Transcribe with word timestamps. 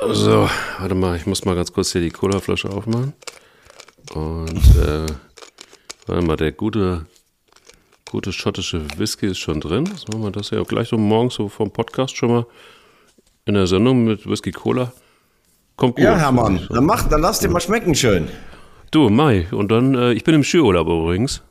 So, 0.00 0.48
warte 0.78 0.94
mal, 0.94 1.16
ich 1.16 1.26
muss 1.26 1.44
mal 1.44 1.56
ganz 1.56 1.72
kurz 1.72 1.90
hier 1.90 2.00
die 2.00 2.10
Colaflasche 2.10 2.70
aufmachen. 2.70 3.14
Und, 4.14 4.76
äh, 4.76 5.06
warte 6.06 6.24
mal, 6.24 6.36
der 6.36 6.52
gute, 6.52 7.06
gute 8.08 8.32
schottische 8.32 8.86
Whisky 8.96 9.26
ist 9.26 9.38
schon 9.38 9.60
drin. 9.60 9.86
So 9.86 10.06
machen 10.12 10.22
wir 10.22 10.30
das 10.30 10.50
ja 10.50 10.60
auch 10.60 10.68
gleich 10.68 10.88
so 10.88 10.96
morgens 10.96 11.34
so 11.34 11.48
vom 11.48 11.72
Podcast 11.72 12.16
schon 12.16 12.30
mal 12.30 12.46
in 13.44 13.54
der 13.54 13.66
Sendung 13.66 14.04
mit 14.04 14.24
Whisky 14.28 14.52
Cola. 14.52 14.92
Kommt 15.74 15.96
gut. 15.96 16.04
Ja, 16.04 16.16
Hermann, 16.16 16.66
dann 16.70 16.86
mach, 16.86 17.08
dann 17.08 17.20
lass 17.20 17.40
dir 17.40 17.48
mal 17.48 17.60
schmecken 17.60 17.94
schön. 17.94 18.28
Du, 18.92 19.10
Mai, 19.10 19.48
und 19.50 19.70
dann, 19.70 19.94
äh, 19.96 20.12
ich 20.12 20.22
bin 20.22 20.34
im 20.34 20.44
Skiurlaub 20.44 20.86
übrigens. 20.86 21.42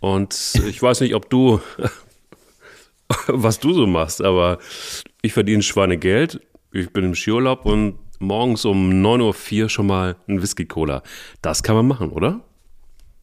Und 0.00 0.60
ich 0.66 0.82
weiß 0.82 1.00
nicht, 1.00 1.14
ob 1.14 1.30
du, 1.30 1.60
was 3.28 3.60
du 3.60 3.72
so 3.72 3.86
machst, 3.86 4.20
aber 4.20 4.58
ich 5.22 5.32
verdiene 5.32 5.62
Schweinegeld 5.62 6.40
ich 6.72 6.92
bin 6.92 7.04
im 7.04 7.14
Skiurlaub 7.14 7.64
und 7.64 7.98
morgens 8.18 8.64
um 8.64 8.90
9.04 8.90 9.62
Uhr 9.62 9.68
schon 9.68 9.86
mal 9.86 10.16
ein 10.28 10.42
Whisky-Cola. 10.42 11.02
Das 11.42 11.62
kann 11.62 11.76
man 11.76 11.86
machen, 11.86 12.10
oder? 12.10 12.40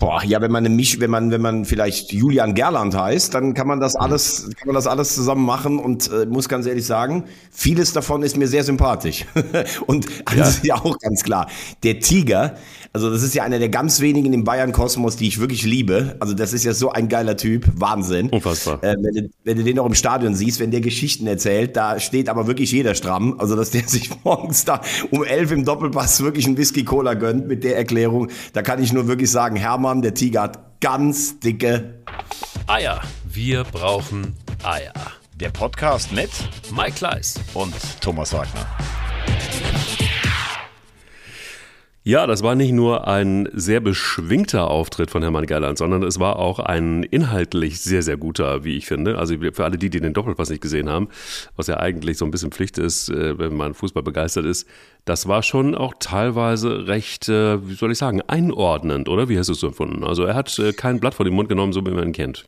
Boah, 0.05 0.23
ja, 0.23 0.40
wenn 0.40 0.52
man 0.52 0.64
eine 0.64 0.76
Misch, 0.76 1.00
wenn 1.00 1.09
man, 1.09 1.32
wenn 1.32 1.41
man 1.41 1.66
vielleicht 1.66 2.14
Julian 2.14 2.54
Gerland 2.54 2.95
heißt, 2.95 3.34
dann 3.34 3.55
kann 3.55 3.66
man 3.66 3.80
das 3.80 3.95
mhm. 3.95 4.02
alles, 4.02 4.52
kann 4.55 4.68
man 4.68 4.76
das 4.76 4.86
alles 4.86 5.16
zusammen 5.16 5.44
machen 5.44 5.80
und 5.80 6.12
äh, 6.12 6.28
muss 6.28 6.48
ganz 6.48 6.68
ehrlich 6.68 6.86
sagen, 6.86 7.23
vieles 7.50 7.91
davon 7.91 8.22
ist 8.22 8.38
mir 8.38 8.48
sehr 8.48 8.64
sympathisch. 8.64 9.26
und 9.88 10.05
ja. 10.36 10.48
ja 10.62 10.76
auch 10.76 11.00
ganz 11.00 11.23
klar. 11.23 11.50
Der 11.81 12.02
Tiger, 12.02 12.55
also 12.94 13.09
das 13.09 13.23
ist 13.23 13.34
ja 13.34 13.44
einer 13.44 13.58
der 13.58 13.70
ganz 13.70 14.00
wenigen 14.00 14.31
im 14.31 14.44
Bayern-Kosmos, 14.44 15.18
die 15.18 15.28
ich 15.28 15.40
wirklich 15.40 15.66
liebe. 15.66 16.16
Also 16.20 16.36
das 16.36 16.53
ist 16.53 16.64
ja 16.64 16.73
so 16.73 16.92
ein 16.92 17.09
geiler 17.09 17.36
Typ, 17.36 17.66
Wahnsinn. 17.76 18.30
Unfassbar. 18.30 18.84
Äh, 18.84 18.95
wenn, 19.02 19.16
du, 19.16 19.30
wenn 19.44 19.58
du 19.58 19.64
den 19.64 19.80
auch 19.80 19.88
im 19.88 19.95
Stadion 19.95 20.36
siehst, 20.36 20.59
wenn 20.59 20.70
der 20.70 20.81
Geschichten 20.81 21.26
erzählt, 21.26 21.76
da 21.76 22.00
steht 22.00 22.30
aber 22.30 22.48
wirklich 22.48 22.72
jeder 22.72 22.94
stramm. 22.94 23.40
Also 23.40 23.56
dass 23.56 23.72
der 23.72 23.81
sich 23.88 24.12
morgens 24.23 24.66
da 24.66 24.81
um 25.09 25.23
elf 25.23 25.52
im 25.52 25.66
Doppelpass 25.66 26.22
wirklich 26.22 26.45
ein 26.45 26.58
Whisky-Cola 26.58 27.16
gönnt 27.16 27.48
mit 27.48 27.64
der 27.64 27.76
Erklärung, 27.76 28.30
da 28.53 28.61
kann 28.61 28.81
ich 28.81 28.94
nur 28.94 29.08
wirklich 29.08 29.31
sagen, 29.31 29.56
Hermann, 29.56 29.95
Hamann, 29.96 30.02
der 30.02 30.14
Tiger 30.14 30.42
hat 30.42 30.82
ganz 30.82 31.40
dicke 31.40 32.04
Eier. 32.68 33.02
Wir 33.24 33.64
brauchen 33.64 34.36
Eier. 34.62 34.94
Der 35.36 35.50
Podcast 35.50 36.12
mit 36.12 36.30
Mike 36.76 36.94
Kleiss 36.98 37.40
und 37.54 37.74
Thomas 38.02 38.34
Wagner. 38.34 38.68
Ja, 42.08 42.28
das 42.28 42.44
war 42.44 42.53
nicht 42.53 42.72
nur 42.72 43.08
ein 43.08 43.50
sehr 43.52 43.80
beschwingter 43.80 44.70
Auftritt 44.70 45.09
von 45.09 45.23
Hermann 45.23 45.48
Gerland, 45.48 45.80
sondern 45.80 46.03
es 46.03 46.20
war 46.20 46.38
auch 46.38 46.59
ein 46.59 47.02
inhaltlich 47.02 47.81
sehr, 47.81 48.03
sehr 48.03 48.16
guter, 48.16 48.64
wie 48.64 48.78
ich 48.78 48.86
finde. 48.86 49.17
Also 49.17 49.34
für 49.52 49.64
alle 49.64 49.80
die, 49.80 49.89
die 49.89 50.02
den 50.02 50.14
Doppelpass 50.14 50.52
nicht 50.52 50.61
gesehen 50.61 50.88
haben, 50.88 51.09
was 51.56 51.66
ja 51.66 51.78
eigentlich 51.78 52.20
so 52.20 52.26
ein 52.26 52.30
bisschen 52.30 52.52
Pflicht 52.52 52.78
ist, 52.78 53.09
äh, 53.09 53.39
wenn 53.39 53.58
man 53.58 53.73
Fußball 53.73 54.03
begeistert 54.03 54.45
ist, 54.45 54.67
das 55.06 55.28
war 55.28 55.42
schon 55.42 55.73
auch 55.73 55.95
teilweise 56.00 56.86
recht, 56.86 57.28
äh, 57.28 57.67
wie 57.67 57.73
soll 57.73 57.92
ich 57.92 57.98
sagen, 57.98 58.22
einordnend, 58.22 59.09
oder? 59.09 59.28
Wie 59.28 59.39
hast 59.39 59.48
du 59.48 59.53
es 59.53 59.59
so 59.59 59.66
empfunden? 59.66 60.03
Also 60.03 60.26
er 60.26 60.36
hat 60.36 60.59
äh, 60.59 60.73
kein 60.73 61.00
Blatt 61.00 61.16
vor 61.16 61.26
den 61.26 61.33
Mund 61.33 61.50
genommen, 61.50 61.73
so 61.73 61.83
wie 61.88 61.89
man 61.89 62.09
ihn 62.09 62.14
kennt. 62.14 62.45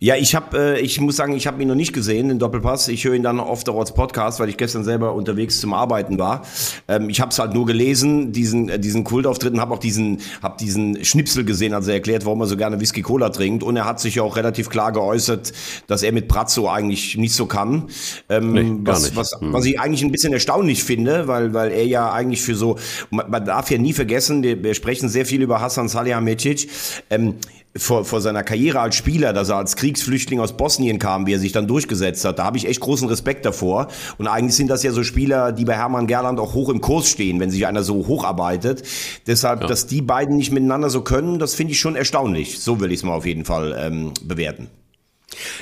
Ja, 0.00 0.14
ich 0.14 0.36
habe, 0.36 0.76
äh, 0.76 0.80
ich 0.80 1.00
muss 1.00 1.16
sagen, 1.16 1.34
ich 1.34 1.48
habe 1.48 1.60
ihn 1.60 1.66
noch 1.66 1.74
nicht 1.74 1.92
gesehen, 1.92 2.28
den 2.28 2.38
Doppelpass. 2.38 2.86
Ich 2.86 3.04
höre 3.04 3.14
ihn 3.14 3.24
dann 3.24 3.40
oft 3.40 3.68
auch 3.68 3.80
als 3.80 3.92
Podcast, 3.92 4.38
weil 4.38 4.48
ich 4.48 4.56
gestern 4.56 4.84
selber 4.84 5.12
unterwegs 5.12 5.60
zum 5.60 5.74
Arbeiten 5.74 6.20
war. 6.20 6.42
Ähm, 6.86 7.08
ich 7.10 7.20
habe 7.20 7.32
es 7.32 7.38
halt 7.40 7.52
nur 7.52 7.66
gelesen, 7.66 8.30
diesen 8.30 8.68
äh, 8.68 8.78
diesen 8.78 9.02
Kultauftritt 9.02 9.54
und 9.54 9.60
habe 9.60 9.74
auch 9.74 9.80
diesen 9.80 10.20
hab 10.40 10.56
diesen 10.58 11.04
Schnipsel 11.04 11.44
gesehen, 11.44 11.74
als 11.74 11.88
er 11.88 11.94
erklärt, 11.94 12.24
warum 12.26 12.40
er 12.42 12.46
so 12.46 12.56
gerne 12.56 12.80
Whisky 12.80 13.02
Cola 13.02 13.30
trinkt. 13.30 13.64
Und 13.64 13.74
er 13.74 13.86
hat 13.86 13.98
sich 13.98 14.14
ja 14.14 14.22
auch 14.22 14.36
relativ 14.36 14.70
klar 14.70 14.92
geäußert, 14.92 15.52
dass 15.88 16.04
er 16.04 16.12
mit 16.12 16.28
Brazzo 16.28 16.68
eigentlich 16.68 17.16
nicht 17.16 17.34
so 17.34 17.46
kann. 17.46 17.88
Ähm, 18.28 18.52
nee, 18.52 18.72
was, 18.84 19.16
was, 19.16 19.32
hm. 19.40 19.52
was 19.52 19.64
ich 19.64 19.80
eigentlich 19.80 20.04
ein 20.04 20.12
bisschen 20.12 20.32
erstaunlich 20.32 20.84
finde, 20.84 21.26
weil 21.26 21.54
weil 21.54 21.72
er 21.72 21.84
ja 21.84 22.12
eigentlich 22.12 22.42
für 22.42 22.54
so, 22.54 22.76
man, 23.10 23.28
man 23.28 23.44
darf 23.44 23.68
ja 23.68 23.78
nie 23.78 23.92
vergessen, 23.92 24.44
wir, 24.44 24.62
wir 24.62 24.74
sprechen 24.74 25.08
sehr 25.08 25.26
viel 25.26 25.42
über 25.42 25.60
Hassan 25.60 25.88
Salihamidzic. 25.88 26.70
Ähm, 27.10 27.34
vor, 27.78 28.04
vor 28.04 28.20
seiner 28.20 28.42
Karriere 28.42 28.80
als 28.80 28.96
Spieler, 28.96 29.32
dass 29.32 29.48
er 29.48 29.56
als 29.56 29.76
Kriegsflüchtling 29.76 30.40
aus 30.40 30.56
Bosnien 30.56 30.98
kam, 30.98 31.26
wie 31.26 31.34
er 31.34 31.38
sich 31.38 31.52
dann 31.52 31.66
durchgesetzt 31.66 32.24
hat. 32.24 32.38
Da 32.38 32.44
habe 32.44 32.56
ich 32.56 32.66
echt 32.66 32.80
großen 32.80 33.08
Respekt 33.08 33.44
davor. 33.44 33.88
Und 34.18 34.26
eigentlich 34.26 34.56
sind 34.56 34.68
das 34.68 34.82
ja 34.82 34.92
so 34.92 35.02
Spieler, 35.02 35.52
die 35.52 35.64
bei 35.64 35.74
Hermann 35.74 36.06
Gerland 36.06 36.40
auch 36.40 36.54
hoch 36.54 36.68
im 36.68 36.80
Kurs 36.80 37.08
stehen, 37.08 37.40
wenn 37.40 37.50
sich 37.50 37.66
einer 37.66 37.82
so 37.82 38.06
hocharbeitet. 38.06 38.82
Deshalb, 39.26 39.62
ja. 39.62 39.66
dass 39.66 39.86
die 39.86 40.02
beiden 40.02 40.36
nicht 40.36 40.52
miteinander 40.52 40.90
so 40.90 41.02
können, 41.02 41.38
das 41.38 41.54
finde 41.54 41.72
ich 41.72 41.80
schon 41.80 41.96
erstaunlich. 41.96 42.60
So 42.60 42.80
will 42.80 42.92
ich 42.92 43.00
es 43.00 43.04
mal 43.04 43.14
auf 43.14 43.26
jeden 43.26 43.44
Fall 43.44 43.76
ähm, 43.78 44.12
bewerten. 44.22 44.68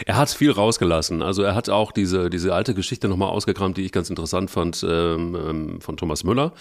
Er 0.04 0.16
hat 0.16 0.30
viel 0.30 0.52
rausgelassen. 0.52 1.22
Also 1.22 1.42
er 1.42 1.54
hat 1.54 1.68
auch 1.68 1.92
diese, 1.92 2.30
diese 2.30 2.54
alte 2.54 2.74
Geschichte 2.74 3.08
nochmal 3.08 3.30
ausgekramt, 3.30 3.76
die 3.76 3.82
ich 3.82 3.92
ganz 3.92 4.10
interessant 4.10 4.50
fand, 4.50 4.84
ähm, 4.88 5.36
ähm 5.36 5.80
von 5.80 5.96
Thomas 5.96 6.24
Müller, 6.24 6.52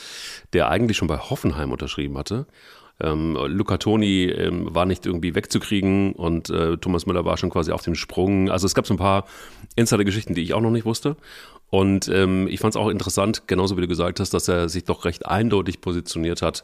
der 0.54 0.70
eigentlich 0.70 0.98
schon 0.98 1.08
bei 1.08 1.18
Hoffenheim 1.18 1.72
unterschrieben 1.72 2.18
hatte 2.18 2.48
ähm, 3.02 3.38
Luca 3.48 3.78
Toni 3.78 4.26
ähm, 4.26 4.74
war 4.74 4.86
nicht 4.86 5.06
irgendwie 5.06 5.36
wegzukriegen 5.36 6.14
und 6.14 6.50
äh, 6.50 6.78
Thomas 6.78 7.06
Müller 7.06 7.26
war 7.26 7.38
schon 7.38 7.50
quasi 7.50 7.72
auf 7.72 7.82
dem 7.82 7.96
Sprung. 7.96 8.50
Also 8.50 8.66
es 8.66 8.76
gab 8.76 8.88
so 8.88 8.94
ein 8.94 8.98
paar 8.98 9.26
Insider-Geschichten, 9.76 10.34
die 10.34 10.44
ich 10.44 10.54
auch 10.54 10.62
noch 10.62 10.72
nicht 10.72 10.86
wusste. 10.86 11.18
Und 11.70 12.08
ähm, 12.08 12.48
ich 12.48 12.60
fand 12.60 12.74
es 12.74 12.78
auch 12.78 12.90
interessant, 12.90 13.44
genauso 13.48 13.76
wie 13.76 13.82
du 13.82 13.88
gesagt 13.88 14.20
hast, 14.20 14.34
dass 14.34 14.48
er 14.48 14.70
sich 14.70 14.86
doch 14.86 15.04
recht 15.04 15.26
eindeutig 15.26 15.82
positioniert 15.82 16.42
hat 16.42 16.64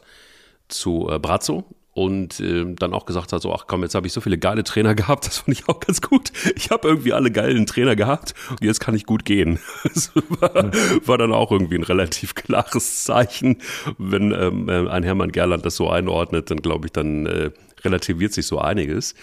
zu 0.68 1.08
äh, 1.10 1.18
Brazzo 1.18 1.64
und 1.94 2.40
äh, 2.40 2.64
dann 2.74 2.94
auch 2.94 3.04
gesagt 3.04 3.32
hat, 3.32 3.42
so, 3.42 3.52
ach 3.52 3.66
komm, 3.66 3.82
jetzt 3.82 3.94
habe 3.94 4.06
ich 4.06 4.12
so 4.12 4.20
viele 4.20 4.38
geile 4.38 4.64
Trainer 4.64 4.94
gehabt, 4.96 5.26
das 5.26 5.38
fand 5.38 5.58
ich 5.58 5.68
auch 5.68 5.80
ganz 5.80 6.00
gut. 6.00 6.32
Ich 6.56 6.70
habe 6.70 6.88
irgendwie 6.88 7.12
alle 7.12 7.30
geilen 7.30 7.66
Trainer 7.66 7.96
gehabt 7.96 8.34
und 8.50 8.62
jetzt 8.62 8.80
kann 8.80 8.94
ich 8.94 9.04
gut 9.06 9.24
gehen. 9.24 9.58
Das 9.94 10.12
war, 10.14 10.72
war 11.06 11.18
dann 11.18 11.32
auch 11.32 11.50
irgendwie 11.50 11.76
ein 11.76 11.82
relativ 11.82 12.34
klares 12.36 13.04
Zeichen. 13.04 13.58
Wenn 13.98 14.32
ähm, 14.32 14.68
äh, 14.68 14.88
ein 14.88 15.02
Hermann 15.02 15.32
Gerland 15.32 15.66
das 15.66 15.76
so 15.76 15.90
einordnet, 15.90 16.50
dann 16.50 16.62
glaube 16.62 16.86
ich, 16.86 16.92
dann 16.92 17.26
äh, 17.26 17.50
relativiert 17.84 18.32
sich 18.32 18.46
so 18.46 18.58
einiges. 18.58 19.14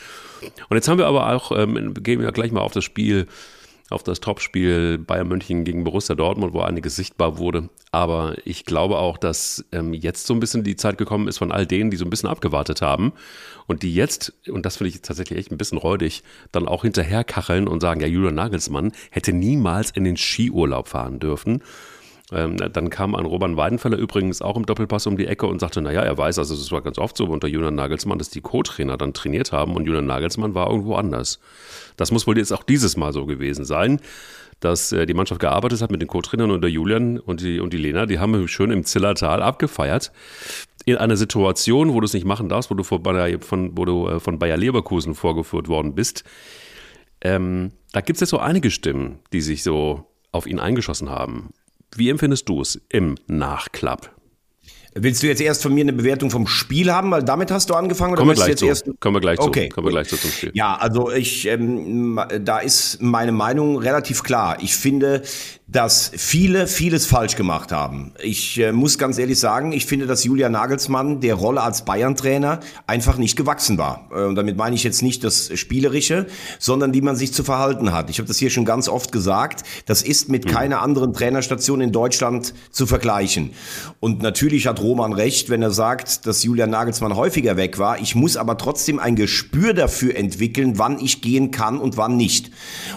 Und 0.69 0.75
jetzt 0.75 0.87
haben 0.87 0.97
wir 0.97 1.07
aber 1.07 1.33
auch, 1.33 1.51
ähm, 1.57 1.93
gehen 1.95 2.21
wir 2.21 2.31
gleich 2.31 2.51
mal 2.51 2.61
auf 2.61 2.73
das 2.73 2.83
Spiel 2.83 3.27
auf 3.89 4.03
das 4.03 4.19
Topspiel 4.19 4.97
Bayern 4.97 5.27
München 5.27 5.63
gegen 5.63 5.83
Borussia 5.83 6.15
Dortmund, 6.15 6.53
wo 6.53 6.61
einiges 6.61 6.95
sichtbar 6.95 7.37
wurde. 7.37 7.69
Aber 7.91 8.35
ich 8.45 8.65
glaube 8.65 8.97
auch, 8.97 9.17
dass 9.17 9.65
ähm, 9.71 9.93
jetzt 9.93 10.27
so 10.27 10.33
ein 10.33 10.39
bisschen 10.39 10.63
die 10.63 10.75
Zeit 10.75 10.97
gekommen 10.97 11.27
ist 11.27 11.39
von 11.39 11.51
all 11.51 11.65
denen, 11.65 11.91
die 11.91 11.97
so 11.97 12.05
ein 12.05 12.09
bisschen 12.09 12.29
abgewartet 12.29 12.81
haben 12.81 13.13
und 13.67 13.83
die 13.83 13.93
jetzt, 13.93 14.33
und 14.47 14.65
das 14.65 14.77
finde 14.77 14.89
ich 14.89 15.01
tatsächlich 15.01 15.39
echt 15.39 15.51
ein 15.51 15.57
bisschen 15.57 15.77
räudig, 15.77 16.23
dann 16.51 16.67
auch 16.67 16.83
hinterherkacheln 16.83 17.67
und 17.67 17.81
sagen, 17.81 18.01
ja, 18.01 18.07
Julian 18.07 18.35
Nagelsmann 18.35 18.91
hätte 19.11 19.33
niemals 19.33 19.91
in 19.91 20.03
den 20.03 20.17
Skiurlaub 20.17 20.87
fahren 20.87 21.19
dürfen. 21.19 21.63
Ähm, 22.31 22.57
dann 22.57 22.89
kam 22.89 23.15
ein 23.15 23.25
Roman 23.25 23.57
Weidenfeller 23.57 23.97
übrigens 23.97 24.41
auch 24.41 24.55
im 24.55 24.65
Doppelpass 24.65 25.07
um 25.07 25.17
die 25.17 25.25
Ecke 25.25 25.47
und 25.47 25.59
sagte, 25.59 25.81
naja, 25.81 26.01
er 26.01 26.17
weiß, 26.17 26.37
also 26.37 26.53
es 26.53 26.71
war 26.71 26.81
ganz 26.81 26.99
oft 26.99 27.17
so 27.17 27.25
unter 27.25 27.47
Julian 27.47 27.75
Nagelsmann, 27.75 28.19
dass 28.19 28.29
die 28.29 28.41
Co-Trainer 28.41 28.97
dann 28.97 29.13
trainiert 29.13 29.51
haben 29.51 29.75
und 29.75 29.85
Julian 29.85 30.05
Nagelsmann 30.05 30.53
war 30.53 30.69
irgendwo 30.69 30.95
anders. 30.95 31.39
Das 31.97 32.11
muss 32.11 32.27
wohl 32.27 32.37
jetzt 32.37 32.51
auch 32.51 32.63
dieses 32.63 32.97
Mal 32.97 33.13
so 33.13 33.25
gewesen 33.25 33.65
sein, 33.65 33.99
dass 34.59 34.91
äh, 34.91 35.05
die 35.05 35.13
Mannschaft 35.13 35.41
gearbeitet 35.41 35.81
hat 35.81 35.91
mit 35.91 36.01
den 36.01 36.07
Co-Trainern 36.07 36.51
und 36.51 36.61
der 36.61 36.69
Julian 36.69 37.19
und 37.19 37.41
die, 37.41 37.59
und 37.59 37.73
die 37.73 37.77
Lena, 37.77 38.05
die 38.05 38.19
haben 38.19 38.47
schön 38.47 38.71
im 38.71 38.83
Zillertal 38.83 39.41
abgefeiert. 39.41 40.11
In 40.85 40.97
einer 40.97 41.17
Situation, 41.17 41.93
wo 41.93 41.99
du 41.99 42.05
es 42.05 42.13
nicht 42.13 42.25
machen 42.25 42.49
darfst, 42.49 42.69
wo 42.69 42.75
du, 42.75 42.83
von 42.83 43.01
Bayer, 43.01 43.39
von, 43.41 43.77
wo 43.77 43.85
du 43.85 44.07
äh, 44.07 44.19
von 44.19 44.37
Bayer 44.37 44.57
Leverkusen 44.57 45.15
vorgeführt 45.15 45.67
worden 45.67 45.95
bist. 45.95 46.23
Ähm, 47.21 47.71
da 47.91 48.01
gibt 48.01 48.17
es 48.17 48.21
jetzt 48.21 48.29
so 48.29 48.39
einige 48.39 48.71
Stimmen, 48.71 49.19
die 49.33 49.41
sich 49.41 49.63
so 49.63 50.05
auf 50.31 50.45
ihn 50.45 50.59
eingeschossen 50.59 51.09
haben. 51.09 51.49
Wie 51.95 52.09
empfindest 52.09 52.47
du 52.49 52.61
es 52.61 52.79
im 52.89 53.15
Nachklapp? 53.27 54.15
Willst 54.95 55.21
du 55.21 55.27
jetzt 55.27 55.39
erst 55.39 55.61
von 55.61 55.73
mir 55.73 55.81
eine 55.81 55.93
Bewertung 55.93 56.31
vom 56.31 56.47
Spiel 56.47 56.91
haben, 56.91 57.11
weil 57.11 57.23
damit 57.23 57.51
hast 57.51 57.69
du 57.69 57.75
angefangen? 57.75 58.15
Kommen 58.15 58.29
wir 58.29 58.35
gleich 58.35 58.55
zu. 58.57 58.65
Erst... 58.65 58.89
Kommen 58.99 59.15
wir 59.15 59.21
gleich 59.21 59.39
okay. 59.39 59.69
zu. 59.69 59.75
Kommen 59.75 59.87
wir 59.87 59.91
gleich 59.91 60.07
zu 60.07 60.17
zum 60.17 60.31
Spiel. 60.31 60.51
Ja, 60.55 60.75
also 60.77 61.11
ich, 61.11 61.45
ähm, 61.45 62.19
da 62.41 62.59
ist 62.59 62.99
meine 63.01 63.31
Meinung 63.31 63.77
relativ 63.77 64.23
klar. 64.23 64.57
Ich 64.61 64.75
finde, 64.75 65.21
dass 65.71 66.11
viele 66.15 66.65
vieles 66.65 67.05
falsch 67.05 67.35
gemacht 67.35 67.71
haben. 67.71 68.11
Ich 68.23 68.59
äh, 68.59 68.71
muss 68.71 68.97
ganz 68.97 69.19
ehrlich 69.19 69.39
sagen, 69.39 69.71
ich 69.71 69.85
finde, 69.85 70.07
dass 70.07 70.23
Julian 70.23 70.51
Nagelsmann 70.51 71.21
der 71.21 71.35
Rolle 71.35 71.61
als 71.61 71.85
Bayern-Trainer 71.85 72.59
einfach 72.87 73.17
nicht 73.17 73.35
gewachsen 73.35 73.77
war. 73.77 74.09
Äh, 74.11 74.23
und 74.23 74.35
damit 74.35 74.57
meine 74.57 74.75
ich 74.75 74.83
jetzt 74.83 75.03
nicht 75.03 75.23
das 75.23 75.51
Spielerische, 75.59 76.25
sondern 76.57 76.93
wie 76.95 77.01
man 77.01 77.15
sich 77.15 77.33
zu 77.33 77.43
verhalten 77.43 77.93
hat. 77.93 78.09
Ich 78.09 78.17
habe 78.17 78.27
das 78.27 78.37
hier 78.37 78.49
schon 78.49 78.65
ganz 78.65 78.89
oft 78.89 79.11
gesagt. 79.11 79.63
Das 79.85 80.01
ist 80.01 80.27
mit 80.27 80.45
mhm. 80.45 80.49
keiner 80.49 80.81
anderen 80.81 81.13
Trainerstation 81.13 81.81
in 81.81 81.91
Deutschland 81.91 82.55
zu 82.71 82.87
vergleichen. 82.87 83.51
Und 83.99 84.23
natürlich 84.23 84.65
hat 84.65 84.81
Roman 84.81 85.13
recht, 85.13 85.51
wenn 85.51 85.61
er 85.61 85.71
sagt, 85.71 86.25
dass 86.25 86.43
Julian 86.43 86.71
Nagelsmann 86.71 87.15
häufiger 87.15 87.57
weg 87.57 87.77
war. 87.77 87.99
Ich 87.99 88.15
muss 88.15 88.37
aber 88.37 88.57
trotzdem 88.57 88.97
ein 88.97 89.15
Gespür 89.15 89.75
dafür 89.75 90.15
entwickeln, 90.15 90.79
wann 90.79 90.99
ich 90.99 91.21
gehen 91.21 91.51
kann 91.51 91.77
und 91.77 91.95
wann 91.95 92.17
nicht. 92.17 92.49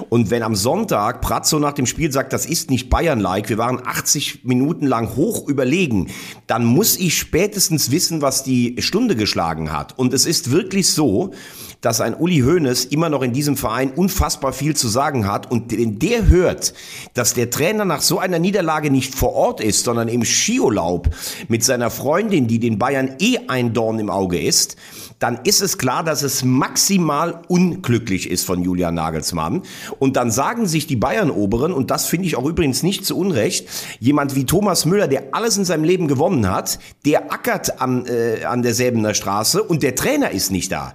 Und 0.09 0.31
wenn 0.31 0.43
am 0.43 0.55
Sonntag 0.55 1.21
Pratzo 1.21 1.59
nach 1.59 1.75
dem 1.75 1.85
Spiel 1.85 2.11
sagt, 2.11 2.33
das 2.33 2.47
ist 2.47 2.62
ist 2.63 2.71
nicht 2.71 2.91
Bayern-like, 2.91 3.49
wir 3.49 3.59
waren 3.59 3.85
80 3.85 4.45
Minuten 4.45 4.87
lang 4.87 5.17
hoch 5.17 5.49
überlegen, 5.49 6.07
dann 6.47 6.65
muss 6.65 6.97
ich 6.97 7.19
spätestens 7.19 7.91
wissen, 7.91 8.23
was 8.23 8.45
die 8.45 8.77
Stunde 8.79 9.17
geschlagen 9.17 9.73
hat. 9.73 9.99
Und 9.99 10.15
es 10.15 10.27
ist 10.27 10.53
wirklich 10.53 10.89
so, 10.89 11.33
dass 11.81 12.01
ein 12.01 12.15
Uli 12.15 12.39
Hoeneß 12.43 12.85
immer 12.85 13.09
noch 13.09 13.23
in 13.23 13.33
diesem 13.33 13.57
Verein 13.57 13.91
unfassbar 13.91 14.53
viel 14.53 14.77
zu 14.77 14.87
sagen 14.87 15.27
hat. 15.27 15.51
Und 15.51 15.77
wenn 15.77 15.99
der 15.99 16.29
hört, 16.29 16.73
dass 17.15 17.35
der 17.35 17.51
Trainer 17.51 17.85
nach 17.85 18.01
so 18.01 18.21
einer 18.21 18.39
Niederlage 18.39 18.93
nicht 18.93 19.13
vor 19.13 19.33
Ort 19.33 19.61
ist, 19.61 19.85
sondern 19.85 20.07
im 20.07 20.25
Skiurlaub 20.25 21.11
mit 21.49 21.65
seiner 21.65 21.91
Freundin, 21.91 22.47
die 22.47 22.61
den 22.61 22.79
Bayern 22.79 23.17
eh 23.19 23.39
ein 23.49 23.73
Dorn 23.73 23.99
im 23.99 24.09
Auge 24.09 24.41
ist, 24.41 24.77
dann 25.23 25.39
ist 25.45 25.63
es 25.63 25.79
klar, 25.79 26.03
dass 26.03 26.23
es 26.23 26.43
maximal 26.43 27.43
unglücklich 27.47 28.29
ist 28.29 28.45
von 28.45 28.63
Julian 28.63 28.95
Nagelsmann. 28.95 29.63
Und 30.01 30.17
dann 30.17 30.33
sagen 30.33 30.67
sich 30.67 30.87
die 30.89 30.97
Bayern-Oberen, 30.97 31.73
und 31.73 31.91
das 31.91 32.07
finde 32.07 32.27
ich 32.27 32.37
auch 32.37 32.45
übrigens 32.45 32.83
nicht 32.83 33.07
zu 33.07 33.17
Unrecht, 33.17 33.69
jemand 34.01 34.35
wie 34.35 34.47
Thomas 34.47 34.85
Müller, 34.85 35.07
der 35.07 35.29
alles 35.33 35.57
in 35.57 35.65
seinem 35.65 35.85
Leben 35.85 36.09
gewonnen 36.09 36.51
hat, 36.51 36.81
der 37.05 37.33
ackert 37.33 37.81
an, 37.81 38.07
äh, 38.07 38.45
an 38.45 38.63
der 38.63 38.75
Säbener 38.75 39.15
Straße 39.15 39.63
und 39.63 39.83
der 39.85 39.95
Trainer 39.95 40.33
ist 40.33 40.51
nicht 40.51 40.73
da. 40.73 40.93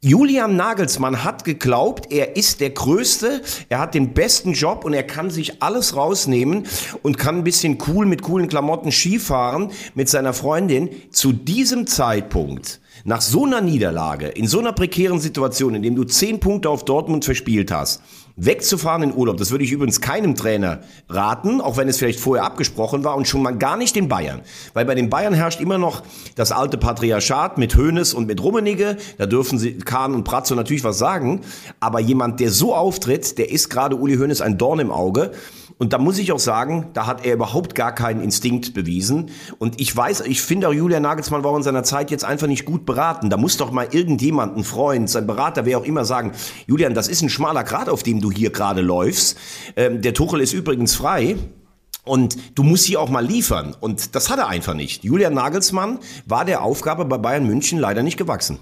Julian 0.00 0.54
Nagelsmann 0.54 1.24
hat 1.24 1.44
geglaubt, 1.44 2.12
er 2.12 2.36
ist 2.36 2.60
der 2.60 2.70
Größte, 2.70 3.42
er 3.68 3.80
hat 3.80 3.94
den 3.94 4.14
besten 4.14 4.52
Job 4.52 4.84
und 4.84 4.94
er 4.94 5.02
kann 5.02 5.28
sich 5.28 5.60
alles 5.60 5.96
rausnehmen 5.96 6.68
und 7.02 7.18
kann 7.18 7.38
ein 7.38 7.44
bisschen 7.44 7.78
cool 7.88 8.06
mit 8.06 8.22
coolen 8.22 8.48
Klamotten 8.48 8.92
Skifahren 8.92 9.72
mit 9.96 10.08
seiner 10.08 10.34
Freundin. 10.34 10.88
Zu 11.10 11.32
diesem 11.32 11.88
Zeitpunkt, 11.88 12.80
nach 13.08 13.22
so 13.22 13.46
einer 13.46 13.62
Niederlage, 13.62 14.26
in 14.26 14.46
so 14.46 14.58
einer 14.58 14.74
prekären 14.74 15.18
Situation, 15.18 15.74
in 15.74 15.82
dem 15.82 15.96
du 15.96 16.04
zehn 16.04 16.40
Punkte 16.40 16.68
auf 16.68 16.84
Dortmund 16.84 17.24
verspielt 17.24 17.70
hast, 17.70 18.02
wegzufahren 18.36 19.02
in 19.02 19.14
Urlaub. 19.14 19.38
Das 19.38 19.50
würde 19.50 19.64
ich 19.64 19.72
übrigens 19.72 20.02
keinem 20.02 20.34
Trainer 20.34 20.80
raten, 21.08 21.62
auch 21.62 21.78
wenn 21.78 21.88
es 21.88 21.96
vielleicht 21.96 22.20
vorher 22.20 22.44
abgesprochen 22.44 23.04
war 23.04 23.16
und 23.16 23.26
schon 23.26 23.40
mal 23.40 23.56
gar 23.56 23.78
nicht 23.78 23.96
den 23.96 24.08
Bayern. 24.08 24.42
Weil 24.74 24.84
bei 24.84 24.94
den 24.94 25.08
Bayern 25.08 25.32
herrscht 25.32 25.62
immer 25.62 25.78
noch 25.78 26.02
das 26.34 26.52
alte 26.52 26.76
Patriarchat 26.76 27.56
mit 27.56 27.78
Hoeneß 27.78 28.12
und 28.12 28.26
mit 28.26 28.42
Rummenigge. 28.42 28.98
Da 29.16 29.24
dürfen 29.24 29.58
sie 29.58 29.78
Kahn 29.78 30.14
und 30.14 30.24
Pratzo 30.24 30.54
natürlich 30.54 30.84
was 30.84 30.98
sagen. 30.98 31.40
Aber 31.80 32.00
jemand, 32.00 32.40
der 32.40 32.50
so 32.50 32.74
auftritt, 32.74 33.38
der 33.38 33.50
ist 33.50 33.70
gerade 33.70 33.96
Uli 33.96 34.18
Hoeneß 34.18 34.42
ein 34.42 34.58
Dorn 34.58 34.80
im 34.80 34.90
Auge. 34.90 35.32
Und 35.78 35.92
da 35.92 35.98
muss 35.98 36.18
ich 36.18 36.32
auch 36.32 36.40
sagen, 36.40 36.88
da 36.92 37.06
hat 37.06 37.24
er 37.24 37.34
überhaupt 37.34 37.76
gar 37.76 37.94
keinen 37.94 38.20
Instinkt 38.20 38.74
bewiesen. 38.74 39.30
Und 39.58 39.80
ich 39.80 39.96
weiß, 39.96 40.22
ich 40.22 40.42
finde 40.42 40.68
auch 40.68 40.72
Julian 40.72 41.02
Nagelsmann 41.02 41.44
war 41.44 41.56
in 41.56 41.62
seiner 41.62 41.84
Zeit 41.84 42.10
jetzt 42.10 42.24
einfach 42.24 42.48
nicht 42.48 42.64
gut 42.64 42.84
beraten. 42.84 43.30
Da 43.30 43.36
muss 43.36 43.56
doch 43.56 43.70
mal 43.70 43.86
irgendjemand, 43.92 44.56
ein 44.56 44.64
Freund, 44.64 45.08
sein 45.08 45.26
Berater, 45.26 45.66
wer 45.66 45.78
auch 45.78 45.84
immer 45.84 46.04
sagen, 46.04 46.32
Julian, 46.66 46.94
das 46.94 47.06
ist 47.06 47.22
ein 47.22 47.30
schmaler 47.30 47.62
Grat, 47.62 47.88
auf 47.88 48.02
dem 48.02 48.20
du 48.20 48.32
hier 48.32 48.50
gerade 48.50 48.80
läufst. 48.80 49.38
Ähm, 49.76 50.02
der 50.02 50.14
Tuchel 50.14 50.40
ist 50.40 50.52
übrigens 50.52 50.96
frei. 50.96 51.36
Und 52.04 52.36
du 52.56 52.62
musst 52.62 52.86
hier 52.86 53.00
auch 53.00 53.10
mal 53.10 53.24
liefern. 53.24 53.76
Und 53.78 54.14
das 54.14 54.30
hat 54.30 54.38
er 54.38 54.48
einfach 54.48 54.74
nicht. 54.74 55.04
Julian 55.04 55.34
Nagelsmann 55.34 55.98
war 56.26 56.44
der 56.44 56.62
Aufgabe 56.62 57.04
bei 57.04 57.18
Bayern 57.18 57.46
München 57.46 57.78
leider 57.78 58.02
nicht 58.02 58.16
gewachsen. 58.16 58.58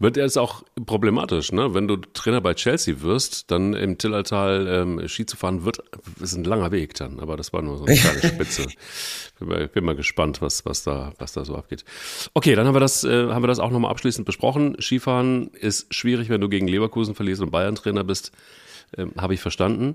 Wird 0.00 0.16
jetzt 0.16 0.36
auch 0.38 0.64
problematisch, 0.86 1.52
ne? 1.52 1.72
Wenn 1.72 1.86
du 1.86 1.96
Trainer 1.96 2.40
bei 2.40 2.54
Chelsea 2.54 3.00
wirst, 3.02 3.50
dann 3.52 3.74
im 3.74 3.96
Tillertal 3.96 4.66
ähm, 4.68 5.08
Ski 5.08 5.24
zu 5.24 5.36
fahren, 5.36 5.64
wird 5.64 5.78
ist 6.20 6.34
ein 6.34 6.42
langer 6.42 6.72
Weg 6.72 6.94
dann. 6.94 7.20
Aber 7.20 7.36
das 7.36 7.52
war 7.52 7.62
nur 7.62 7.78
so 7.78 7.84
eine 7.84 7.96
kleine 7.96 8.20
Spitze. 8.34 8.66
bin, 9.38 9.48
mal, 9.48 9.68
bin 9.68 9.84
mal 9.84 9.94
gespannt, 9.94 10.42
was, 10.42 10.66
was, 10.66 10.82
da, 10.82 11.12
was 11.18 11.32
da 11.32 11.44
so 11.44 11.54
abgeht. 11.54 11.84
Okay, 12.34 12.56
dann 12.56 12.66
haben 12.66 12.74
wir 12.74 12.80
das, 12.80 13.04
äh, 13.04 13.28
haben 13.28 13.42
wir 13.42 13.48
das 13.48 13.60
auch 13.60 13.70
nochmal 13.70 13.92
abschließend 13.92 14.26
besprochen. 14.26 14.76
Skifahren 14.80 15.50
ist 15.54 15.94
schwierig, 15.94 16.28
wenn 16.28 16.40
du 16.40 16.48
gegen 16.48 16.66
Leverkusen 16.66 17.14
verlierst 17.14 17.42
und 17.42 17.50
Bayern-Trainer 17.50 18.02
bist. 18.02 18.32
Ähm, 18.96 19.12
Habe 19.16 19.34
ich 19.34 19.40
verstanden. 19.40 19.94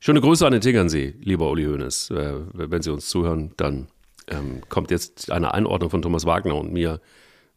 Schöne 0.00 0.20
Grüße 0.20 0.46
an 0.46 0.52
den 0.52 0.62
Tegernsee, 0.62 1.14
lieber 1.20 1.50
Uli 1.50 1.64
Hoeneß. 1.64 2.10
Äh, 2.10 2.34
wenn 2.52 2.82
Sie 2.82 2.92
uns 2.92 3.08
zuhören, 3.08 3.52
dann 3.56 3.88
ähm, 4.28 4.60
kommt 4.68 4.90
jetzt 4.90 5.30
eine 5.30 5.54
Einordnung 5.54 5.90
von 5.90 6.02
Thomas 6.02 6.26
Wagner 6.26 6.56
und 6.56 6.72
mir 6.72 7.00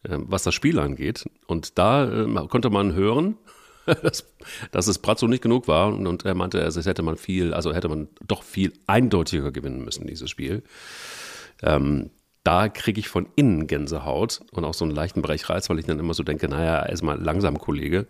was 0.03 0.43
das 0.43 0.53
Spiel 0.53 0.79
angeht. 0.79 1.25
Und 1.47 1.77
da 1.77 2.25
äh, 2.25 2.47
konnte 2.47 2.69
man 2.69 2.93
hören, 2.93 3.37
dass, 3.85 4.25
dass 4.71 4.87
es 4.87 4.99
Brazzo 4.99 5.27
nicht 5.27 5.43
genug 5.43 5.67
war 5.67 5.93
und, 5.93 6.25
er 6.25 6.35
meinte, 6.35 6.59
es 6.59 6.85
hätte 6.85 7.03
man 7.03 7.17
viel, 7.17 7.53
also 7.53 7.73
hätte 7.73 7.89
man 7.89 8.07
doch 8.25 8.43
viel 8.43 8.73
eindeutiger 8.87 9.51
gewinnen 9.51 9.83
müssen, 9.83 10.07
dieses 10.07 10.29
Spiel. 10.29 10.63
Ähm, 11.61 12.09
da 12.43 12.67
kriege 12.67 12.99
ich 12.99 13.07
von 13.07 13.27
innen 13.35 13.67
Gänsehaut 13.67 14.41
und 14.51 14.65
auch 14.65 14.73
so 14.73 14.83
einen 14.83 14.93
leichten 14.93 15.21
Bereich 15.21 15.49
Reiz, 15.49 15.69
weil 15.69 15.79
ich 15.79 15.85
dann 15.85 15.99
immer 15.99 16.13
so 16.13 16.23
denke, 16.23 16.49
naja, 16.49 16.85
erstmal 16.85 17.21
langsam, 17.21 17.57
Kollege. 17.57 18.05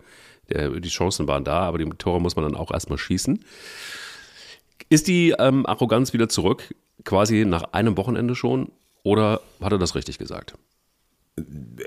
Die 0.50 0.88
Chancen 0.88 1.26
waren 1.26 1.44
da, 1.44 1.60
aber 1.60 1.78
die 1.78 1.88
Tore 1.96 2.20
muss 2.20 2.36
man 2.36 2.44
dann 2.44 2.56
auch 2.56 2.70
erstmal 2.70 2.98
schießen. 2.98 3.42
Ist 4.90 5.06
die 5.06 5.30
ähm, 5.38 5.64
Arroganz 5.64 6.12
wieder 6.12 6.28
zurück, 6.28 6.74
quasi 7.04 7.44
nach 7.44 7.72
einem 7.72 7.96
Wochenende 7.96 8.34
schon, 8.34 8.72
oder 9.04 9.40
hat 9.60 9.72
er 9.72 9.78
das 9.78 9.94
richtig 9.94 10.18
gesagt? 10.18 10.54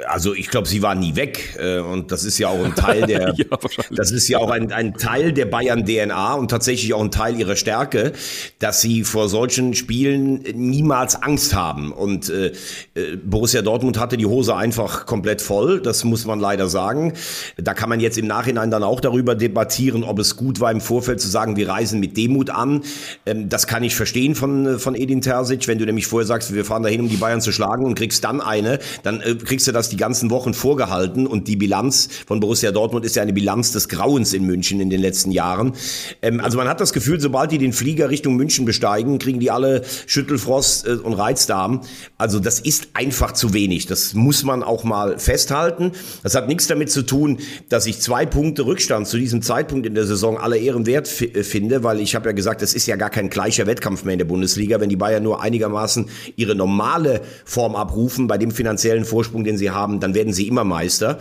Also 0.10 0.34
ich 0.34 0.50
glaube, 0.50 0.68
sie 0.68 0.82
war 0.82 0.94
nie 0.94 1.16
weg 1.16 1.58
äh, 1.58 1.80
und 1.80 2.12
das 2.12 2.26
ist 2.26 2.38
ja 2.38 2.50
auch 2.50 2.64
ein 2.64 2.76
Teil 2.76 3.08
der, 3.08 3.34
ja, 3.38 3.46
das 3.92 4.12
ist 4.12 4.28
ja 4.28 4.40
auch 4.40 4.52
ein, 4.52 4.74
ein 4.74 4.94
Teil 4.94 5.32
der 5.32 5.46
Bayern 5.46 5.86
DNA 5.86 6.34
und 6.34 6.52
tatsächlich 6.52 6.94
auch 6.94 7.02
ein 7.02 7.12
Teil 7.12 7.40
ihrer 7.40 7.56
Stärke, 7.56 8.12
dass 8.60 8.82
sie 8.82 9.06
vor 9.06 9.30
solchen 9.30 9.74
Spielen 9.74 10.44
niemals 10.54 11.22
Angst 11.22 11.56
haben. 11.56 11.94
Und 11.94 12.30
äh, 12.30 12.48
äh, 12.96 13.16
Borussia 13.24 13.62
Dortmund 13.62 13.98
hatte 13.98 14.18
die 14.18 14.26
Hose 14.26 14.54
einfach 14.54 15.06
komplett 15.06 15.42
voll, 15.42 15.82
das 15.82 16.04
muss 16.04 16.26
man 16.26 16.42
leider 16.42 16.68
sagen. 16.68 17.14
Da 17.58 17.74
kann 17.74 17.88
man 17.88 18.02
jetzt 18.02 18.18
im 18.18 18.28
Nachhinein 18.28 18.70
dann 18.70 18.84
auch 18.84 19.00
darüber 19.00 19.34
debattieren, 19.34 20.04
ob 20.04 20.20
es 20.20 20.36
gut 20.36 20.60
war 20.60 20.72
im 20.72 20.82
Vorfeld 20.82 21.22
zu 21.22 21.30
sagen, 21.30 21.56
wir 21.56 21.70
reisen 21.70 22.02
mit 22.02 22.18
Demut 22.18 22.50
an. 22.50 22.82
Ähm, 23.26 23.48
das 23.48 23.66
kann 23.66 23.84
ich 23.84 23.96
verstehen 23.96 24.36
von 24.36 24.78
von 24.78 24.96
Edin 24.96 25.22
Terzic, 25.22 25.68
wenn 25.68 25.78
du 25.78 25.86
nämlich 25.86 26.08
vorher 26.08 26.28
sagst, 26.28 26.54
wir 26.54 26.66
fahren 26.66 26.84
dahin, 26.84 27.00
um 27.00 27.10
die 27.10 27.18
Bayern 27.18 27.40
zu 27.40 27.54
schlagen 27.54 27.86
und 27.86 27.96
kriegst 27.96 28.24
dann 28.26 28.42
eine, 28.42 28.80
dann 29.04 29.22
äh, 29.22 29.37
kriegst 29.46 29.68
du 29.68 29.72
das 29.72 29.90
die 29.90 29.98
ganzen 29.98 30.30
Wochen 30.30 30.54
vorgehalten 30.54 31.28
und 31.28 31.48
die 31.48 31.56
Bilanz 31.56 32.10
von 32.26 32.40
Borussia 32.40 32.72
Dortmund 32.72 33.06
ist 33.06 33.16
ja 33.16 33.22
eine 33.22 33.34
Bilanz 33.34 33.72
des 33.72 33.90
Grauens 33.90 34.34
in 34.34 34.44
München 34.44 34.80
in 34.80 34.90
den 34.90 35.02
letzten 35.02 35.32
Jahren. 35.32 35.74
Ähm, 36.22 36.40
also 36.40 36.58
man 36.58 36.68
hat 36.68 36.80
das 36.80 36.94
Gefühl, 36.94 37.20
sobald 37.20 37.52
die 37.52 37.58
den 37.58 37.74
Flieger 37.74 38.10
Richtung 38.10 38.36
München 38.36 38.66
besteigen, 38.66 39.20
kriegen 39.20 39.40
die 39.40 39.52
alle 39.52 39.84
Schüttelfrost 40.06 40.88
äh, 40.88 40.92
und 40.92 41.14
Reizdarm. 41.14 41.82
Also 42.18 42.40
das 42.40 42.60
ist 42.60 42.90
einfach 42.94 43.34
zu 43.34 43.54
wenig. 43.54 43.86
Das 43.86 44.14
muss 44.14 44.44
man 44.44 44.64
auch 44.64 44.84
mal 44.84 45.20
festhalten. 45.20 45.92
Das 46.24 46.36
hat 46.36 46.48
nichts 46.48 46.68
damit 46.68 46.92
zu 46.92 47.04
tun, 47.04 47.40
dass 47.70 47.86
ich 47.86 48.00
zwei 48.00 48.26
Punkte 48.26 48.66
Rückstand 48.66 49.08
zu 49.08 49.18
diesem 49.18 49.42
Zeitpunkt 49.42 49.86
in 49.86 49.96
der 49.96 50.06
Saison 50.06 50.38
alle 50.38 50.58
Ehren 50.58 50.86
wert 50.86 51.22
äh, 51.22 51.44
finde, 51.44 51.84
weil 51.84 52.00
ich 52.00 52.16
habe 52.16 52.30
ja 52.30 52.34
gesagt, 52.34 52.62
es 52.62 52.74
ist 52.74 52.88
ja 52.88 52.96
gar 52.96 53.10
kein 53.10 53.30
gleicher 53.30 53.68
Wettkampf 53.68 54.04
mehr 54.04 54.14
in 54.14 54.20
der 54.20 54.26
Bundesliga, 54.26 54.80
wenn 54.80 54.90
die 54.90 54.96
Bayern 54.96 55.24
nur 55.24 55.42
einigermaßen 55.42 56.10
ihre 56.36 56.56
normale 56.56 57.22
Form 57.46 57.76
abrufen 57.76 58.28
bei 58.28 58.38
dem 58.38 58.52
finanziellen 58.52 59.06
Vorsprung 59.06 59.27
Vorsprung, 59.28 59.44
den 59.44 59.58
sie 59.58 59.72
haben, 59.72 60.00
dann 60.00 60.14
werden 60.14 60.34
sie 60.34 60.48
immer 60.48 60.64
Meister. 60.64 61.20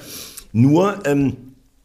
Nur, 0.52 1.00
ähm, 1.04 1.36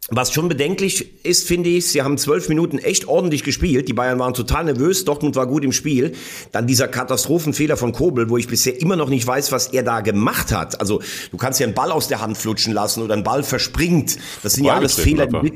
was 0.10 0.34
schon 0.34 0.50
bedenklich 0.50 1.24
ist, 1.24 1.48
finde 1.48 1.70
ich, 1.70 1.88
sie 1.88 2.02
haben 2.02 2.18
zwölf 2.18 2.50
Minuten 2.50 2.80
echt 2.80 3.08
ordentlich 3.08 3.44
gespielt. 3.44 3.88
Die 3.88 3.94
Bayern 3.94 4.20
waren 4.20 4.34
total 4.34 4.66
nervös, 4.66 5.06
Dortmund 5.06 5.36
war 5.36 5.48
gut 5.48 5.64
im 5.64 5.72
Spiel. 5.72 6.14
Dann 6.52 6.68
dieser 6.68 6.88
Katastrophenfehler 6.88 7.78
von 7.78 7.94
Kobel, 7.94 8.30
wo 8.30 8.38
ich 8.38 8.48
bisher 8.48 8.80
immer 8.82 8.96
noch 8.96 9.10
nicht 9.10 9.26
weiß, 9.26 9.52
was 9.52 9.68
er 9.68 9.84
da 9.84 10.02
gemacht 10.02 10.52
hat. 10.52 10.80
Also 10.80 11.02
du 11.32 11.38
kannst 11.38 11.60
ja 11.60 11.66
einen 11.66 11.76
Ball 11.76 11.92
aus 11.92 12.08
der 12.08 12.20
Hand 12.22 12.38
flutschen 12.38 12.74
lassen 12.74 13.04
oder 13.04 13.14
ein 13.14 13.24
Ball 13.24 13.44
verspringt. 13.44 14.18
Das 14.44 14.54
sind 14.54 14.66
ja 14.66 14.76
alles 14.76 14.96
Fehler, 14.96 15.28
die 15.28 15.54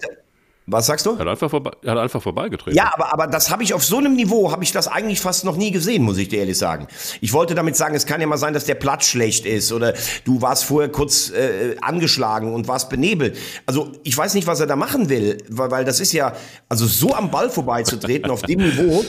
was 0.68 0.88
sagst 0.88 1.06
du? 1.06 1.12
Er 1.12 1.20
hat 1.20 1.28
einfach, 1.28 1.50
vorbei, 1.50 1.72
er 1.84 1.92
hat 1.92 2.00
einfach 2.00 2.22
vorbeigetreten. 2.22 2.76
Ja, 2.76 2.92
aber, 2.94 3.14
aber 3.14 3.28
das 3.28 3.52
habe 3.52 3.62
ich 3.62 3.74
auf 3.76 3.84
so 3.84 3.98
einem 3.98 4.16
Niveau, 4.16 4.52
habe 4.52 4.64
ich 4.64 4.72
das 4.72 4.88
eigentlich 4.88 5.22
fast 5.22 5.46
noch 5.46 5.58
nie 5.58 5.70
gesehen, 5.70 6.04
muss 6.04 6.18
ich 6.18 6.30
dir 6.30 6.40
ehrlich 6.40 6.58
sagen. 6.58 6.88
Ich 7.22 7.34
wollte 7.34 7.54
damit 7.54 7.76
sagen, 7.76 7.94
es 7.94 8.08
kann 8.08 8.20
ja 8.20 8.26
mal 8.26 8.38
sein, 8.38 8.54
dass 8.54 8.66
der 8.66 8.74
Platz 8.76 9.06
schlecht 9.06 9.46
ist 9.46 9.72
oder 9.72 9.94
du 10.24 10.42
warst 10.42 10.66
vorher 10.66 10.90
kurz 10.90 11.30
äh, 11.30 11.76
angeschlagen 11.82 12.52
und 12.54 12.68
warst 12.68 12.90
benebelt. 12.90 13.38
Also 13.68 13.92
ich 14.04 14.18
weiß 14.18 14.34
nicht, 14.34 14.48
was 14.48 14.60
er 14.60 14.66
da 14.66 14.76
machen 14.76 15.10
will, 15.10 15.38
weil, 15.50 15.70
weil 15.70 15.86
das 15.86 16.00
ist 16.00 16.14
ja, 16.14 16.34
also 16.68 16.88
so 16.88 17.14
am 17.14 17.30
Ball 17.30 17.52
vorbeizutreten 17.52 18.32
auf 18.32 18.42
dem 18.42 18.60
Niveau, 18.62 19.06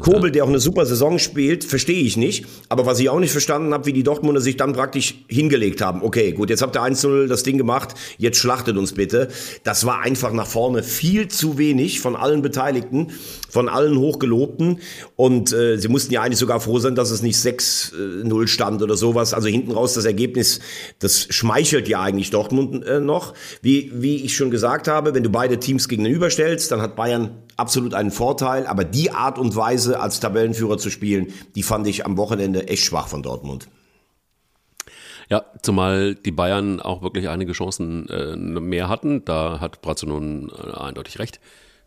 Kobel, 0.00 0.30
der 0.30 0.44
auch 0.44 0.48
eine 0.48 0.60
super 0.60 0.86
Saison 0.86 1.18
spielt, 1.18 1.62
verstehe 1.62 2.02
ich 2.02 2.16
nicht. 2.16 2.46
Aber 2.68 2.86
was 2.86 2.98
ich 3.00 3.10
auch 3.10 3.20
nicht 3.20 3.30
verstanden 3.30 3.72
habe, 3.72 3.86
wie 3.86 3.92
die 3.92 4.02
Dortmunder 4.02 4.40
sich 4.40 4.56
dann 4.56 4.72
praktisch 4.72 5.14
hingelegt 5.28 5.82
haben. 5.82 6.02
Okay, 6.02 6.32
gut, 6.32 6.50
jetzt 6.50 6.62
habt 6.62 6.76
ihr 6.76 6.82
1-0 6.82 7.26
das 7.26 7.42
Ding 7.42 7.58
gemacht, 7.58 7.94
jetzt 8.18 8.38
schlachtet 8.38 8.76
uns 8.76 8.92
bitte. 8.92 9.28
Das 9.62 9.84
war 9.84 10.00
einfach 10.00 10.32
nach 10.32 10.46
vorne 10.46 10.82
viel 10.82 11.28
zu 11.28 11.58
wenig 11.58 12.00
von 12.00 12.16
allen 12.16 12.42
Beteiligten, 12.42 13.12
von 13.54 13.68
allen 13.68 13.96
Hochgelobten. 13.98 14.80
Und 15.14 15.52
äh, 15.52 15.78
sie 15.78 15.86
mussten 15.86 16.12
ja 16.12 16.22
eigentlich 16.22 16.40
sogar 16.40 16.58
froh 16.58 16.80
sein, 16.80 16.96
dass 16.96 17.12
es 17.12 17.22
nicht 17.22 17.36
6-0 17.36 18.48
stand 18.48 18.82
oder 18.82 18.96
sowas. 18.96 19.32
Also 19.32 19.46
hinten 19.46 19.70
raus 19.70 19.94
das 19.94 20.06
Ergebnis, 20.06 20.58
das 20.98 21.28
schmeichelt 21.30 21.86
ja 21.86 22.02
eigentlich 22.02 22.30
Dortmund 22.30 22.84
äh, 22.84 22.98
noch. 22.98 23.32
Wie, 23.62 23.92
wie 23.94 24.16
ich 24.16 24.34
schon 24.34 24.50
gesagt 24.50 24.88
habe, 24.88 25.14
wenn 25.14 25.22
du 25.22 25.30
beide 25.30 25.60
Teams 25.60 25.86
gegenüberstellst, 25.86 26.72
dann 26.72 26.82
hat 26.82 26.96
Bayern 26.96 27.30
absolut 27.56 27.94
einen 27.94 28.10
Vorteil. 28.10 28.66
Aber 28.66 28.82
die 28.82 29.12
Art 29.12 29.38
und 29.38 29.54
Weise, 29.54 30.00
als 30.00 30.18
Tabellenführer 30.18 30.76
zu 30.76 30.90
spielen, 30.90 31.28
die 31.54 31.62
fand 31.62 31.86
ich 31.86 32.04
am 32.04 32.16
Wochenende 32.16 32.66
echt 32.66 32.84
schwach 32.84 33.06
von 33.06 33.22
Dortmund. 33.22 33.68
Ja, 35.30 35.44
zumal 35.62 36.16
die 36.16 36.32
Bayern 36.32 36.80
auch 36.80 37.02
wirklich 37.02 37.28
einige 37.28 37.52
Chancen 37.52 38.08
äh, 38.08 38.34
mehr 38.34 38.88
hatten. 38.88 39.24
Da 39.24 39.60
hat 39.60 39.80
Brazzo 39.80 40.06
nun 40.06 40.50
äh, 40.50 40.76
eindeutig 40.76 41.20
recht. 41.20 41.38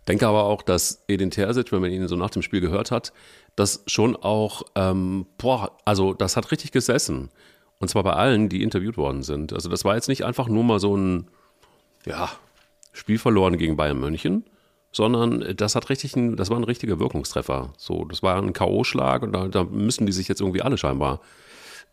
Denke 0.08 0.28
aber 0.28 0.44
auch, 0.44 0.62
dass 0.62 1.04
Edin 1.08 1.32
Terzic, 1.32 1.72
wenn 1.72 1.82
man 1.82 1.92
ihn 1.92 2.08
so 2.08 2.16
nach 2.16 2.30
dem 2.30 2.42
Spiel 2.42 2.62
gehört 2.62 2.92
hat, 2.92 3.14
das 3.56 3.84
schon 3.88 4.16
auch, 4.16 4.64
ähm, 4.76 5.26
boah, 5.38 5.78
also 5.86 6.14
das 6.14 6.38
hat 6.38 6.52
richtig 6.52 6.72
gesessen. 6.72 7.30
Und 7.80 7.90
zwar 7.90 8.04
bei 8.04 8.14
allen, 8.14 8.50
die 8.50 8.64
interviewt 8.64 8.98
worden 8.98 9.24
sind. 9.24 9.54
Also 9.54 9.70
das 9.70 9.86
war 9.86 9.96
jetzt 9.96 10.08
nicht 10.08 10.26
einfach 10.26 10.48
nur 10.48 10.64
mal 10.64 10.80
so 10.80 10.96
ein, 10.96 11.28
ja, 12.06 12.30
Spiel 12.94 13.20
verloren 13.20 13.58
gegen 13.58 13.76
Bayern 13.76 14.00
München, 14.00 14.46
sondern 14.92 15.56
das 15.56 15.76
hat 15.76 15.90
richtig 15.90 16.16
ein, 16.16 16.36
das 16.36 16.50
war 16.50 16.58
ein 16.58 16.64
richtiger 16.64 17.00
Wirkungstreffer. 17.00 17.74
So, 17.78 18.06
das 18.06 18.24
war 18.24 18.42
ein 18.42 18.54
K.O.-Schlag 18.54 19.24
und 19.24 19.34
da, 19.34 19.48
da 19.48 19.64
müssen 19.64 20.06
die 20.06 20.14
sich 20.14 20.28
jetzt 20.28 20.42
irgendwie 20.42 20.62
alle 20.62 20.78
scheinbar 20.78 21.22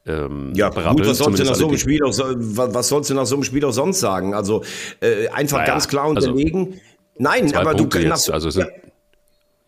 ähm, 0.07 0.53
ja, 0.55 0.69
gut, 0.69 1.07
was 1.07 1.17
sollst, 1.17 1.41
du 1.41 1.45
nach 1.45 1.55
so 1.55 1.67
einem 1.67 1.79
Spiel 1.79 2.03
auch, 2.05 2.13
was 2.13 2.89
sollst 2.89 3.09
du 3.09 3.15
nach 3.15 3.25
so 3.25 3.37
einem 3.37 3.45
Spiel 3.45 3.65
auch 3.65 3.73
sonst 3.73 4.01
sagen? 4.01 4.35
Also 4.35 4.63
äh, 5.01 5.29
einfach 5.29 5.59
naja, 5.59 5.73
ganz 5.73 5.89
klar 5.89 6.05
also 6.05 6.29
unterlegen. 6.29 6.67
Also, 6.67 6.81
Nein, 7.17 7.55
aber 7.55 7.75
Punkte 7.75 8.01
du 8.01 8.09
kannst. 8.09 8.31
Also 8.31 8.51
sind, 8.51 8.67
ja. 8.67 8.73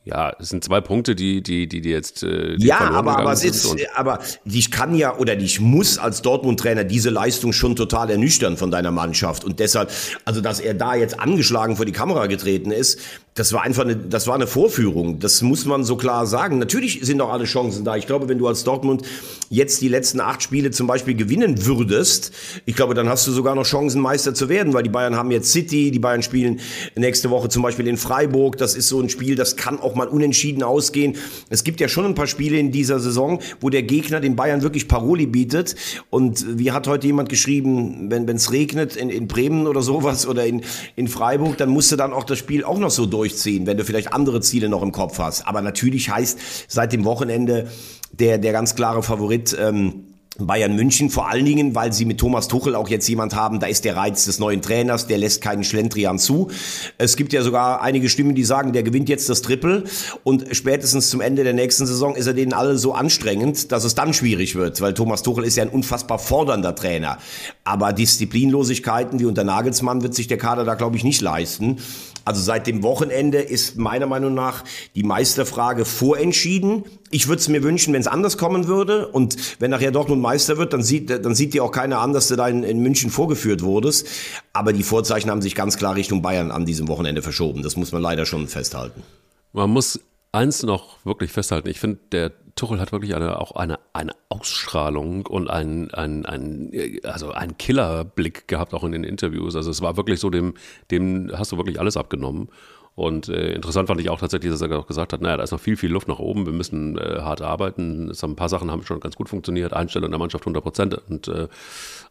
Ja, 0.06 0.32
es 0.38 0.50
sind 0.50 0.62
zwei 0.62 0.80
Punkte, 0.80 1.16
die, 1.16 1.42
die, 1.42 1.66
die, 1.66 1.80
die 1.80 1.90
jetzt. 1.90 2.22
Äh, 2.22 2.58
die 2.58 2.66
ja, 2.66 2.78
aber, 2.78 3.18
aber 3.18 3.32
es 3.32 3.42
ist, 3.42 3.76
aber 3.96 4.20
ich 4.44 4.70
kann 4.70 4.94
ja 4.94 5.16
oder 5.16 5.36
ich 5.36 5.58
muss 5.58 5.98
als 5.98 6.22
Dortmund-Trainer 6.22 6.84
diese 6.84 7.10
Leistung 7.10 7.52
schon 7.52 7.74
total 7.74 8.10
ernüchtern 8.10 8.56
von 8.56 8.70
deiner 8.70 8.92
Mannschaft. 8.92 9.42
Und 9.42 9.58
deshalb, 9.58 9.90
also 10.24 10.40
dass 10.40 10.60
er 10.60 10.74
da 10.74 10.94
jetzt 10.94 11.18
angeschlagen 11.18 11.74
vor 11.74 11.86
die 11.86 11.92
Kamera 11.92 12.28
getreten 12.28 12.70
ist, 12.70 13.00
das 13.36 13.52
war 13.52 13.62
einfach 13.62 13.84
eine, 13.84 13.94
das 13.94 14.26
war 14.26 14.34
eine 14.34 14.46
Vorführung. 14.46 15.18
Das 15.18 15.42
muss 15.42 15.66
man 15.66 15.84
so 15.84 15.96
klar 15.96 16.26
sagen. 16.26 16.58
Natürlich 16.58 17.00
sind 17.02 17.20
auch 17.20 17.30
alle 17.30 17.44
Chancen 17.44 17.84
da. 17.84 17.94
Ich 17.94 18.06
glaube, 18.06 18.30
wenn 18.30 18.38
du 18.38 18.48
als 18.48 18.64
Dortmund 18.64 19.02
jetzt 19.50 19.82
die 19.82 19.88
letzten 19.88 20.20
acht 20.20 20.42
Spiele 20.42 20.70
zum 20.70 20.86
Beispiel 20.86 21.14
gewinnen 21.14 21.66
würdest, 21.66 22.32
ich 22.64 22.74
glaube, 22.74 22.94
dann 22.94 23.10
hast 23.10 23.26
du 23.26 23.32
sogar 23.32 23.54
noch 23.54 23.66
Chancen, 23.66 24.00
Meister 24.00 24.32
zu 24.32 24.48
werden, 24.48 24.72
weil 24.72 24.82
die 24.82 24.88
Bayern 24.88 25.16
haben 25.16 25.30
jetzt 25.30 25.52
City, 25.52 25.90
die 25.90 25.98
Bayern 25.98 26.22
spielen 26.22 26.60
nächste 26.96 27.28
Woche 27.28 27.50
zum 27.50 27.62
Beispiel 27.62 27.86
in 27.86 27.98
Freiburg. 27.98 28.56
Das 28.56 28.74
ist 28.74 28.88
so 28.88 29.00
ein 29.00 29.10
Spiel, 29.10 29.36
das 29.36 29.56
kann 29.56 29.80
auch 29.80 29.94
mal 29.94 30.08
unentschieden 30.08 30.62
ausgehen. 30.62 31.16
Es 31.50 31.62
gibt 31.62 31.80
ja 31.80 31.88
schon 31.88 32.06
ein 32.06 32.14
paar 32.14 32.26
Spiele 32.26 32.58
in 32.58 32.72
dieser 32.72 33.00
Saison, 33.00 33.40
wo 33.60 33.68
der 33.68 33.82
Gegner 33.82 34.20
den 34.20 34.34
Bayern 34.34 34.62
wirklich 34.62 34.88
Paroli 34.88 35.26
bietet. 35.26 35.76
Und 36.08 36.58
wie 36.58 36.72
hat 36.72 36.88
heute 36.88 37.06
jemand 37.06 37.28
geschrieben, 37.28 38.10
wenn 38.10 38.26
es 38.28 38.50
regnet 38.50 38.96
in, 38.96 39.10
in 39.10 39.28
Bremen 39.28 39.66
oder 39.66 39.82
sowas 39.82 40.26
oder 40.26 40.46
in, 40.46 40.62
in 40.96 41.06
Freiburg, 41.06 41.58
dann 41.58 41.68
musst 41.68 41.92
du 41.92 41.96
dann 41.96 42.14
auch 42.14 42.24
das 42.24 42.38
Spiel 42.38 42.64
auch 42.64 42.78
noch 42.78 42.90
so 42.90 43.04
durch 43.04 43.25
durchziehen, 43.26 43.66
wenn 43.66 43.76
du 43.76 43.84
vielleicht 43.84 44.12
andere 44.12 44.40
Ziele 44.40 44.68
noch 44.68 44.82
im 44.82 44.92
Kopf 44.92 45.18
hast. 45.18 45.46
Aber 45.46 45.62
natürlich 45.62 46.10
heißt 46.10 46.38
seit 46.68 46.92
dem 46.92 47.04
Wochenende 47.04 47.68
der, 48.12 48.38
der 48.38 48.52
ganz 48.52 48.74
klare 48.74 49.02
Favorit, 49.02 49.56
ähm, 49.58 50.04
Bayern 50.38 50.76
München, 50.76 51.08
vor 51.08 51.30
allen 51.30 51.46
Dingen, 51.46 51.74
weil 51.74 51.94
sie 51.94 52.04
mit 52.04 52.18
Thomas 52.18 52.46
Tuchel 52.46 52.74
auch 52.74 52.90
jetzt 52.90 53.08
jemand 53.08 53.34
haben, 53.34 53.58
da 53.58 53.66
ist 53.68 53.86
der 53.86 53.96
Reiz 53.96 54.26
des 54.26 54.38
neuen 54.38 54.60
Trainers, 54.60 55.06
der 55.06 55.16
lässt 55.16 55.40
keinen 55.40 55.64
Schlendrian 55.64 56.18
zu. 56.18 56.50
Es 56.98 57.16
gibt 57.16 57.32
ja 57.32 57.42
sogar 57.42 57.80
einige 57.80 58.10
Stimmen, 58.10 58.34
die 58.34 58.44
sagen, 58.44 58.74
der 58.74 58.82
gewinnt 58.82 59.08
jetzt 59.08 59.30
das 59.30 59.40
Triple 59.40 59.84
und 60.24 60.54
spätestens 60.54 61.08
zum 61.08 61.22
Ende 61.22 61.42
der 61.42 61.54
nächsten 61.54 61.86
Saison 61.86 62.14
ist 62.16 62.26
er 62.26 62.34
denen 62.34 62.52
alle 62.52 62.76
so 62.76 62.92
anstrengend, 62.92 63.72
dass 63.72 63.84
es 63.84 63.94
dann 63.94 64.12
schwierig 64.12 64.56
wird, 64.56 64.82
weil 64.82 64.92
Thomas 64.92 65.22
Tuchel 65.22 65.44
ist 65.44 65.56
ja 65.56 65.62
ein 65.62 65.70
unfassbar 65.70 66.18
fordernder 66.18 66.74
Trainer. 66.74 67.16
Aber 67.64 67.94
Disziplinlosigkeiten 67.94 69.18
wie 69.20 69.24
unter 69.24 69.44
Nagelsmann 69.44 70.02
wird 70.02 70.14
sich 70.14 70.26
der 70.26 70.38
Kader 70.38 70.64
da, 70.64 70.74
glaube 70.74 70.98
ich, 70.98 71.04
nicht 71.04 71.22
leisten. 71.22 71.78
Also 72.26 72.42
seit 72.42 72.66
dem 72.66 72.82
Wochenende 72.82 73.38
ist 73.38 73.78
meiner 73.78 74.06
Meinung 74.06 74.34
nach 74.34 74.64
die 74.96 75.04
Meisterfrage 75.04 75.84
vorentschieden. 75.84 76.82
Ich 77.12 77.28
würde 77.28 77.38
es 77.38 77.48
mir 77.48 77.62
wünschen, 77.62 77.94
wenn 77.94 78.00
es 78.00 78.08
anders 78.08 78.36
kommen 78.36 78.66
würde. 78.66 79.06
Und 79.06 79.36
wenn 79.60 79.70
nachher 79.70 79.92
Dortmund 79.92 80.20
Meister 80.20 80.58
wird, 80.58 80.72
dann 80.72 80.82
sieht, 80.82 81.08
dann 81.08 81.36
sieht 81.36 81.54
dir 81.54 81.62
auch 81.62 81.70
keiner 81.70 82.00
an, 82.00 82.12
dass 82.12 82.26
du 82.26 82.34
da 82.34 82.48
in, 82.48 82.64
in 82.64 82.80
München 82.80 83.10
vorgeführt 83.10 83.62
wurdest. 83.62 84.08
Aber 84.52 84.72
die 84.72 84.82
Vorzeichen 84.82 85.30
haben 85.30 85.40
sich 85.40 85.54
ganz 85.54 85.76
klar 85.76 85.94
Richtung 85.94 86.20
Bayern 86.20 86.50
an 86.50 86.66
diesem 86.66 86.88
Wochenende 86.88 87.22
verschoben. 87.22 87.62
Das 87.62 87.76
muss 87.76 87.92
man 87.92 88.02
leider 88.02 88.26
schon 88.26 88.48
festhalten. 88.48 89.04
Man 89.52 89.70
muss 89.70 90.00
eins 90.36 90.62
noch 90.62 91.04
wirklich 91.04 91.32
festhalten. 91.32 91.68
Ich 91.68 91.80
finde, 91.80 91.98
der 92.12 92.32
Tuchel 92.54 92.80
hat 92.80 92.92
wirklich 92.92 93.14
eine, 93.14 93.40
auch 93.40 93.52
eine, 93.52 93.78
eine 93.92 94.12
Ausstrahlung 94.28 95.26
und 95.26 95.48
ein, 95.48 95.92
ein, 95.92 96.24
ein, 96.24 96.72
also 97.04 97.32
einen 97.32 97.58
Killerblick 97.58 98.48
gehabt, 98.48 98.74
auch 98.74 98.84
in 98.84 98.92
den 98.92 99.04
Interviews. 99.04 99.56
Also 99.56 99.70
es 99.70 99.82
war 99.82 99.96
wirklich 99.96 100.20
so, 100.20 100.30
dem, 100.30 100.54
dem 100.90 101.30
hast 101.36 101.52
du 101.52 101.56
wirklich 101.56 101.80
alles 101.80 101.96
abgenommen. 101.96 102.48
Und 102.94 103.28
äh, 103.28 103.52
interessant 103.52 103.88
fand 103.88 104.00
ich 104.00 104.08
auch 104.08 104.18
tatsächlich, 104.18 104.50
dass 104.50 104.62
er 104.62 104.78
auch 104.78 104.86
gesagt 104.86 105.12
hat, 105.12 105.20
naja, 105.20 105.36
da 105.36 105.42
ist 105.42 105.52
noch 105.52 105.60
viel, 105.60 105.76
viel 105.76 105.90
Luft 105.90 106.08
nach 106.08 106.18
oben, 106.18 106.46
wir 106.46 106.54
müssen 106.54 106.96
äh, 106.96 107.20
hart 107.20 107.42
arbeiten. 107.42 108.08
Es 108.08 108.22
haben 108.22 108.32
ein 108.32 108.36
paar 108.36 108.48
Sachen 108.48 108.70
haben 108.70 108.84
schon 108.84 109.00
ganz 109.00 109.16
gut 109.16 109.28
funktioniert, 109.28 109.74
Einstellung 109.74 110.10
der 110.10 110.18
Mannschaft 110.18 110.44
100 110.44 110.62
Prozent 110.62 110.94
und, 111.10 111.28
äh, 111.28 111.48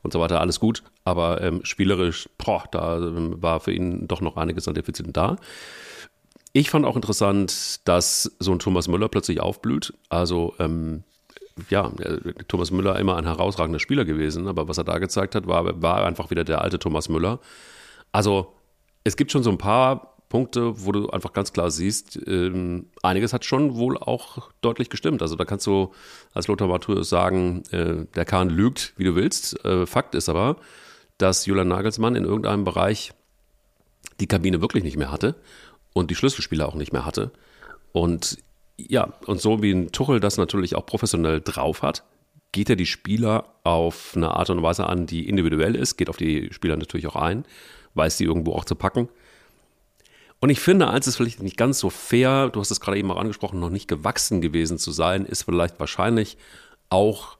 und 0.03 0.13
so 0.13 0.19
weiter, 0.19 0.39
alles 0.41 0.59
gut. 0.59 0.83
Aber 1.03 1.41
ähm, 1.41 1.61
spielerisch, 1.63 2.29
boah, 2.37 2.65
da 2.69 2.97
ähm, 2.99 3.41
war 3.41 3.61
für 3.61 3.71
ihn 3.71 4.07
doch 4.07 4.21
noch 4.21 4.37
einiges 4.37 4.67
an 4.67 4.75
Defiziten 4.75 5.11
da. 5.11 5.37
Ich 6.57 6.69
fand 6.69 6.85
auch 6.85 6.95
interessant, 6.95 7.85
dass 7.85 8.31
so 8.39 8.53
ein 8.53 8.59
Thomas 8.59 8.87
Müller 8.87 9.09
plötzlich 9.09 9.41
aufblüht. 9.41 9.93
Also, 10.07 10.55
ähm, 10.57 11.03
ja, 11.69 11.91
Thomas 12.47 12.71
Müller 12.71 12.97
immer 12.97 13.17
ein 13.17 13.25
herausragender 13.25 13.79
Spieler 13.79 14.05
gewesen, 14.05 14.47
aber 14.47 14.69
was 14.69 14.77
er 14.77 14.85
da 14.85 14.97
gezeigt 14.99 15.35
hat, 15.35 15.47
war, 15.47 15.81
war 15.81 16.05
einfach 16.05 16.29
wieder 16.29 16.45
der 16.45 16.61
alte 16.61 16.79
Thomas 16.79 17.09
Müller. 17.09 17.41
Also, 18.13 18.53
es 19.03 19.17
gibt 19.17 19.33
schon 19.33 19.43
so 19.43 19.49
ein 19.49 19.57
paar 19.57 20.15
Punkte, 20.29 20.85
wo 20.85 20.93
du 20.93 21.09
einfach 21.09 21.33
ganz 21.33 21.51
klar 21.51 21.69
siehst, 21.71 22.21
ähm, 22.25 22.85
einiges 23.03 23.33
hat 23.33 23.43
schon 23.43 23.75
wohl 23.75 23.97
auch 23.97 24.49
deutlich 24.61 24.89
gestimmt. 24.89 25.21
Also 25.21 25.35
da 25.35 25.43
kannst 25.43 25.67
du 25.67 25.91
als 26.33 26.47
Lothar 26.47 26.69
Matthäus 26.69 27.09
sagen, 27.09 27.63
äh, 27.71 28.05
der 28.15 28.23
Kahn 28.23 28.49
lügt, 28.49 28.93
wie 28.95 29.03
du 29.03 29.15
willst. 29.15 29.63
Äh, 29.65 29.85
Fakt 29.85 30.15
ist 30.15 30.29
aber, 30.29 30.55
dass 31.17 31.45
Julian 31.45 31.67
Nagelsmann 31.67 32.15
in 32.15 32.23
irgendeinem 32.23 32.63
Bereich 32.63 33.11
die 34.21 34.27
Kabine 34.27 34.61
wirklich 34.61 34.85
nicht 34.85 34.95
mehr 34.95 35.11
hatte 35.11 35.35
und 35.95 36.11
die 36.11 36.15
Schlüsselspieler 36.15 36.67
auch 36.67 36.75
nicht 36.75 36.91
mehr 36.91 37.05
hatte. 37.05 37.31
Und 37.93 38.37
ja, 38.77 39.13
und 39.25 39.39
so 39.39 39.63
wie 39.63 39.71
ein 39.71 39.93
Tuchel 39.93 40.19
das 40.19 40.37
natürlich 40.37 40.75
auch 40.75 40.85
professionell 40.85 41.39
drauf 41.39 41.81
hat, 41.81 42.03
geht 42.51 42.69
er 42.69 42.75
die 42.75 42.85
Spieler 42.85 43.45
auf 43.63 44.11
eine 44.15 44.31
Art 44.31 44.49
und 44.49 44.61
Weise 44.61 44.87
an, 44.87 45.07
die 45.07 45.27
individuell 45.27 45.73
ist, 45.73 45.95
geht 45.95 46.09
auf 46.09 46.17
die 46.17 46.49
Spieler 46.51 46.75
natürlich 46.75 47.07
auch 47.07 47.15
ein, 47.15 47.45
weiß 47.93 48.17
sie 48.17 48.25
irgendwo 48.25 48.53
auch 48.53 48.65
zu 48.65 48.75
packen. 48.75 49.07
Und 50.41 50.49
ich 50.49 50.59
finde, 50.59 50.89
eins 50.89 51.07
ist 51.07 51.15
vielleicht 51.15 51.41
nicht 51.41 51.55
ganz 51.55 51.79
so 51.79 51.89
fair, 51.89 52.49
du 52.49 52.59
hast 52.59 52.71
es 52.71 52.81
gerade 52.81 52.97
eben 52.97 53.09
auch 53.09 53.17
angesprochen, 53.17 53.61
noch 53.61 53.69
nicht 53.69 53.87
gewachsen 53.87 54.41
gewesen 54.41 54.77
zu 54.77 54.91
sein, 54.91 55.25
ist 55.25 55.43
vielleicht 55.43 55.79
wahrscheinlich 55.79 56.37
auch 56.89 57.37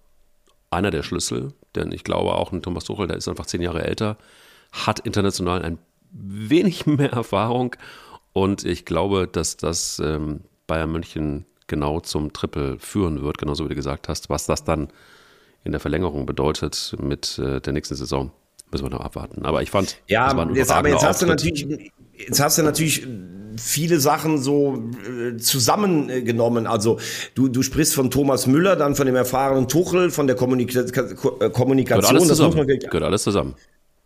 einer 0.71 0.91
der 0.91 1.03
Schlüssel, 1.03 1.51
denn 1.75 1.91
ich 1.91 2.05
glaube 2.05 2.33
auch 2.33 2.53
ein 2.53 2.61
Thomas 2.61 2.85
Tuchel, 2.85 3.07
der 3.07 3.17
ist 3.17 3.27
einfach 3.27 3.45
zehn 3.47 3.61
Jahre 3.61 3.83
älter, 3.83 4.17
hat 4.71 4.99
international 5.01 5.61
ein 5.61 5.77
wenig 6.11 6.85
mehr 6.85 7.11
Erfahrung 7.11 7.75
und 8.35 8.65
ich 8.65 8.83
glaube, 8.83 9.29
dass 9.31 9.55
das 9.55 10.01
ähm, 10.03 10.41
Bayern 10.67 10.91
München 10.91 11.45
genau 11.67 12.01
zum 12.01 12.33
Triple 12.33 12.77
führen 12.79 13.23
wird, 13.23 13.37
genauso 13.37 13.63
wie 13.63 13.69
du 13.69 13.75
gesagt 13.75 14.09
hast. 14.09 14.29
Was 14.29 14.45
das 14.45 14.65
dann 14.65 14.89
in 15.63 15.71
der 15.71 15.79
Verlängerung 15.79 16.25
bedeutet 16.25 16.97
mit 17.01 17.39
äh, 17.39 17.61
der 17.61 17.71
nächsten 17.71 17.95
Saison, 17.95 18.33
müssen 18.71 18.83
wir 18.83 18.89
noch 18.89 18.99
abwarten. 18.99 19.45
Aber 19.45 19.61
ich 19.61 19.71
fand, 19.71 20.01
ja, 20.07 20.27
das 20.27 20.35
war 20.35 20.47
ein 20.47 20.53
jetzt, 20.53 20.69
aber 20.69 20.89
jetzt 20.89 21.05
hast 21.05 21.21
du 21.21 21.27
natürlich, 21.27 21.65
jetzt 22.11 22.41
hast 22.41 22.57
du 22.57 22.63
natürlich 22.63 23.07
viele 23.57 24.01
Sachen 24.01 24.37
so 24.37 24.83
äh, 25.07 25.37
zusammengenommen. 25.37 26.67
Also 26.67 26.99
du, 27.35 27.47
du 27.47 27.61
sprichst 27.61 27.95
von 27.95 28.11
Thomas 28.11 28.47
Müller, 28.47 28.75
dann 28.75 28.97
von 28.97 29.05
dem 29.05 29.15
erfahrenen 29.15 29.69
Tuchel, 29.69 30.11
von 30.11 30.27
der 30.27 30.35
Kommunika 30.35 30.83
Kommunikation. 31.51 32.01
Gehört 32.01 32.05
alles 32.05 32.27
zusammen. 32.27 32.67
Gehört 32.67 33.03
alles 33.03 33.23
zusammen. 33.23 33.55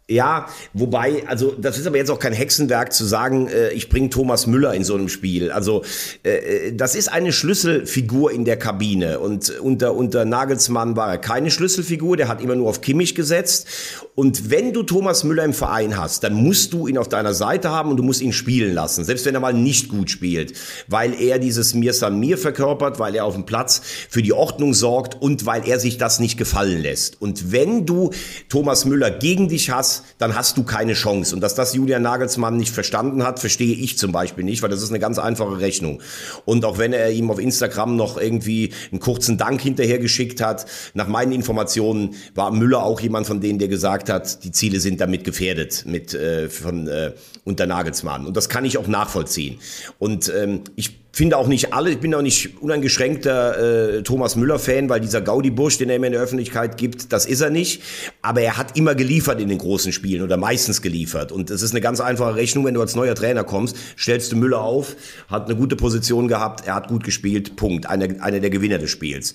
Ja, 0.09 0.47
wobei, 0.73 1.23
also 1.27 1.53
das 1.55 1.77
ist 1.77 1.85
aber 1.85 1.97
jetzt 1.97 2.09
auch 2.09 2.17
kein 2.17 2.33
Hexenwerk 2.33 2.91
zu 2.93 3.05
sagen, 3.05 3.47
äh, 3.47 3.69
ich 3.73 3.89
bringe 3.89 4.09
Thomas 4.09 4.47
Müller 4.47 4.73
in 4.73 4.83
so 4.83 4.95
einem 4.95 5.07
Spiel. 5.07 5.51
Also 5.51 5.83
äh, 6.23 6.69
äh, 6.69 6.73
das 6.73 6.95
ist 6.95 7.09
eine 7.09 7.31
Schlüsselfigur 7.31 8.31
in 8.31 8.43
der 8.43 8.57
Kabine 8.57 9.19
und 9.19 9.51
unter, 9.59 9.93
unter 9.93 10.25
Nagelsmann 10.25 10.95
war 10.95 11.11
er 11.11 11.17
keine 11.19 11.51
Schlüsselfigur, 11.51 12.17
der 12.17 12.27
hat 12.27 12.41
immer 12.41 12.55
nur 12.55 12.69
auf 12.69 12.81
Kimmich 12.81 13.13
gesetzt. 13.13 13.67
Und 14.15 14.49
wenn 14.49 14.73
du 14.73 14.81
Thomas 14.81 15.23
Müller 15.23 15.43
im 15.43 15.53
Verein 15.53 15.95
hast, 15.95 16.23
dann 16.23 16.33
musst 16.33 16.73
du 16.73 16.87
ihn 16.87 16.97
auf 16.97 17.07
deiner 17.07 17.35
Seite 17.35 17.69
haben 17.69 17.91
und 17.91 17.97
du 17.97 18.03
musst 18.03 18.21
ihn 18.21 18.33
spielen 18.33 18.73
lassen, 18.73 19.03
selbst 19.03 19.27
wenn 19.27 19.35
er 19.35 19.41
mal 19.41 19.53
nicht 19.53 19.89
gut 19.89 20.09
spielt, 20.09 20.53
weil 20.87 21.13
er 21.21 21.37
dieses 21.37 21.75
Mir 21.75 21.93
San 21.93 22.19
Mir 22.19 22.39
verkörpert, 22.39 22.97
weil 22.97 23.13
er 23.13 23.25
auf 23.25 23.35
dem 23.35 23.45
Platz 23.45 23.83
für 24.09 24.23
die 24.23 24.33
Ordnung 24.33 24.73
sorgt 24.73 25.21
und 25.21 25.45
weil 25.45 25.69
er 25.69 25.79
sich 25.79 25.99
das 25.99 26.19
nicht 26.19 26.39
gefallen 26.39 26.81
lässt. 26.81 27.21
Und 27.21 27.51
wenn 27.51 27.85
du 27.85 28.09
Thomas 28.49 28.85
Müller 28.85 29.11
gegen 29.11 29.49
dich 29.49 29.69
hast, 29.69 29.98
dann 30.17 30.35
hast 30.35 30.57
du 30.57 30.63
keine 30.63 30.93
Chance. 30.93 31.35
Und 31.35 31.41
dass 31.41 31.55
das 31.55 31.73
Julian 31.73 32.01
Nagelsmann 32.01 32.57
nicht 32.57 32.73
verstanden 32.73 33.23
hat, 33.23 33.39
verstehe 33.39 33.75
ich 33.75 33.97
zum 33.97 34.11
Beispiel 34.11 34.43
nicht, 34.43 34.61
weil 34.61 34.69
das 34.69 34.81
ist 34.81 34.89
eine 34.89 34.99
ganz 34.99 35.19
einfache 35.19 35.59
Rechnung. 35.59 36.01
Und 36.45 36.65
auch 36.65 36.77
wenn 36.77 36.93
er 36.93 37.11
ihm 37.11 37.31
auf 37.31 37.39
Instagram 37.39 37.95
noch 37.95 38.17
irgendwie 38.17 38.71
einen 38.91 38.99
kurzen 38.99 39.37
Dank 39.37 39.61
hinterhergeschickt 39.61 40.41
hat, 40.41 40.65
nach 40.93 41.07
meinen 41.07 41.31
Informationen 41.31 42.15
war 42.35 42.51
Müller 42.51 42.83
auch 42.83 42.99
jemand 42.99 43.27
von 43.27 43.41
denen, 43.41 43.59
der 43.59 43.67
gesagt 43.67 44.09
hat, 44.09 44.43
die 44.43 44.51
Ziele 44.51 44.79
sind 44.79 45.01
damit 45.01 45.23
gefährdet 45.23 45.83
mit 45.85 46.13
äh, 46.13 46.49
von 46.49 46.87
äh, 46.87 47.13
unter 47.43 47.65
Nagelsmann. 47.65 48.25
Und 48.25 48.37
das 48.37 48.49
kann 48.49 48.65
ich 48.65 48.77
auch 48.77 48.87
nachvollziehen. 48.87 49.59
Und 49.97 50.31
ähm, 50.35 50.61
ich 50.75 51.08
finde 51.19 51.35
auch 51.35 51.47
nicht 51.47 51.73
alle, 51.73 51.89
ich 51.89 51.99
bin 51.99 52.15
auch 52.15 52.21
nicht 52.21 52.61
uneingeschränkter 52.61 53.97
äh, 53.97 54.03
Thomas 54.03 54.37
Müller-Fan, 54.37 54.87
weil 54.87 55.01
dieser 55.01 55.19
Gaudi-Bursch, 55.19 55.77
den 55.77 55.89
er 55.89 55.97
immer 55.97 56.05
in 56.05 56.13
der 56.13 56.21
Öffentlichkeit 56.21 56.77
gibt, 56.77 57.11
das 57.11 57.25
ist 57.25 57.41
er 57.41 57.49
nicht. 57.49 57.81
Aber 58.21 58.39
er 58.39 58.55
hat 58.55 58.77
immer 58.77 58.95
geliefert 58.95 59.41
in 59.41 59.49
den 59.49 59.57
großen 59.57 59.91
Spielen 59.91 60.23
oder 60.23 60.37
meistens 60.37 60.81
geliefert. 60.81 61.33
Und 61.33 61.49
es 61.49 61.61
ist 61.61 61.71
eine 61.71 61.81
ganz 61.81 61.99
einfache 61.99 62.35
Rechnung, 62.35 62.63
wenn 62.63 62.73
du 62.73 62.79
als 62.79 62.95
neuer 62.95 63.15
Trainer 63.15 63.43
kommst, 63.43 63.75
stellst 63.97 64.31
du 64.31 64.37
Müller 64.37 64.61
auf, 64.61 64.95
hat 65.27 65.47
eine 65.47 65.57
gute 65.57 65.75
Position 65.75 66.29
gehabt, 66.29 66.65
er 66.65 66.75
hat 66.75 66.87
gut 66.87 67.03
gespielt, 67.03 67.57
Punkt. 67.57 67.87
Einer, 67.87 68.23
einer 68.23 68.39
der 68.39 68.49
Gewinner 68.49 68.77
des 68.77 68.89
Spiels. 68.89 69.33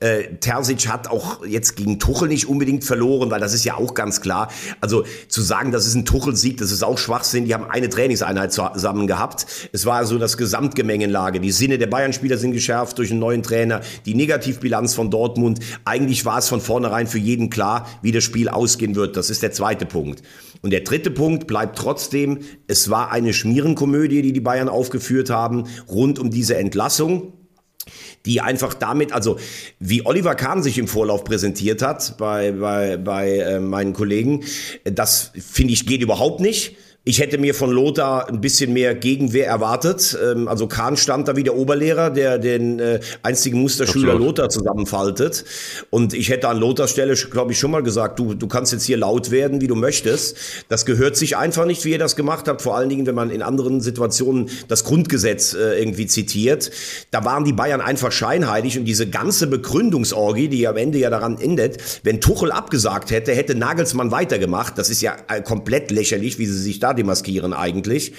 Äh, 0.00 0.36
Terzic 0.36 0.88
hat 0.88 1.08
auch 1.08 1.44
jetzt 1.44 1.74
gegen 1.74 1.98
Tuchel 1.98 2.28
nicht 2.28 2.48
unbedingt 2.48 2.84
verloren, 2.84 3.32
weil 3.32 3.40
das 3.40 3.52
ist 3.52 3.64
ja 3.64 3.74
auch 3.74 3.94
ganz 3.94 4.20
klar. 4.20 4.48
Also 4.80 5.04
zu 5.26 5.42
sagen, 5.42 5.72
das 5.72 5.86
ist 5.86 5.96
ein 5.96 6.04
Tuchel-Sieg, 6.04 6.58
das 6.58 6.70
ist 6.70 6.84
auch 6.84 6.98
Schwachsinn. 6.98 7.46
Die 7.46 7.54
haben 7.54 7.64
eine 7.68 7.88
Trainingseinheit 7.88 8.52
zusammen 8.52 9.08
gehabt. 9.08 9.46
Es 9.72 9.86
war 9.86 10.04
so 10.06 10.18
das 10.18 10.36
Gesamtgemengenlage. 10.36 11.40
Die 11.40 11.50
Sinne 11.50 11.78
der 11.78 11.88
Bayern-Spieler 11.88 12.38
sind 12.38 12.52
geschärft 12.52 12.98
durch 12.98 13.10
einen 13.10 13.18
neuen 13.18 13.42
Trainer. 13.42 13.80
Die 14.06 14.14
Negativbilanz 14.14 14.94
von 14.94 15.10
Dortmund. 15.10 15.58
Eigentlich 15.84 16.24
war 16.24 16.38
es 16.38 16.48
von 16.48 16.60
vornherein 16.60 17.08
für 17.08 17.18
jeden 17.18 17.50
klar, 17.50 17.88
wie 18.00 18.12
das 18.12 18.22
Spiel 18.22 18.48
ausgehen 18.48 18.94
wird. 18.94 19.16
Das 19.16 19.30
ist 19.30 19.42
der 19.42 19.50
zweite 19.50 19.84
Punkt. 19.84 20.22
Und 20.62 20.70
der 20.70 20.80
dritte 20.80 21.10
Punkt 21.10 21.48
bleibt 21.48 21.76
trotzdem, 21.76 22.38
es 22.68 22.88
war 22.88 23.10
eine 23.10 23.32
Schmierenkomödie, 23.32 24.22
die 24.22 24.32
die 24.32 24.40
Bayern 24.40 24.68
aufgeführt 24.68 25.30
haben, 25.30 25.64
rund 25.88 26.20
um 26.20 26.30
diese 26.30 26.56
Entlassung 26.56 27.32
die 28.26 28.40
einfach 28.40 28.74
damit, 28.74 29.12
also 29.12 29.38
wie 29.78 30.04
Oliver 30.04 30.34
Kahn 30.34 30.62
sich 30.62 30.78
im 30.78 30.88
Vorlauf 30.88 31.24
präsentiert 31.24 31.82
hat 31.82 32.16
bei, 32.18 32.52
bei, 32.52 32.96
bei 32.96 33.38
äh, 33.38 33.60
meinen 33.60 33.92
Kollegen, 33.92 34.44
das 34.84 35.32
finde 35.34 35.72
ich 35.72 35.86
geht 35.86 36.02
überhaupt 36.02 36.40
nicht. 36.40 36.76
Ich 37.08 37.20
hätte 37.20 37.38
mir 37.38 37.54
von 37.54 37.70
Lothar 37.70 38.28
ein 38.28 38.42
bisschen 38.42 38.74
mehr 38.74 38.94
Gegenwehr 38.94 39.46
erwartet. 39.46 40.14
Ähm, 40.22 40.46
also 40.46 40.66
Kahn 40.66 40.98
stand 40.98 41.26
da 41.26 41.36
wie 41.36 41.42
der 41.42 41.56
Oberlehrer, 41.56 42.10
der 42.10 42.36
den 42.36 42.80
äh, 42.80 43.00
einzigen 43.22 43.62
Musterschüler 43.62 44.12
Absolut. 44.12 44.36
Lothar 44.36 44.50
zusammenfaltet. 44.50 45.46
Und 45.88 46.12
ich 46.12 46.28
hätte 46.28 46.50
an 46.50 46.58
Lothars 46.58 46.90
Stelle, 46.90 47.14
glaube 47.14 47.52
ich, 47.52 47.58
schon 47.58 47.70
mal 47.70 47.82
gesagt, 47.82 48.18
du, 48.18 48.34
du 48.34 48.46
kannst 48.46 48.74
jetzt 48.74 48.84
hier 48.84 48.98
laut 48.98 49.30
werden, 49.30 49.62
wie 49.62 49.68
du 49.68 49.74
möchtest. 49.74 50.36
Das 50.68 50.84
gehört 50.84 51.16
sich 51.16 51.38
einfach 51.38 51.64
nicht, 51.64 51.82
wie 51.86 51.92
ihr 51.92 51.98
das 51.98 52.14
gemacht 52.14 52.46
habt. 52.46 52.60
Vor 52.60 52.76
allen 52.76 52.90
Dingen, 52.90 53.06
wenn 53.06 53.14
man 53.14 53.30
in 53.30 53.40
anderen 53.40 53.80
Situationen 53.80 54.50
das 54.68 54.84
Grundgesetz 54.84 55.54
äh, 55.54 55.80
irgendwie 55.80 56.08
zitiert. 56.08 56.70
Da 57.10 57.24
waren 57.24 57.44
die 57.44 57.54
Bayern 57.54 57.80
einfach 57.80 58.12
scheinheilig 58.12 58.78
und 58.78 58.84
diese 58.84 59.08
ganze 59.08 59.46
Begründungsorgie, 59.46 60.48
die 60.48 60.68
am 60.68 60.76
Ende 60.76 60.98
ja 60.98 61.08
daran 61.08 61.40
endet, 61.40 61.78
wenn 62.02 62.20
Tuchel 62.20 62.52
abgesagt 62.52 63.10
hätte, 63.12 63.32
hätte 63.32 63.54
Nagelsmann 63.54 64.10
weitergemacht. 64.10 64.76
Das 64.76 64.90
ist 64.90 65.00
ja 65.00 65.16
äh, 65.28 65.40
komplett 65.40 65.90
lächerlich, 65.90 66.38
wie 66.38 66.44
sie 66.44 66.60
sich 66.60 66.80
da 66.80 66.97
demaskieren 66.98 67.54
eigentlich. 67.54 68.12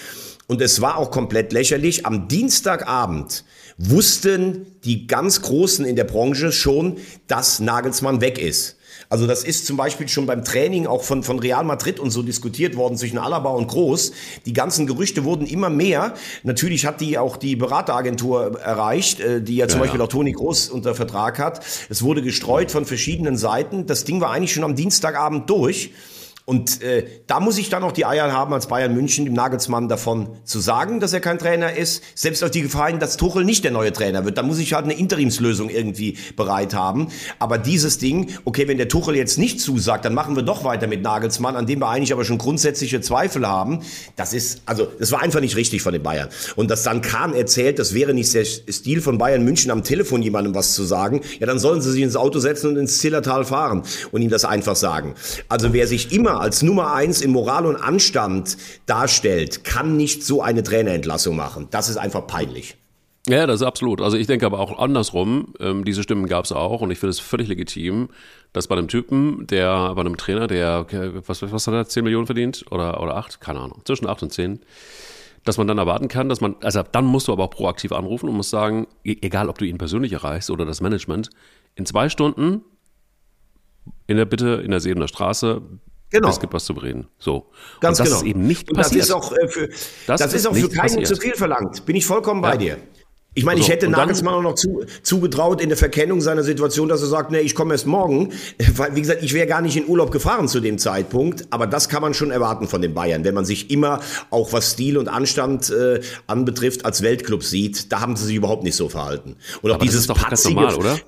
Und 0.48 0.62
es 0.62 0.82
war 0.82 0.98
auch 0.98 1.12
komplett 1.12 1.54
lächerlich. 1.54 2.08
Am 2.08 2.28
Dienstagabend 2.28 3.44
wussten 3.78 4.66
die 4.84 5.06
ganz 5.06 5.42
Großen 5.42 5.86
in 5.86 5.96
der 5.96 6.06
Branche 6.06 6.52
schon, 6.52 6.98
dass 7.28 7.60
Nagelsmann 7.60 8.20
weg 8.20 8.40
ist. 8.40 8.76
Also 9.08 9.26
das 9.26 9.44
ist 9.44 9.66
zum 9.66 9.78
Beispiel 9.78 10.08
schon 10.08 10.26
beim 10.26 10.44
Training 10.44 10.86
auch 10.86 11.04
von, 11.04 11.24
von 11.24 11.40
Real 11.40 11.64
Madrid 11.64 12.00
und 12.00 12.12
so 12.12 12.22
diskutiert 12.22 12.76
worden 12.76 12.98
zwischen 12.98 13.18
Alaba 13.18 13.50
und 13.50 13.68
Groß. 13.68 14.12
Die 14.46 14.54
ganzen 14.54 14.86
Gerüchte 14.86 15.24
wurden 15.24 15.48
immer 15.48 15.70
mehr. 15.70 16.14
Natürlich 16.44 16.86
hat 16.86 17.02
die 17.02 17.18
auch 17.18 17.38
die 17.38 17.56
Berateragentur 17.56 18.60
erreicht, 18.60 19.20
äh, 19.20 19.42
die 19.42 19.56
ja 19.56 19.68
zum 19.68 19.80
ja, 19.80 19.84
Beispiel 19.84 20.00
ja. 20.00 20.06
auch 20.06 20.10
Toni 20.10 20.34
Groß 20.34 20.70
unter 20.70 20.94
Vertrag 20.94 21.40
hat. 21.40 21.66
Es 21.90 22.04
wurde 22.04 22.22
gestreut 22.22 22.72
von 22.72 22.86
verschiedenen 22.86 23.38
Seiten. 23.38 23.88
Das 23.88 24.04
Ding 24.04 24.22
war 24.22 24.32
eigentlich 24.32 24.54
schon 24.54 24.64
am 24.64 24.76
Dienstagabend 24.76 25.50
durch. 25.50 25.92
Und 26.50 26.82
äh, 26.82 27.06
da 27.28 27.40
muss 27.40 27.60
ich 27.60 27.70
dann 27.70 27.84
auch 27.84 27.92
die 27.92 28.08
Eier 28.08 28.34
haben, 28.34 28.56
als 28.56 28.66
Bayern 28.66 28.96
München 28.96 29.24
dem 29.24 29.36
Nagelsmann 29.36 29.88
davon 29.88 30.30
zu 30.46 30.60
sagen, 30.60 31.00
dass 31.00 31.14
er 31.14 31.20
kein 31.20 31.38
Trainer 31.38 31.76
ist. 31.76 32.02
Selbst 32.16 32.44
auf 32.44 32.50
die 32.50 32.64
Gefahr 32.64 32.88
hin, 32.88 32.98
dass 32.98 33.18
Tuchel 33.18 33.46
nicht 33.46 33.64
der 33.64 33.70
neue 33.70 33.94
Trainer 33.94 34.26
wird. 34.26 34.40
Da 34.40 34.42
muss 34.42 34.58
ich 34.58 34.74
halt 34.74 34.86
eine 34.86 34.96
Interimslösung 34.96 35.70
irgendwie 35.70 36.18
bereit 36.36 36.74
haben. 36.74 37.10
Aber 37.38 37.60
dieses 37.60 38.00
Ding, 38.00 38.32
okay, 38.46 38.68
wenn 38.68 38.80
der 38.80 38.88
Tuchel 38.88 39.16
jetzt 39.16 39.38
nicht 39.38 39.62
zusagt, 39.62 40.06
dann 40.06 40.16
machen 40.16 40.36
wir 40.36 40.42
doch 40.42 40.64
weiter 40.64 40.88
mit 40.88 41.04
Nagelsmann, 41.04 41.56
an 41.56 41.68
dem 41.68 41.82
wir 41.82 41.90
eigentlich 41.90 42.14
aber 42.14 42.26
schon 42.26 42.40
grundsätzliche 42.40 43.00
Zweifel 43.00 43.48
haben. 43.48 43.84
Das 44.16 44.34
ist, 44.34 44.64
also, 44.66 44.88
das 44.98 45.12
war 45.12 45.22
einfach 45.22 45.42
nicht 45.42 45.56
richtig 45.56 45.84
von 45.84 45.94
den 45.94 46.02
Bayern. 46.02 46.30
Und 46.56 46.72
dass 46.72 46.82
dann 46.82 47.02
Kahn 47.02 47.36
erzählt, 47.36 47.78
das 47.78 47.94
wäre 47.94 48.16
nicht 48.16 48.34
der 48.34 48.46
Stil 48.46 49.02
von 49.02 49.20
Bayern 49.20 49.44
München 49.44 49.70
am 49.70 49.84
Telefon 49.84 50.24
jemandem 50.24 50.56
was 50.56 50.74
zu 50.74 50.84
sagen, 50.84 51.22
ja, 51.40 51.46
dann 51.46 51.60
sollen 51.60 51.84
sie 51.84 51.92
sich 51.92 52.02
ins 52.02 52.16
Auto 52.16 52.40
setzen 52.40 52.72
und 52.72 52.78
ins 52.78 52.98
Zillertal 52.98 53.46
fahren 53.46 53.84
und 54.12 54.24
ihm 54.24 54.32
das 54.32 54.46
einfach 54.46 54.76
sagen. 54.76 55.14
Also 55.48 55.74
wer 55.74 55.86
sich 55.86 56.12
immer 56.12 56.39
als 56.40 56.62
Nummer 56.64 56.94
eins 56.94 57.22
in 57.22 57.32
Moral 57.32 57.66
und 57.66 57.76
Anstand 57.76 58.58
darstellt, 58.86 59.64
kann 59.64 59.98
nicht 59.98 60.24
so 60.24 60.42
eine 60.42 60.64
Trainerentlassung 60.64 61.36
machen. 61.36 61.68
Das 61.72 61.90
ist 61.90 61.98
einfach 61.98 62.28
peinlich. 62.28 62.76
Ja, 63.28 63.46
das 63.46 63.62
ist 63.62 63.68
absolut. 63.68 64.02
Also 64.02 64.18
ich 64.18 64.28
denke 64.28 64.46
aber 64.46 64.60
auch 64.60 64.80
andersrum, 64.80 65.54
ähm, 65.60 65.86
diese 65.86 66.04
Stimmen 66.04 66.28
gab 66.28 66.46
es 66.46 66.52
auch 66.52 66.82
und 66.82 66.90
ich 66.90 67.00
finde 67.00 67.12
es 67.12 67.20
völlig 67.20 67.48
legitim, 67.48 68.10
dass 68.54 68.68
bei 68.68 68.76
einem 68.76 68.88
Typen, 68.88 69.46
der, 69.46 69.94
bei 69.94 70.02
einem 70.02 70.18
Trainer, 70.18 70.48
der, 70.48 70.86
was, 71.28 71.42
was 71.42 71.68
hat 71.68 71.74
er, 71.74 71.88
10 71.88 72.04
Millionen 72.04 72.26
verdient 72.26 72.66
oder, 72.72 73.02
oder 73.02 73.18
8, 73.18 73.40
keine 73.40 73.60
Ahnung, 73.60 73.82
zwischen 73.86 74.08
8 74.08 74.24
und 74.24 74.34
10, 74.34 74.62
dass 75.44 75.58
man 75.58 75.68
dann 75.68 75.78
erwarten 75.78 76.08
kann, 76.08 76.30
dass 76.30 76.42
man, 76.42 76.56
also 76.62 76.82
dann 76.92 77.06
musst 77.06 77.28
du 77.28 77.34
aber 77.34 77.44
auch 77.44 77.50
proaktiv 77.50 77.92
anrufen 77.92 78.30
und 78.30 78.36
musst 78.36 78.50
sagen, 78.50 78.88
e-, 79.04 79.18
egal 79.22 79.50
ob 79.50 79.58
du 79.58 79.66
ihn 79.66 79.78
persönlich 79.78 80.14
erreichst 80.14 80.50
oder 80.50 80.66
das 80.66 80.82
Management, 80.82 81.30
in 81.76 81.86
zwei 81.86 82.10
Stunden 82.10 82.62
in 84.08 84.18
der 84.18 84.26
Bitte 84.26 84.62
in 84.64 84.72
der 84.72 84.80
Sebener 84.80 85.08
Straße 85.08 85.62
Genau. 86.12 86.30
Es 86.30 86.40
gibt 86.40 86.54
was 86.54 86.66
zu 86.66 86.74
bereden. 86.74 87.08
So. 87.20 87.48
Ganz 87.80 88.00
und 88.00 88.06
das 88.06 88.14
genau. 88.14 88.22
ist 88.22 88.28
eben 88.28 88.48
nicht 88.48 88.74
passiert. 88.74 89.02
Das 89.02 89.10
ist 89.10 89.14
auch 89.14 89.32
äh, 89.32 89.48
für, 89.48 89.70
das, 90.08 90.22
das 90.22 90.34
ist 90.34 90.48
auch 90.48 90.56
für 90.56 90.70
keinen 90.70 90.82
passiert. 90.82 91.08
zu 91.08 91.16
viel 91.16 91.36
verlangt. 91.36 91.86
Bin 91.86 91.96
ich 91.96 92.06
vollkommen 92.06 92.42
bei 92.42 92.52
ja. 92.52 92.58
dir. 92.58 92.78
Ich 93.36 93.46
meine, 93.46 93.60
ich 93.62 93.70
hätte 93.70 93.88
Nagelsmann 93.88 94.34
auch 94.34 94.42
noch 94.42 94.56
zu, 94.56 94.84
zugetraut 95.04 95.62
in 95.62 95.70
der 95.70 95.78
Verkennung 95.78 96.20
seiner 96.20 96.44
Situation, 96.44 96.90
dass 96.90 97.02
er 97.02 97.08
sagt, 97.08 97.30
nee, 97.30 97.40
ich 97.40 97.54
komme 97.54 97.74
erst 97.74 97.86
morgen. 97.86 98.34
Weil, 98.76 98.96
wie 98.96 99.02
gesagt, 99.02 99.22
ich 99.22 99.34
wäre 99.34 99.46
gar 99.46 99.62
nicht 99.62 99.78
in 99.78 99.88
Urlaub 99.88 100.12
gefahren 100.12 100.48
zu 100.48 100.60
dem 100.60 100.80
Zeitpunkt. 100.80 101.46
Aber 101.52 101.68
das 101.68 101.90
kann 101.90 102.02
man 102.02 102.16
schon 102.16 102.32
erwarten 102.32 102.68
von 102.68 102.82
den 102.82 102.96
Bayern, 102.96 103.24
wenn 103.24 103.36
man 103.36 103.46
sich 103.46 103.70
immer 103.70 104.02
auch 104.32 104.52
was 104.52 104.72
Stil 104.72 104.98
und 104.98 105.08
Anstand 105.08 105.70
äh, 105.70 106.02
anbetrifft 106.26 106.86
als 106.86 107.04
Weltclub 107.04 107.44
sieht. 107.44 107.92
Da 107.92 108.02
haben 108.02 108.16
sie 108.16 108.26
sich 108.26 108.36
überhaupt 108.36 108.64
nicht 108.64 108.76
so 108.76 108.90
verhalten. 108.90 109.36
Und 109.62 109.72
auch 109.72 109.76
aber 109.76 109.86
dieses 109.86 110.08
das 110.08 110.18
ist 110.18 110.24
doch 110.24 110.30
patzige, 110.30 110.56
normal, 110.56 110.76
oder? 110.76 111.00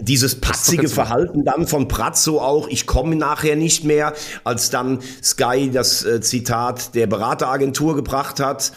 Dieses 0.00 0.40
patzige 0.40 0.88
Verhalten 0.88 1.44
dann 1.44 1.66
von 1.66 1.88
Pratzo 1.88 2.40
auch, 2.40 2.68
ich 2.68 2.86
komme 2.86 3.16
nachher 3.16 3.56
nicht 3.56 3.84
mehr, 3.84 4.14
als 4.44 4.70
dann 4.70 5.00
Sky 5.22 5.70
das 5.72 6.04
äh, 6.04 6.20
Zitat 6.20 6.94
der 6.94 7.06
Berateragentur 7.06 7.96
gebracht 7.96 8.38
hat 8.40 8.72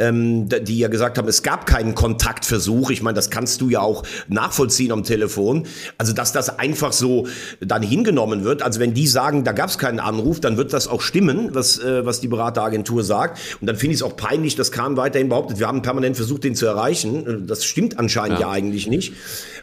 ähm, 0.00 0.48
die 0.48 0.78
ja 0.78 0.88
gesagt 0.88 1.18
haben, 1.18 1.28
es 1.28 1.42
gab 1.42 1.66
keinen 1.66 1.94
Kontaktversuch. 1.94 2.90
Ich 2.90 3.02
meine, 3.02 3.14
das 3.14 3.30
kannst 3.30 3.60
du 3.60 3.68
ja 3.68 3.80
auch 3.80 4.02
nachvollziehen 4.28 4.92
am 4.92 5.04
Telefon. 5.04 5.66
Also, 5.98 6.12
dass 6.12 6.32
das 6.32 6.58
einfach 6.58 6.92
so 6.92 7.26
dann 7.60 7.82
hingenommen 7.82 8.44
wird. 8.44 8.62
Also, 8.62 8.80
wenn 8.80 8.94
die 8.94 9.06
sagen, 9.06 9.44
da 9.44 9.52
gab 9.52 9.68
es 9.68 9.78
keinen 9.78 10.00
Anruf, 10.00 10.40
dann 10.40 10.56
wird 10.56 10.72
das 10.72 10.88
auch 10.88 11.02
stimmen, 11.02 11.50
was, 11.54 11.78
äh, 11.78 12.04
was 12.04 12.20
die 12.20 12.28
Berateragentur 12.28 13.04
sagt. 13.04 13.38
Und 13.60 13.66
dann 13.66 13.76
finde 13.76 13.94
ich 13.94 14.00
es 14.00 14.02
auch 14.02 14.16
peinlich, 14.16 14.56
dass 14.56 14.72
Kahn 14.72 14.96
weiterhin 14.96 15.28
behauptet, 15.28 15.58
wir 15.58 15.68
haben 15.68 15.82
permanent 15.82 16.16
versucht, 16.16 16.44
den 16.44 16.54
zu 16.54 16.66
erreichen. 16.66 17.46
Das 17.46 17.64
stimmt 17.64 17.98
anscheinend 17.98 18.40
ja, 18.40 18.46
ja 18.46 18.50
eigentlich 18.50 18.86
nicht. 18.86 19.12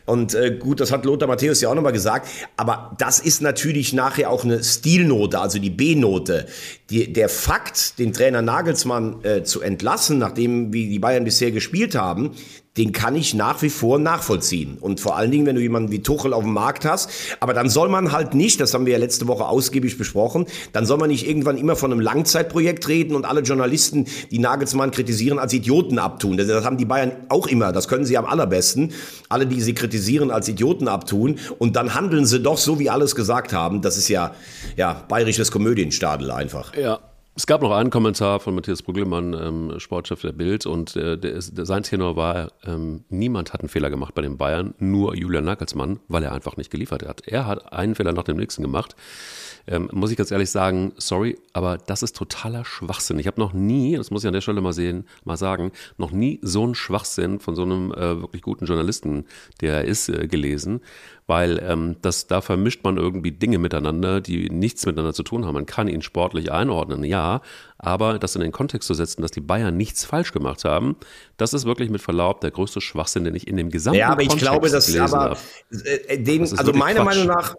Und 0.06 0.36
äh, 0.36 0.52
gut, 0.58 0.80
das 0.80 0.91
hat 0.91 1.04
Lothar 1.06 1.28
Matthäus 1.28 1.60
ja 1.62 1.69
auch 1.69 1.76
nochmal 1.76 1.91
gesagt. 1.91 2.30
Aber 2.56 2.95
das 2.97 3.19
ist 3.19 3.41
natürlich 3.41 3.93
nachher 3.93 4.30
auch 4.30 4.43
eine 4.43 4.63
Stilnote, 4.63 5.39
also 5.39 5.60
die 5.60 5.69
B-Note. 5.69 6.45
Der 6.89 7.30
Fakt, 7.30 8.00
den 8.00 8.13
Trainer 8.13 8.41
Nagelsmann 8.41 9.23
äh, 9.23 9.43
zu 9.43 9.62
entlassen, 9.62 10.17
nachdem 10.17 10.71
wie 10.71 10.88
die 10.88 11.00
Bayern 11.00 11.26
bisher 11.26 11.52
gespielt 11.52 11.95
haben, 11.95 12.32
den 12.77 12.91
kann 12.91 13.15
ich 13.15 13.33
nach 13.33 13.61
wie 13.61 13.69
vor 13.69 13.99
nachvollziehen. 13.99 14.77
Und 14.79 14.99
vor 14.99 15.17
allen 15.17 15.31
Dingen, 15.31 15.45
wenn 15.45 15.55
du 15.55 15.61
jemanden 15.61 15.91
wie 15.91 16.01
Tuchel 16.01 16.33
auf 16.33 16.43
dem 16.43 16.53
Markt 16.53 16.85
hast. 16.85 17.09
Aber 17.39 17.53
dann 17.53 17.69
soll 17.69 17.89
man 17.89 18.11
halt 18.11 18.33
nicht, 18.33 18.59
das 18.59 18.73
haben 18.73 18.85
wir 18.85 18.93
ja 18.93 18.99
letzte 18.99 19.27
Woche 19.27 19.45
ausgiebig 19.45 19.97
besprochen, 19.97 20.45
dann 20.73 20.85
soll 20.85 20.97
man 20.97 21.09
nicht 21.09 21.27
irgendwann 21.27 21.57
immer 21.57 21.75
von 21.75 21.91
einem 21.91 22.01
Langzeitprojekt 22.01 22.87
reden 22.87 23.15
und 23.15 23.25
alle 23.25 23.41
Journalisten, 23.41 24.05
die 24.31 24.39
Nagelsmann 24.39 24.91
kritisieren, 24.91 25.39
als 25.39 25.53
Idioten 25.53 25.99
abtun. 25.99 26.37
Das 26.37 26.63
haben 26.63 26.77
die 26.77 26.85
Bayern 26.85 27.11
auch 27.29 27.47
immer. 27.47 27.71
Das 27.71 27.87
können 27.87 28.05
sie 28.05 28.17
am 28.17 28.25
allerbesten. 28.25 28.93
Alle, 29.29 29.47
die 29.47 29.61
sie 29.61 29.73
kritisieren, 29.73 30.31
als 30.31 30.47
Idioten 30.47 30.87
abtun. 30.87 31.39
Und 31.57 31.75
dann 31.75 31.95
handeln 31.95 32.25
sie 32.25 32.39
doch 32.39 32.57
so, 32.57 32.79
wie 32.79 32.89
alles 32.89 33.15
gesagt 33.15 33.53
haben. 33.53 33.81
Das 33.81 33.97
ist 33.97 34.07
ja, 34.07 34.33
ja, 34.75 35.03
bayerisches 35.07 35.51
Komödienstadel 35.51 36.31
einfach. 36.31 36.75
Ja. 36.75 36.99
Es 37.38 37.45
gab 37.45 37.62
noch 37.62 37.71
einen 37.71 37.91
Kommentar 37.91 38.39
von 38.39 38.56
Matthias 38.56 38.82
Brüggelmann, 38.82 39.34
ähm, 39.36 39.80
Sportchef 39.80 40.21
der 40.21 40.32
Bild, 40.32 40.65
und 40.65 40.95
äh, 40.95 41.19
der, 41.19 41.39
der, 41.39 41.65
sein 41.67 41.84
Tenor 41.84 42.15
war, 42.15 42.52
ähm, 42.65 43.04
niemand 43.10 43.54
hat 43.54 43.62
einen 43.62 43.69
Fehler 43.69 43.91
gemacht 43.91 44.15
bei 44.15 44.23
den 44.23 44.39
Bayern, 44.39 44.73
nur 44.80 45.15
Julian 45.15 45.45
Nagelsmann, 45.45 46.00
weil 46.08 46.23
er 46.23 46.32
einfach 46.32 46.58
nicht 46.58 46.71
geliefert 46.71 47.08
hat. 47.08 47.28
Er 47.28 47.45
hat 47.45 47.71
einen 47.71 47.93
Fehler 47.93 48.12
nach 48.12 48.23
dem 48.23 48.38
nächsten 48.38 48.63
gemacht. 48.63 48.95
Ähm, 49.67 49.89
muss 49.91 50.12
ich 50.12 50.17
ganz 50.17 50.32
ehrlich 50.32 50.49
sagen, 50.49 50.93
sorry, 50.97 51.38
aber 51.53 51.77
das 51.77 52.03
ist 52.03 52.15
totaler 52.15 52.63
Schwachsinn. 52.65 53.19
Ich 53.19 53.27
habe 53.27 53.39
noch 53.39 53.53
nie, 53.53 53.95
das 53.97 54.12
muss 54.12 54.23
ich 54.23 54.27
an 54.27 54.34
der 54.34 54.41
Stelle 54.41 54.62
mal 54.62 54.73
sehen, 54.73 55.06
mal 55.25 55.38
sagen, 55.38 55.71
noch 55.97 56.12
nie 56.12 56.39
so 56.41 56.63
einen 56.63 56.75
Schwachsinn 56.75 57.39
von 57.39 57.56
so 57.56 57.63
einem 57.63 57.91
äh, 57.91 58.21
wirklich 58.21 58.41
guten 58.41 58.65
Journalisten, 58.65 59.25
der 59.62 59.75
er 59.75 59.86
ist, 59.86 60.10
äh, 60.10 60.27
gelesen 60.27 60.82
weil 61.27 61.62
ähm, 61.62 61.97
das, 62.01 62.27
da 62.27 62.39
vermischt 62.39 62.84
man 62.86 62.95
irgendwie 62.95 63.32
Dinge 63.32 63.58
miteinander, 63.60 64.21
die 64.21 64.49
nichts 64.49 64.86
miteinander 64.86 65.13
zu 65.13 65.23
tun 65.23 65.45
haben. 65.45 65.53
Man 65.53 65.65
kann 65.65 65.89
ihn 65.89 66.01
sportlich 66.01 66.51
einordnen, 66.53 67.03
ja, 67.03 67.41
aber 67.77 68.17
das 68.17 68.36
in 68.36 68.41
den 68.41 68.53
Kontext 68.53 68.88
zu 68.88 68.93
setzen, 68.93 69.21
dass 69.21 69.32
die 69.32 69.41
Bayern 69.41 69.75
nichts 69.75 70.06
falsch 70.06 70.32
gemacht 70.32 70.63
haben, 70.63 70.95
das 71.36 71.53
ist 71.53 71.65
wirklich 71.65 71.89
mit 71.89 72.01
Verlaub 72.01 72.39
der 72.41 72.51
größte 72.51 72.80
Schwachsinn, 72.80 73.25
den 73.25 73.36
ich 73.36 73.45
in 73.45 73.58
dem 73.58 73.69
gesamten 73.69 73.99
Ja, 73.99 74.10
aber 74.10 74.21
ich 74.23 74.36
glaube, 74.38 74.69
dass 74.69 74.95
aber 74.95 75.19
habe. 75.19 75.38
äh, 76.08 76.17
den, 76.17 76.41
Das 76.41 76.58
also 76.58 76.71
meiner 76.71 77.03
Quatsch. 77.03 77.17
Meinung 77.17 77.27
nach, 77.27 77.56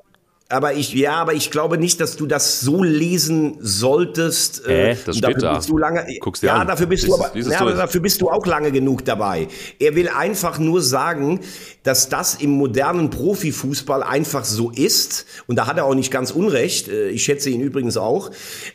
aber 0.51 0.75
ich, 0.75 0.95
ja, 0.95 1.13
aber 1.17 1.35
ich 1.35 1.51
glaube 1.51 1.77
nicht, 1.77 2.01
dass 2.01 2.17
du 2.17 2.27
das 2.27 2.61
so 2.61 2.83
lesen 2.83 3.59
solltest. 3.61 4.67
Äh, 4.67 4.97
das 5.05 5.21
dafür 5.21 5.39
da. 5.41 5.57
Bist 5.57 5.69
du 5.69 5.77
lange, 5.77 6.07
Guck's 6.21 6.41
dir 6.41 6.47
ja, 6.47 6.55
an. 6.57 6.67
dafür 6.67 6.87
bist 6.87 7.05
Lies 7.05 7.15
du 7.15 7.23
aber, 7.23 7.37
ja, 7.39 7.61
aber 7.61 7.75
dafür 7.75 8.01
bist 8.01 8.21
du 8.23 8.31
auch 8.31 8.47
lange 8.47 8.73
genug 8.73 9.05
dabei. 9.05 9.49
Er 9.79 9.95
will 9.95 10.09
einfach 10.09 10.59
nur 10.59 10.81
sagen, 10.81 11.41
dass 11.83 12.09
das 12.09 12.37
im 12.37 12.51
modernen 12.51 13.11
Profifußball 13.11 14.03
einfach 14.03 14.45
so 14.45 14.71
ist. 14.71 15.27
Und 15.47 15.57
da 15.57 15.67
hat 15.67 15.77
er 15.77 15.85
auch 15.85 15.95
nicht 15.95 16.11
ganz 16.11 16.31
unrecht. 16.31 16.89
Äh, 16.89 17.11
Ich 17.11 17.25
schätze 17.25 17.51
ihn 17.51 17.61
übrigens 17.61 17.97
auch. 17.99 18.31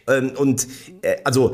Ähm, 0.08 0.32
Und 0.38 0.68
äh, 1.02 1.16
also 1.24 1.54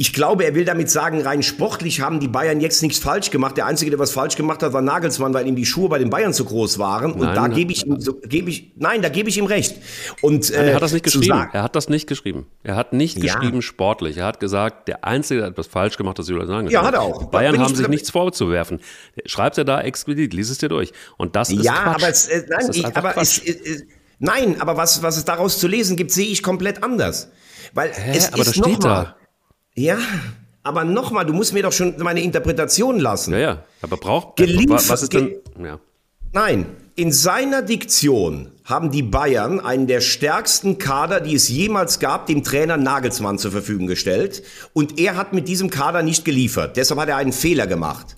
ich 0.00 0.12
glaube, 0.12 0.44
er 0.44 0.54
will 0.54 0.64
damit 0.64 0.88
sagen, 0.88 1.22
rein 1.22 1.42
sportlich 1.42 2.00
haben 2.00 2.20
die 2.20 2.28
Bayern 2.28 2.60
jetzt 2.60 2.82
nichts 2.84 3.00
falsch 3.00 3.30
gemacht. 3.30 3.56
Der 3.56 3.66
Einzige, 3.66 3.90
der 3.90 3.98
was 3.98 4.12
falsch 4.12 4.36
gemacht 4.36 4.62
hat, 4.62 4.72
war 4.72 4.80
Nagelsmann, 4.80 5.34
weil 5.34 5.44
ihm 5.48 5.56
die 5.56 5.66
Schuhe 5.66 5.88
bei 5.88 5.98
den 5.98 6.08
Bayern 6.08 6.32
zu 6.32 6.44
groß 6.44 6.78
waren. 6.78 7.10
Und 7.14 7.22
Nein, 7.22 7.34
da 7.34 7.40
nein. 7.48 7.52
gebe 7.54 7.72
ich 7.72 7.84
ihm, 7.84 8.00
so, 8.00 8.14
gebe 8.14 8.48
ich, 8.48 8.70
nein, 8.76 9.02
da 9.02 9.08
gebe 9.08 9.28
ich 9.28 9.36
ihm 9.38 9.46
recht. 9.46 9.74
Und 10.22 10.50
Er 10.50 10.68
äh, 10.68 10.74
hat 10.74 10.82
das 10.82 10.92
nicht 10.92 11.02
geschrieben. 11.04 11.26
sagen- 11.26 11.50
Er 11.52 11.64
hat 11.64 11.74
das 11.74 11.88
nicht 11.88 12.06
geschrieben. 12.06 12.46
Er 12.62 12.76
hat 12.76 12.92
nicht 12.92 13.18
Ja. 13.20 13.34
geschrieben 13.34 13.60
sportlich. 13.60 14.18
Er 14.18 14.26
hat 14.26 14.38
gesagt, 14.38 14.86
der 14.86 15.02
Einzige, 15.04 15.40
der 15.40 15.48
etwas 15.50 15.66
falsch 15.66 15.96
gemacht 15.96 16.12
hat, 16.12 16.20
das 16.20 16.28
Julian 16.28 16.46
sagen 16.46 16.68
Ja, 16.70 16.84
hat 16.84 16.94
er 16.94 17.02
auch. 17.02 17.18
Die 17.24 17.30
Bayern 17.32 17.58
haben 17.58 17.74
sich 17.74 17.88
nichts 17.88 18.10
vorzuwerfen. 18.12 18.78
Schreibt 19.26 19.58
er 19.58 19.64
da 19.64 19.80
explizit, 19.80 20.32
lies 20.32 20.48
es 20.48 20.58
dir 20.58 20.68
durch. 20.68 20.92
Und 21.16 21.34
das 21.34 21.50
ist 21.50 21.64
ja, 21.64 21.72
Quatsch. 21.74 21.94
aber, 21.96 22.08
es, 22.08 22.28
äh, 22.28 22.44
nein, 22.48 22.60
ist 22.68 22.76
ich, 22.76 22.86
aber 22.96 23.16
es, 23.20 23.38
äh, 23.38 23.50
äh, 23.50 23.82
nein, 24.20 24.60
aber 24.60 24.76
was, 24.76 25.02
was 25.02 25.16
es 25.16 25.24
daraus 25.24 25.58
zu 25.58 25.66
lesen 25.66 25.96
gibt, 25.96 26.12
sehe 26.12 26.28
ich 26.28 26.40
komplett 26.44 26.84
anders. 26.84 27.32
Weil 27.74 27.90
Hä? 27.92 28.12
es 28.16 28.28
aber 28.32 28.38
ist 28.42 28.46
das 28.46 28.54
steht 28.54 28.64
noch 28.78 28.78
mal, 28.88 29.04
da. 29.04 29.14
Ja, 29.78 29.98
aber 30.62 30.84
nochmal, 30.84 31.24
du 31.24 31.32
musst 31.32 31.52
mir 31.52 31.62
doch 31.62 31.72
schon 31.72 31.94
meine 31.98 32.20
Interpretation 32.20 32.98
lassen. 32.98 33.32
Ja, 33.32 33.38
ja. 33.38 33.64
Aber 33.80 33.96
braucht. 33.96 34.36
Geliefert- 34.36 34.88
was 34.88 35.02
ist 35.02 35.12
denn. 35.12 35.36
Ja. 35.62 35.78
Nein, 36.32 36.66
in 36.94 37.12
seiner 37.12 37.62
Diktion 37.62 38.50
haben 38.64 38.90
die 38.90 39.02
Bayern 39.02 39.60
einen 39.60 39.86
der 39.86 40.00
stärksten 40.00 40.78
Kader, 40.78 41.20
die 41.20 41.34
es 41.34 41.48
jemals 41.48 42.00
gab, 42.00 42.26
dem 42.26 42.42
Trainer 42.42 42.76
Nagelsmann 42.76 43.38
zur 43.38 43.52
Verfügung 43.52 43.86
gestellt. 43.86 44.42
Und 44.74 44.98
er 44.98 45.16
hat 45.16 45.32
mit 45.32 45.48
diesem 45.48 45.70
Kader 45.70 46.02
nicht 46.02 46.24
geliefert. 46.24 46.76
Deshalb 46.76 47.00
hat 47.00 47.08
er 47.08 47.16
einen 47.16 47.32
Fehler 47.32 47.66
gemacht. 47.66 48.16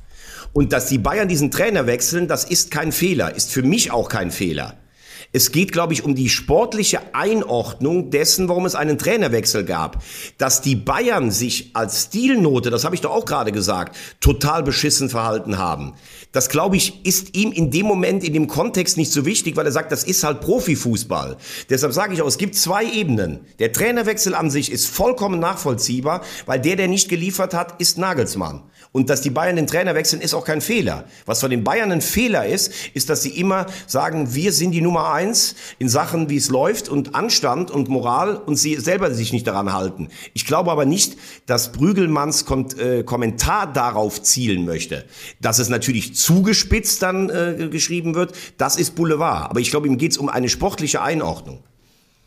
Und 0.52 0.72
dass 0.72 0.86
die 0.86 0.98
Bayern 0.98 1.28
diesen 1.28 1.50
Trainer 1.52 1.86
wechseln, 1.86 2.26
das 2.26 2.44
ist 2.44 2.70
kein 2.72 2.90
Fehler, 2.90 3.36
ist 3.36 3.52
für 3.52 3.62
mich 3.62 3.92
auch 3.92 4.08
kein 4.08 4.30
Fehler. 4.32 4.74
Es 5.32 5.52
geht, 5.52 5.70
glaube 5.70 5.92
ich, 5.92 6.04
um 6.04 6.16
die 6.16 6.28
sportliche 6.28 7.14
Einordnung 7.14 8.10
dessen, 8.10 8.48
warum 8.48 8.66
es 8.66 8.74
einen 8.74 8.98
Trainerwechsel 8.98 9.64
gab. 9.64 10.02
Dass 10.38 10.60
die 10.60 10.74
Bayern 10.74 11.30
sich 11.30 11.70
als 11.74 12.04
Stilnote, 12.04 12.70
das 12.70 12.84
habe 12.84 12.96
ich 12.96 13.00
doch 13.00 13.12
auch 13.12 13.24
gerade 13.24 13.52
gesagt, 13.52 13.96
total 14.18 14.64
beschissen 14.64 15.08
verhalten 15.08 15.56
haben. 15.56 15.94
Das, 16.32 16.48
glaube 16.48 16.76
ich, 16.76 17.06
ist 17.06 17.36
ihm 17.36 17.52
in 17.52 17.70
dem 17.70 17.86
Moment, 17.86 18.24
in 18.24 18.32
dem 18.32 18.48
Kontext 18.48 18.96
nicht 18.96 19.12
so 19.12 19.24
wichtig, 19.24 19.56
weil 19.56 19.66
er 19.66 19.72
sagt, 19.72 19.92
das 19.92 20.02
ist 20.02 20.24
halt 20.24 20.40
Profifußball. 20.40 21.36
Deshalb 21.68 21.92
sage 21.92 22.14
ich 22.14 22.22
auch, 22.22 22.28
es 22.28 22.38
gibt 22.38 22.56
zwei 22.56 22.84
Ebenen. 22.84 23.40
Der 23.60 23.72
Trainerwechsel 23.72 24.34
an 24.34 24.50
sich 24.50 24.72
ist 24.72 24.86
vollkommen 24.86 25.38
nachvollziehbar, 25.38 26.22
weil 26.46 26.60
der, 26.60 26.74
der 26.74 26.88
nicht 26.88 27.08
geliefert 27.08 27.54
hat, 27.54 27.80
ist 27.80 27.98
Nagelsmann. 27.98 28.62
Und 28.92 29.08
dass 29.08 29.20
die 29.20 29.30
Bayern 29.30 29.54
den 29.54 29.68
Trainer 29.68 29.94
wechseln, 29.94 30.20
ist 30.20 30.34
auch 30.34 30.44
kein 30.44 30.60
Fehler. 30.60 31.04
Was 31.24 31.40
von 31.40 31.50
den 31.50 31.62
Bayern 31.62 31.92
ein 31.92 32.00
Fehler 32.00 32.46
ist, 32.46 32.72
ist, 32.92 33.08
dass 33.08 33.22
sie 33.22 33.30
immer 33.30 33.66
sagen, 33.86 34.34
wir 34.34 34.52
sind 34.52 34.72
die 34.72 34.80
Nummer 34.80 35.12
eins 35.12 35.54
in 35.78 35.88
Sachen, 35.88 36.28
wie 36.28 36.36
es 36.36 36.48
läuft 36.48 36.88
und 36.88 37.14
Anstand 37.14 37.70
und 37.70 37.88
Moral 37.88 38.36
und 38.36 38.56
sie 38.56 38.74
selber 38.76 39.14
sich 39.14 39.32
nicht 39.32 39.46
daran 39.46 39.72
halten. 39.72 40.08
Ich 40.34 40.44
glaube 40.44 40.72
aber 40.72 40.86
nicht, 40.86 41.16
dass 41.46 41.70
Brügelmanns 41.70 42.44
äh, 42.78 43.04
Kommentar 43.04 43.72
darauf 43.72 44.22
zielen 44.22 44.64
möchte. 44.64 45.04
Dass 45.40 45.60
es 45.60 45.68
natürlich 45.68 46.16
zugespitzt 46.16 47.00
dann 47.02 47.30
äh, 47.30 47.68
geschrieben 47.70 48.16
wird, 48.16 48.32
das 48.58 48.76
ist 48.76 48.96
Boulevard. 48.96 49.50
Aber 49.50 49.60
ich 49.60 49.70
glaube, 49.70 49.86
ihm 49.86 49.98
geht 49.98 50.12
es 50.12 50.18
um 50.18 50.28
eine 50.28 50.48
sportliche 50.48 51.00
Einordnung. 51.00 51.62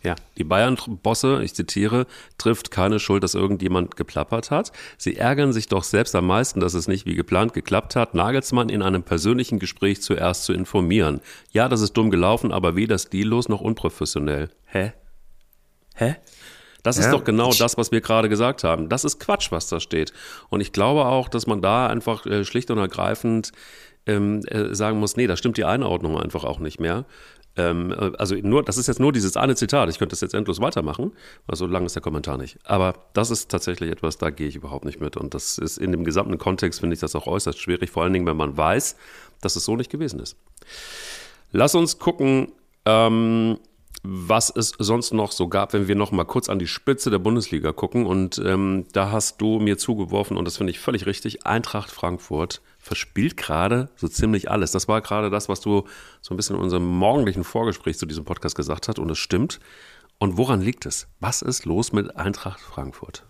Ja, 0.04 0.16
die 0.38 0.44
Bayern-Bosse, 0.44 1.42
ich 1.44 1.54
zitiere, 1.54 2.08
trifft 2.38 2.72
keine 2.72 3.00
Schuld, 3.00 3.24
dass 3.24 3.36
irgendjemand 3.36 3.96
geplappert 3.96 4.52
hat. 4.52 4.74
Sie 4.98 5.16
ärgern 5.16 5.54
sich 5.54 5.68
doch 5.68 5.84
selbst 5.84 6.14
am 6.16 6.28
meisten, 6.28 6.60
dass 6.60 6.74
es 6.74 6.90
nicht 6.90 7.06
wie 7.06 7.16
geplant 7.16 7.54
geklappt 7.54 7.96
hat, 7.96 8.14
Nagelsmann 8.14 8.68
in 8.68 8.82
einem 8.82 9.04
persönlichen 9.04 9.60
Gespräch 9.60 10.02
zuerst 10.02 10.44
zu 10.44 10.52
informieren. 10.52 11.22
Ja, 11.54 11.70
das 11.70 11.80
ist 11.80 11.94
dumm 11.94 12.12
gelaufen, 12.12 12.52
aber 12.52 12.76
weder 12.76 12.98
stillos 12.98 13.48
noch 13.48 13.62
unprofessionell. 13.62 14.50
Hä? 14.66 14.92
Hä? 15.96 16.18
Das 16.84 16.98
ist 16.98 17.06
Ja, 17.06 17.12
doch 17.12 17.24
genau 17.24 17.54
das, 17.54 17.78
was 17.78 17.94
wir 17.94 18.02
gerade 18.02 18.28
gesagt 18.28 18.66
haben. 18.66 18.90
Das 18.90 19.06
ist 19.06 19.20
Quatsch, 19.20 19.52
was 19.54 19.68
da 19.68 19.80
steht. 19.80 20.12
Und 20.50 20.60
ich 20.60 20.74
glaube 20.74 21.06
auch, 21.06 21.30
dass 21.30 21.48
man 21.48 21.62
da 21.62 21.88
einfach 21.88 22.26
äh, 22.26 22.44
schlicht 22.44 22.70
und 22.72 22.78
ergreifend 22.78 23.54
ähm, 24.06 24.42
äh, 24.48 24.76
sagen 24.76 25.00
muss, 25.00 25.16
nee, 25.16 25.28
da 25.28 25.38
stimmt 25.38 25.56
die 25.56 25.64
Einordnung 25.64 26.20
einfach 26.20 26.44
auch 26.44 26.60
nicht 26.60 26.82
mehr. 26.82 27.06
Ähm, 27.56 27.92
äh, 27.92 28.12
also 28.18 28.36
nur, 28.36 28.64
das 28.64 28.78
ist 28.78 28.88
jetzt 28.88 29.00
nur 29.00 29.12
dieses 29.12 29.38
eine 29.38 29.56
Zitat. 29.56 29.90
Ich 29.90 30.00
könnte 30.00 30.14
das 30.14 30.22
jetzt 30.22 30.34
endlos 30.34 30.60
weitermachen, 30.60 31.12
also 31.48 31.66
so 31.66 31.72
lang 31.72 31.86
ist 31.86 31.96
der 31.96 32.02
Kommentar 32.02 32.38
nicht. 32.38 32.58
Aber 32.64 32.96
das 33.14 33.32
ist 33.32 33.50
tatsächlich 33.50 33.92
etwas, 33.92 34.18
da 34.18 34.30
gehe 34.30 34.48
ich 34.48 34.56
überhaupt 34.56 34.86
nicht 34.86 35.00
mit. 35.00 35.18
Und 35.18 35.34
das 35.34 35.58
ist 35.58 35.78
in 35.78 35.92
dem 35.92 36.04
gesamten 36.04 36.38
Kontext 36.38 36.80
finde 36.80 36.96
ich 36.96 37.00
das 37.00 37.16
auch 37.16 37.28
äußerst 37.28 37.60
schwierig, 37.60 37.92
vor 37.92 38.04
allen 38.04 38.14
Dingen, 38.14 38.26
wenn 38.26 38.38
man 38.38 38.58
weiß, 38.58 38.96
dass 39.42 39.56
es 39.56 39.66
so 39.66 39.76
nicht 39.76 39.92
gewesen 39.92 40.20
ist. 40.20 40.38
Lass 41.52 41.76
uns 41.76 42.00
gucken, 42.00 42.52
ähm, 42.86 43.60
was 44.02 44.50
es 44.54 44.74
sonst 44.80 45.14
noch 45.14 45.32
so 45.32 45.48
gab, 45.48 45.72
wenn 45.72 45.88
wir 45.88 45.96
noch 45.96 46.12
mal 46.12 46.26
kurz 46.26 46.50
an 46.50 46.60
die 46.60 46.68
Spitze 46.68 47.10
der 47.10 47.20
Bundesliga 47.20 47.72
gucken. 47.72 48.06
Und 48.06 48.42
ähm, 48.44 48.86
da 48.92 49.12
hast 49.12 49.40
du 49.40 49.60
mir 49.60 49.78
zugeworfen, 49.78 50.36
und 50.36 50.46
das 50.46 50.58
finde 50.58 50.72
ich 50.72 50.80
völlig 50.80 51.06
richtig, 51.06 51.46
Eintracht 51.46 51.90
Frankfurt 51.90 52.62
verspielt 52.84 53.38
gerade 53.38 53.90
so 53.96 54.10
ziemlich 54.10 54.52
alles. 54.52 54.72
Das 54.72 54.90
war 54.90 55.02
gerade 55.02 55.30
das, 55.30 55.48
was 55.48 55.62
du 55.62 55.88
so 56.22 56.34
ein 56.34 56.38
bisschen 56.38 56.58
in 56.58 56.62
unserem 56.62 56.86
morgendlichen 56.86 57.46
Vorgespräch 57.46 57.98
zu 57.98 58.06
diesem 58.06 58.26
Podcast 58.26 58.56
gesagt 58.56 58.90
hast, 58.90 59.00
und 59.00 59.10
es 59.10 59.18
stimmt. 59.18 59.60
Und 60.20 60.38
woran 60.38 60.62
liegt 60.62 60.86
es? 60.86 61.08
Was 61.22 61.42
ist 61.42 61.66
los 61.66 61.94
mit 61.94 62.16
Eintracht 62.18 62.60
Frankfurt? 62.60 63.26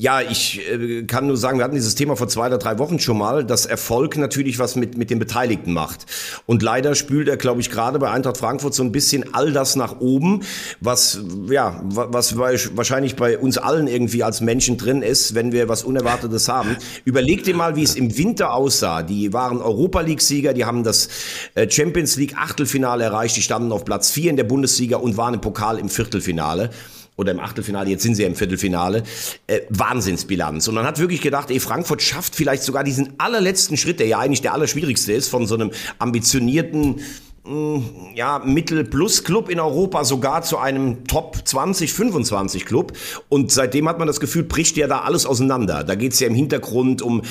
Ja, 0.00 0.20
ich 0.20 0.60
äh, 0.70 1.02
kann 1.02 1.26
nur 1.26 1.36
sagen, 1.36 1.58
wir 1.58 1.64
hatten 1.64 1.74
dieses 1.74 1.96
Thema 1.96 2.14
vor 2.14 2.28
zwei 2.28 2.46
oder 2.46 2.58
drei 2.58 2.78
Wochen 2.78 3.00
schon 3.00 3.18
mal, 3.18 3.44
dass 3.44 3.66
Erfolg 3.66 4.16
natürlich 4.16 4.60
was 4.60 4.76
mit, 4.76 4.96
mit 4.96 5.10
den 5.10 5.18
Beteiligten 5.18 5.72
macht. 5.72 6.06
Und 6.46 6.62
leider 6.62 6.94
spült 6.94 7.26
er, 7.26 7.36
glaube 7.36 7.60
ich, 7.60 7.68
gerade 7.68 7.98
bei 7.98 8.08
Eintracht 8.08 8.36
Frankfurt 8.36 8.74
so 8.74 8.84
ein 8.84 8.92
bisschen 8.92 9.34
all 9.34 9.50
das 9.52 9.74
nach 9.74 9.98
oben, 9.98 10.42
was, 10.80 11.18
ja, 11.50 11.82
wa- 11.82 12.06
was 12.12 12.36
bei- 12.36 12.60
wahrscheinlich 12.74 13.16
bei 13.16 13.38
uns 13.38 13.58
allen 13.58 13.88
irgendwie 13.88 14.22
als 14.22 14.40
Menschen 14.40 14.76
drin 14.76 15.02
ist, 15.02 15.34
wenn 15.34 15.50
wir 15.50 15.68
was 15.68 15.82
Unerwartetes 15.82 16.48
haben. 16.48 16.76
Überleg 17.04 17.42
dir 17.42 17.56
mal, 17.56 17.74
wie 17.74 17.82
es 17.82 17.96
im 17.96 18.16
Winter 18.16 18.54
aussah. 18.54 19.02
Die 19.02 19.32
waren 19.32 19.60
Europa 19.60 20.00
League-Sieger, 20.02 20.54
die 20.54 20.64
haben 20.64 20.84
das 20.84 21.08
äh, 21.56 21.68
Champions 21.68 22.14
League 22.16 22.36
Achtelfinale 22.36 23.02
erreicht, 23.02 23.36
die 23.36 23.42
standen 23.42 23.72
auf 23.72 23.84
Platz 23.84 24.12
vier 24.12 24.30
in 24.30 24.36
der 24.36 24.44
Bundesliga 24.44 24.98
und 24.98 25.16
waren 25.16 25.34
im 25.34 25.40
Pokal 25.40 25.80
im 25.80 25.88
Viertelfinale 25.88 26.70
oder 27.18 27.32
im 27.32 27.40
Achtelfinale, 27.40 27.90
jetzt 27.90 28.04
sind 28.04 28.14
sie 28.14 28.22
ja 28.22 28.28
im 28.28 28.36
Viertelfinale, 28.36 29.02
äh, 29.48 29.60
Wahnsinnsbilanz. 29.68 30.68
Und 30.68 30.76
man 30.76 30.86
hat 30.86 31.00
wirklich 31.00 31.20
gedacht, 31.20 31.50
ey, 31.50 31.60
Frankfurt 31.60 32.00
schafft 32.00 32.34
vielleicht 32.34 32.62
sogar 32.62 32.84
diesen 32.84 33.14
allerletzten 33.18 33.76
Schritt, 33.76 34.00
der 34.00 34.06
ja 34.06 34.20
eigentlich 34.20 34.40
der 34.40 34.54
allerschwierigste 34.54 35.12
ist, 35.12 35.28
von 35.28 35.46
so 35.46 35.56
einem 35.56 35.72
ambitionierten 35.98 37.00
mh, 37.44 37.82
ja, 38.14 38.38
Mittel-Plus-Club 38.38 39.50
in 39.50 39.58
Europa 39.58 40.04
sogar 40.04 40.42
zu 40.42 40.58
einem 40.58 41.04
Top 41.08 41.38
20, 41.44 41.92
25 41.92 42.64
Club. 42.64 42.92
Und 43.28 43.50
seitdem 43.50 43.88
hat 43.88 43.98
man 43.98 44.06
das 44.06 44.20
Gefühl, 44.20 44.44
bricht 44.44 44.76
ja 44.76 44.86
da 44.86 45.00
alles 45.00 45.26
auseinander. 45.26 45.82
Da 45.82 45.96
geht's 45.96 46.20
ja 46.20 46.28
im 46.28 46.34
Hintergrund 46.34 47.02
um, 47.02 47.22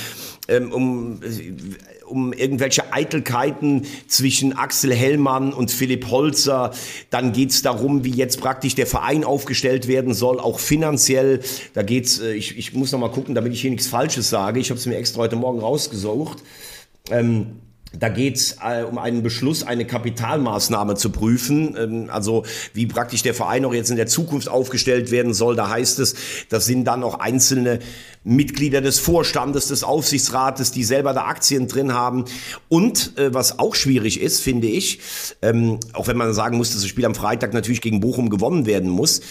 ähm, 0.49 0.73
um 0.73 1.21
um 2.07 2.33
irgendwelche 2.33 2.93
Eitelkeiten 2.93 3.85
zwischen 4.07 4.53
Axel 4.53 4.93
Hellmann 4.93 5.53
und 5.53 5.71
Philipp 5.71 6.09
Holzer. 6.09 6.71
Dann 7.09 7.33
geht's 7.33 7.61
darum, 7.61 8.03
wie 8.03 8.11
jetzt 8.11 8.39
praktisch 8.39 8.75
der 8.75 8.87
Verein 8.87 9.23
aufgestellt 9.23 9.87
werden 9.87 10.13
soll, 10.13 10.39
auch 10.39 10.59
finanziell. 10.59 11.41
Da 11.73 11.83
geht's, 11.83 12.19
äh, 12.19 12.33
ich, 12.33 12.57
ich 12.57 12.73
muss 12.73 12.91
noch 12.91 12.99
mal 12.99 13.11
gucken, 13.11 13.35
damit 13.35 13.53
ich 13.53 13.61
hier 13.61 13.71
nichts 13.71 13.87
Falsches 13.87 14.29
sage. 14.29 14.59
Ich 14.59 14.69
habe 14.69 14.79
es 14.79 14.85
mir 14.85 14.95
extra 14.95 15.19
heute 15.19 15.35
Morgen 15.35 15.59
rausgesucht. 15.59 16.43
Ähm, 17.09 17.66
da 17.99 18.09
geht 18.09 18.37
es 18.37 18.57
äh, 18.63 18.83
um 18.83 18.97
einen 18.97 19.23
Beschluss, 19.23 19.63
eine 19.63 19.85
Kapitalmaßnahme 19.85 20.95
zu 20.95 21.11
prüfen, 21.11 21.75
ähm, 21.77 22.09
also 22.09 22.43
wie 22.73 22.85
praktisch 22.85 23.23
der 23.23 23.33
Verein 23.33 23.65
auch 23.65 23.73
jetzt 23.73 23.89
in 23.89 23.95
der 23.95 24.07
Zukunft 24.07 24.49
aufgestellt 24.49 25.11
werden 25.11 25.33
soll. 25.33 25.55
Da 25.55 25.69
heißt 25.69 25.99
es, 25.99 26.15
das 26.49 26.65
sind 26.65 26.85
dann 26.85 27.03
auch 27.03 27.19
einzelne 27.19 27.79
Mitglieder 28.23 28.81
des 28.81 28.99
Vorstandes, 28.99 29.67
des 29.67 29.83
Aufsichtsrates, 29.83 30.71
die 30.71 30.83
selber 30.83 31.13
da 31.13 31.25
Aktien 31.25 31.67
drin 31.67 31.93
haben. 31.93 32.25
Und 32.67 33.17
äh, 33.17 33.33
was 33.33 33.59
auch 33.59 33.75
schwierig 33.75 34.21
ist, 34.21 34.41
finde 34.41 34.67
ich, 34.67 34.99
ähm, 35.41 35.79
auch 35.93 36.07
wenn 36.07 36.17
man 36.17 36.33
sagen 36.33 36.57
muss, 36.57 36.71
dass 36.71 36.81
das 36.81 36.89
Spiel 36.89 37.05
am 37.05 37.15
Freitag 37.15 37.53
natürlich 37.53 37.81
gegen 37.81 37.99
Bochum 37.99 38.29
gewonnen 38.29 38.65
werden 38.65 38.89
muss, 38.89 39.21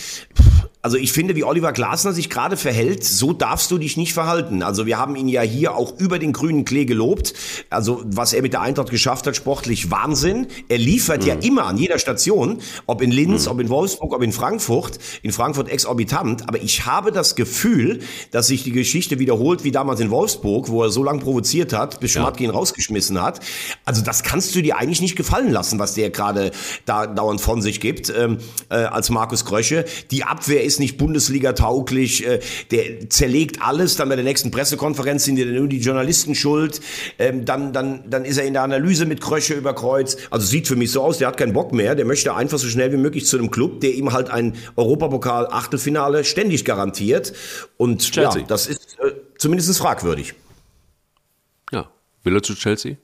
Also 0.86 0.98
ich 0.98 1.10
finde, 1.10 1.34
wie 1.34 1.42
Oliver 1.42 1.72
Glasner 1.72 2.12
sich 2.12 2.30
gerade 2.30 2.56
verhält, 2.56 3.02
so 3.02 3.32
darfst 3.32 3.72
du 3.72 3.78
dich 3.78 3.96
nicht 3.96 4.12
verhalten. 4.12 4.62
Also 4.62 4.86
wir 4.86 4.98
haben 4.98 5.16
ihn 5.16 5.26
ja 5.26 5.42
hier 5.42 5.74
auch 5.74 5.98
über 5.98 6.20
den 6.20 6.32
grünen 6.32 6.64
Klee 6.64 6.84
gelobt. 6.84 7.34
Also 7.70 8.04
was 8.04 8.32
er 8.32 8.40
mit 8.40 8.52
der 8.52 8.60
Eintracht 8.60 8.90
geschafft 8.90 9.26
hat, 9.26 9.34
sportlich 9.34 9.90
Wahnsinn. 9.90 10.46
Er 10.68 10.78
liefert 10.78 11.22
mhm. 11.22 11.26
ja 11.26 11.34
immer 11.34 11.64
an 11.64 11.76
jeder 11.76 11.98
Station, 11.98 12.58
ob 12.86 13.02
in 13.02 13.10
Linz, 13.10 13.46
mhm. 13.46 13.50
ob 13.50 13.60
in 13.62 13.68
Wolfsburg, 13.68 14.12
ob 14.14 14.22
in 14.22 14.30
Frankfurt. 14.30 15.00
In 15.22 15.32
Frankfurt 15.32 15.68
exorbitant. 15.70 16.48
Aber 16.48 16.62
ich 16.62 16.86
habe 16.86 17.10
das 17.10 17.34
Gefühl, 17.34 17.98
dass 18.30 18.46
sich 18.46 18.62
die 18.62 18.70
Geschichte 18.70 19.18
wiederholt 19.18 19.64
wie 19.64 19.72
damals 19.72 19.98
in 19.98 20.12
Wolfsburg, 20.12 20.68
wo 20.68 20.84
er 20.84 20.90
so 20.90 21.02
lange 21.02 21.18
provoziert 21.18 21.72
hat, 21.72 21.98
bis 21.98 22.12
Schmatke 22.12 22.44
ja. 22.44 22.48
ihn 22.48 22.54
rausgeschmissen 22.54 23.20
hat. 23.20 23.40
Also 23.84 24.02
das 24.02 24.22
kannst 24.22 24.54
du 24.54 24.62
dir 24.62 24.76
eigentlich 24.76 25.00
nicht 25.00 25.16
gefallen 25.16 25.50
lassen, 25.50 25.80
was 25.80 25.94
der 25.94 26.10
gerade 26.10 26.52
da 26.84 27.08
dauernd 27.08 27.40
von 27.40 27.60
sich 27.60 27.80
gibt, 27.80 28.08
ähm, 28.16 28.38
äh, 28.68 28.76
als 28.76 29.10
Markus 29.10 29.44
Krösche. 29.44 29.84
Die 30.12 30.22
Abwehr 30.22 30.62
ist 30.62 30.75
nicht 30.78 30.98
Bundesliga 30.98 31.52
tauglich, 31.52 32.26
äh, 32.26 32.40
der 32.70 33.08
zerlegt 33.10 33.62
alles, 33.62 33.96
dann 33.96 34.08
bei 34.08 34.16
der 34.16 34.24
nächsten 34.24 34.50
Pressekonferenz 34.50 35.24
sind 35.24 35.36
dir 35.36 35.46
nur 35.46 35.68
die 35.68 35.78
Journalisten 35.78 36.34
schuld, 36.34 36.80
ähm, 37.18 37.44
dann, 37.44 37.72
dann, 37.72 38.08
dann 38.08 38.24
ist 38.24 38.38
er 38.38 38.44
in 38.44 38.52
der 38.52 38.62
Analyse 38.62 39.06
mit 39.06 39.20
Krösche 39.20 39.54
über 39.54 39.74
Kreuz. 39.74 40.16
Also 40.30 40.46
sieht 40.46 40.66
für 40.66 40.76
mich 40.76 40.92
so 40.92 41.02
aus, 41.02 41.18
der 41.18 41.28
hat 41.28 41.36
keinen 41.36 41.52
Bock 41.52 41.72
mehr, 41.72 41.94
der 41.94 42.04
möchte 42.04 42.34
einfach 42.34 42.58
so 42.58 42.68
schnell 42.68 42.92
wie 42.92 42.96
möglich 42.96 43.26
zu 43.26 43.38
einem 43.38 43.50
Club, 43.50 43.80
der 43.80 43.94
ihm 43.94 44.12
halt 44.12 44.30
ein 44.30 44.54
Europapokal-Achtelfinale 44.76 46.24
ständig 46.24 46.64
garantiert. 46.64 47.32
Und 47.76 48.02
Chelsea. 48.10 48.40
ja, 48.40 48.46
das 48.46 48.66
ist 48.66 48.96
äh, 49.00 49.12
zumindest 49.38 49.76
fragwürdig. 49.78 50.34
Ja, 51.72 51.90
will 52.22 52.34
er 52.34 52.42
zu 52.42 52.54
Chelsea? 52.54 52.96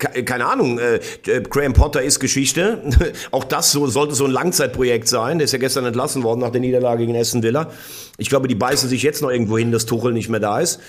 Keine 0.00 0.46
Ahnung, 0.46 0.78
äh, 0.78 1.00
Graham 1.48 1.72
Potter 1.72 2.02
ist 2.02 2.20
Geschichte. 2.20 2.82
Auch 3.30 3.44
das 3.44 3.72
so, 3.72 3.86
sollte 3.86 4.14
so 4.14 4.24
ein 4.24 4.30
Langzeitprojekt 4.30 5.08
sein. 5.08 5.38
Der 5.38 5.44
ist 5.44 5.52
ja 5.52 5.58
gestern 5.58 5.84
entlassen 5.84 6.22
worden 6.22 6.40
nach 6.40 6.50
der 6.50 6.60
Niederlage 6.60 7.06
gegen 7.06 7.14
Essen 7.14 7.42
Villa. 7.42 7.70
Ich 8.18 8.28
glaube, 8.28 8.48
die 8.48 8.54
beißen 8.54 8.88
sich 8.88 9.02
jetzt 9.02 9.22
noch 9.22 9.30
irgendwo 9.30 9.58
hin, 9.58 9.72
dass 9.72 9.86
Tuchel 9.86 10.12
nicht 10.12 10.28
mehr 10.28 10.40
da 10.40 10.60
ist. 10.60 10.80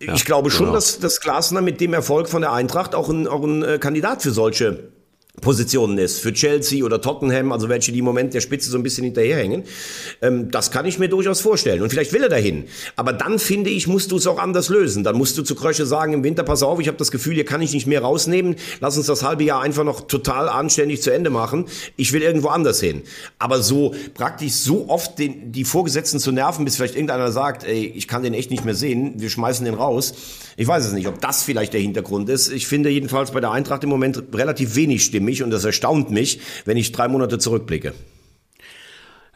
Ja, 0.00 0.14
ich 0.14 0.24
glaube 0.24 0.50
schon, 0.50 0.66
genau. 0.66 0.76
dass, 0.76 1.00
dass 1.00 1.20
Glasner 1.20 1.60
mit 1.60 1.80
dem 1.80 1.92
Erfolg 1.94 2.28
von 2.28 2.42
der 2.42 2.52
Eintracht 2.52 2.94
auch 2.94 3.08
ein, 3.08 3.26
auch 3.26 3.42
ein 3.42 3.62
äh, 3.62 3.78
Kandidat 3.78 4.22
für 4.22 4.30
solche 4.30 4.90
Positionen 5.40 5.98
ist, 5.98 6.18
für 6.20 6.32
Chelsea 6.32 6.84
oder 6.84 7.00
Tottenham, 7.00 7.52
also 7.52 7.68
welche, 7.68 7.92
die 7.92 8.00
im 8.00 8.04
Moment 8.04 8.34
der 8.34 8.40
Spitze 8.40 8.70
so 8.70 8.76
ein 8.76 8.82
bisschen 8.82 9.04
hinterherhängen. 9.04 9.64
Ähm, 10.22 10.50
das 10.50 10.70
kann 10.70 10.86
ich 10.86 10.98
mir 10.98 11.08
durchaus 11.08 11.40
vorstellen. 11.40 11.82
Und 11.82 11.90
vielleicht 11.90 12.12
will 12.12 12.22
er 12.22 12.28
dahin. 12.28 12.64
Aber 12.96 13.12
dann 13.12 13.38
finde 13.38 13.70
ich, 13.70 13.86
musst 13.86 14.10
du 14.10 14.16
es 14.16 14.26
auch 14.26 14.38
anders 14.38 14.68
lösen. 14.68 15.04
Dann 15.04 15.16
musst 15.16 15.38
du 15.38 15.42
zu 15.42 15.54
Krösche 15.54 15.86
sagen, 15.86 16.12
im 16.12 16.24
Winter, 16.24 16.42
pass 16.42 16.62
auf, 16.62 16.80
ich 16.80 16.88
habe 16.88 16.98
das 16.98 17.10
Gefühl, 17.10 17.34
hier 17.34 17.44
kann 17.44 17.62
ich 17.62 17.72
nicht 17.72 17.86
mehr 17.86 18.02
rausnehmen. 18.02 18.56
Lass 18.80 18.96
uns 18.96 19.06
das 19.06 19.22
halbe 19.22 19.44
Jahr 19.44 19.62
einfach 19.62 19.84
noch 19.84 20.06
total 20.08 20.48
anständig 20.48 21.02
zu 21.02 21.12
Ende 21.12 21.30
machen. 21.30 21.66
Ich 21.96 22.12
will 22.12 22.22
irgendwo 22.22 22.48
anders 22.48 22.80
hin. 22.80 23.02
Aber 23.38 23.62
so 23.62 23.94
praktisch 24.14 24.52
so 24.54 24.88
oft 24.88 25.18
den, 25.18 25.52
die 25.52 25.64
Vorgesetzten 25.64 26.18
zu 26.18 26.32
nerven, 26.32 26.64
bis 26.64 26.76
vielleicht 26.76 26.94
irgendeiner 26.94 27.30
sagt, 27.30 27.64
ey, 27.64 27.86
ich 27.86 28.08
kann 28.08 28.22
den 28.22 28.34
echt 28.34 28.50
nicht 28.50 28.64
mehr 28.64 28.74
sehen, 28.74 29.14
wir 29.16 29.30
schmeißen 29.30 29.64
den 29.64 29.74
raus. 29.74 30.14
Ich 30.56 30.66
weiß 30.66 30.86
es 30.86 30.92
nicht, 30.92 31.06
ob 31.06 31.20
das 31.20 31.44
vielleicht 31.44 31.72
der 31.72 31.80
Hintergrund 31.80 32.28
ist. 32.28 32.50
Ich 32.50 32.66
finde 32.66 32.90
jedenfalls 32.90 33.30
bei 33.30 33.38
der 33.38 33.52
Eintracht 33.52 33.84
im 33.84 33.90
Moment 33.90 34.24
relativ 34.34 34.74
wenig 34.74 35.04
Stimme 35.04 35.27
mich 35.28 35.42
und 35.42 35.50
das 35.50 35.64
erstaunt 35.64 36.10
mich, 36.10 36.40
wenn 36.64 36.76
ich 36.76 36.92
drei 36.92 37.08
Monate 37.08 37.38
zurückblicke. 37.38 37.92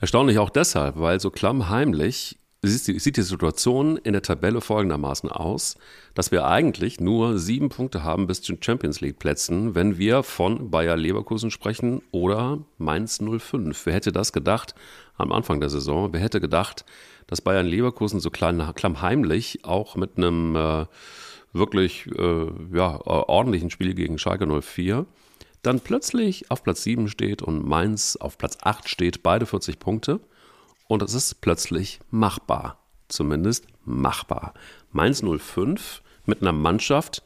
Erstaunlich 0.00 0.38
auch 0.38 0.50
deshalb, 0.50 0.98
weil 0.98 1.20
so 1.20 1.30
klammheimlich 1.30 2.38
sieht 2.64 3.16
die 3.16 3.22
Situation 3.22 3.96
in 3.96 4.12
der 4.12 4.22
Tabelle 4.22 4.60
folgendermaßen 4.60 5.28
aus, 5.30 5.76
dass 6.14 6.30
wir 6.30 6.46
eigentlich 6.46 7.00
nur 7.00 7.38
sieben 7.38 7.68
Punkte 7.68 8.04
haben 8.04 8.28
bis 8.28 8.40
zu 8.40 8.54
Champions 8.60 9.00
League 9.00 9.18
Plätzen, 9.18 9.74
wenn 9.74 9.98
wir 9.98 10.22
von 10.22 10.70
Bayer 10.70 10.96
Leverkusen 10.96 11.50
sprechen 11.50 12.02
oder 12.12 12.58
Mainz 12.78 13.18
05. 13.18 13.86
Wer 13.86 13.94
hätte 13.94 14.12
das 14.12 14.32
gedacht 14.32 14.74
am 15.16 15.32
Anfang 15.32 15.60
der 15.60 15.70
Saison? 15.70 16.12
Wer 16.12 16.20
hätte 16.20 16.40
gedacht, 16.40 16.84
dass 17.26 17.40
Bayern 17.40 17.66
Leverkusen 17.66 18.20
so 18.20 18.30
klein, 18.30 18.62
klammheimlich 18.74 19.64
auch 19.64 19.96
mit 19.96 20.16
einem 20.16 20.54
äh, 20.54 20.86
wirklich 21.52 22.06
äh, 22.16 22.46
ja, 22.72 23.00
ordentlichen 23.04 23.70
Spiel 23.70 23.94
gegen 23.94 24.18
Schalke 24.18 24.46
04 24.46 25.06
dann 25.62 25.80
plötzlich 25.80 26.50
auf 26.50 26.62
Platz 26.62 26.82
7 26.82 27.08
steht 27.08 27.42
und 27.42 27.66
Mainz 27.66 28.16
auf 28.16 28.36
Platz 28.38 28.58
8 28.62 28.88
steht, 28.88 29.22
beide 29.22 29.46
40 29.46 29.78
Punkte. 29.78 30.20
Und 30.88 31.02
es 31.02 31.14
ist 31.14 31.40
plötzlich 31.40 32.00
machbar. 32.10 32.78
Zumindest 33.08 33.66
machbar. 33.84 34.54
Mainz 34.90 35.22
05 35.22 36.02
mit 36.26 36.42
einer 36.42 36.52
Mannschaft, 36.52 37.22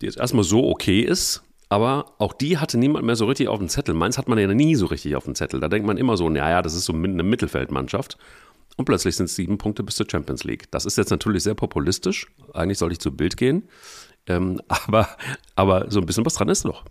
die 0.00 0.06
jetzt 0.06 0.18
erstmal 0.18 0.44
so 0.44 0.68
okay 0.68 1.00
ist, 1.00 1.42
aber 1.68 2.12
auch 2.18 2.32
die 2.32 2.58
hatte 2.58 2.78
niemand 2.78 3.04
mehr 3.04 3.16
so 3.16 3.26
richtig 3.26 3.48
auf 3.48 3.58
dem 3.58 3.68
Zettel. 3.68 3.94
Mainz 3.94 4.16
hat 4.16 4.28
man 4.28 4.38
ja 4.38 4.46
nie 4.46 4.74
so 4.74 4.86
richtig 4.86 5.16
auf 5.16 5.24
dem 5.24 5.34
Zettel. 5.34 5.60
Da 5.60 5.68
denkt 5.68 5.86
man 5.86 5.98
immer 5.98 6.16
so, 6.16 6.28
naja, 6.28 6.62
das 6.62 6.74
ist 6.74 6.84
so 6.84 6.92
eine 6.92 7.22
Mittelfeldmannschaft. 7.22 8.16
Und 8.76 8.84
plötzlich 8.84 9.16
sind 9.16 9.26
es 9.26 9.34
sieben 9.34 9.58
Punkte 9.58 9.82
bis 9.82 9.96
zur 9.96 10.06
Champions 10.08 10.44
League. 10.44 10.70
Das 10.70 10.86
ist 10.86 10.96
jetzt 10.96 11.10
natürlich 11.10 11.42
sehr 11.42 11.54
populistisch. 11.54 12.28
Eigentlich 12.54 12.78
sollte 12.78 12.92
ich 12.92 13.00
zu 13.00 13.14
Bild 13.14 13.36
gehen. 13.36 13.68
Ähm, 14.26 14.62
aber, 14.68 15.08
aber 15.56 15.90
so 15.90 16.00
ein 16.00 16.06
bisschen 16.06 16.24
was 16.24 16.34
dran 16.34 16.48
ist 16.48 16.64
doch. 16.64 16.84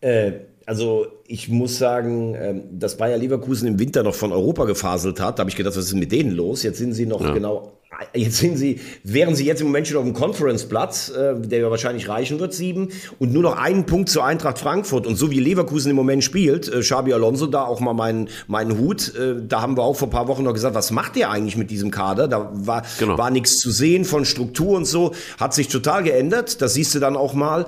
Äh, 0.00 0.32
also 0.66 1.06
ich 1.26 1.48
muss 1.48 1.78
sagen, 1.78 2.36
ähm, 2.38 2.62
dass 2.78 2.98
Bayer 2.98 3.16
Leverkusen 3.16 3.66
im 3.66 3.78
Winter 3.78 4.02
noch 4.02 4.14
von 4.14 4.32
Europa 4.32 4.66
gefaselt 4.66 5.18
hat, 5.18 5.38
da 5.38 5.40
habe 5.40 5.50
ich 5.50 5.56
gedacht, 5.56 5.76
was 5.76 5.86
ist 5.86 5.94
mit 5.94 6.12
denen 6.12 6.32
los? 6.32 6.62
Jetzt 6.62 6.76
sind 6.76 6.92
sie 6.92 7.06
noch 7.06 7.22
ja. 7.22 7.32
genau, 7.32 7.78
jetzt 8.12 8.36
sind 8.36 8.58
sie, 8.58 8.78
wären 9.02 9.34
sie 9.34 9.46
jetzt 9.46 9.62
im 9.62 9.68
Moment 9.68 9.88
schon 9.88 9.96
auf 9.96 10.04
dem 10.04 10.12
Conference-Platz, 10.12 11.08
äh, 11.08 11.40
der 11.40 11.60
ja 11.60 11.70
wahrscheinlich 11.70 12.10
reichen 12.10 12.38
wird, 12.38 12.52
sieben, 12.52 12.90
und 13.18 13.32
nur 13.32 13.42
noch 13.42 13.56
einen 13.56 13.86
Punkt 13.86 14.10
zur 14.10 14.26
Eintracht 14.26 14.58
Frankfurt. 14.58 15.06
Und 15.06 15.16
so 15.16 15.30
wie 15.30 15.40
Leverkusen 15.40 15.88
im 15.88 15.96
Moment 15.96 16.22
spielt, 16.22 16.70
äh, 16.70 16.80
Xabi 16.80 17.14
Alonso, 17.14 17.46
da 17.46 17.64
auch 17.64 17.80
mal 17.80 17.94
meinen 17.94 18.28
meinen 18.46 18.78
Hut, 18.78 19.14
da 19.48 19.62
haben 19.62 19.74
wir 19.74 19.82
auch 19.82 19.96
vor 19.96 20.08
ein 20.08 20.10
paar 20.12 20.28
Wochen 20.28 20.44
noch 20.44 20.52
gesagt, 20.52 20.74
was 20.74 20.90
macht 20.90 21.16
der 21.16 21.30
eigentlich 21.30 21.56
mit 21.56 21.70
diesem 21.70 21.90
Kader? 21.90 22.28
Da 22.28 22.50
war, 22.52 22.82
genau. 22.98 23.16
war 23.16 23.30
nichts 23.30 23.56
zu 23.56 23.70
sehen 23.70 24.04
von 24.04 24.26
Struktur 24.26 24.76
und 24.76 24.84
so, 24.84 25.12
hat 25.40 25.54
sich 25.54 25.68
total 25.68 26.02
geändert. 26.02 26.60
Das 26.60 26.74
siehst 26.74 26.94
du 26.94 26.98
dann 26.98 27.16
auch 27.16 27.32
mal. 27.32 27.64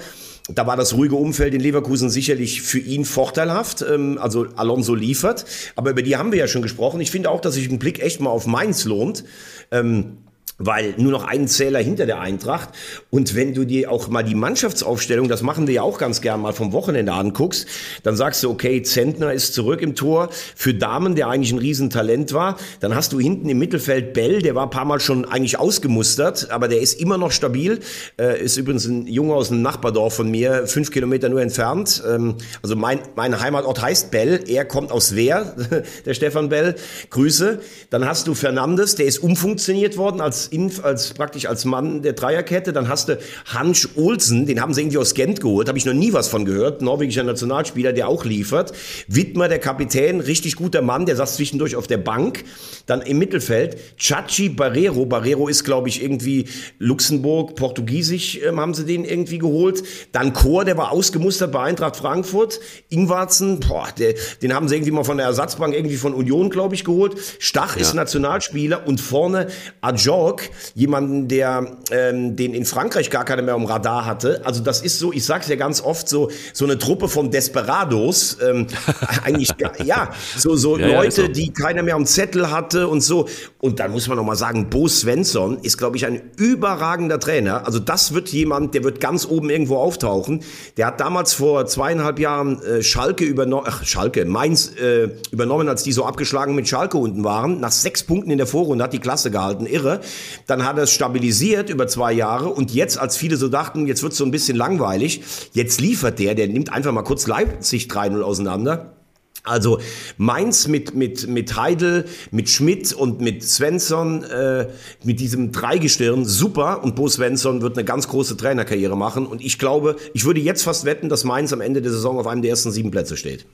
Da 0.55 0.67
war 0.67 0.77
das 0.77 0.95
ruhige 0.95 1.17
Umfeld 1.17 1.55
in 1.55 1.61
Leverkusen 1.61 2.11
sicherlich 2.11 2.63
für 2.63 2.79
ihn 2.79 3.05
vorteilhaft. 3.05 3.83
Ähm, 3.83 4.19
also 4.21 4.47
Alonso 4.57 4.95
liefert. 4.95 5.45
Aber 5.77 5.91
über 5.91 6.03
die 6.03 6.17
haben 6.17 6.33
wir 6.33 6.39
ja 6.39 6.49
schon 6.49 6.63
gesprochen. 6.63 7.01
Ich 7.01 7.11
finde 7.11 7.31
auch, 7.31 7.41
dass 7.41 7.55
sich 7.55 7.71
ein 7.71 7.79
Blick 7.79 8.01
echt 8.01 8.21
mal 8.21 8.31
auf 8.31 8.47
Mainz 8.47 8.85
lohnt. 8.85 9.25
Ähm, 9.71 10.19
weil 10.61 10.95
nur 10.99 11.11
noch 11.11 11.25
ein 11.25 11.49
Zähler 11.49 11.81
hinter 11.81 12.07
der 12.07 12.21
Eintracht. 12.21 12.69
Und 13.09 13.35
wenn 13.35 13.55
du 13.55 13.65
dir 13.65 13.91
auch 13.91 14.09
mal 14.09 14.23
die 14.23 14.35
Mannschaftsaufstellung, 14.35 15.27
das 15.27 15.43
machen 15.43 15.67
wir 15.67 15.75
ja 15.75 15.83
auch 15.83 15.99
ganz 15.99 16.21
gern 16.21 16.41
mal 16.43 16.53
vom 16.53 16.73
Wochenende 16.73 17.13
anguckst, 17.13 17.67
dann 18.03 18.15
sagst 18.15 18.45
du, 18.45 18.51
okay, 18.51 18.83
Zentner 18.83 19.33
ist 19.33 19.55
zurück 19.55 19.81
im 19.81 19.95
Tor. 19.97 20.29
Für 20.55 20.75
Damen, 20.75 21.15
der 21.15 21.29
eigentlich 21.29 21.53
ein 21.53 21.59
Riesentalent 21.59 22.35
war. 22.35 22.59
Dann 22.81 22.95
hast 22.95 23.13
du 23.13 23.19
hinten 23.19 23.49
im 23.49 23.59
Mittelfeld 23.59 24.13
Bell, 24.13 24.43
der 24.43 24.55
war 24.55 24.65
ein 24.65 24.71
paar 24.71 24.85
Mal 24.85 25.01
schon 25.01 25.25
eigentlich 25.25 25.59
ausgemustert, 25.59 26.51
aber 26.51 26.69
der 26.69 26.81
ist 26.81 27.01
immer 27.01 27.17
noch 27.17 27.33
stabil. 27.33 27.81
Äh, 28.19 28.45
ist 28.45 28.59
übrigens 28.59 28.85
ein 28.85 29.07
Junge 29.07 29.35
aus 29.35 29.51
einem 29.51 29.63
Nachbardorf 29.63 30.15
von 30.15 30.31
mir, 30.31 30.67
fünf 30.67 30.91
Kilometer 30.91 31.31
nur 31.31 31.41
entfernt. 31.41 32.03
Ähm, 32.07 32.35
also 32.63 32.77
mein, 32.77 33.01
mein 33.17 33.41
Heimatort 33.41 33.81
heißt 33.81 34.11
Bell. 34.11 34.45
Er 34.47 34.67
kommt 34.67 34.93
aus 34.93 35.17
Wehr, 35.17 35.57
der 36.05 36.13
Stefan 36.13 36.51
Bell. 36.51 36.75
Grüße. 37.09 37.61
Dann 37.89 38.07
hast 38.07 38.27
du 38.27 38.35
Fernandes, 38.35 38.95
der 38.95 39.07
ist 39.07 39.19
umfunktioniert 39.19 39.97
worden 39.97 40.21
als 40.21 40.50
Inf, 40.51 40.85
als 40.85 41.15
praktisch 41.15 41.47
als 41.47 41.65
Mann 41.65 42.03
der 42.03 42.13
Dreierkette. 42.13 42.73
Dann 42.73 42.89
hast 42.89 43.09
du 43.09 43.19
Hans 43.47 43.89
Olsen, 43.97 44.47
den 44.47 44.61
haben 44.61 44.75
sie 44.75 44.83
irgendwie 44.83 44.99
aus 44.99 45.15
Gent 45.15 45.41
geholt, 45.41 45.69
habe 45.69 45.79
ich 45.79 45.87
noch 45.87 45.95
nie 45.95 46.13
was 46.13 46.29
von 46.29 46.45
gehört. 46.45 46.83
Norwegischer 46.83 47.23
Nationalspieler, 47.23 47.93
der 47.93 48.09
auch 48.09 48.25
liefert. 48.25 48.73
Wittmer, 49.09 49.49
der 49.49 49.59
Kapitän, 49.59 50.21
richtig 50.21 50.57
guter 50.57 50.83
Mann, 50.83 51.07
der 51.07 51.17
saß 51.17 51.37
zwischendurch 51.37 51.77
auf 51.77 51.87
der 51.87 51.99
Bank. 51.99 52.45
Dann 52.87 53.03
im 53.03 53.19
Mittelfeld 53.19 53.77
Chachi 53.97 54.49
Barrero. 54.49 55.07
Barrero 55.07 55.49
ist, 55.49 55.65
glaube 55.65 55.89
ich, 55.89 56.03
irgendwie 56.03 56.47
Luxemburg, 56.79 57.55
Portugiesisch 57.55 58.39
ähm, 58.45 58.61
haben 58.61 58.75
sie 58.75 58.85
den 58.85 59.05
irgendwie 59.05 59.39
geholt. 59.39 59.83
Dann 60.13 60.33
Chor, 60.33 60.65
der 60.65 60.77
war 60.77 60.93
ausgemustert 60.93 61.53
bei 61.53 61.63
Eintracht 61.63 61.97
Frankfurt. 61.97 62.61
Ingwarzen, 62.89 63.61
boah, 63.61 63.89
der, 63.99 64.15
den 64.43 64.55
haben 64.55 64.69
sie 64.69 64.77
irgendwie 64.77 64.93
mal 64.93 65.05
von 65.05 65.17
der 65.17 65.27
Ersatzbank 65.27 65.75
irgendwie 65.75 65.97
von 65.97 66.15
Union, 66.15 66.51
glaube 66.51 66.75
ich, 66.75 66.85
geholt. 66.85 67.17
Stach 67.39 67.77
ja. 67.77 67.83
ist 67.83 67.95
Nationalspieler 67.95 68.87
und 68.87 69.01
vorne 69.01 69.49
Ajorg, 69.81 70.40
jemanden, 70.75 71.29
der 71.29 71.79
ähm, 71.91 72.37
den 72.37 72.55
in 72.55 72.65
Frankreich 72.65 73.11
gar 73.11 73.25
keiner 73.25 73.43
mehr 73.43 73.57
um 73.57 73.67
Radar 73.67 74.07
hatte. 74.07 74.43
Also 74.45 74.63
das 74.63 74.83
ist 74.83 74.99
so, 74.99 75.13
ich 75.13 75.25
sag's 75.25 75.49
ja 75.49 75.57
ganz 75.57 75.81
oft, 75.81 76.09
so 76.09 76.31
so 76.53 76.65
eine 76.65 76.79
Truppe 76.79 77.09
von 77.09 77.31
Desperados. 77.31 78.39
Ähm, 78.43 78.67
eigentlich, 79.25 79.51
ja, 79.85 80.11
so, 80.37 80.57
so 80.57 80.79
ja, 80.79 80.87
Leute, 80.87 81.23
ja, 81.23 81.27
so. 81.29 81.33
die 81.33 81.53
keiner 81.53 81.83
mehr 81.83 81.95
am 81.95 82.07
Zettel 82.07 82.51
hatte 82.51 82.89
und 82.89 83.01
so. 83.01 83.29
Und 83.61 83.81
dann 83.81 83.93
muss 83.93 84.09
man 84.09 84.17
noch 84.17 84.25
mal 84.25 84.37
sagen, 84.37 84.71
Bo 84.71 84.89
Svensson 84.89 85.59
ist, 85.63 85.79
glaube 85.79 85.97
ich, 85.97 86.07
ein 86.07 86.21
überragender 86.37 87.19
Trainer. 87.19 87.67
Also 87.67 87.79
das 87.79 88.15
wird 88.15 88.29
jemand, 88.31 88.75
der 88.75 88.85
wird 88.85 89.01
ganz 89.01 89.27
oben 89.27 89.51
irgendwo 89.51 89.77
auftauchen. 89.77 90.43
Der 90.77 90.87
hat 90.87 91.01
damals 91.01 91.35
vor 91.35 91.67
zweieinhalb 91.67 92.19
Jahren 92.19 92.63
äh, 92.63 92.83
Schalke 92.83 93.25
übernommen, 93.25 93.67
ach 93.69 93.85
Schalke, 93.85 94.25
Mainz 94.25 94.73
äh, 94.77 95.09
übernommen, 95.31 95.69
als 95.69 95.83
die 95.83 95.93
so 95.93 96.05
abgeschlagen 96.05 96.55
mit 96.55 96.69
Schalke 96.69 96.99
unten 96.99 97.25
waren. 97.25 97.61
Nach 97.61 97.73
sechs 97.73 98.03
Punkten 98.03 98.31
in 98.31 98.39
der 98.39 98.47
Vorrunde 98.47 98.85
hat 98.85 98.93
die 98.93 98.99
Klasse 98.99 99.31
gehalten, 99.31 99.67
irre. 99.67 100.01
Dann 100.47 100.65
hat 100.65 100.77
er 100.77 100.85
es 100.85 100.93
stabilisiert 100.93 101.71
über 101.71 101.87
zwei 101.87 102.13
Jahre 102.13 102.49
und 102.49 102.73
jetzt, 102.73 102.99
als 102.99 103.17
viele 103.17 103.37
so 103.37 103.49
dachten, 103.49 103.87
jetzt 103.87 104.03
wird 104.03 104.13
es 104.13 104.19
so 104.19 104.25
ein 104.25 104.31
bisschen 104.31 104.57
langweilig, 104.57 105.23
jetzt 105.53 105.81
liefert 105.81 106.19
der, 106.19 106.35
der 106.35 106.49
nimmt 106.49 106.73
einfach 106.73 106.93
mal 106.93 107.03
kurz 107.03 107.27
Leipzig 107.27 107.89
3-0 107.89 108.21
auseinander. 108.23 108.95
Also 109.43 109.81
Mainz 110.19 110.69
mit, 110.69 110.95
mit, 110.95 111.27
mit 111.27 111.57
Heidel, 111.57 112.05
mit 112.31 112.51
Schmidt 112.51 112.93
und 112.93 113.21
mit 113.21 113.43
Svensson, 113.43 114.23
äh, 114.25 114.69
mit 115.03 115.19
diesem 115.19 115.51
Dreigestirn, 115.51 116.27
super. 116.27 116.85
Und 116.85 116.95
Bo 116.95 117.09
Svensson 117.09 117.63
wird 117.63 117.79
eine 117.79 117.87
ganz 117.87 118.09
große 118.09 118.37
Trainerkarriere 118.37 118.97
machen. 118.97 119.27
Und 119.27 119.41
ich 119.41 119.59
glaube, 119.59 119.97
ich 120.13 120.27
würde 120.27 120.41
jetzt 120.41 120.63
fast 120.63 120.85
wetten, 120.85 121.09
dass 121.09 121.25
Mainz 121.25 121.53
am 121.55 121.63
Ende 121.63 121.81
der 121.81 121.91
Saison 121.91 122.19
auf 122.19 122.27
einem 122.27 122.43
der 122.43 122.51
ersten 122.51 122.71
sieben 122.71 122.91
Plätze 122.91 123.17
steht. 123.17 123.47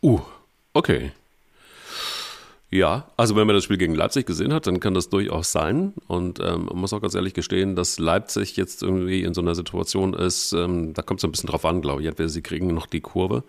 Uh, 0.00 0.20
okay. 0.74 1.10
Ja, 2.72 3.08
also 3.16 3.34
wenn 3.34 3.48
man 3.48 3.56
das 3.56 3.64
Spiel 3.64 3.78
gegen 3.78 3.96
Leipzig 3.96 4.26
gesehen 4.26 4.52
hat, 4.52 4.68
dann 4.68 4.78
kann 4.78 4.94
das 4.94 5.08
durchaus 5.08 5.50
sein. 5.50 5.92
Und 6.06 6.38
ähm, 6.38 6.66
man 6.66 6.76
muss 6.76 6.92
auch 6.92 7.00
ganz 7.00 7.16
ehrlich 7.16 7.34
gestehen, 7.34 7.74
dass 7.74 7.98
Leipzig 7.98 8.56
jetzt 8.56 8.84
irgendwie 8.84 9.22
in 9.24 9.34
so 9.34 9.40
einer 9.40 9.56
Situation 9.56 10.14
ist, 10.14 10.52
ähm, 10.52 10.94
da 10.94 11.02
kommt 11.02 11.18
es 11.18 11.24
ein 11.24 11.32
bisschen 11.32 11.48
drauf 11.48 11.64
an, 11.64 11.82
glaube 11.82 12.02
ich. 12.02 12.06
Entweder 12.06 12.28
sie 12.28 12.42
kriegen 12.42 12.68
noch 12.68 12.86
die 12.86 13.00
Kurve 13.00 13.42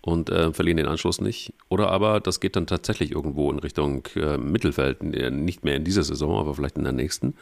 und 0.00 0.28
äh, 0.30 0.52
verlieren 0.52 0.78
den 0.78 0.88
Anschluss 0.88 1.20
nicht. 1.20 1.52
Oder 1.68 1.90
aber 1.90 2.18
das 2.18 2.40
geht 2.40 2.56
dann 2.56 2.66
tatsächlich 2.66 3.12
irgendwo 3.12 3.50
in 3.52 3.60
Richtung 3.60 4.06
äh, 4.16 4.38
Mittelfeld, 4.38 5.04
nicht 5.04 5.64
mehr 5.64 5.76
in 5.76 5.84
dieser 5.84 6.02
Saison, 6.02 6.40
aber 6.40 6.54
vielleicht 6.54 6.78
in 6.78 6.84
der 6.84 6.92
nächsten. 6.92 7.34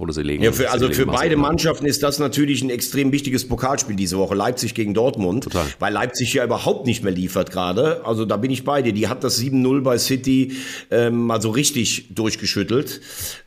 Oder 0.00 0.14
sie 0.14 0.22
legen. 0.22 0.42
Ja, 0.42 0.50
für, 0.52 0.70
also 0.70 0.90
für 0.90 1.04
beide. 1.04 1.36
Mannschaften 1.36 1.84
ist 1.84 2.02
das 2.02 2.18
natürlich 2.18 2.62
ein 2.62 2.70
extrem 2.70 3.12
wichtiges 3.12 3.46
Pokalspiel 3.46 3.96
diese 3.96 4.16
Woche. 4.16 4.34
Leipzig 4.34 4.74
gegen 4.74 4.94
Dortmund. 4.94 5.44
Total. 5.44 5.66
Weil 5.78 5.92
Leipzig 5.92 6.32
ja 6.32 6.42
überhaupt 6.42 6.86
nicht 6.86 7.04
mehr 7.04 7.12
liefert 7.12 7.50
gerade. 7.50 8.00
Also 8.06 8.24
da 8.24 8.38
bin 8.38 8.50
ich 8.50 8.64
bei 8.64 8.80
dir. 8.80 8.94
Die 8.94 9.08
hat 9.08 9.22
das 9.24 9.38
7-0 9.38 9.82
bei 9.82 9.98
City 9.98 10.52
ähm, 10.90 11.26
mal 11.26 11.42
so 11.42 11.50
richtig 11.50 12.14
durchgeschüttelt. 12.14 13.02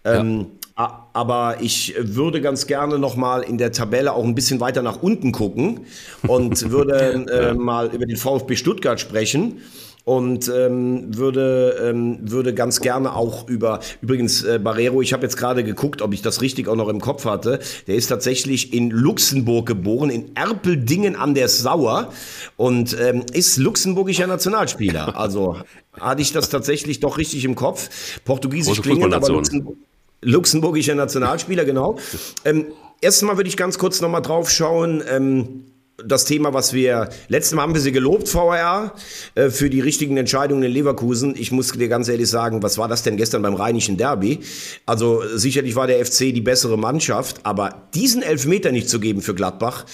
Ähm, 0.05 0.45
a- 0.75 1.07
Aber 1.13 1.57
ich 1.61 1.95
würde 1.99 2.39
ganz 2.39 2.67
gerne 2.67 2.99
noch 2.99 3.15
mal 3.15 3.41
in 3.41 3.57
der 3.57 3.71
Tabelle 3.71 4.13
auch 4.13 4.23
ein 4.23 4.35
bisschen 4.35 4.59
weiter 4.59 4.83
nach 4.83 5.01
unten 5.01 5.31
gucken 5.31 5.81
und 6.27 6.69
würde 6.69 7.25
äh, 7.31 7.53
mal 7.55 7.89
über 7.93 8.05
den 8.05 8.17
VfB 8.17 8.55
Stuttgart 8.55 8.99
sprechen 8.99 9.61
und 10.05 10.51
ähm, 10.53 11.17
würde, 11.17 11.77
ähm, 11.81 12.19
würde 12.21 12.53
ganz 12.53 12.81
gerne 12.81 13.15
auch 13.15 13.47
über, 13.47 13.79
übrigens 14.01 14.43
äh, 14.43 14.59
Barrero, 14.59 15.01
ich 15.01 15.13
habe 15.13 15.23
jetzt 15.23 15.37
gerade 15.37 15.63
geguckt, 15.63 16.01
ob 16.01 16.13
ich 16.13 16.21
das 16.21 16.41
richtig 16.41 16.67
auch 16.67 16.75
noch 16.75 16.89
im 16.89 16.99
Kopf 16.99 17.25
hatte, 17.25 17.59
der 17.87 17.95
ist 17.95 18.07
tatsächlich 18.07 18.73
in 18.73 18.89
Luxemburg 18.89 19.65
geboren, 19.65 20.09
in 20.09 20.35
Erpeldingen 20.35 21.15
an 21.15 21.33
der 21.33 21.47
Sauer 21.47 22.11
und 22.57 22.97
ähm, 22.99 23.23
ist 23.31 23.57
luxemburgischer 23.57 24.27
Nationalspieler. 24.27 25.13
Also 25.23 25.57
hatte 25.93 26.21
ich 26.21 26.33
das 26.33 26.49
tatsächlich 26.49 26.99
doch 26.99 27.17
richtig 27.17 27.45
im 27.45 27.55
Kopf. 27.55 28.19
Portugiesisch 28.25 28.81
klingend, 28.81 29.13
aber. 29.13 29.29
Luxemburg, 29.29 29.77
luxemburgischer 30.21 30.95
Nationalspieler, 30.95 31.65
genau. 31.65 31.97
Ähm, 32.45 32.65
Erstmal 33.03 33.35
würde 33.35 33.49
ich 33.49 33.57
ganz 33.57 33.77
kurz 33.77 33.99
nochmal 33.99 34.21
drauf 34.21 34.49
schauen. 34.49 35.03
Ähm, 35.09 35.65
das 36.05 36.25
Thema, 36.25 36.53
was 36.53 36.73
wir, 36.73 37.09
letztes 37.27 37.55
Mal 37.55 37.63
haben 37.63 37.73
wir 37.73 37.81
sie 37.81 37.91
gelobt, 37.91 38.29
VR, 38.29 38.93
äh, 39.35 39.49
für 39.49 39.69
die 39.69 39.79
richtigen 39.79 40.17
Entscheidungen 40.17 40.63
in 40.63 40.71
Leverkusen. 40.71 41.35
Ich 41.37 41.51
muss 41.51 41.71
dir 41.71 41.87
ganz 41.87 42.07
ehrlich 42.07 42.29
sagen, 42.29 42.63
was 42.63 42.77
war 42.77 42.87
das 42.87 43.03
denn 43.03 43.17
gestern 43.17 43.41
beim 43.41 43.55
Rheinischen 43.55 43.97
Derby? 43.97 44.39
Also 44.85 45.21
sicherlich 45.35 45.75
war 45.75 45.87
der 45.87 46.05
FC 46.05 46.33
die 46.33 46.41
bessere 46.41 46.77
Mannschaft, 46.77 47.41
aber 47.43 47.89
diesen 47.93 48.21
Elfmeter 48.21 48.71
nicht 48.71 48.89
zu 48.89 48.99
geben 48.99 49.21
für 49.21 49.35
Gladbach, 49.35 49.85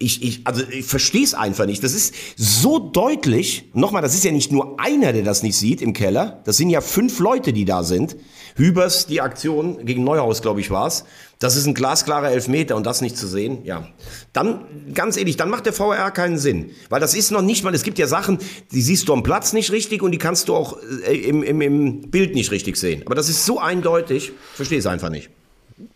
ich, 0.00 0.22
ich, 0.22 0.46
also 0.46 0.62
ich 0.70 0.84
verstehe 0.84 1.24
es 1.24 1.34
einfach 1.34 1.66
nicht. 1.66 1.82
Das 1.82 1.92
ist 1.92 2.14
so 2.36 2.78
deutlich. 2.78 3.70
Nochmal, 3.74 4.00
das 4.00 4.14
ist 4.14 4.24
ja 4.24 4.30
nicht 4.30 4.52
nur 4.52 4.78
einer, 4.78 5.12
der 5.12 5.24
das 5.24 5.42
nicht 5.42 5.56
sieht 5.56 5.82
im 5.82 5.92
Keller. 5.92 6.40
Das 6.44 6.56
sind 6.56 6.70
ja 6.70 6.80
fünf 6.80 7.18
Leute, 7.18 7.52
die 7.52 7.64
da 7.64 7.82
sind. 7.82 8.16
Hübers, 8.54 9.06
die 9.06 9.20
Aktion 9.20 9.84
gegen 9.84 10.04
Neuhaus, 10.04 10.40
glaube 10.40 10.60
ich, 10.60 10.70
war's. 10.70 11.04
Das 11.38 11.54
ist 11.54 11.66
ein 11.66 11.74
glasklarer 11.74 12.32
Elfmeter 12.32 12.74
und 12.74 12.84
das 12.84 13.00
nicht 13.00 13.16
zu 13.16 13.28
sehen, 13.28 13.64
ja. 13.64 13.88
Dann, 14.32 14.64
ganz 14.92 15.16
ehrlich, 15.16 15.36
dann 15.36 15.50
macht 15.50 15.66
der 15.66 15.78
VAR 15.78 16.10
keinen 16.10 16.36
Sinn. 16.36 16.70
Weil 16.88 17.00
das 17.00 17.14
ist 17.14 17.30
noch 17.30 17.42
nicht 17.42 17.62
mal, 17.62 17.72
es 17.74 17.84
gibt 17.84 17.98
ja 17.98 18.08
Sachen, 18.08 18.38
die 18.72 18.82
siehst 18.82 19.08
du 19.08 19.12
am 19.12 19.22
Platz 19.22 19.52
nicht 19.52 19.70
richtig 19.70 20.02
und 20.02 20.10
die 20.10 20.18
kannst 20.18 20.48
du 20.48 20.56
auch 20.56 20.78
äh, 21.06 21.16
im, 21.16 21.44
im, 21.44 21.60
im 21.60 22.10
Bild 22.10 22.34
nicht 22.34 22.50
richtig 22.50 22.76
sehen. 22.76 23.02
Aber 23.06 23.14
das 23.14 23.28
ist 23.28 23.46
so 23.46 23.60
eindeutig, 23.60 24.32
verstehe 24.54 24.78
es 24.80 24.86
einfach 24.86 25.10
nicht. 25.10 25.30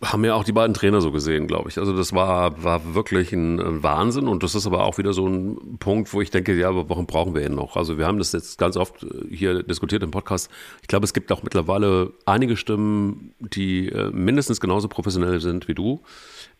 Haben 0.03 0.23
ja 0.25 0.33
auch 0.35 0.43
die 0.43 0.51
beiden 0.51 0.73
Trainer 0.73 1.01
so 1.01 1.11
gesehen, 1.11 1.47
glaube 1.47 1.69
ich. 1.69 1.77
Also 1.77 1.95
das 1.95 2.13
war, 2.13 2.63
war 2.63 2.93
wirklich 2.93 3.33
ein 3.33 3.83
Wahnsinn 3.83 4.27
und 4.27 4.43
das 4.43 4.55
ist 4.55 4.65
aber 4.65 4.83
auch 4.85 4.97
wieder 4.97 5.13
so 5.13 5.27
ein 5.27 5.77
Punkt, 5.79 6.13
wo 6.13 6.21
ich 6.21 6.31
denke, 6.31 6.53
ja, 6.53 6.69
aber 6.69 6.89
warum 6.89 7.05
brauchen 7.05 7.35
wir 7.35 7.45
ihn 7.45 7.55
noch? 7.55 7.75
Also 7.75 7.97
wir 7.97 8.07
haben 8.07 8.17
das 8.17 8.31
jetzt 8.31 8.57
ganz 8.57 8.77
oft 8.77 9.03
äh, 9.03 9.35
hier 9.35 9.63
diskutiert 9.63 10.03
im 10.03 10.11
Podcast. 10.11 10.49
Ich 10.81 10.87
glaube, 10.87 11.05
es 11.05 11.13
gibt 11.13 11.31
auch 11.31 11.43
mittlerweile 11.43 12.11
einige 12.25 12.55
Stimmen, 12.57 13.33
die 13.39 13.89
äh, 13.89 14.11
mindestens 14.11 14.59
genauso 14.59 14.87
professionell 14.87 15.39
sind 15.39 15.67
wie 15.67 15.73
du. 15.73 16.01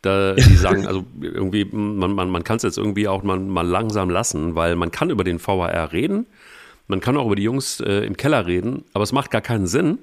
Da, 0.02 0.34
die 0.34 0.56
sagen, 0.56 0.86
also 0.88 1.06
irgendwie, 1.22 1.66
man, 1.66 2.14
man, 2.14 2.30
man 2.30 2.44
kann 2.44 2.58
es 2.58 2.64
jetzt 2.64 2.78
irgendwie 2.78 3.08
auch 3.08 3.24
mal, 3.24 3.40
mal 3.40 3.66
langsam 3.66 4.10
lassen, 4.10 4.56
weil 4.56 4.76
man 4.76 4.92
kann 4.92 5.10
über 5.10 5.24
den 5.24 5.40
VAR 5.40 5.92
reden, 5.92 6.26
man 6.88 7.00
kann 7.00 7.18
auch 7.18 7.26
über 7.26 7.36
die 7.36 7.44
Jungs 7.44 7.80
äh, 7.80 8.06
im 8.06 8.18
Keller 8.18 8.46
reden, 8.46 8.84
aber 8.94 9.04
es 9.04 9.12
macht 9.12 9.32
gar 9.32 9.42
keinen 9.42 9.68
Sinn, 9.68 10.00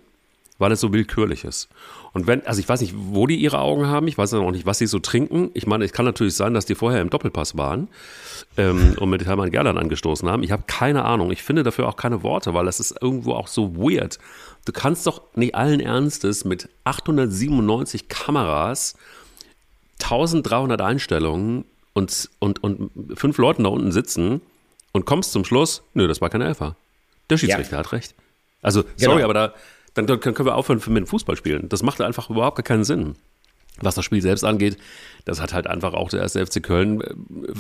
weil 0.59 0.72
es 0.72 0.80
so 0.80 0.92
willkürlich 0.92 1.44
ist. 1.44 1.68
Und 2.12 2.27
wenn, 2.27 2.44
also 2.44 2.61
ich 2.61 2.68
weiß 2.68 2.81
nicht, 2.81 2.94
wo 2.96 3.27
die 3.29 3.37
ihre 3.37 3.61
Augen 3.61 3.87
haben, 3.87 4.09
ich 4.09 4.18
weiß 4.18 4.35
auch 4.35 4.51
nicht, 4.51 4.66
was 4.66 4.79
sie 4.79 4.87
so 4.87 4.99
trinken. 4.99 5.51
Ich 5.55 5.66
meine, 5.66 5.85
es 5.85 5.92
kann 5.92 6.05
natürlich 6.05 6.35
sein, 6.35 6.55
dass 6.55 6.66
die 6.66 6.75
vorher 6.75 7.01
im 7.01 7.09
Doppelpass 7.11 7.57
waren 7.57 7.88
ähm, 8.57 8.96
und 8.99 9.11
mit 9.11 9.25
Hermann 9.27 9.51
Gerland 9.51 9.79
angestoßen 9.79 10.29
haben. 10.29 10.42
Ich 10.42 10.51
habe 10.51 10.64
keine 10.66 11.05
Ahnung. 11.05 11.31
Ich 11.31 11.42
finde 11.44 11.62
dafür 11.62 11.88
auch 11.88 11.96
keine 11.96 12.23
Worte, 12.25 12.53
weil 12.53 12.64
das 12.64 12.81
ist 12.81 13.01
irgendwo 13.01 13.35
auch 13.35 13.46
so 13.46 13.77
weird. 13.77 14.18
Du 14.64 14.73
kannst 14.73 15.07
doch 15.07 15.23
nicht 15.37 15.55
allen 15.55 15.79
Ernstes 15.81 16.44
mit 16.44 16.68
897 16.85 18.09
Kameras, 18.09 18.96
1300 20.03 20.81
Einstellungen 20.81 21.64
und, 21.92 22.29
und, 22.38 22.62
und 22.62 22.90
fünf 23.14 23.38
Leuten 23.38 23.64
da 23.64 23.70
unten 23.70 23.92
sitzen 23.92 24.40
und 24.92 25.05
kommst 25.07 25.33
zum 25.33 25.44
Schluss, 25.44 25.83
nö, 25.94 26.09
das 26.09 26.20
war 26.20 26.31
kein 26.31 26.40
Elfer. 26.40 26.77
Der 27.29 27.37
Schiedsrichter 27.38 27.79
hat 27.79 27.92
recht. 27.92 28.14
Also, 28.62 28.83
sorry, 28.96 29.14
Genau. 29.16 29.25
aber 29.25 29.35
da, 29.35 29.55
dann, 30.06 30.20
dann 30.20 30.34
können 30.34 30.46
wir 30.46 30.56
aufhören 30.56 30.80
mit 30.88 30.96
dem 30.96 31.06
Fußballspielen. 31.06 31.68
Das 31.68 31.82
macht 31.82 32.00
einfach 32.00 32.30
überhaupt 32.30 32.56
gar 32.56 32.64
keinen 32.64 32.84
Sinn. 32.84 33.14
Was 33.82 33.94
das 33.94 34.04
Spiel 34.04 34.20
selbst 34.20 34.44
angeht, 34.44 34.76
das 35.24 35.40
hat 35.40 35.54
halt 35.54 35.66
einfach 35.66 35.94
auch 35.94 36.10
der 36.10 36.20
erste 36.20 36.44
FC 36.44 36.62
Köln 36.62 37.00
äh, 37.00 37.14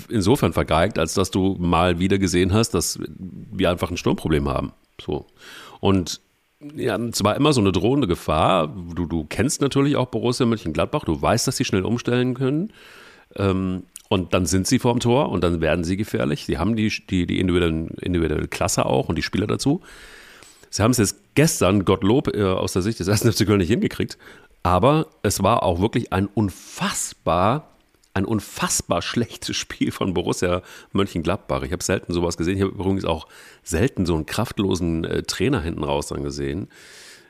insofern 0.08 0.52
vergeigt, 0.52 0.98
als 0.98 1.14
dass 1.14 1.30
du 1.30 1.56
mal 1.58 1.98
wieder 1.98 2.18
gesehen 2.18 2.52
hast, 2.52 2.70
dass 2.70 2.98
wir 3.08 3.70
einfach 3.70 3.90
ein 3.90 3.96
Sturmproblem 3.96 4.48
haben. 4.48 4.72
So. 5.00 5.26
Und 5.80 6.20
ja, 6.76 6.96
es 6.96 7.20
immer 7.20 7.52
so 7.54 7.60
eine 7.60 7.72
drohende 7.72 8.06
Gefahr. 8.06 8.68
Du, 8.68 9.06
du 9.06 9.24
kennst 9.24 9.62
natürlich 9.62 9.96
auch 9.96 10.08
Borussia 10.08 10.44
Mönchengladbach, 10.44 11.04
du 11.04 11.20
weißt, 11.20 11.46
dass 11.46 11.56
sie 11.56 11.64
schnell 11.64 11.86
umstellen 11.86 12.34
können. 12.34 12.72
Ähm, 13.36 13.84
und 14.10 14.34
dann 14.34 14.44
sind 14.44 14.66
sie 14.66 14.78
vorm 14.78 14.98
Tor 15.00 15.30
und 15.30 15.42
dann 15.42 15.60
werden 15.60 15.84
sie 15.84 15.96
gefährlich. 15.96 16.44
Sie 16.44 16.58
haben 16.58 16.74
die, 16.76 16.92
die, 17.08 17.26
die 17.26 17.38
individuelle 17.38 18.48
Klasse 18.48 18.84
auch 18.84 19.08
und 19.08 19.16
die 19.16 19.22
Spieler 19.22 19.46
dazu. 19.46 19.82
Sie 20.70 20.82
haben 20.82 20.92
es 20.92 20.98
jetzt 20.98 21.16
gestern, 21.34 21.84
Gottlob, 21.84 22.34
äh, 22.34 22.44
aus 22.44 22.72
der 22.72 22.82
Sicht 22.82 23.00
des 23.00 23.08
ersten 23.08 23.30
FC 23.30 23.44
Köln 23.46 23.58
nicht 23.58 23.68
hingekriegt. 23.68 24.16
Aber 24.62 25.06
es 25.22 25.42
war 25.42 25.62
auch 25.62 25.80
wirklich 25.80 26.12
ein 26.12 26.26
unfassbar, 26.26 27.68
ein 28.14 28.24
unfassbar 28.24 29.02
schlechtes 29.02 29.56
Spiel 29.56 29.90
von 29.90 30.14
Borussia 30.14 30.62
Mönchengladbach. 30.92 31.62
Ich 31.62 31.72
habe 31.72 31.82
selten 31.82 32.12
sowas 32.12 32.36
gesehen. 32.36 32.56
Ich 32.56 32.62
habe 32.62 32.72
übrigens 32.72 33.04
auch 33.04 33.26
selten 33.62 34.06
so 34.06 34.14
einen 34.14 34.26
kraftlosen 34.26 35.04
äh, 35.04 35.22
Trainer 35.22 35.60
hinten 35.60 35.84
raus 35.84 36.08
dann 36.08 36.22
gesehen. 36.22 36.68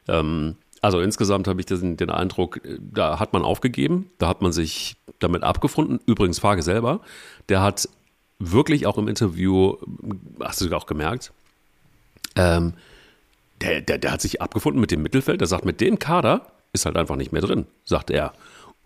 Ähm, 0.07 0.57
also 0.83 1.00
insgesamt 1.00 1.46
habe 1.46 1.61
ich 1.61 1.66
den, 1.66 1.96
den 1.96 2.11
Eindruck, 2.11 2.64
äh, 2.64 2.79
da 2.81 3.18
hat 3.20 3.33
man 3.33 3.42
aufgegeben, 3.42 4.11
da 4.18 4.29
hat 4.29 4.42
man 4.42 4.53
sich 4.53 4.96
damit 5.18 5.42
abgefunden. 5.42 6.00
Übrigens 6.07 6.38
Frage 6.38 6.62
selber, 6.62 7.00
der 7.48 7.62
hat 7.62 7.88
wirklich 8.38 8.87
auch 8.87 8.98
im 8.98 9.09
Interview, 9.09 9.76
hast 10.40 10.61
du 10.61 10.74
auch 10.74 10.87
gemerkt, 10.87 11.33
ähm, 12.37 12.74
der, 13.60 13.80
der, 13.80 13.98
der 13.98 14.12
hat 14.12 14.20
sich 14.20 14.40
abgefunden 14.40 14.80
mit 14.80 14.90
dem 14.90 15.02
Mittelfeld. 15.02 15.40
Der 15.40 15.48
sagt, 15.48 15.64
mit 15.64 15.80
dem 15.80 15.98
Kader 15.98 16.46
ist 16.72 16.86
halt 16.86 16.96
einfach 16.96 17.16
nicht 17.16 17.32
mehr 17.32 17.42
drin, 17.42 17.66
sagt 17.84 18.10
er. 18.10 18.32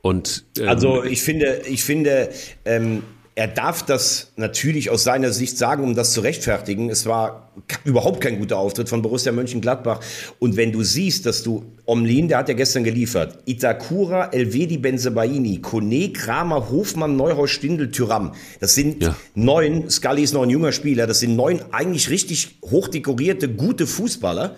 Und 0.02 0.44
ähm, 0.58 0.68
Also 0.68 1.04
ich 1.04 1.22
finde, 1.22 1.62
ich 1.66 1.84
finde, 1.84 2.30
ähm, 2.64 3.02
er 3.36 3.48
darf 3.48 3.82
das 3.84 4.32
natürlich 4.36 4.90
aus 4.90 5.02
seiner 5.02 5.32
Sicht 5.32 5.58
sagen, 5.58 5.82
um 5.82 5.96
das 5.96 6.12
zu 6.12 6.20
rechtfertigen. 6.20 6.88
Es 6.88 7.04
war 7.06 7.52
überhaupt 7.84 8.20
kein 8.20 8.38
guter 8.38 8.58
Auftritt 8.58 8.88
von 8.88 9.02
Borussia 9.02 9.32
Mönchengladbach. 9.32 10.00
Und 10.38 10.56
wenn 10.56 10.70
du 10.70 10.84
siehst, 10.84 11.26
dass 11.26 11.42
du 11.42 11.64
Omlin, 11.84 12.28
der 12.28 12.38
hat 12.38 12.48
ja 12.48 12.54
gestern 12.54 12.84
geliefert, 12.84 13.38
Itakura, 13.44 14.26
Elvedi, 14.26 14.78
Benzebaini, 14.78 15.58
Kone, 15.58 16.12
Kramer, 16.12 16.70
Hofmann, 16.70 17.16
Neuhaus, 17.16 17.50
Stindl, 17.50 17.90
Tyram. 17.90 18.32
Das 18.60 18.74
sind 18.76 19.02
Ja. 19.02 19.16
neun, 19.34 19.90
Scully 19.90 20.22
ist 20.22 20.32
noch 20.32 20.42
ein 20.42 20.50
junger 20.50 20.72
Spieler, 20.72 21.06
das 21.08 21.18
sind 21.20 21.34
neun 21.34 21.60
eigentlich 21.72 22.10
richtig 22.10 22.58
hochdekorierte, 22.64 23.48
gute 23.48 23.86
Fußballer. 23.86 24.56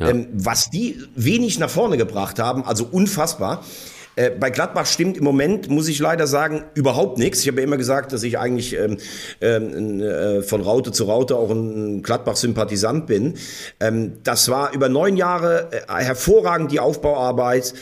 Ähm, 0.00 0.28
was 0.32 0.70
die 0.70 0.96
wenig 1.16 1.58
nach 1.58 1.70
vorne 1.70 1.96
gebracht 1.96 2.38
haben, 2.38 2.62
also 2.62 2.84
unfassbar. 2.84 3.64
Äh, 4.18 4.30
Bei 4.30 4.50
Gladbach 4.50 4.86
stimmt 4.86 5.16
im 5.16 5.22
Moment, 5.22 5.70
muss 5.70 5.86
ich 5.86 6.00
leider 6.00 6.26
sagen, 6.26 6.64
überhaupt 6.74 7.18
nichts. 7.18 7.40
Ich 7.42 7.48
habe 7.48 7.58
ja 7.58 7.64
immer 7.64 7.76
gesagt, 7.76 8.12
dass 8.12 8.24
ich 8.24 8.36
eigentlich 8.38 8.76
ähm, 8.76 8.98
ähm, 9.40 10.00
äh, 10.00 10.42
von 10.42 10.60
Raute 10.60 10.90
zu 10.90 11.04
Raute 11.04 11.36
auch 11.36 11.50
ein 11.50 12.02
Gladbach-Sympathisant 12.02 13.06
bin. 13.06 13.34
Ähm, 13.78 14.14
das 14.24 14.48
war 14.48 14.72
über 14.74 14.88
neun 14.88 15.16
Jahre 15.16 15.68
äh, 15.70 16.02
hervorragend 16.02 16.72
die 16.72 16.80
Aufbauarbeit. 16.80 17.74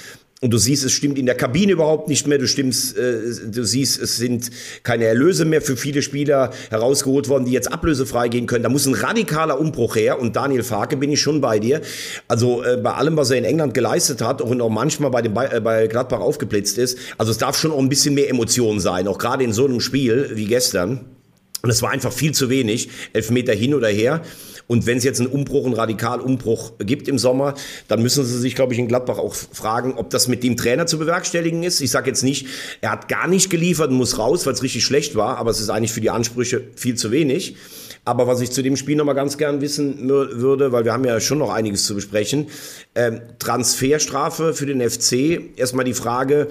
Und 0.42 0.50
du 0.50 0.58
siehst, 0.58 0.84
es 0.84 0.92
stimmt 0.92 1.18
in 1.18 1.24
der 1.24 1.34
Kabine 1.34 1.72
überhaupt 1.72 2.08
nicht 2.08 2.26
mehr. 2.26 2.36
Du 2.36 2.46
stimmst, 2.46 2.94
äh, 2.98 3.20
du 3.46 3.64
siehst, 3.64 3.98
es 3.98 4.18
sind 4.18 4.50
keine 4.82 5.06
Erlöse 5.06 5.46
mehr 5.46 5.62
für 5.62 5.78
viele 5.78 6.02
Spieler 6.02 6.50
herausgeholt 6.68 7.30
worden, 7.30 7.46
die 7.46 7.52
jetzt 7.52 7.72
ablösefrei 7.72 8.28
gehen 8.28 8.46
können. 8.46 8.62
Da 8.62 8.68
muss 8.68 8.84
ein 8.84 8.92
radikaler 8.92 9.58
Umbruch 9.58 9.96
her. 9.96 10.20
Und 10.20 10.36
Daniel 10.36 10.62
Farke 10.62 10.98
bin 10.98 11.10
ich 11.10 11.22
schon 11.22 11.40
bei 11.40 11.58
dir. 11.58 11.80
Also 12.28 12.62
äh, 12.62 12.76
bei 12.76 12.92
allem, 12.92 13.16
was 13.16 13.30
er 13.30 13.38
in 13.38 13.44
England 13.44 13.72
geleistet 13.72 14.20
hat 14.20 14.42
und 14.42 14.60
auch 14.60 14.68
manchmal 14.68 15.10
bei, 15.10 15.22
dem, 15.22 15.34
äh, 15.34 15.58
bei 15.60 15.86
Gladbach 15.86 16.20
aufgeblitzt 16.20 16.76
ist. 16.76 16.98
Also 17.16 17.32
es 17.32 17.38
darf 17.38 17.58
schon 17.58 17.72
auch 17.72 17.78
ein 17.78 17.88
bisschen 17.88 18.14
mehr 18.14 18.28
Emotion 18.28 18.78
sein, 18.78 19.08
auch 19.08 19.16
gerade 19.16 19.42
in 19.42 19.54
so 19.54 19.64
einem 19.64 19.80
Spiel 19.80 20.32
wie 20.34 20.44
gestern. 20.44 21.15
Und 21.62 21.70
es 21.70 21.82
war 21.82 21.90
einfach 21.90 22.12
viel 22.12 22.32
zu 22.32 22.50
wenig, 22.50 22.88
elf 23.12 23.30
Meter 23.30 23.52
hin 23.52 23.74
oder 23.74 23.88
her. 23.88 24.22
Und 24.66 24.86
wenn 24.86 24.98
es 24.98 25.04
jetzt 25.04 25.20
einen 25.20 25.30
Umbruch, 25.30 25.64
einen 25.64 25.74
Radikalumbruch 25.74 26.72
gibt 26.78 27.08
im 27.08 27.18
Sommer, 27.18 27.54
dann 27.88 28.02
müssen 28.02 28.24
sie 28.24 28.38
sich, 28.38 28.54
glaube 28.54 28.72
ich, 28.72 28.78
in 28.78 28.88
Gladbach 28.88 29.18
auch 29.18 29.34
fragen, 29.34 29.94
ob 29.94 30.10
das 30.10 30.28
mit 30.28 30.42
dem 30.42 30.56
Trainer 30.56 30.86
zu 30.86 30.98
bewerkstelligen 30.98 31.62
ist. 31.62 31.80
Ich 31.80 31.90
sage 31.90 32.08
jetzt 32.08 32.24
nicht, 32.24 32.46
er 32.80 32.90
hat 32.90 33.08
gar 33.08 33.28
nicht 33.28 33.48
geliefert 33.48 33.90
und 33.90 33.96
muss 33.96 34.18
raus, 34.18 34.44
weil 34.44 34.54
es 34.54 34.62
richtig 34.62 34.84
schlecht 34.84 35.14
war, 35.14 35.38
aber 35.38 35.50
es 35.50 35.60
ist 35.60 35.70
eigentlich 35.70 35.92
für 35.92 36.00
die 36.00 36.10
Ansprüche 36.10 36.64
viel 36.74 36.96
zu 36.96 37.10
wenig. 37.10 37.56
Aber 38.04 38.28
was 38.28 38.40
ich 38.40 38.50
zu 38.52 38.62
dem 38.62 38.76
Spiel 38.76 38.96
nochmal 38.96 39.16
ganz 39.16 39.36
gern 39.36 39.60
wissen 39.60 40.08
würde, 40.08 40.70
weil 40.70 40.84
wir 40.84 40.92
haben 40.92 41.04
ja 41.04 41.18
schon 41.20 41.38
noch 41.38 41.50
einiges 41.50 41.84
zu 41.84 41.94
besprechen, 41.94 42.46
ähm, 42.94 43.20
Transferstrafe 43.40 44.54
für 44.54 44.66
den 44.66 44.80
FC. 44.80 45.40
Erstmal 45.56 45.84
die 45.84 45.94
Frage, 45.94 46.48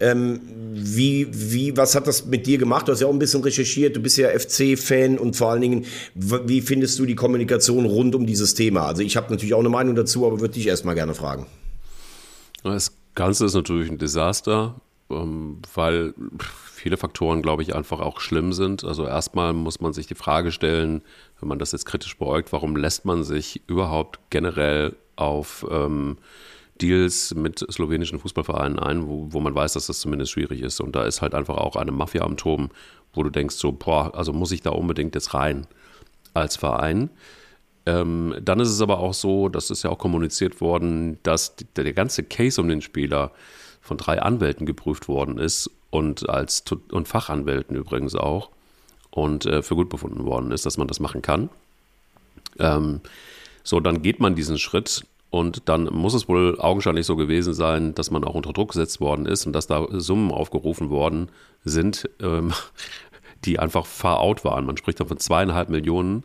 ähm, 0.00 0.40
wie, 0.72 1.28
wie, 1.30 1.76
was 1.76 1.94
hat 1.94 2.06
das 2.06 2.26
mit 2.26 2.46
dir 2.46 2.58
gemacht? 2.58 2.88
Du 2.88 2.92
hast 2.92 3.00
ja 3.00 3.06
auch 3.06 3.12
ein 3.12 3.18
bisschen 3.18 3.42
recherchiert, 3.42 3.96
du 3.96 4.00
bist 4.00 4.16
ja 4.16 4.28
FC-Fan 4.28 5.18
und 5.18 5.36
vor 5.36 5.50
allen 5.50 5.62
Dingen, 5.62 5.86
wie 6.14 6.60
findest 6.60 6.98
du 6.98 7.06
die 7.06 7.14
Kommunikation 7.14 7.84
rund 7.84 8.14
um 8.14 8.26
dieses 8.26 8.54
Thema? 8.54 8.86
Also 8.86 9.02
ich 9.02 9.16
habe 9.16 9.30
natürlich 9.30 9.54
auch 9.54 9.60
eine 9.60 9.68
Meinung 9.68 9.94
dazu, 9.94 10.26
aber 10.26 10.40
würde 10.40 10.54
dich 10.54 10.66
erstmal 10.66 10.94
gerne 10.94 11.14
fragen. 11.14 11.46
Das 12.62 12.92
Ganze 13.14 13.44
ist 13.44 13.54
natürlich 13.54 13.90
ein 13.90 13.98
Desaster, 13.98 14.80
ähm, 15.10 15.58
weil 15.74 16.14
viele 16.40 16.96
Faktoren, 16.96 17.40
glaube 17.40 17.62
ich, 17.62 17.74
einfach 17.74 18.00
auch 18.00 18.20
schlimm 18.20 18.52
sind. 18.52 18.84
Also 18.84 19.06
erstmal 19.06 19.52
muss 19.52 19.80
man 19.80 19.92
sich 19.92 20.06
die 20.06 20.14
Frage 20.14 20.50
stellen, 20.50 21.02
wenn 21.40 21.48
man 21.48 21.58
das 21.58 21.72
jetzt 21.72 21.86
kritisch 21.86 22.18
beäugt, 22.18 22.52
warum 22.52 22.76
lässt 22.76 23.04
man 23.04 23.24
sich 23.24 23.62
überhaupt 23.66 24.18
generell 24.30 24.94
auf 25.16 25.64
ähm, 25.70 26.18
Deals 26.80 27.34
mit 27.34 27.64
slowenischen 27.70 28.18
Fußballvereinen 28.18 28.78
ein, 28.78 29.06
wo, 29.06 29.28
wo 29.30 29.40
man 29.40 29.54
weiß, 29.54 29.74
dass 29.74 29.86
das 29.86 30.00
zumindest 30.00 30.32
schwierig 30.32 30.60
ist. 30.60 30.80
Und 30.80 30.96
da 30.96 31.04
ist 31.04 31.22
halt 31.22 31.34
einfach 31.34 31.56
auch 31.56 31.76
eine 31.76 31.92
Mafia 31.92 32.22
am 32.22 32.36
Toben, 32.36 32.70
wo 33.12 33.22
du 33.22 33.30
denkst, 33.30 33.56
so, 33.56 33.72
boah, 33.72 34.14
also 34.14 34.32
muss 34.32 34.52
ich 34.52 34.62
da 34.62 34.70
unbedingt 34.70 35.14
jetzt 35.14 35.34
rein 35.34 35.66
als 36.34 36.56
Verein. 36.56 37.10
Ähm, 37.86 38.34
dann 38.42 38.60
ist 38.60 38.70
es 38.70 38.80
aber 38.80 38.98
auch 38.98 39.14
so, 39.14 39.48
das 39.48 39.70
ist 39.70 39.84
ja 39.84 39.90
auch 39.90 39.98
kommuniziert 39.98 40.60
worden, 40.60 41.18
dass 41.22 41.54
die, 41.56 41.66
der 41.76 41.92
ganze 41.92 42.24
Case 42.24 42.60
um 42.60 42.68
den 42.68 42.80
Spieler 42.80 43.30
von 43.80 43.98
drei 43.98 44.20
Anwälten 44.20 44.66
geprüft 44.66 45.08
worden 45.08 45.38
ist 45.38 45.70
und 45.90 46.28
als 46.28 46.64
und 46.90 47.06
Fachanwälten 47.06 47.76
übrigens 47.76 48.14
auch 48.14 48.50
und 49.10 49.44
äh, 49.46 49.62
für 49.62 49.74
gut 49.74 49.90
befunden 49.90 50.24
worden 50.24 50.50
ist, 50.50 50.64
dass 50.66 50.78
man 50.78 50.88
das 50.88 50.98
machen 50.98 51.22
kann. 51.22 51.50
Ähm, 52.58 53.00
so, 53.62 53.80
dann 53.80 54.02
geht 54.02 54.18
man 54.18 54.34
diesen 54.34 54.58
Schritt 54.58 55.04
und 55.34 55.68
dann 55.68 55.86
muss 55.86 56.14
es 56.14 56.28
wohl 56.28 56.60
augenscheinlich 56.60 57.06
so 57.06 57.16
gewesen 57.16 57.54
sein, 57.54 57.92
dass 57.92 58.12
man 58.12 58.22
auch 58.22 58.36
unter 58.36 58.52
Druck 58.52 58.68
gesetzt 58.68 59.00
worden 59.00 59.26
ist 59.26 59.46
und 59.46 59.52
dass 59.52 59.66
da 59.66 59.84
Summen 59.90 60.30
aufgerufen 60.30 60.90
worden 60.90 61.28
sind, 61.64 62.08
ähm, 62.22 62.52
die 63.44 63.58
einfach 63.58 63.84
far 63.84 64.20
out 64.20 64.44
waren. 64.44 64.64
Man 64.64 64.76
spricht 64.76 65.00
da 65.00 65.06
von 65.06 65.18
zweieinhalb 65.18 65.70
Millionen 65.70 66.22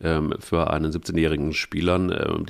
ähm, 0.00 0.34
für 0.38 0.70
einen 0.70 0.92
17-jährigen 0.92 1.52
Spielern. 1.52 2.12
Ähm, 2.12 2.46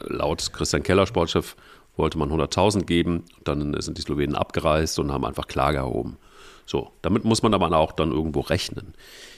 laut 0.00 0.52
Christian 0.52 0.82
Keller, 0.82 1.06
Sportchef, 1.06 1.54
wollte 1.96 2.18
man 2.18 2.32
100.000 2.32 2.82
geben. 2.82 3.22
Dann 3.44 3.80
sind 3.80 3.98
die 3.98 4.02
Slowenen 4.02 4.34
abgereist 4.34 4.98
und 4.98 5.12
haben 5.12 5.24
einfach 5.24 5.46
Klage 5.46 5.78
erhoben. 5.78 6.16
So, 6.66 6.90
damit 7.02 7.24
muss 7.24 7.40
man 7.44 7.54
aber 7.54 7.70
auch 7.76 7.92
dann 7.92 8.10
irgendwo 8.10 8.40
rechnen. 8.40 8.94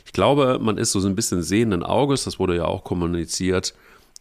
Ich 0.06 0.14
glaube, 0.14 0.58
man 0.58 0.78
ist 0.78 0.92
so 0.92 1.06
ein 1.06 1.16
bisschen 1.16 1.42
sehenden 1.42 1.82
Auges, 1.82 2.24
das 2.24 2.38
wurde 2.38 2.56
ja 2.56 2.64
auch 2.64 2.82
kommuniziert, 2.82 3.74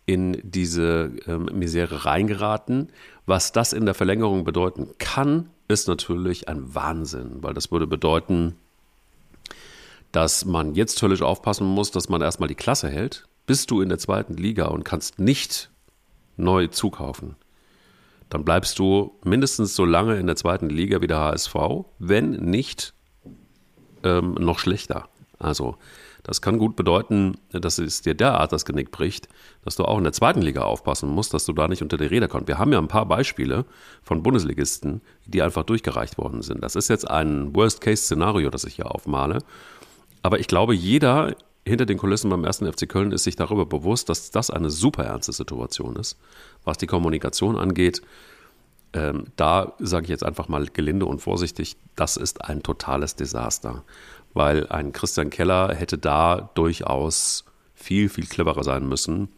in 0.05 0.39
diese 0.43 1.11
ähm, 1.27 1.49
Misere 1.53 2.05
reingeraten. 2.05 2.89
Was 3.25 3.51
das 3.51 3.73
in 3.73 3.85
der 3.85 3.95
Verlängerung 3.95 4.43
bedeuten 4.43 4.89
kann, 4.97 5.49
ist 5.67 5.87
natürlich 5.87 6.47
ein 6.47 6.75
Wahnsinn, 6.75 7.41
weil 7.41 7.53
das 7.53 7.71
würde 7.71 7.87
bedeuten, 7.87 8.55
dass 10.11 10.45
man 10.45 10.75
jetzt 10.75 11.01
höllisch 11.01 11.21
aufpassen 11.21 11.67
muss, 11.67 11.91
dass 11.91 12.07
man 12.07 12.21
erstmal 12.21 12.47
die 12.47 12.55
Klasse 12.55 12.89
hält. 12.89 13.27
Bist 13.47 13.71
du 13.71 13.81
in 13.81 13.89
der 13.89 13.97
zweiten 13.97 14.35
Liga 14.35 14.67
und 14.67 14.83
kannst 14.83 15.19
nicht 15.19 15.69
neu 16.37 16.67
zukaufen, 16.67 17.35
dann 18.29 18.43
bleibst 18.43 18.79
du 18.79 19.15
mindestens 19.23 19.75
so 19.75 19.85
lange 19.85 20.17
in 20.17 20.27
der 20.27 20.35
zweiten 20.35 20.69
Liga 20.69 21.01
wie 21.01 21.07
der 21.07 21.19
HSV, 21.19 21.55
wenn 21.99 22.31
nicht 22.31 22.93
ähm, 24.03 24.33
noch 24.33 24.59
schlechter. 24.59 25.07
Also 25.39 25.77
das 26.25 26.41
kann 26.41 26.57
gut 26.57 26.75
bedeuten, 26.75 27.37
dass 27.51 27.77
es 27.77 28.01
dir 28.01 28.15
derart 28.15 28.51
das 28.51 28.65
Genick 28.65 28.89
bricht, 28.89 29.29
dass 29.63 29.75
du 29.75 29.85
auch 29.85 29.99
in 29.99 30.03
der 30.03 30.11
zweiten 30.13 30.41
Liga 30.41 30.63
aufpassen 30.63 31.07
musst, 31.07 31.35
dass 31.35 31.45
du 31.45 31.53
da 31.53 31.67
nicht 31.67 31.83
unter 31.83 31.97
die 31.97 32.07
Räder 32.07 32.27
kommst. 32.27 32.47
Wir 32.47 32.57
haben 32.57 32.73
ja 32.73 32.79
ein 32.79 32.87
paar 32.87 33.05
Beispiele 33.05 33.65
von 34.01 34.23
Bundesligisten, 34.23 35.01
die 35.27 35.43
einfach 35.43 35.63
durchgereicht 35.63 36.17
worden 36.17 36.41
sind. 36.41 36.63
Das 36.63 36.75
ist 36.75 36.87
jetzt 36.87 37.07
ein 37.07 37.55
Worst-Case-Szenario, 37.55 38.49
das 38.49 38.63
ich 38.63 38.75
hier 38.75 38.89
aufmale. 38.89 39.43
Aber 40.23 40.39
ich 40.39 40.47
glaube, 40.47 40.73
jeder 40.73 41.35
hinter 41.63 41.85
den 41.85 41.99
Kulissen 41.99 42.31
beim 42.31 42.43
ersten 42.43 42.71
FC 42.71 42.89
Köln 42.89 43.11
ist 43.11 43.23
sich 43.23 43.35
darüber 43.35 43.67
bewusst, 43.67 44.09
dass 44.09 44.31
das 44.31 44.49
eine 44.49 44.71
super 44.71 45.03
ernste 45.03 45.31
Situation 45.31 45.95
ist, 45.95 46.17
was 46.63 46.79
die 46.79 46.87
Kommunikation 46.87 47.55
angeht. 47.55 48.01
Ähm, 48.93 49.25
da 49.35 49.73
sage 49.77 50.05
ich 50.05 50.09
jetzt 50.09 50.23
einfach 50.23 50.47
mal 50.47 50.65
gelinde 50.65 51.05
und 51.05 51.19
vorsichtig, 51.19 51.75
das 51.95 52.17
ist 52.17 52.43
ein 52.45 52.63
totales 52.63 53.15
Desaster 53.15 53.83
weil 54.35 54.67
ein 54.67 54.91
Christian 54.91 55.31
Keller 55.31 55.73
hätte 55.73 55.97
da 55.97 56.51
durchaus 56.53 57.45
viel, 57.73 58.09
viel 58.09 58.27
cleverer 58.27 58.63
sein 58.63 58.87
müssen. 58.87 59.29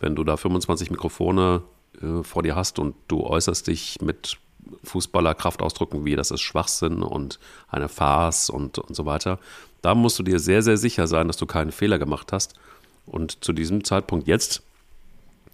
Wenn 0.00 0.16
du 0.16 0.24
da 0.24 0.36
25 0.36 0.90
Mikrofone 0.90 1.62
äh, 2.02 2.24
vor 2.24 2.42
dir 2.42 2.56
hast 2.56 2.78
und 2.78 2.96
du 3.06 3.24
äußerst 3.24 3.66
dich 3.66 4.00
mit 4.00 4.38
Fußballerkraftausdrücken 4.84 6.04
wie 6.04 6.16
das 6.16 6.30
ist 6.30 6.40
Schwachsinn 6.40 7.02
und 7.02 7.38
eine 7.68 7.88
Farce 7.88 8.50
und, 8.50 8.78
und 8.78 8.94
so 8.96 9.06
weiter, 9.06 9.38
da 9.82 9.94
musst 9.94 10.18
du 10.18 10.22
dir 10.22 10.40
sehr, 10.40 10.62
sehr 10.62 10.76
sicher 10.76 11.06
sein, 11.06 11.28
dass 11.28 11.36
du 11.36 11.46
keinen 11.46 11.70
Fehler 11.70 11.98
gemacht 11.98 12.32
hast. 12.32 12.54
Und 13.06 13.44
zu 13.44 13.52
diesem 13.52 13.84
Zeitpunkt 13.84 14.26
jetzt 14.28 14.62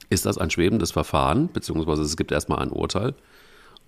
ist 0.09 0.27
das 0.27 0.39
ein 0.39 0.51
schwebendes 0.51 0.93
Verfahren, 0.93 1.49
beziehungsweise 1.53 2.03
es 2.03 2.17
gibt 2.17 2.33
erstmal 2.33 2.61
ein 2.61 2.71
Urteil. 2.71 3.15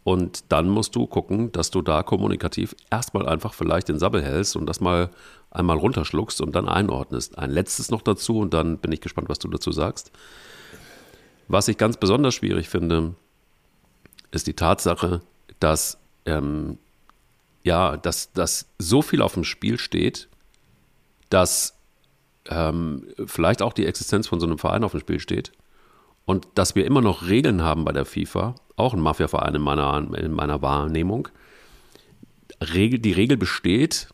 Und 0.07 0.53
dann 0.53 0.69
musst 0.69 0.95
du 0.95 1.09
gucken, 1.09 1.51
dass 1.51 1.73
du 1.73 1.83
da 1.83 2.05
kommunikativ 2.05 2.77
erstmal 2.93 3.29
einfach 3.29 3.53
vielleicht 3.53 3.89
den 3.89 3.99
Sabbel 3.99 4.23
hältst 4.23 4.55
und 4.55 4.67
das 4.67 4.79
mal 4.79 5.11
einmal 5.51 5.79
runterschluckst 5.79 6.41
und 6.41 6.55
dann 6.55 6.69
einordnest. 6.69 7.37
Ein 7.37 7.51
letztes 7.51 7.91
noch 7.91 8.03
dazu 8.03 8.39
und 8.39 8.55
dann 8.55 8.79
bin 8.79 8.93
ich 8.93 9.01
gespannt, 9.01 9.29
was 9.29 9.41
du 9.41 9.49
dazu 9.49 9.73
sagst. 9.73 10.13
Was 11.49 11.67
ich 11.67 11.77
ganz 11.77 11.97
besonders 11.97 12.37
schwierig 12.37 12.69
finde, 12.69 13.17
ist 14.31 14.47
die 14.47 14.55
Tatsache, 14.55 15.23
dass 15.59 15.99
ähm, 16.25 16.79
ja, 17.65 17.97
dass, 17.97 18.31
dass 18.31 18.69
so 18.79 19.03
viel 19.03 19.23
auf 19.23 19.35
dem 19.35 19.43
Spiel 19.43 19.77
steht, 19.77 20.29
dass 21.31 21.75
ähm, 22.49 23.09
vielleicht 23.27 23.61
auch 23.61 23.73
die 23.73 23.87
Existenz 23.87 24.29
von 24.29 24.39
so 24.39 24.47
einem 24.47 24.59
Verein 24.59 24.85
auf 24.85 24.93
dem 24.93 25.01
Spiel 25.01 25.19
steht 25.19 25.51
und 26.27 26.49
dass 26.55 26.74
wir 26.74 26.85
immer 26.85 27.01
noch 27.01 27.27
Regeln 27.27 27.62
haben 27.62 27.85
bei 27.85 27.93
der 27.93 28.05
FIFA, 28.05 28.57
auch 28.77 28.93
ein 28.93 29.01
Mafiaverein 29.01 29.55
in 29.55 29.62
meiner, 29.62 29.97
in 30.18 30.33
meiner 30.33 30.61
Wahrnehmung. 30.61 31.29
Regel, 32.61 32.99
die 32.99 33.12
Regel 33.12 33.37
besteht, 33.37 34.09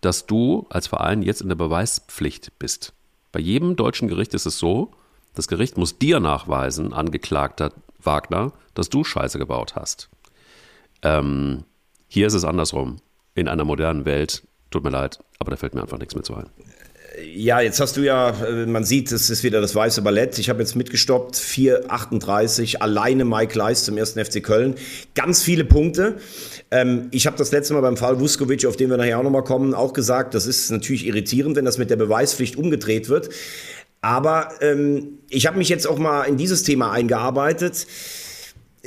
dass 0.00 0.26
du 0.26 0.66
als 0.70 0.86
Verein 0.86 1.22
jetzt 1.22 1.42
in 1.42 1.48
der 1.48 1.56
Beweispflicht 1.56 2.58
bist. 2.58 2.94
Bei 3.32 3.40
jedem 3.40 3.76
deutschen 3.76 4.08
Gericht 4.08 4.32
ist 4.32 4.46
es 4.46 4.58
so, 4.58 4.92
das 5.34 5.48
Gericht 5.48 5.76
muss 5.76 5.98
dir 5.98 6.20
nachweisen, 6.20 6.94
angeklagter 6.94 7.72
Wagner, 8.00 8.52
dass 8.74 8.88
du 8.88 9.04
Scheiße 9.04 9.38
gebaut 9.38 9.74
hast. 9.74 10.08
Ähm, 11.02 11.64
hier 12.08 12.28
ist 12.28 12.34
es 12.34 12.44
andersrum. 12.44 12.96
In 13.34 13.48
einer 13.48 13.64
modernen 13.64 14.04
Welt, 14.04 14.46
tut 14.70 14.84
mir 14.84 14.90
leid, 14.90 15.18
aber 15.38 15.50
da 15.50 15.56
fällt 15.56 15.74
mir 15.74 15.82
einfach 15.82 15.98
nichts 15.98 16.14
mehr 16.14 16.24
zu 16.24 16.34
ein. 16.36 16.48
Ja, 17.22 17.60
jetzt 17.60 17.80
hast 17.80 17.96
du 17.96 18.02
ja, 18.02 18.30
äh, 18.44 18.66
man 18.66 18.84
sieht, 18.84 19.10
es 19.10 19.30
ist 19.30 19.42
wieder 19.42 19.62
das 19.62 19.74
weiße 19.74 20.02
Ballett. 20.02 20.38
Ich 20.38 20.50
habe 20.50 20.60
jetzt 20.60 20.76
mitgestoppt, 20.76 21.36
4,38, 21.36 22.76
alleine 22.76 23.24
Mike 23.24 23.56
Leis 23.56 23.84
zum 23.84 23.96
ersten 23.96 24.22
FC 24.22 24.42
Köln. 24.42 24.74
Ganz 25.14 25.42
viele 25.42 25.64
Punkte. 25.64 26.16
Ähm, 26.70 27.08
ich 27.12 27.26
habe 27.26 27.38
das 27.38 27.52
letzte 27.52 27.72
Mal 27.72 27.80
beim 27.80 27.96
Fall 27.96 28.20
Vuskovic, 28.20 28.66
auf 28.66 28.76
den 28.76 28.90
wir 28.90 28.98
nachher 28.98 29.18
auch 29.18 29.22
nochmal 29.22 29.44
kommen, 29.44 29.72
auch 29.72 29.94
gesagt, 29.94 30.34
das 30.34 30.46
ist 30.46 30.70
natürlich 30.70 31.06
irritierend, 31.06 31.56
wenn 31.56 31.64
das 31.64 31.78
mit 31.78 31.88
der 31.88 31.96
Beweispflicht 31.96 32.56
umgedreht 32.56 33.08
wird. 33.08 33.30
Aber 34.02 34.50
ähm, 34.60 35.18
ich 35.30 35.46
habe 35.46 35.56
mich 35.56 35.70
jetzt 35.70 35.86
auch 35.88 35.98
mal 35.98 36.24
in 36.24 36.36
dieses 36.36 36.64
Thema 36.64 36.92
eingearbeitet 36.92 37.86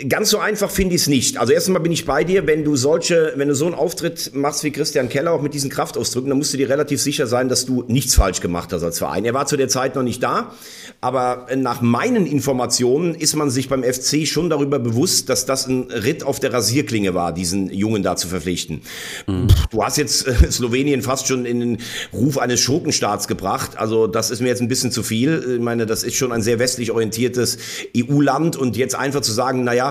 Ganz 0.07 0.29
so 0.29 0.39
einfach 0.39 0.69
finde 0.69 0.95
ich 0.95 1.01
es 1.01 1.07
nicht. 1.07 1.37
Also 1.37 1.51
erstmal 1.51 1.81
bin 1.81 1.91
ich 1.91 2.05
bei 2.05 2.23
dir, 2.23 2.47
wenn 2.47 2.63
du 2.63 2.75
solche, 2.75 3.33
wenn 3.35 3.47
du 3.47 3.55
so 3.55 3.65
einen 3.65 3.75
Auftritt 3.75 4.31
machst 4.33 4.63
wie 4.63 4.71
Christian 4.71 5.09
Keller, 5.09 5.33
auch 5.33 5.41
mit 5.41 5.53
diesen 5.53 5.69
Kraftausdrücken, 5.69 6.29
dann 6.29 6.37
musst 6.37 6.53
du 6.53 6.57
dir 6.57 6.69
relativ 6.69 7.01
sicher 7.01 7.27
sein, 7.27 7.49
dass 7.49 7.65
du 7.65 7.83
nichts 7.87 8.15
falsch 8.15 8.39
gemacht 8.39 8.71
hast 8.71 8.83
als 8.83 8.99
Verein. 8.99 9.25
Er 9.25 9.33
war 9.33 9.45
zu 9.47 9.57
der 9.57 9.67
Zeit 9.67 9.95
noch 9.95 10.03
nicht 10.03 10.23
da, 10.23 10.53
aber 11.01 11.47
nach 11.55 11.81
meinen 11.81 12.25
Informationen 12.25 13.15
ist 13.15 13.35
man 13.35 13.49
sich 13.49 13.67
beim 13.67 13.83
FC 13.83 14.27
schon 14.27 14.49
darüber 14.49 14.79
bewusst, 14.79 15.29
dass 15.29 15.45
das 15.45 15.67
ein 15.67 15.91
Ritt 15.91 16.23
auf 16.23 16.39
der 16.39 16.53
Rasierklinge 16.53 17.13
war, 17.13 17.33
diesen 17.33 17.69
Jungen 17.71 18.03
da 18.03 18.15
zu 18.15 18.27
verpflichten. 18.27 18.81
Mhm. 19.27 19.47
Du 19.71 19.83
hast 19.83 19.97
jetzt 19.97 20.27
äh, 20.27 20.33
Slowenien 20.51 21.01
fast 21.01 21.27
schon 21.27 21.45
in 21.45 21.59
den 21.59 21.77
Ruf 22.13 22.37
eines 22.37 22.59
Schurkenstaats 22.59 23.27
gebracht. 23.27 23.77
Also 23.77 24.07
das 24.07 24.31
ist 24.31 24.41
mir 24.41 24.47
jetzt 24.47 24.61
ein 24.61 24.67
bisschen 24.67 24.91
zu 24.91 25.03
viel. 25.03 25.55
Ich 25.57 25.61
meine, 25.61 25.85
das 25.85 26.03
ist 26.03 26.15
schon 26.15 26.31
ein 26.31 26.41
sehr 26.41 26.59
westlich 26.59 26.91
orientiertes 26.91 27.57
EU-Land 27.97 28.55
und 28.55 28.77
jetzt 28.77 28.95
einfach 28.95 29.21
zu 29.21 29.31
sagen, 29.31 29.63
naja, 29.63 29.88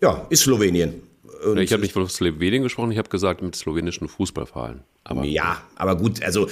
ja, 0.00 0.26
ist 0.30 0.42
Slowenien. 0.42 1.09
Und 1.44 1.58
ich 1.58 1.72
habe 1.72 1.82
nicht 1.82 1.92
von 1.92 2.08
Slowenien 2.08 2.62
gesprochen, 2.62 2.92
ich 2.92 2.98
habe 2.98 3.08
gesagt 3.08 3.42
mit 3.42 3.56
slowenischen 3.56 4.08
Fußballvereinen. 4.08 4.82
Aber 5.02 5.24
ja, 5.24 5.62
aber 5.76 5.96
gut, 5.96 6.22
also 6.22 6.46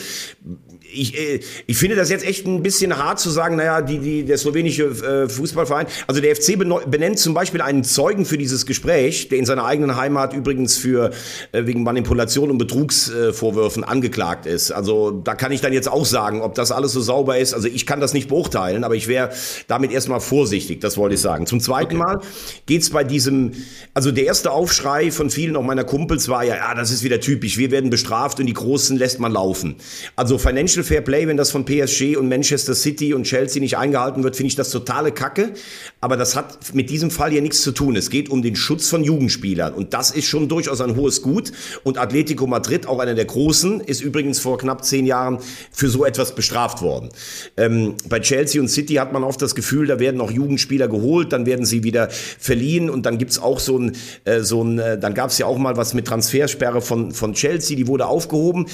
ich, 0.90 1.16
äh, 1.16 1.40
ich 1.66 1.76
finde 1.76 1.96
das 1.96 2.08
jetzt 2.08 2.24
echt 2.26 2.46
ein 2.46 2.62
bisschen 2.62 2.96
hart 2.96 3.20
zu 3.20 3.28
sagen, 3.28 3.56
naja, 3.56 3.82
die, 3.82 3.98
die, 3.98 4.24
der 4.24 4.38
slowenische 4.38 4.84
äh, 4.84 5.28
Fußballverein, 5.28 5.86
also 6.06 6.22
der 6.22 6.34
FC 6.34 6.58
benennt 6.58 7.18
zum 7.18 7.34
Beispiel 7.34 7.60
einen 7.60 7.84
Zeugen 7.84 8.24
für 8.24 8.38
dieses 8.38 8.64
Gespräch, 8.64 9.28
der 9.28 9.38
in 9.38 9.44
seiner 9.44 9.66
eigenen 9.66 9.96
Heimat 9.96 10.32
übrigens 10.32 10.78
für 10.78 11.10
äh, 11.52 11.66
wegen 11.66 11.82
Manipulation 11.82 12.50
und 12.50 12.56
Betrugsvorwürfen 12.56 13.84
angeklagt 13.84 14.46
ist. 14.46 14.70
Also 14.72 15.10
da 15.10 15.34
kann 15.34 15.52
ich 15.52 15.60
dann 15.60 15.74
jetzt 15.74 15.88
auch 15.88 16.06
sagen, 16.06 16.40
ob 16.40 16.54
das 16.54 16.72
alles 16.72 16.92
so 16.92 17.02
sauber 17.02 17.36
ist. 17.36 17.52
Also 17.52 17.68
ich 17.68 17.84
kann 17.84 18.00
das 18.00 18.14
nicht 18.14 18.28
beurteilen, 18.28 18.82
aber 18.82 18.94
ich 18.94 19.08
wäre 19.08 19.30
damit 19.66 19.92
erstmal 19.92 20.20
vorsichtig, 20.20 20.80
das 20.80 20.96
wollte 20.96 21.16
ich 21.16 21.20
sagen. 21.20 21.46
Zum 21.46 21.60
zweiten 21.60 22.00
okay. 22.00 22.14
Mal 22.14 22.20
geht's 22.64 22.88
bei 22.88 23.04
diesem, 23.04 23.52
also 23.92 24.10
der 24.10 24.24
erste 24.24 24.52
Aufschrei 24.78 25.10
von 25.10 25.28
vielen 25.28 25.56
auch 25.56 25.64
meiner 25.64 25.82
Kumpels 25.82 26.28
war 26.28 26.44
ja, 26.44 26.54
ja, 26.54 26.72
das 26.72 26.92
ist 26.92 27.02
wieder 27.02 27.18
typisch, 27.18 27.58
wir 27.58 27.72
werden 27.72 27.90
bestraft 27.90 28.38
und 28.38 28.46
die 28.46 28.52
Großen 28.52 28.96
lässt 28.96 29.18
man 29.18 29.32
laufen. 29.32 29.74
Also 30.14 30.38
Financial 30.38 30.84
Fair 30.84 31.00
Play, 31.00 31.26
wenn 31.26 31.36
das 31.36 31.50
von 31.50 31.64
PSG 31.64 32.16
und 32.16 32.28
Manchester 32.28 32.76
City 32.76 33.12
und 33.12 33.24
Chelsea 33.24 33.60
nicht 33.60 33.76
eingehalten 33.76 34.22
wird, 34.22 34.36
finde 34.36 34.48
ich 34.48 34.54
das 34.54 34.70
totale 34.70 35.10
Kacke. 35.10 35.52
Aber 36.00 36.16
das 36.16 36.36
hat 36.36 36.74
mit 36.74 36.90
diesem 36.90 37.10
Fall 37.10 37.32
hier 37.32 37.42
nichts 37.42 37.62
zu 37.62 37.72
tun. 37.72 37.96
Es 37.96 38.08
geht 38.08 38.28
um 38.28 38.40
den 38.40 38.54
Schutz 38.54 38.88
von 38.88 39.02
Jugendspielern. 39.02 39.74
Und 39.74 39.94
das 39.94 40.12
ist 40.12 40.26
schon 40.26 40.48
durchaus 40.48 40.80
ein 40.80 40.94
hohes 40.94 41.22
Gut. 41.22 41.50
Und 41.82 41.98
Atletico 41.98 42.46
Madrid, 42.46 42.86
auch 42.86 43.00
einer 43.00 43.14
der 43.14 43.24
Großen, 43.24 43.80
ist 43.80 44.00
übrigens 44.00 44.38
vor 44.38 44.58
knapp 44.58 44.84
zehn 44.84 45.06
Jahren 45.06 45.38
für 45.72 45.88
so 45.88 46.04
etwas 46.04 46.36
bestraft 46.36 46.82
worden. 46.82 47.08
Ähm, 47.56 47.94
bei 48.08 48.20
Chelsea 48.20 48.60
und 48.60 48.68
City 48.68 48.94
hat 48.94 49.12
man 49.12 49.24
oft 49.24 49.42
das 49.42 49.56
Gefühl, 49.56 49.88
da 49.88 49.98
werden 49.98 50.20
auch 50.20 50.30
Jugendspieler 50.30 50.86
geholt, 50.86 51.32
dann 51.32 51.46
werden 51.46 51.66
sie 51.66 51.82
wieder 51.82 52.10
verliehen 52.10 52.88
und 52.88 53.06
dann 53.06 53.18
gibt's 53.18 53.40
auch 53.40 53.58
so 53.58 53.76
ein, 53.76 53.96
äh, 54.24 54.40
so 54.40 54.62
ein 54.62 54.67
äh, 54.76 54.98
dann 54.98 55.14
gab's 55.14 55.38
ja 55.38 55.46
auch 55.46 55.56
mal 55.56 55.76
was 55.76 55.94
mit 55.94 56.08
Transfersperre 56.08 56.80
von, 56.80 57.12
von 57.12 57.32
Chelsea, 57.32 57.76
die 57.76 57.86
wurde 57.86 58.06
aufgehoben. 58.06 58.66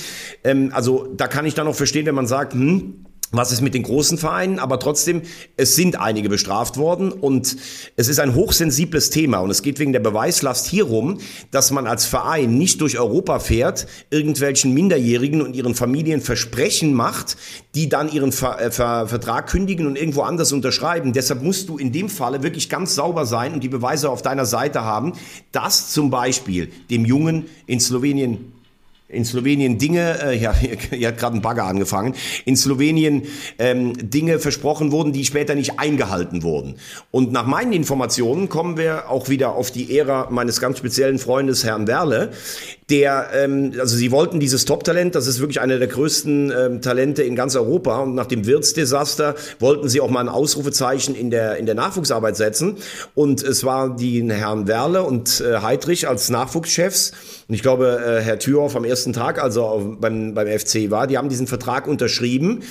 Ähm, 0.42 0.70
also 0.72 1.08
da 1.14 1.26
kann 1.26 1.44
ich 1.44 1.54
dann 1.54 1.66
auch 1.66 1.74
verstehen, 1.74 2.06
wenn 2.06 2.14
man 2.14 2.26
sagt, 2.26 2.54
hm, 2.54 3.03
was 3.36 3.52
ist 3.52 3.60
mit 3.60 3.74
den 3.74 3.82
großen 3.82 4.18
Vereinen? 4.18 4.58
Aber 4.58 4.78
trotzdem, 4.78 5.22
es 5.56 5.76
sind 5.76 6.00
einige 6.00 6.28
bestraft 6.28 6.76
worden 6.76 7.12
und 7.12 7.56
es 7.96 8.08
ist 8.08 8.20
ein 8.20 8.34
hochsensibles 8.34 9.10
Thema 9.10 9.38
und 9.38 9.50
es 9.50 9.62
geht 9.62 9.78
wegen 9.78 9.92
der 9.92 10.00
Beweislast 10.00 10.66
hierum, 10.66 11.18
dass 11.50 11.70
man 11.70 11.86
als 11.86 12.06
Verein 12.06 12.56
nicht 12.56 12.80
durch 12.80 12.98
Europa 12.98 13.38
fährt, 13.38 13.86
irgendwelchen 14.10 14.72
Minderjährigen 14.74 15.42
und 15.42 15.54
ihren 15.54 15.74
Familien 15.74 16.20
Versprechen 16.20 16.94
macht, 16.94 17.36
die 17.74 17.88
dann 17.88 18.10
ihren 18.10 18.32
Ver 18.32 18.60
äh, 18.60 18.70
Ver 18.70 19.06
Vertrag 19.08 19.48
kündigen 19.48 19.86
und 19.86 19.96
irgendwo 19.96 20.22
anders 20.22 20.52
unterschreiben. 20.52 21.12
Deshalb 21.12 21.42
musst 21.42 21.68
du 21.68 21.78
in 21.78 21.92
dem 21.92 22.08
Falle 22.08 22.42
wirklich 22.42 22.68
ganz 22.68 22.94
sauber 22.94 23.26
sein 23.26 23.52
und 23.52 23.62
die 23.62 23.68
Beweise 23.68 24.10
auf 24.10 24.22
deiner 24.22 24.46
Seite 24.46 24.82
haben, 24.82 25.12
dass 25.52 25.90
zum 25.90 26.10
Beispiel 26.10 26.70
dem 26.90 27.04
Jungen 27.04 27.46
in 27.66 27.80
Slowenien 27.80 28.53
in 29.14 29.24
Slowenien 29.24 29.78
Dinge, 29.78 30.18
äh, 30.22 30.36
ja, 30.36 30.54
hier 30.90 31.08
hat 31.08 31.18
gerade 31.18 31.36
ein 31.36 31.42
Bagger 31.42 31.64
angefangen, 31.64 32.14
in 32.44 32.56
Slowenien 32.56 33.22
ähm, 33.58 33.92
Dinge 34.10 34.38
versprochen 34.38 34.92
wurden, 34.92 35.12
die 35.12 35.24
später 35.24 35.54
nicht 35.54 35.78
eingehalten 35.78 36.42
wurden. 36.42 36.76
Und 37.10 37.32
nach 37.32 37.46
meinen 37.46 37.72
Informationen 37.72 38.48
kommen 38.48 38.76
wir 38.76 39.10
auch 39.10 39.28
wieder 39.28 39.54
auf 39.54 39.70
die 39.70 39.96
Ära 39.96 40.28
meines 40.30 40.60
ganz 40.60 40.78
speziellen 40.78 41.18
Freundes 41.18 41.64
Herrn 41.64 41.86
Werle, 41.86 42.32
der, 42.90 43.30
ähm, 43.34 43.72
also 43.78 43.96
sie 43.96 44.10
wollten 44.10 44.40
dieses 44.40 44.66
Top-Talent, 44.66 45.14
das 45.14 45.26
ist 45.26 45.40
wirklich 45.40 45.60
einer 45.60 45.78
der 45.78 45.88
größten 45.88 46.52
ähm, 46.52 46.82
Talente 46.82 47.22
in 47.22 47.34
ganz 47.34 47.56
Europa. 47.56 48.00
Und 48.00 48.14
nach 48.14 48.26
dem 48.26 48.46
Wirtsdesaster 48.46 49.36
wollten 49.58 49.88
sie 49.88 50.00
auch 50.00 50.10
mal 50.10 50.20
ein 50.20 50.28
Ausrufezeichen 50.28 51.14
in 51.14 51.30
der, 51.30 51.56
in 51.56 51.66
der 51.66 51.74
Nachwuchsarbeit 51.74 52.36
setzen. 52.36 52.76
Und 53.14 53.42
es 53.42 53.64
war 53.64 53.96
die 53.96 54.30
Herrn 54.30 54.68
Werle 54.68 55.02
und 55.02 55.40
äh, 55.40 55.58
Heidrich 55.58 56.08
als 56.08 56.28
Nachwuchschefs. 56.28 57.12
Und 57.48 57.54
ich 57.54 57.62
glaube, 57.62 58.00
äh, 58.04 58.22
Herr 58.22 58.38
Thürhoff 58.38 58.76
am 58.76 58.84
ersten 58.84 59.03
Tag, 59.12 59.42
also 59.42 59.96
beim, 60.00 60.34
beim 60.34 60.46
FC 60.46 60.90
war, 60.90 61.06
die 61.06 61.18
haben 61.18 61.28
diesen 61.28 61.46
Vertrag 61.46 61.86
unterschrieben 61.86 62.62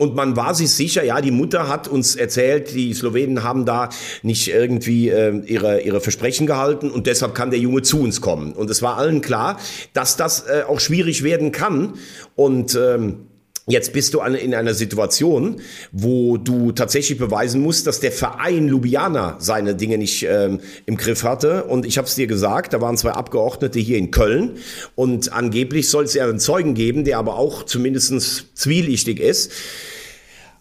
und 0.00 0.14
man 0.14 0.34
war 0.34 0.54
sich 0.54 0.70
sicher, 0.70 1.04
ja, 1.04 1.20
die 1.20 1.30
Mutter 1.30 1.68
hat 1.68 1.86
uns 1.86 2.16
erzählt, 2.16 2.74
die 2.74 2.94
Slowenen 2.94 3.42
haben 3.42 3.66
da 3.66 3.90
nicht 4.22 4.48
irgendwie 4.48 5.10
äh, 5.10 5.36
ihre, 5.44 5.82
ihre 5.82 6.00
Versprechen 6.00 6.46
gehalten 6.46 6.90
und 6.90 7.06
deshalb 7.06 7.34
kann 7.34 7.50
der 7.50 7.58
Junge 7.58 7.82
zu 7.82 8.00
uns 8.00 8.22
kommen. 8.22 8.52
Und 8.52 8.70
es 8.70 8.80
war 8.80 8.96
allen 8.96 9.20
klar, 9.20 9.58
dass 9.92 10.16
das 10.16 10.46
äh, 10.46 10.62
auch 10.66 10.80
schwierig 10.80 11.22
werden 11.22 11.52
kann. 11.52 11.94
Und 12.34 12.74
ähm, 12.76 13.26
Jetzt 13.66 13.92
bist 13.92 14.14
du 14.14 14.20
in 14.20 14.54
einer 14.54 14.74
Situation, 14.74 15.60
wo 15.92 16.38
du 16.38 16.72
tatsächlich 16.72 17.18
beweisen 17.18 17.60
musst, 17.60 17.86
dass 17.86 18.00
der 18.00 18.10
Verein 18.10 18.68
Ljubljana 18.68 19.36
seine 19.38 19.74
Dinge 19.74 19.98
nicht 19.98 20.24
ähm, 20.24 20.60
im 20.86 20.96
Griff 20.96 21.22
hatte. 21.24 21.64
Und 21.64 21.84
ich 21.86 21.98
habe 21.98 22.08
es 22.08 22.14
dir 22.14 22.26
gesagt, 22.26 22.72
da 22.72 22.80
waren 22.80 22.96
zwei 22.96 23.12
Abgeordnete 23.12 23.78
hier 23.78 23.98
in 23.98 24.10
Köln 24.10 24.56
und 24.96 25.32
angeblich 25.32 25.88
soll 25.88 26.04
es 26.04 26.14
ja 26.14 26.24
einen 26.24 26.40
Zeugen 26.40 26.74
geben, 26.74 27.04
der 27.04 27.18
aber 27.18 27.36
auch 27.36 27.64
zumindest 27.64 28.56
zwielichtig 28.56 29.20
ist. 29.20 29.52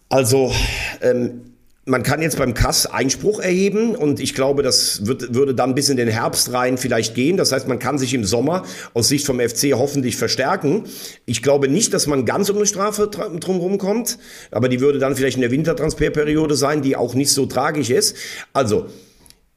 Also 0.10 0.52
ähm, 1.02 1.49
man 1.90 2.04
kann 2.04 2.22
jetzt 2.22 2.38
beim 2.38 2.54
Kass 2.54 2.86
Einspruch 2.86 3.40
erheben 3.40 3.96
und 3.96 4.20
ich 4.20 4.36
glaube, 4.36 4.64
das 4.64 5.06
wird, 5.08 5.34
würde 5.34 5.56
dann 5.56 5.76
bis 5.76 5.90
in 5.90 5.98
den 5.98 6.08
Herbst 6.08 6.54
rein 6.54 6.78
vielleicht 6.78 7.16
gehen. 7.16 7.36
Das 7.36 7.52
heißt, 7.52 7.68
man 7.68 7.80
kann 7.80 7.98
sich 7.98 8.14
im 8.14 8.24
Sommer 8.24 8.64
aus 8.94 9.08
Sicht 9.08 9.26
vom 9.26 9.40
FC 9.40 9.74
hoffentlich 9.74 10.16
verstärken. 10.16 10.84
Ich 11.26 11.42
glaube 11.42 11.68
nicht, 11.68 11.94
dass 11.94 12.08
man 12.08 12.26
ganz 12.26 12.50
um 12.50 12.58
eine 12.58 12.68
Strafe 12.68 13.08
drumherum 13.08 13.80
kommt, 13.80 14.20
aber 14.52 14.70
die 14.70 14.80
würde 14.80 15.00
dann 15.00 15.16
vielleicht 15.16 15.38
in 15.38 15.42
der 15.42 15.52
Wintertransferperiode 15.52 16.56
sein, 16.56 16.82
die 16.82 16.96
auch 16.96 17.16
nicht 17.16 17.32
so 17.32 17.48
tragisch 17.48 17.90
ist. 17.90 18.16
Also, 18.54 18.86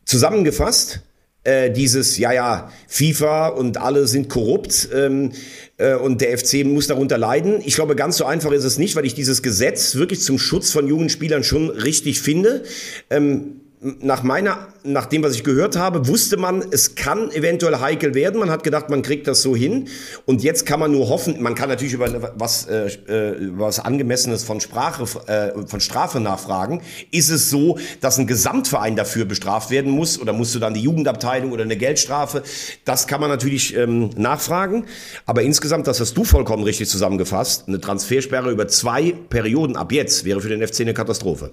zusammengefasst, 0.06 1.02
äh, 1.44 1.70
dieses, 1.70 2.18
ja, 2.18 2.32
ja, 2.32 2.70
FIFA 2.86 3.48
und 3.48 3.78
alle 3.78 4.06
sind 4.06 4.28
korrupt 4.28 4.88
ähm, 4.94 5.32
äh, 5.76 5.94
und 5.94 6.20
der 6.20 6.36
FC 6.38 6.64
muss 6.64 6.86
darunter 6.86 7.18
leiden. 7.18 7.60
Ich 7.64 7.74
glaube, 7.74 7.96
ganz 7.96 8.16
so 8.16 8.24
einfach 8.24 8.52
ist 8.52 8.64
es 8.64 8.78
nicht, 8.78 8.94
weil 8.94 9.06
ich 9.06 9.14
dieses 9.14 9.42
Gesetz 9.42 9.96
wirklich 9.96 10.20
zum 10.20 10.38
Schutz 10.38 10.70
von 10.70 10.86
jungen 10.86 11.08
Spielern 11.08 11.42
schon 11.42 11.70
richtig 11.70 12.20
finde. 12.20 12.62
Ähm, 13.10 13.61
nach 14.00 14.22
meiner, 14.22 14.68
nach 14.84 15.06
dem, 15.06 15.24
was 15.24 15.34
ich 15.34 15.42
gehört 15.42 15.74
habe, 15.74 16.06
wusste 16.06 16.36
man, 16.36 16.64
es 16.70 16.94
kann 16.94 17.32
eventuell 17.32 17.80
heikel 17.80 18.14
werden. 18.14 18.38
Man 18.38 18.48
hat 18.48 18.62
gedacht, 18.62 18.90
man 18.90 19.02
kriegt 19.02 19.26
das 19.26 19.42
so 19.42 19.56
hin. 19.56 19.88
Und 20.24 20.44
jetzt 20.44 20.66
kann 20.66 20.78
man 20.78 20.92
nur 20.92 21.08
hoffen, 21.08 21.42
man 21.42 21.56
kann 21.56 21.68
natürlich 21.68 21.94
über 21.94 22.32
was, 22.36 22.66
äh, 22.66 22.86
äh, 22.86 23.50
was 23.56 23.80
angemessenes 23.80 24.44
von 24.44 24.60
Sprache, 24.60 25.02
äh, 25.26 25.66
von 25.66 25.80
Strafe 25.80 26.20
nachfragen. 26.20 26.80
Ist 27.10 27.30
es 27.30 27.50
so, 27.50 27.76
dass 28.00 28.18
ein 28.18 28.28
Gesamtverein 28.28 28.94
dafür 28.94 29.24
bestraft 29.24 29.70
werden 29.70 29.90
muss? 29.90 30.20
Oder 30.20 30.32
musst 30.32 30.54
du 30.54 30.60
dann 30.60 30.74
die 30.74 30.82
Jugendabteilung 30.82 31.50
oder 31.50 31.64
eine 31.64 31.76
Geldstrafe? 31.76 32.44
Das 32.84 33.08
kann 33.08 33.20
man 33.20 33.30
natürlich 33.30 33.76
ähm, 33.76 34.10
nachfragen. 34.16 34.84
Aber 35.26 35.42
insgesamt, 35.42 35.88
das 35.88 35.98
hast 35.98 36.16
du 36.16 36.22
vollkommen 36.22 36.62
richtig 36.62 36.88
zusammengefasst. 36.88 37.66
Eine 37.66 37.80
Transfersperre 37.80 38.52
über 38.52 38.68
zwei 38.68 39.12
Perioden 39.28 39.76
ab 39.76 39.90
jetzt 39.90 40.24
wäre 40.24 40.40
für 40.40 40.48
den 40.48 40.64
FC 40.64 40.82
eine 40.82 40.94
Katastrophe. 40.94 41.52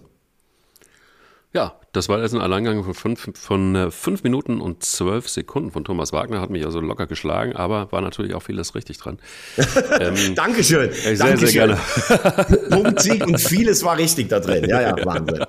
Ja, 1.52 1.80
das 1.94 2.10
war 2.10 2.22
jetzt 2.22 2.36
ein 2.36 2.42
Alleingang 2.42 2.84
von 2.84 2.94
fünf, 2.94 3.28
von 3.36 3.76
äh, 3.76 3.90
fünf 3.90 4.24
Minuten 4.24 4.62
und 4.62 4.84
zwölf 4.84 5.28
Sekunden 5.28 5.72
von 5.72 5.84
Thomas 5.84 6.14
Wagner, 6.14 6.42
hat 6.42 6.52
mich 6.52 6.64
also 6.64 6.80
locker 6.80 7.08
geschlagen, 7.08 7.56
aber 7.56 7.92
war 7.92 8.02
natürlich 8.02 8.36
auch 8.36 8.44
vieles 8.44 8.76
richtig 8.76 9.00
dran. 9.00 9.18
ähm, 10.00 10.36
Dankeschön. 10.36 10.92
Sehr, 10.92 11.16
Dankeschön. 11.18 11.48
sehr 11.48 11.68
gerne. 11.68 12.68
Punkt, 12.70 13.02
Sieg 13.02 13.26
und 13.26 13.42
vieles 13.42 13.84
war 13.84 13.98
richtig 13.98 14.30
da 14.30 14.40
drin. 14.40 14.70
Ja, 14.70 14.82
ja, 14.82 15.06
Wahnsinn. 15.06 15.44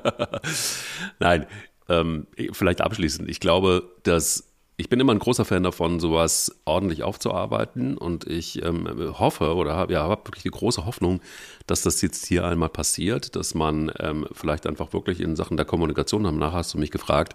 Nein, 1.18 1.46
ähm, 1.90 2.26
vielleicht 2.52 2.80
abschließend. 2.80 3.28
Ich 3.28 3.40
glaube, 3.40 3.90
dass 4.02 4.49
ich 4.80 4.88
bin 4.88 4.98
immer 4.98 5.12
ein 5.12 5.18
großer 5.18 5.44
Fan 5.44 5.62
davon, 5.62 6.00
sowas 6.00 6.58
ordentlich 6.64 7.02
aufzuarbeiten. 7.02 7.98
Und 7.98 8.26
ich 8.26 8.64
ähm, 8.64 8.88
hoffe 9.18 9.54
oder 9.54 9.76
habe 9.76 9.92
ja, 9.92 10.08
hab 10.08 10.26
wirklich 10.26 10.42
die 10.42 10.50
große 10.50 10.86
Hoffnung, 10.86 11.20
dass 11.66 11.82
das 11.82 12.00
jetzt 12.00 12.24
hier 12.24 12.46
einmal 12.46 12.70
passiert, 12.70 13.36
dass 13.36 13.54
man 13.54 13.92
ähm, 13.98 14.26
vielleicht 14.32 14.66
einfach 14.66 14.94
wirklich 14.94 15.20
in 15.20 15.36
Sachen 15.36 15.58
der 15.58 15.66
Kommunikation, 15.66 16.22
nachher 16.22 16.56
hast 16.56 16.72
du 16.72 16.78
mich 16.78 16.90
gefragt, 16.90 17.34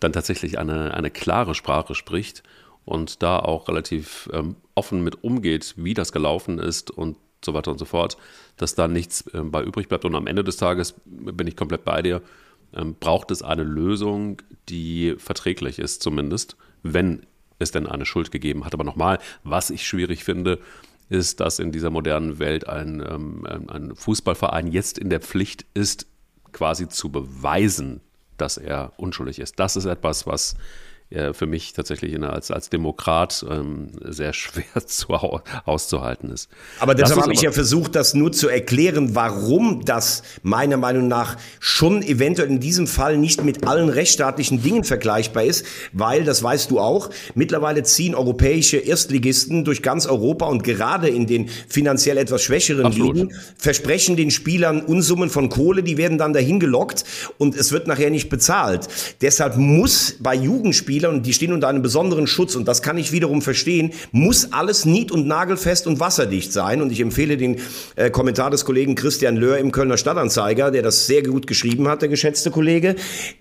dann 0.00 0.12
tatsächlich 0.12 0.58
eine, 0.58 0.92
eine 0.94 1.10
klare 1.10 1.54
Sprache 1.54 1.94
spricht 1.94 2.42
und 2.84 3.22
da 3.22 3.38
auch 3.38 3.68
relativ 3.68 4.28
ähm, 4.32 4.56
offen 4.74 5.04
mit 5.04 5.22
umgeht, 5.22 5.74
wie 5.76 5.94
das 5.94 6.10
gelaufen 6.10 6.58
ist 6.58 6.90
und 6.90 7.16
so 7.44 7.54
weiter 7.54 7.70
und 7.70 7.78
so 7.78 7.84
fort, 7.84 8.16
dass 8.56 8.74
da 8.74 8.88
nichts 8.88 9.24
äh, 9.28 9.42
bei 9.42 9.62
übrig 9.62 9.88
bleibt. 9.88 10.04
Und 10.04 10.16
am 10.16 10.26
Ende 10.26 10.42
des 10.42 10.56
Tages 10.56 10.94
bin 11.06 11.46
ich 11.46 11.56
komplett 11.56 11.84
bei 11.84 12.02
dir 12.02 12.22
ähm, 12.74 12.96
braucht 12.98 13.30
es 13.30 13.42
eine 13.42 13.64
Lösung, 13.64 14.42
die 14.68 15.14
verträglich 15.18 15.78
ist, 15.78 16.02
zumindest, 16.02 16.56
wenn 16.82 17.26
es 17.58 17.70
denn 17.70 17.86
eine 17.86 18.06
Schuld 18.06 18.30
gegeben 18.30 18.64
hat. 18.64 18.74
Aber 18.74 18.84
nochmal, 18.84 19.18
was 19.44 19.70
ich 19.70 19.86
schwierig 19.86 20.24
finde, 20.24 20.58
ist, 21.08 21.40
dass 21.40 21.58
in 21.58 21.72
dieser 21.72 21.90
modernen 21.90 22.38
Welt 22.38 22.68
ein, 22.68 23.00
ähm, 23.00 23.46
ein 23.68 23.94
Fußballverein 23.94 24.66
jetzt 24.66 24.98
in 24.98 25.10
der 25.10 25.20
Pflicht 25.20 25.66
ist, 25.74 26.06
quasi 26.52 26.88
zu 26.88 27.10
beweisen, 27.10 28.00
dass 28.36 28.56
er 28.56 28.92
unschuldig 28.96 29.38
ist. 29.38 29.58
Das 29.58 29.76
ist 29.76 29.84
etwas, 29.84 30.26
was 30.26 30.56
äh, 31.14 31.34
für 31.34 31.46
mich 31.46 31.72
tatsächlich 31.72 32.12
in, 32.12 32.24
als, 32.24 32.50
als 32.50 32.70
Demokrat 32.70 33.44
ähm, 33.48 33.88
sehr 34.04 34.32
schwer 34.32 34.86
zu, 34.86 35.08
auszuhalten 35.64 36.30
ist. 36.30 36.48
Aber 36.80 36.94
deshalb 36.94 37.20
habe 37.20 37.32
ich 37.32 37.42
ja 37.42 37.52
versucht, 37.52 37.94
das 37.94 38.14
nur 38.14 38.32
zu 38.32 38.48
erklären, 38.48 39.14
warum 39.14 39.84
das 39.84 40.22
meiner 40.42 40.76
Meinung 40.76 41.08
nach 41.08 41.36
schon 41.60 42.02
eventuell 42.02 42.48
in 42.48 42.60
diesem 42.60 42.86
Fall 42.86 43.18
nicht 43.18 43.44
mit 43.44 43.66
allen 43.66 43.88
rechtsstaatlichen 43.88 44.62
Dingen 44.62 44.84
vergleichbar 44.84 45.44
ist, 45.44 45.66
weil, 45.92 46.24
das 46.24 46.42
weißt 46.42 46.70
du 46.70 46.80
auch, 46.80 47.10
mittlerweile 47.34 47.82
ziehen 47.82 48.14
europäische 48.14 48.78
Erstligisten 48.78 49.64
durch 49.64 49.82
ganz 49.82 50.06
Europa 50.06 50.46
und 50.46 50.64
gerade 50.64 51.08
in 51.08 51.26
den 51.26 51.48
finanziell 51.68 52.16
etwas 52.16 52.42
schwächeren 52.42 52.86
Absolut. 52.86 53.16
Ligen 53.16 53.34
versprechen 53.56 54.16
den 54.16 54.30
Spielern 54.30 54.82
Unsummen 54.82 55.30
von 55.30 55.48
Kohle, 55.48 55.82
die 55.82 55.96
werden 55.96 56.18
dann 56.18 56.32
dahin 56.32 56.60
gelockt 56.60 57.04
und 57.38 57.54
es 57.54 57.72
wird 57.72 57.86
nachher 57.86 58.10
nicht 58.10 58.28
bezahlt. 58.28 58.88
Deshalb 59.20 59.56
muss 59.56 60.16
bei 60.20 60.34
Jugendspielen 60.34 61.01
Spieler 61.02 61.10
und 61.10 61.26
die 61.26 61.32
stehen 61.32 61.52
unter 61.52 61.68
einem 61.68 61.82
besonderen 61.82 62.26
Schutz 62.28 62.54
und 62.54 62.68
das 62.68 62.80
kann 62.80 62.96
ich 62.96 63.10
wiederum 63.10 63.42
verstehen, 63.42 63.92
muss 64.12 64.52
alles 64.52 64.84
nied- 64.84 65.10
und 65.10 65.26
nagelfest 65.26 65.88
und 65.88 65.98
wasserdicht 65.98 66.52
sein. 66.52 66.80
Und 66.80 66.92
ich 66.92 67.00
empfehle 67.00 67.36
den 67.36 67.58
äh, 67.96 68.10
Kommentar 68.10 68.50
des 68.50 68.64
Kollegen 68.64 68.94
Christian 68.94 69.36
Löhr 69.36 69.58
im 69.58 69.72
Kölner 69.72 69.96
Stadtanzeiger, 69.96 70.70
der 70.70 70.82
das 70.82 71.06
sehr 71.06 71.22
gut 71.24 71.48
geschrieben 71.48 71.88
hat, 71.88 72.02
der 72.02 72.08
geschätzte 72.08 72.52
Kollege. 72.52 72.94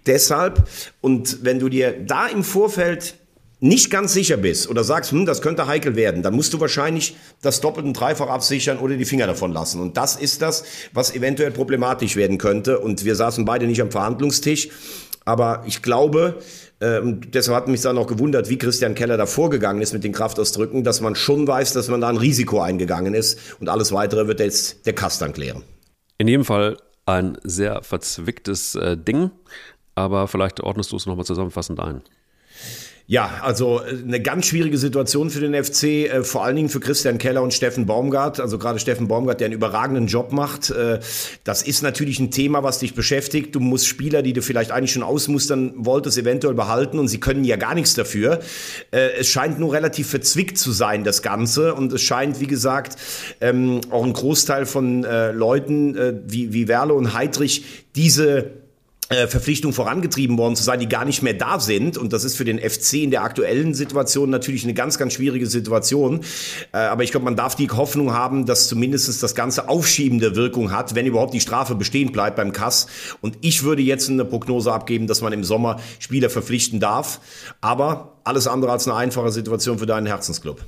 Deshalb, 0.07 0.63
und 1.01 1.43
wenn 1.43 1.59
du 1.59 1.69
dir 1.69 1.93
da 2.05 2.27
im 2.27 2.43
Vorfeld 2.43 3.15
nicht 3.59 3.91
ganz 3.91 4.13
sicher 4.13 4.37
bist 4.37 4.67
oder 4.67 4.83
sagst, 4.83 5.11
hm, 5.11 5.27
das 5.27 5.43
könnte 5.43 5.67
heikel 5.67 5.95
werden, 5.95 6.23
dann 6.23 6.33
musst 6.33 6.51
du 6.51 6.59
wahrscheinlich 6.59 7.15
das 7.43 7.61
doppelt 7.61 7.85
und 7.85 7.93
dreifach 7.93 8.27
absichern 8.27 8.79
oder 8.79 8.97
die 8.97 9.05
Finger 9.05 9.27
davon 9.27 9.53
lassen. 9.53 9.79
Und 9.79 9.97
das 9.97 10.15
ist 10.15 10.41
das, 10.41 10.63
was 10.93 11.13
eventuell 11.13 11.51
problematisch 11.51 12.15
werden 12.15 12.39
könnte. 12.39 12.79
Und 12.79 13.05
wir 13.05 13.15
saßen 13.15 13.45
beide 13.45 13.67
nicht 13.67 13.81
am 13.81 13.91
Verhandlungstisch. 13.91 14.69
Aber 15.25 15.63
ich 15.67 15.81
glaube, 15.81 16.39
ähm, 16.79 17.21
deshalb 17.31 17.55
hat 17.55 17.67
mich 17.67 17.81
dann 17.81 17.97
auch 17.97 18.07
gewundert, 18.07 18.49
wie 18.49 18.57
Christian 18.57 18.95
Keller 18.95 19.17
da 19.17 19.25
vorgegangen 19.27 19.81
ist 19.81 19.93
mit 19.93 20.03
den 20.03 20.13
Kraftausdrücken, 20.13 20.83
dass 20.83 21.01
man 21.01 21.15
schon 21.15 21.47
weiß, 21.47 21.73
dass 21.73 21.89
man 21.89 22.01
da 22.01 22.09
ein 22.09 22.17
Risiko 22.17 22.59
eingegangen 22.59 23.13
ist 23.13 23.39
und 23.59 23.69
alles 23.69 23.91
weitere 23.91 24.27
wird 24.27 24.39
jetzt 24.39 24.85
der 24.85 24.93
Kastan 24.93 25.33
klären. 25.33 25.63
In 26.17 26.27
jedem 26.27 26.45
Fall 26.45 26.77
ein 27.05 27.37
sehr 27.43 27.83
verzwicktes 27.83 28.75
äh, 28.75 28.97
Ding, 28.97 29.31
aber 29.95 30.27
vielleicht 30.27 30.61
ordnest 30.61 30.91
du 30.91 30.95
es 30.95 31.05
nochmal 31.05 31.25
zusammenfassend 31.25 31.79
ein. 31.79 32.01
Ja, 33.11 33.29
also 33.41 33.81
äh, 33.81 33.89
eine 34.07 34.21
ganz 34.21 34.45
schwierige 34.45 34.77
Situation 34.77 35.29
für 35.29 35.41
den 35.41 35.61
FC, 35.61 35.83
äh, 35.83 36.23
vor 36.23 36.45
allen 36.45 36.55
Dingen 36.55 36.69
für 36.69 36.79
Christian 36.79 37.17
Keller 37.17 37.41
und 37.41 37.53
Steffen 37.53 37.85
Baumgart. 37.85 38.39
Also 38.39 38.57
gerade 38.57 38.79
Steffen 38.79 39.09
Baumgart, 39.09 39.41
der 39.41 39.47
einen 39.47 39.53
überragenden 39.53 40.07
Job 40.07 40.31
macht. 40.31 40.69
Äh, 40.69 41.01
das 41.43 41.61
ist 41.61 41.81
natürlich 41.81 42.21
ein 42.21 42.31
Thema, 42.31 42.63
was 42.63 42.79
dich 42.79 42.95
beschäftigt. 42.95 43.53
Du 43.53 43.59
musst 43.59 43.85
Spieler, 43.85 44.21
die 44.21 44.31
du 44.31 44.41
vielleicht 44.41 44.71
eigentlich 44.71 44.93
schon 44.93 45.03
ausmustern 45.03 45.73
wolltest, 45.75 46.19
eventuell 46.19 46.53
behalten 46.53 46.99
und 46.99 47.09
sie 47.09 47.19
können 47.19 47.43
ja 47.43 47.57
gar 47.57 47.75
nichts 47.75 47.95
dafür. 47.95 48.39
Es 48.91 49.27
scheint 49.27 49.59
nur 49.59 49.73
relativ 49.73 50.09
verzwickt 50.09 50.57
zu 50.57 50.71
sein, 50.71 51.03
das 51.03 51.21
Ganze. 51.21 51.73
Und 51.73 51.91
es 51.91 52.01
scheint, 52.01 52.39
wie 52.39 52.47
gesagt, 52.47 52.95
ähm, 53.41 53.81
auch 53.89 54.05
ein 54.05 54.13
Großteil 54.13 54.65
von 54.65 55.03
Leuten 55.33 56.21
wie, 56.27 56.53
wie 56.53 56.67
Werle 56.67 56.93
und 56.93 57.13
Heidrich 57.13 57.65
diese 57.95 58.37
äh, 58.37 58.43
Verpflichtungen 59.27 59.73
vorangetrieben 59.73 60.37
worden 60.37 60.55
zu 60.55 60.63
sein, 60.63 60.79
die 60.79 60.87
gar 60.87 61.05
nicht 61.05 61.21
mehr 61.21 61.33
da 61.33 61.59
sind. 61.59 61.97
Und 61.97 62.13
das 62.13 62.23
ist 62.23 62.35
für 62.35 62.45
den 62.45 62.59
FC 62.59 62.93
in 62.93 63.11
der 63.11 63.23
aktuellen 63.23 63.73
Situation 63.73 64.29
natürlich 64.29 64.63
eine 64.63 64.73
ganz, 64.73 64.97
ganz 64.97 65.13
schwierige 65.13 65.47
Situation. 65.47 66.21
Äh, 66.71 66.77
aber 66.77 67.03
ich 67.03 67.11
glaube, 67.11 67.25
man 67.25 67.35
darf 67.35 67.55
die 67.55 67.69
Hoffnung 67.69 68.13
haben, 68.13 68.45
dass 68.45 68.67
zumindest 68.67 69.21
das 69.21 69.35
Ganze 69.35 69.69
aufschiebende 69.69 70.35
Wirkung 70.35 70.71
hat, 70.71 70.95
wenn 70.95 71.05
überhaupt 71.05 71.33
die 71.33 71.41
Strafe 71.41 71.75
bestehen 71.75 72.11
bleibt 72.11 72.35
beim 72.35 72.53
Kass. 72.53 72.87
Und 73.21 73.37
ich 73.41 73.63
würde 73.63 73.81
jetzt 73.81 74.09
eine 74.09 74.25
Prognose 74.25 74.71
abgeben, 74.71 75.07
dass 75.07 75.21
man 75.21 75.33
im 75.33 75.43
Sommer 75.43 75.79
Spieler 75.99 76.29
verpflichten 76.29 76.79
darf. 76.79 77.19
Aber 77.61 78.17
alles 78.23 78.47
andere 78.47 78.71
als 78.71 78.87
eine 78.87 78.95
einfache 78.95 79.31
Situation 79.31 79.79
für 79.79 79.85
deinen 79.85 80.07
Herzensclub. 80.07 80.63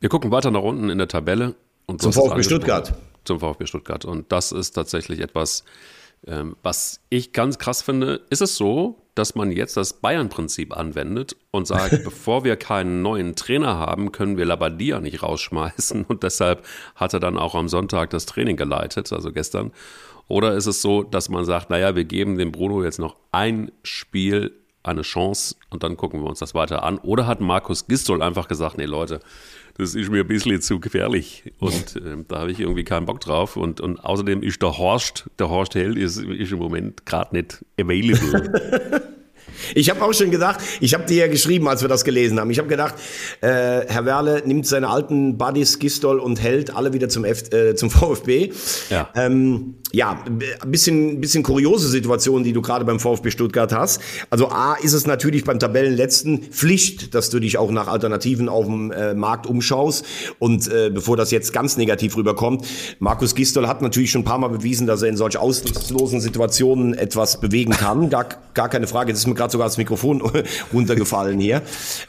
Wir 0.00 0.08
gucken 0.08 0.30
weiter 0.30 0.50
nach 0.50 0.62
unten 0.62 0.90
in 0.90 0.98
der 0.98 1.08
Tabelle. 1.08 1.54
Und 1.86 2.02
zum 2.02 2.12
VfB 2.12 2.42
Stuttgart. 2.42 2.94
Zum 3.24 3.40
VfB 3.40 3.66
Stuttgart. 3.66 4.04
Und 4.04 4.32
das 4.32 4.50
ist 4.52 4.72
tatsächlich 4.72 5.20
etwas, 5.20 5.64
ähm, 6.26 6.56
was 6.62 7.00
ich 7.08 7.32
ganz 7.32 7.58
krass 7.58 7.82
finde, 7.82 8.22
ist 8.30 8.42
es 8.42 8.56
so, 8.56 8.98
dass 9.14 9.34
man 9.34 9.52
jetzt 9.52 9.76
das 9.76 9.94
Bayern-Prinzip 9.94 10.76
anwendet 10.76 11.36
und 11.50 11.66
sagt, 11.66 11.90
bevor 12.04 12.44
wir 12.44 12.56
keinen 12.56 13.02
neuen 13.02 13.34
Trainer 13.34 13.76
haben, 13.78 14.12
können 14.12 14.36
wir 14.36 14.44
Labadia 14.44 15.00
nicht 15.00 15.22
rausschmeißen 15.22 16.04
und 16.04 16.22
deshalb 16.22 16.64
hat 16.94 17.14
er 17.14 17.20
dann 17.20 17.38
auch 17.38 17.54
am 17.54 17.68
Sonntag 17.68 18.10
das 18.10 18.26
Training 18.26 18.56
geleitet, 18.56 19.12
also 19.12 19.32
gestern. 19.32 19.72
Oder 20.28 20.54
ist 20.54 20.66
es 20.66 20.80
so, 20.80 21.02
dass 21.02 21.28
man 21.28 21.44
sagt, 21.44 21.68
naja, 21.70 21.94
wir 21.94 22.04
geben 22.04 22.38
dem 22.38 22.52
Bruno 22.52 22.84
jetzt 22.84 22.98
noch 22.98 23.16
ein 23.32 23.70
Spiel 23.82 24.52
eine 24.82 25.02
Chance 25.02 25.56
und 25.70 25.82
dann 25.82 25.96
gucken 25.96 26.22
wir 26.22 26.28
uns 26.28 26.38
das 26.38 26.54
weiter 26.54 26.82
an? 26.84 26.98
Oder 26.98 27.26
hat 27.26 27.40
Markus 27.40 27.86
Gistol 27.86 28.22
einfach 28.22 28.48
gesagt, 28.48 28.78
nee 28.78 28.84
Leute, 28.84 29.20
das 29.78 29.94
ist 29.94 30.10
mir 30.10 30.20
ein 30.20 30.28
bisschen 30.28 30.60
zu 30.60 30.80
gefährlich 30.80 31.52
und 31.58 31.96
äh, 31.96 32.16
da 32.28 32.40
habe 32.40 32.52
ich 32.52 32.60
irgendwie 32.60 32.84
keinen 32.84 33.06
Bock 33.06 33.20
drauf 33.20 33.56
und, 33.56 33.80
und 33.80 33.98
außerdem 34.04 34.42
ist 34.42 34.60
der 34.62 34.78
Horst, 34.78 35.30
der 35.38 35.48
Horst 35.48 35.74
Held 35.74 35.96
ist, 35.96 36.18
ist 36.18 36.52
im 36.52 36.58
Moment 36.58 37.06
gerade 37.06 37.34
nicht 37.36 37.64
available. 37.78 39.02
Ich 39.74 39.90
habe 39.90 40.02
auch 40.02 40.12
schon 40.12 40.30
gedacht, 40.30 40.60
ich 40.80 40.94
habe 40.94 41.04
dir 41.04 41.16
ja 41.16 41.28
geschrieben, 41.28 41.68
als 41.68 41.82
wir 41.82 41.88
das 41.88 42.04
gelesen 42.04 42.40
haben. 42.40 42.50
Ich 42.50 42.58
habe 42.58 42.68
gedacht, 42.68 42.94
äh, 43.40 43.86
Herr 43.86 44.04
Werle 44.04 44.42
nimmt 44.44 44.66
seine 44.66 44.88
alten 44.88 45.38
Buddies 45.38 45.78
Gistol 45.78 46.18
und 46.18 46.42
Held 46.42 46.74
alle 46.74 46.92
wieder 46.92 47.08
zum, 47.08 47.24
F, 47.24 47.52
äh, 47.52 47.74
zum 47.74 47.90
VfB. 47.90 48.50
Ja. 48.90 49.08
Ähm, 49.14 49.76
ja, 49.92 50.24
ein 50.24 50.70
bisschen, 50.70 51.20
bisschen 51.20 51.42
kuriose 51.42 51.88
Situation, 51.88 52.44
die 52.44 52.52
du 52.52 52.62
gerade 52.62 52.84
beim 52.84 52.98
VfB 52.98 53.30
Stuttgart 53.30 53.72
hast. 53.72 54.00
Also 54.30 54.48
A 54.48 54.74
ist 54.74 54.94
es 54.94 55.06
natürlich 55.06 55.44
beim 55.44 55.58
Tabellenletzten 55.58 56.44
Pflicht, 56.44 57.14
dass 57.14 57.28
du 57.28 57.40
dich 57.40 57.58
auch 57.58 57.70
nach 57.70 57.88
Alternativen 57.88 58.48
auf 58.48 58.64
dem 58.64 58.90
äh, 58.90 59.12
Markt 59.12 59.46
umschaust. 59.46 60.06
Und 60.38 60.66
äh, 60.68 60.90
bevor 60.90 61.18
das 61.18 61.30
jetzt 61.30 61.52
ganz 61.52 61.76
negativ 61.76 62.16
rüberkommt, 62.16 62.66
Markus 63.00 63.34
Gistol 63.34 63.68
hat 63.68 63.82
natürlich 63.82 64.10
schon 64.10 64.22
ein 64.22 64.24
paar 64.24 64.38
Mal 64.38 64.48
bewiesen, 64.48 64.86
dass 64.86 65.02
er 65.02 65.10
in 65.10 65.18
solch 65.18 65.36
ausdruckslosen 65.36 66.20
Situationen 66.20 66.94
etwas 66.94 67.40
bewegen 67.40 67.72
kann. 67.72 68.08
Gar, 68.08 68.28
gar 68.54 68.70
keine 68.70 68.86
Frage. 68.86 69.12
Das 69.12 69.20
ist 69.20 69.26
mir 69.26 69.34
gerade 69.34 69.52
sogar 69.52 69.66
das 69.66 69.76
Mikrofon 69.76 70.22
runtergefallen 70.72 71.38
hier. 71.38 71.60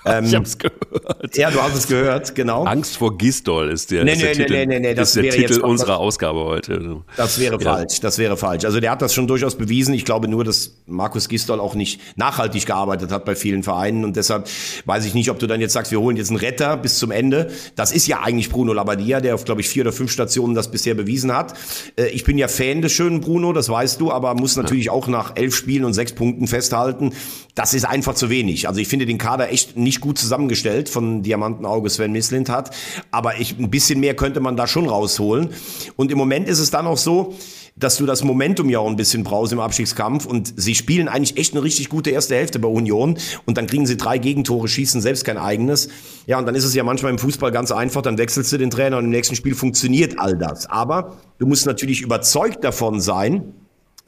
Ähm, 0.05 0.23
ich 0.23 0.35
hab's 0.35 0.57
gehört. 0.57 1.35
Ja, 1.35 1.51
du 1.51 1.61
hast 1.61 1.75
es 1.75 1.87
gehört, 1.87 2.33
genau. 2.33 2.63
Angst 2.63 2.95
vor 2.95 3.17
Gistol 3.17 3.69
ist 3.69 3.91
der, 3.91 4.05
nee, 4.05 4.13
ist 4.13 4.19
nee, 4.19 4.23
der 4.23 4.29
nee, 4.29 4.43
Titel, 4.43 4.53
nee, 4.53 4.65
nee, 4.65 4.79
nee, 4.79 4.93
das 4.93 5.15
ist 5.15 5.23
der 5.23 5.31
Titel 5.31 5.61
unserer 5.61 5.97
Ausgabe 5.97 6.45
heute. 6.45 7.01
Das 7.17 7.39
wäre 7.39 7.59
ja. 7.61 7.72
Falsch, 7.75 7.99
das 7.99 8.17
wäre 8.17 8.37
falsch. 8.37 8.65
Also 8.65 8.79
der 8.79 8.91
hat 8.91 9.01
das 9.01 9.13
schon 9.13 9.27
durchaus 9.27 9.55
bewiesen. 9.55 9.93
Ich 9.93 10.05
glaube 10.05 10.27
nur, 10.27 10.43
dass 10.43 10.77
Markus 10.85 11.29
Gistol 11.29 11.59
auch 11.59 11.75
nicht 11.75 11.99
nachhaltig 12.15 12.65
gearbeitet 12.65 13.11
hat 13.11 13.25
bei 13.25 13.35
vielen 13.35 13.63
Vereinen 13.63 14.03
und 14.03 14.15
deshalb 14.15 14.47
weiß 14.85 15.05
ich 15.05 15.13
nicht, 15.13 15.29
ob 15.29 15.39
du 15.39 15.47
dann 15.47 15.61
jetzt 15.61 15.73
sagst, 15.73 15.91
wir 15.91 15.99
holen 15.99 16.17
jetzt 16.17 16.29
einen 16.29 16.37
Retter 16.37 16.77
bis 16.77 16.97
zum 16.99 17.11
Ende. 17.11 17.51
Das 17.75 17.91
ist 17.91 18.07
ja 18.07 18.21
eigentlich 18.21 18.49
Bruno 18.49 18.73
Labbadia, 18.73 19.21
der 19.21 19.35
auf, 19.35 19.45
glaube 19.45 19.61
ich, 19.61 19.69
vier 19.69 19.83
oder 19.83 19.93
fünf 19.93 20.11
Stationen 20.11 20.55
das 20.55 20.71
bisher 20.71 20.95
bewiesen 20.95 21.33
hat. 21.33 21.53
Äh, 21.95 22.07
ich 22.07 22.23
bin 22.23 22.37
ja 22.37 22.47
Fan 22.47 22.81
des 22.81 22.91
schönen 22.91 23.21
Bruno, 23.21 23.53
das 23.53 23.69
weißt 23.69 23.99
du, 23.99 24.11
aber 24.11 24.33
muss 24.35 24.55
natürlich 24.55 24.89
auch 24.89 25.07
nach 25.07 25.35
elf 25.35 25.55
Spielen 25.55 25.85
und 25.85 25.93
sechs 25.93 26.13
Punkten 26.13 26.47
festhalten, 26.47 27.13
das 27.55 27.73
ist 27.73 27.85
einfach 27.85 28.15
zu 28.15 28.29
wenig. 28.29 28.67
Also 28.67 28.79
ich 28.81 28.87
finde 28.87 29.05
den 29.05 29.17
Kader 29.17 29.51
echt 29.51 29.77
nicht 29.77 30.01
gut 30.01 30.17
zusammengestellt 30.17 30.89
von 30.89 31.21
Diamantenauge 31.21 31.89
Sven 31.89 32.11
Mislint 32.11 32.49
hat, 32.49 32.75
aber 33.11 33.39
ich, 33.39 33.57
ein 33.59 33.69
bisschen 33.69 33.99
mehr 33.99 34.15
könnte 34.15 34.39
man 34.39 34.57
da 34.57 34.67
schon 34.67 34.87
rausholen. 34.87 35.49
Und 35.95 36.11
im 36.11 36.17
Moment 36.17 36.47
ist 36.47 36.59
es 36.59 36.71
dann 36.71 36.87
auch 36.87 36.97
so, 36.97 37.35
dass 37.75 37.97
du 37.97 38.05
das 38.05 38.23
Momentum 38.23 38.69
ja 38.69 38.79
auch 38.79 38.87
ein 38.87 38.95
bisschen 38.95 39.23
brauchst 39.23 39.51
im 39.51 39.59
Abstiegskampf 39.59 40.25
und 40.25 40.53
sie 40.55 40.75
spielen 40.75 41.07
eigentlich 41.07 41.37
echt 41.37 41.53
eine 41.53 41.63
richtig 41.63 41.89
gute 41.89 42.11
erste 42.11 42.35
Hälfte 42.35 42.59
bei 42.59 42.67
Union 42.67 43.17
und 43.45 43.57
dann 43.57 43.67
kriegen 43.67 43.85
sie 43.87 43.97
drei 43.97 44.17
Gegentore, 44.17 44.67
schießen 44.67 45.01
selbst 45.01 45.25
kein 45.25 45.37
eigenes. 45.37 45.89
Ja, 46.27 46.37
und 46.37 46.45
dann 46.45 46.55
ist 46.55 46.65
es 46.65 46.75
ja 46.75 46.83
manchmal 46.83 47.11
im 47.11 47.19
Fußball 47.19 47.51
ganz 47.51 47.71
einfach, 47.71 48.01
dann 48.01 48.17
wechselst 48.17 48.51
du 48.51 48.57
den 48.57 48.69
Trainer 48.69 48.97
und 48.97 49.05
im 49.05 49.11
nächsten 49.11 49.35
Spiel 49.35 49.55
funktioniert 49.55 50.19
all 50.19 50.37
das. 50.37 50.67
Aber 50.67 51.17
du 51.39 51.47
musst 51.47 51.65
natürlich 51.65 52.01
überzeugt 52.01 52.63
davon 52.63 53.01
sein, 53.01 53.53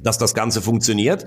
dass 0.02 0.18
das 0.18 0.34
Ganze 0.34 0.62
funktioniert. 0.62 1.26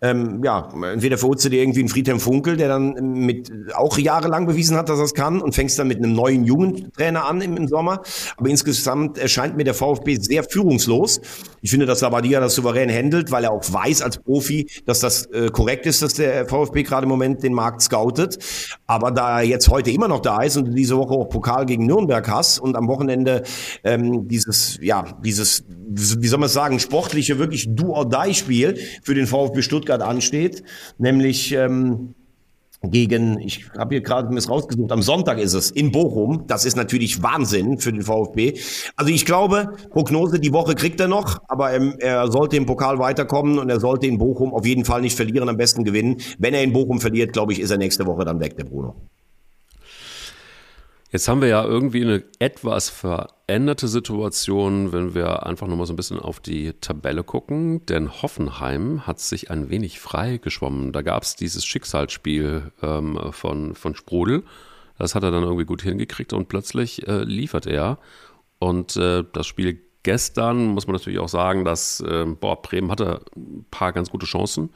Ähm, 0.00 0.42
ja, 0.42 0.68
entweder 0.92 1.18
verholst 1.18 1.44
du 1.44 1.48
dir 1.50 1.60
irgendwie 1.60 1.80
einen 1.80 1.88
Friedhelm 1.88 2.18
Funkel, 2.18 2.56
der 2.56 2.68
dann 2.68 2.94
mit 3.12 3.52
auch 3.74 3.98
jahrelang 3.98 4.46
bewiesen 4.46 4.76
hat, 4.76 4.88
dass 4.88 4.98
er 4.98 5.04
es 5.04 5.14
kann 5.14 5.40
und 5.40 5.54
fängst 5.54 5.78
dann 5.78 5.88
mit 5.88 5.98
einem 5.98 6.14
neuen 6.14 6.44
jungen 6.44 6.92
Trainer 6.92 7.26
an 7.26 7.40
im, 7.40 7.56
im, 7.56 7.68
Sommer. 7.68 8.02
Aber 8.36 8.48
insgesamt 8.48 9.18
erscheint 9.18 9.56
mir 9.56 9.64
der 9.64 9.74
VfB 9.74 10.16
sehr 10.16 10.44
führungslos. 10.44 11.20
Ich 11.66 11.70
finde, 11.70 11.86
dass 11.86 12.00
Labadia 12.00 12.38
das 12.38 12.54
souverän 12.54 12.88
handelt, 12.88 13.32
weil 13.32 13.42
er 13.42 13.50
auch 13.50 13.64
weiß 13.72 14.00
als 14.00 14.18
Profi, 14.18 14.68
dass 14.84 15.00
das 15.00 15.26
äh, 15.32 15.48
korrekt 15.48 15.84
ist, 15.86 16.00
dass 16.00 16.14
der 16.14 16.46
VfB 16.46 16.84
gerade 16.84 17.06
im 17.06 17.08
Moment 17.08 17.42
den 17.42 17.54
Markt 17.54 17.82
scoutet. 17.82 18.38
Aber 18.86 19.10
da 19.10 19.40
er 19.40 19.44
jetzt 19.48 19.68
heute 19.68 19.90
immer 19.90 20.06
noch 20.06 20.20
da 20.20 20.42
ist 20.42 20.56
und 20.56 20.72
diese 20.76 20.96
Woche 20.96 21.14
auch 21.14 21.28
Pokal 21.28 21.66
gegen 21.66 21.84
Nürnberg 21.84 22.28
hast 22.28 22.60
und 22.60 22.76
am 22.76 22.86
Wochenende 22.86 23.42
ähm, 23.82 24.28
dieses, 24.28 24.78
ja, 24.80 25.18
dieses 25.24 25.64
wie 25.88 26.28
soll 26.28 26.38
man 26.38 26.48
sagen, 26.48 26.78
sportliche, 26.78 27.40
wirklich 27.40 27.66
Do-or-Die-Spiel 27.68 28.78
für 29.02 29.14
den 29.14 29.26
VfB 29.26 29.62
Stuttgart 29.62 30.02
ansteht, 30.02 30.62
nämlich 30.98 31.50
ähm, 31.50 32.14
gegen, 32.82 33.40
ich 33.40 33.70
habe 33.76 33.94
hier 33.94 34.02
gerade 34.02 34.28
mir 34.28 34.38
es 34.38 34.48
rausgesucht, 34.48 34.92
am 34.92 35.02
Sonntag 35.02 35.38
ist 35.38 35.54
es 35.54 35.70
in 35.70 35.92
Bochum. 35.92 36.44
Das 36.46 36.64
ist 36.64 36.76
natürlich 36.76 37.22
Wahnsinn 37.22 37.78
für 37.78 37.92
den 37.92 38.02
VfB. 38.02 38.58
Also 38.96 39.12
ich 39.12 39.24
glaube, 39.24 39.72
Prognose, 39.90 40.38
die 40.38 40.52
Woche 40.52 40.74
kriegt 40.74 41.00
er 41.00 41.08
noch, 41.08 41.40
aber 41.48 41.72
ähm, 41.74 41.94
er 41.98 42.30
sollte 42.30 42.56
im 42.56 42.66
Pokal 42.66 42.98
weiterkommen 42.98 43.58
und 43.58 43.70
er 43.70 43.80
sollte 43.80 44.06
in 44.06 44.18
Bochum 44.18 44.52
auf 44.52 44.66
jeden 44.66 44.84
Fall 44.84 45.00
nicht 45.00 45.16
verlieren, 45.16 45.48
am 45.48 45.56
besten 45.56 45.84
gewinnen. 45.84 46.16
Wenn 46.38 46.54
er 46.54 46.62
in 46.62 46.72
Bochum 46.72 47.00
verliert, 47.00 47.32
glaube 47.32 47.52
ich, 47.52 47.60
ist 47.60 47.70
er 47.70 47.78
nächste 47.78 48.06
Woche 48.06 48.24
dann 48.24 48.40
weg, 48.40 48.56
der 48.56 48.64
Bruno. 48.64 48.94
Jetzt 51.12 51.28
haben 51.28 51.40
wir 51.40 51.48
ja 51.48 51.64
irgendwie 51.64 52.02
eine 52.02 52.24
etwas 52.40 52.90
veränderte 52.90 53.86
Situation, 53.86 54.92
wenn 54.92 55.14
wir 55.14 55.46
einfach 55.46 55.68
nochmal 55.68 55.86
so 55.86 55.92
ein 55.92 55.96
bisschen 55.96 56.18
auf 56.18 56.40
die 56.40 56.72
Tabelle 56.80 57.22
gucken. 57.22 57.86
Denn 57.86 58.22
Hoffenheim 58.22 59.06
hat 59.06 59.20
sich 59.20 59.50
ein 59.50 59.70
wenig 59.70 60.00
frei 60.00 60.38
geschwommen. 60.38 60.92
Da 60.92 61.02
gab 61.02 61.22
es 61.22 61.36
dieses 61.36 61.64
Schicksalsspiel 61.64 62.72
ähm, 62.82 63.20
von, 63.30 63.76
von 63.76 63.94
Sprudel. 63.94 64.42
Das 64.98 65.14
hat 65.14 65.22
er 65.22 65.30
dann 65.30 65.44
irgendwie 65.44 65.64
gut 65.64 65.82
hingekriegt 65.82 66.32
und 66.32 66.48
plötzlich 66.48 67.06
äh, 67.06 67.22
liefert 67.22 67.66
er. 67.66 67.98
Und 68.58 68.96
äh, 68.96 69.24
das 69.32 69.46
Spiel 69.46 69.80
gestern 70.02 70.66
muss 70.66 70.86
man 70.86 70.94
natürlich 70.94 71.18
auch 71.18 71.28
sagen, 71.28 71.64
dass 71.64 72.00
äh, 72.00 72.24
boah, 72.24 72.62
Bremen 72.62 72.90
hatte 72.90 73.22
ein 73.36 73.66
paar 73.70 73.92
ganz 73.92 74.10
gute 74.10 74.26
Chancen. 74.26 74.70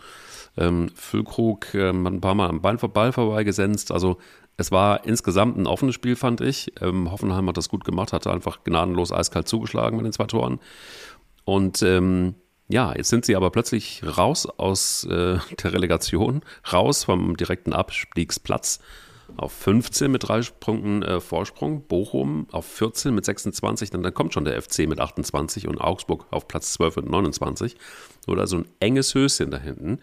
Ähm, 0.56 0.90
Füllkrug 0.94 1.72
ähm, 1.74 2.04
hat 2.04 2.12
ein 2.14 2.20
paar 2.20 2.34
Mal 2.34 2.48
am 2.48 2.60
Ball, 2.60 2.76
Ball 2.76 3.12
vorbeigesenzt. 3.12 3.92
Also 3.92 4.18
es 4.60 4.70
war 4.70 5.06
insgesamt 5.06 5.56
ein 5.56 5.66
offenes 5.66 5.94
Spiel, 5.94 6.16
fand 6.16 6.42
ich. 6.42 6.72
Ähm, 6.82 7.10
Hoffenheim 7.10 7.48
hat 7.48 7.56
das 7.56 7.70
gut 7.70 7.82
gemacht, 7.82 8.12
hatte 8.12 8.30
einfach 8.30 8.62
gnadenlos 8.62 9.10
eiskalt 9.10 9.48
zugeschlagen 9.48 9.96
mit 9.96 10.04
den 10.04 10.12
zwei 10.12 10.26
Toren. 10.26 10.60
Und 11.46 11.80
ähm, 11.80 12.34
ja, 12.68 12.94
jetzt 12.94 13.08
sind 13.08 13.24
sie 13.24 13.36
aber 13.36 13.50
plötzlich 13.50 14.02
raus 14.04 14.46
aus 14.46 15.04
äh, 15.04 15.38
der 15.62 15.72
Relegation, 15.72 16.42
raus 16.70 17.04
vom 17.04 17.38
direkten 17.38 17.72
Abstiegsplatz 17.72 18.80
auf 19.38 19.52
15 19.52 20.10
mit 20.10 20.28
drei 20.28 20.42
Punkten 20.42 21.02
äh, 21.04 21.20
Vorsprung, 21.20 21.86
Bochum 21.86 22.46
auf 22.52 22.66
14 22.66 23.14
mit 23.14 23.24
26, 23.24 23.88
dann, 23.88 24.02
dann 24.02 24.12
kommt 24.12 24.34
schon 24.34 24.44
der 24.44 24.60
FC 24.60 24.80
mit 24.80 25.00
28 25.00 25.68
und 25.68 25.80
Augsburg 25.80 26.26
auf 26.30 26.48
Platz 26.48 26.74
12 26.74 26.96
mit 26.96 27.08
29. 27.08 27.76
Oder 28.26 28.46
so 28.46 28.58
ein 28.58 28.68
enges 28.80 29.14
Höschen 29.14 29.50
da 29.50 29.56
hinten. 29.56 30.00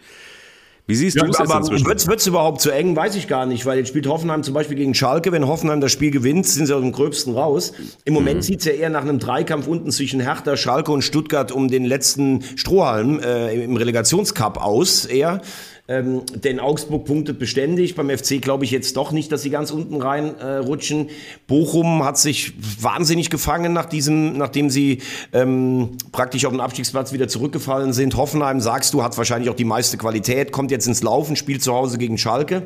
Wie 0.88 0.96
siehst 0.96 1.18
ja, 1.18 1.24
du 1.24 1.32
es 1.32 1.38
jetzt 1.38 1.54
inzwischen? 1.54 1.86
Wird 1.86 2.20
es 2.20 2.28
überhaupt 2.28 2.62
zu 2.62 2.72
eng? 2.72 2.96
Weiß 2.96 3.16
ich 3.16 3.28
gar 3.28 3.46
nicht, 3.46 3.66
weil 3.66 3.78
jetzt 3.78 3.90
spielt 3.90 4.08
Hoffenheim 4.08 4.42
zum 4.44 4.54
Beispiel 4.54 4.78
gegen 4.78 4.94
Schalke. 4.94 5.34
Wenn 5.34 5.46
Hoffenheim 5.46 5.82
das 5.82 5.92
Spiel 5.92 6.12
gewinnt, 6.12 6.48
sind 6.48 6.66
sie 6.66 6.74
aus 6.74 6.82
dem 6.82 6.94
Gröbsten 6.94 7.34
raus. 7.34 7.74
Im 8.06 8.14
Moment 8.14 8.38
mhm. 8.38 8.42
sieht 8.44 8.60
es 8.62 8.66
ja 8.68 8.72
eher 8.72 8.90
nach 8.90 9.02
einem 9.02 9.20
Dreikampf 9.20 9.68
unten 9.68 9.92
zwischen 9.92 10.22
Hertha, 10.22 10.56
Schalke 10.56 10.94
und 10.94 11.02
Stuttgart 11.02 11.52
um 11.52 11.68
den 11.68 11.84
letzten 11.84 12.42
Strohhalm 12.56 13.20
äh, 13.20 13.54
im 13.66 13.76
Relegationscup 13.76 14.64
aus, 14.64 15.04
eher. 15.04 15.42
Ähm, 15.90 16.24
denn 16.36 16.60
Augsburg 16.60 17.06
punktet 17.06 17.40
beständig. 17.40 17.96
Beim 17.96 18.10
FC 18.10 18.42
glaube 18.42 18.66
ich 18.66 18.72
jetzt 18.72 18.98
doch 18.98 19.12
nicht, 19.12 19.32
dass 19.32 19.42
sie 19.42 19.50
ganz 19.50 19.72
unten 19.72 20.02
rein 20.02 20.36
äh. 20.40 21.08
Bochum 21.48 22.04
hat 22.04 22.18
sich 22.18 22.54
wahnsinnig 22.82 23.30
gefangen, 23.30 23.72
nach 23.72 23.86
diesem, 23.86 24.38
nachdem 24.38 24.70
sie 24.70 25.00
ähm, 25.32 25.92
praktisch 26.12 26.46
auf 26.46 26.52
den 26.52 26.60
Abstiegsplatz 26.60 27.14
wieder 27.14 27.28
zurückgefallen 27.28 27.94
sind. 27.94 28.18
Hoffenheim, 28.18 28.60
sagst 28.60 28.94
du, 28.94 29.02
hat 29.02 29.18
wahrscheinlich 29.18 29.50
auch 29.50 29.56
die 29.56 29.64
meiste 29.64 29.98
Qualität, 29.98 30.52
kommt 30.52 30.72
jetzt 30.72 30.88
ins 30.88 31.04
Laufen, 31.04 31.36
spielt 31.36 31.64
zu 31.64 31.74
Hause 31.74 31.98
gegen 31.98 32.18
Schalke. 32.18 32.64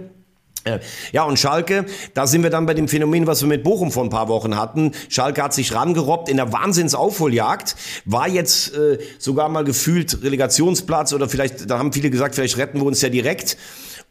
Äh, 0.63 0.79
ja, 1.11 1.23
und 1.23 1.39
Schalke, 1.39 1.85
da 2.13 2.27
sind 2.27 2.43
wir 2.43 2.51
dann 2.51 2.67
bei 2.67 2.75
dem 2.75 2.87
Phänomen, 2.87 3.25
was 3.25 3.41
wir 3.41 3.47
mit 3.47 3.63
Bochum 3.63 3.91
vor 3.91 4.03
ein 4.03 4.09
paar 4.09 4.27
Wochen 4.27 4.57
hatten. 4.57 4.91
Schalke 5.09 5.41
hat 5.41 5.53
sich 5.53 5.73
rangerobbt 5.73 6.29
in 6.29 6.37
der 6.37 6.53
Wahnsinnsaufholjagd, 6.53 7.75
war 8.05 8.27
jetzt 8.27 8.75
äh, 8.75 8.99
sogar 9.17 9.49
mal 9.49 9.63
gefühlt 9.63 10.21
Relegationsplatz 10.21 11.13
oder 11.13 11.27
vielleicht, 11.27 11.69
da 11.69 11.79
haben 11.79 11.91
viele 11.91 12.11
gesagt, 12.11 12.35
vielleicht 12.35 12.57
retten 12.57 12.79
wir 12.79 12.85
uns 12.85 13.01
ja 13.01 13.09
direkt. 13.09 13.57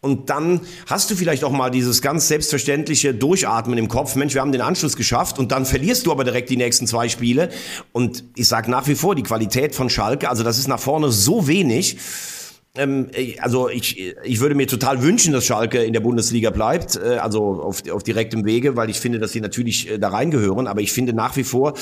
Und 0.02 0.30
dann 0.30 0.62
hast 0.86 1.10
du 1.10 1.14
vielleicht 1.14 1.44
auch 1.44 1.52
mal 1.52 1.70
dieses 1.70 2.00
ganz 2.00 2.26
selbstverständliche 2.26 3.14
Durchatmen 3.14 3.76
im 3.76 3.88
Kopf. 3.88 4.16
Mensch, 4.16 4.32
wir 4.32 4.40
haben 4.40 4.50
den 4.50 4.62
Anschluss 4.62 4.96
geschafft 4.96 5.38
und 5.38 5.52
dann 5.52 5.66
verlierst 5.66 6.06
du 6.06 6.10
aber 6.10 6.24
direkt 6.24 6.48
die 6.48 6.56
nächsten 6.56 6.86
zwei 6.86 7.10
Spiele. 7.10 7.50
Und 7.92 8.24
ich 8.34 8.48
sage 8.48 8.70
nach 8.70 8.88
wie 8.88 8.94
vor, 8.94 9.14
die 9.14 9.22
Qualität 9.22 9.74
von 9.74 9.90
Schalke, 9.90 10.30
also 10.30 10.42
das 10.42 10.58
ist 10.58 10.68
nach 10.68 10.80
vorne 10.80 11.12
so 11.12 11.46
wenig 11.46 11.98
also 13.40 13.68
ich, 13.68 14.14
ich 14.22 14.40
würde 14.40 14.54
mir 14.54 14.68
total 14.68 15.02
wünschen, 15.02 15.32
dass 15.32 15.44
Schalke 15.44 15.82
in 15.82 15.92
der 15.92 16.00
Bundesliga 16.00 16.50
bleibt, 16.50 16.96
äh, 16.96 17.16
also 17.16 17.60
auf, 17.60 17.82
auf 17.90 18.04
direktem 18.04 18.44
Wege, 18.44 18.76
weil 18.76 18.90
ich 18.90 19.00
finde, 19.00 19.18
dass 19.18 19.32
sie 19.32 19.40
natürlich 19.40 19.90
äh, 19.90 19.98
da 19.98 20.08
reingehören. 20.10 20.68
Aber 20.68 20.80
ich 20.80 20.92
finde 20.92 21.12
nach 21.12 21.36
wie 21.36 21.42
vor, 21.42 21.74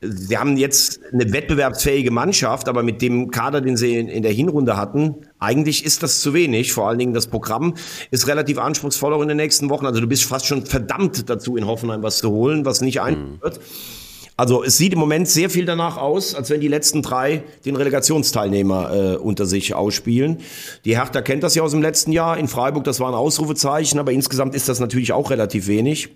sie 0.00 0.36
haben 0.36 0.56
jetzt 0.56 1.00
eine 1.12 1.32
wettbewerbsfähige 1.32 2.10
Mannschaft, 2.10 2.68
aber 2.68 2.82
mit 2.82 3.02
dem 3.02 3.30
Kader, 3.30 3.60
den 3.60 3.76
sie 3.76 3.96
in, 3.96 4.08
in 4.08 4.24
der 4.24 4.32
Hinrunde 4.32 4.76
hatten, 4.76 5.26
eigentlich 5.38 5.84
ist 5.84 6.02
das 6.02 6.20
zu 6.20 6.34
wenig. 6.34 6.72
Vor 6.72 6.88
allen 6.88 6.98
Dingen 6.98 7.14
das 7.14 7.28
Programm 7.28 7.74
ist 8.10 8.26
relativ 8.26 8.58
anspruchsvoll 8.58 9.14
auch 9.14 9.22
in 9.22 9.28
den 9.28 9.36
nächsten 9.36 9.70
Wochen. 9.70 9.86
Also 9.86 10.00
du 10.00 10.08
bist 10.08 10.24
fast 10.24 10.46
schon 10.46 10.66
verdammt 10.66 11.30
dazu, 11.30 11.56
in 11.56 11.66
Hoffenheim 11.66 12.02
was 12.02 12.18
zu 12.18 12.30
holen, 12.30 12.64
was 12.64 12.80
nicht 12.80 13.00
ein 13.00 13.38
wird. 13.40 13.58
Mhm. 13.58 14.01
Also 14.36 14.64
es 14.64 14.78
sieht 14.78 14.94
im 14.94 14.98
Moment 14.98 15.28
sehr 15.28 15.50
viel 15.50 15.66
danach 15.66 15.98
aus, 15.98 16.34
als 16.34 16.48
wenn 16.50 16.60
die 16.60 16.68
letzten 16.68 17.02
drei 17.02 17.42
den 17.64 17.76
Relegationsteilnehmer 17.76 18.94
äh, 18.94 19.16
unter 19.16 19.46
sich 19.46 19.74
ausspielen. 19.74 20.38
Die 20.84 20.96
Hertha 20.96 21.20
kennt 21.20 21.42
das 21.42 21.54
ja 21.54 21.62
aus 21.62 21.72
dem 21.72 21.82
letzten 21.82 22.12
Jahr. 22.12 22.38
In 22.38 22.48
Freiburg, 22.48 22.84
das 22.84 22.98
war 22.98 23.08
ein 23.08 23.14
Ausrufezeichen, 23.14 23.98
aber 23.98 24.12
insgesamt 24.12 24.54
ist 24.54 24.68
das 24.68 24.80
natürlich 24.80 25.12
auch 25.12 25.30
relativ 25.30 25.66
wenig. 25.66 26.10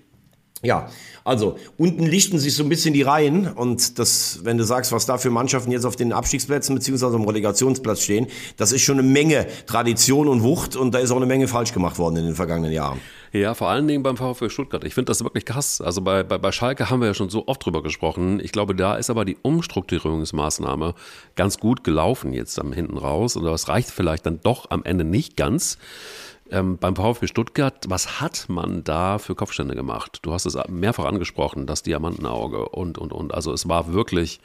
Ja, 0.62 0.88
also 1.22 1.58
unten 1.76 2.04
lichten 2.04 2.38
sich 2.38 2.54
so 2.54 2.62
ein 2.62 2.68
bisschen 2.68 2.94
die 2.94 3.02
Reihen 3.02 3.46
und 3.52 3.98
das, 3.98 4.40
wenn 4.44 4.56
du 4.56 4.64
sagst, 4.64 4.90
was 4.92 5.04
da 5.04 5.18
für 5.18 5.28
Mannschaften 5.28 5.70
jetzt 5.70 5.84
auf 5.84 5.96
den 5.96 6.12
Abstiegsplätzen 6.12 6.74
beziehungsweise 6.74 7.16
am 7.16 7.24
Relegationsplatz 7.24 8.02
stehen, 8.02 8.28
das 8.56 8.72
ist 8.72 8.82
schon 8.82 8.98
eine 8.98 9.06
Menge 9.06 9.46
Tradition 9.66 10.28
und 10.28 10.42
Wucht 10.42 10.76
und 10.76 10.94
da 10.94 10.98
ist 11.00 11.10
auch 11.10 11.16
eine 11.16 11.26
Menge 11.26 11.48
falsch 11.48 11.72
gemacht 11.72 11.98
worden 11.98 12.16
in 12.16 12.24
den 12.26 12.34
vergangenen 12.34 12.72
Jahren. 12.72 13.00
Ja, 13.36 13.52
vor 13.52 13.68
allen 13.68 13.86
Dingen 13.86 14.02
beim 14.02 14.16
VfB 14.16 14.48
Stuttgart. 14.48 14.82
Ich 14.84 14.94
finde 14.94 15.10
das 15.10 15.22
wirklich 15.22 15.44
krass. 15.44 15.82
Also 15.82 16.00
bei, 16.00 16.22
bei, 16.22 16.38
bei 16.38 16.52
Schalke 16.52 16.88
haben 16.88 17.00
wir 17.00 17.08
ja 17.08 17.14
schon 17.14 17.28
so 17.28 17.46
oft 17.48 17.64
drüber 17.64 17.82
gesprochen. 17.82 18.40
Ich 18.40 18.50
glaube, 18.50 18.74
da 18.74 18.96
ist 18.96 19.10
aber 19.10 19.26
die 19.26 19.36
Umstrukturierungsmaßnahme 19.42 20.94
ganz 21.34 21.58
gut 21.58 21.84
gelaufen 21.84 22.32
jetzt 22.32 22.58
am 22.58 22.72
hinten 22.72 22.96
raus. 22.96 23.36
Und 23.36 23.44
das 23.44 23.68
reicht 23.68 23.90
vielleicht 23.90 24.24
dann 24.24 24.40
doch 24.42 24.70
am 24.70 24.84
Ende 24.84 25.04
nicht 25.04 25.36
ganz. 25.36 25.76
Ähm, 26.50 26.78
beim 26.78 26.96
VfB 26.96 27.26
Stuttgart, 27.26 27.84
was 27.88 28.22
hat 28.22 28.46
man 28.48 28.84
da 28.84 29.18
für 29.18 29.34
Kopfstände 29.34 29.74
gemacht? 29.74 30.20
Du 30.22 30.32
hast 30.32 30.46
es 30.46 30.56
mehrfach 30.68 31.04
angesprochen, 31.04 31.66
das 31.66 31.82
Diamantenauge 31.82 32.70
und, 32.70 32.96
und, 32.96 33.12
und. 33.12 33.34
Also 33.34 33.52
es 33.52 33.68
war 33.68 33.92
wirklich, 33.92 34.40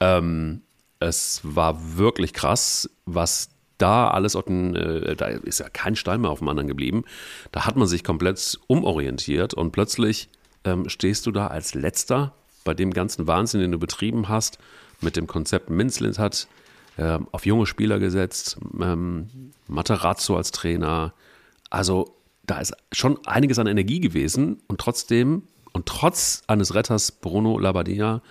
ähm, 0.00 0.62
es 0.98 1.40
war 1.44 1.96
wirklich 1.96 2.32
krass, 2.32 2.90
was 3.04 3.50
da 3.78 4.08
alles 4.08 4.36
auf 4.36 4.44
den, 4.44 4.76
äh, 4.76 5.16
da 5.16 5.26
ist 5.26 5.60
ja 5.60 5.68
kein 5.68 5.96
Stein 5.96 6.20
mehr 6.20 6.30
auf 6.30 6.38
dem 6.38 6.48
anderen 6.48 6.68
geblieben. 6.68 7.04
Da 7.52 7.66
hat 7.66 7.76
man 7.76 7.86
sich 7.86 8.04
komplett 8.04 8.58
umorientiert 8.66 9.54
und 9.54 9.72
plötzlich 9.72 10.28
ähm, 10.64 10.88
stehst 10.88 11.26
du 11.26 11.32
da 11.32 11.48
als 11.48 11.74
Letzter 11.74 12.34
bei 12.64 12.74
dem 12.74 12.92
ganzen 12.92 13.26
Wahnsinn, 13.26 13.60
den 13.60 13.72
du 13.72 13.78
betrieben 13.78 14.28
hast, 14.28 14.58
mit 15.00 15.16
dem 15.16 15.26
Konzept 15.26 15.70
Minzlins 15.70 16.18
hat 16.18 16.48
äh, 16.96 17.18
auf 17.32 17.46
junge 17.46 17.66
Spieler 17.66 17.98
gesetzt, 17.98 18.56
ähm, 18.80 19.52
Materazzo 19.68 20.36
als 20.36 20.50
Trainer. 20.50 21.12
Also 21.70 22.16
da 22.46 22.60
ist 22.60 22.74
schon 22.92 23.18
einiges 23.26 23.58
an 23.58 23.66
Energie 23.66 24.00
gewesen 24.00 24.60
und 24.68 24.80
trotzdem 24.80 25.42
und 25.72 25.86
trotz 25.86 26.42
eines 26.46 26.74
Retters 26.74 27.10
Bruno 27.10 27.58
Labbadia 27.58 28.22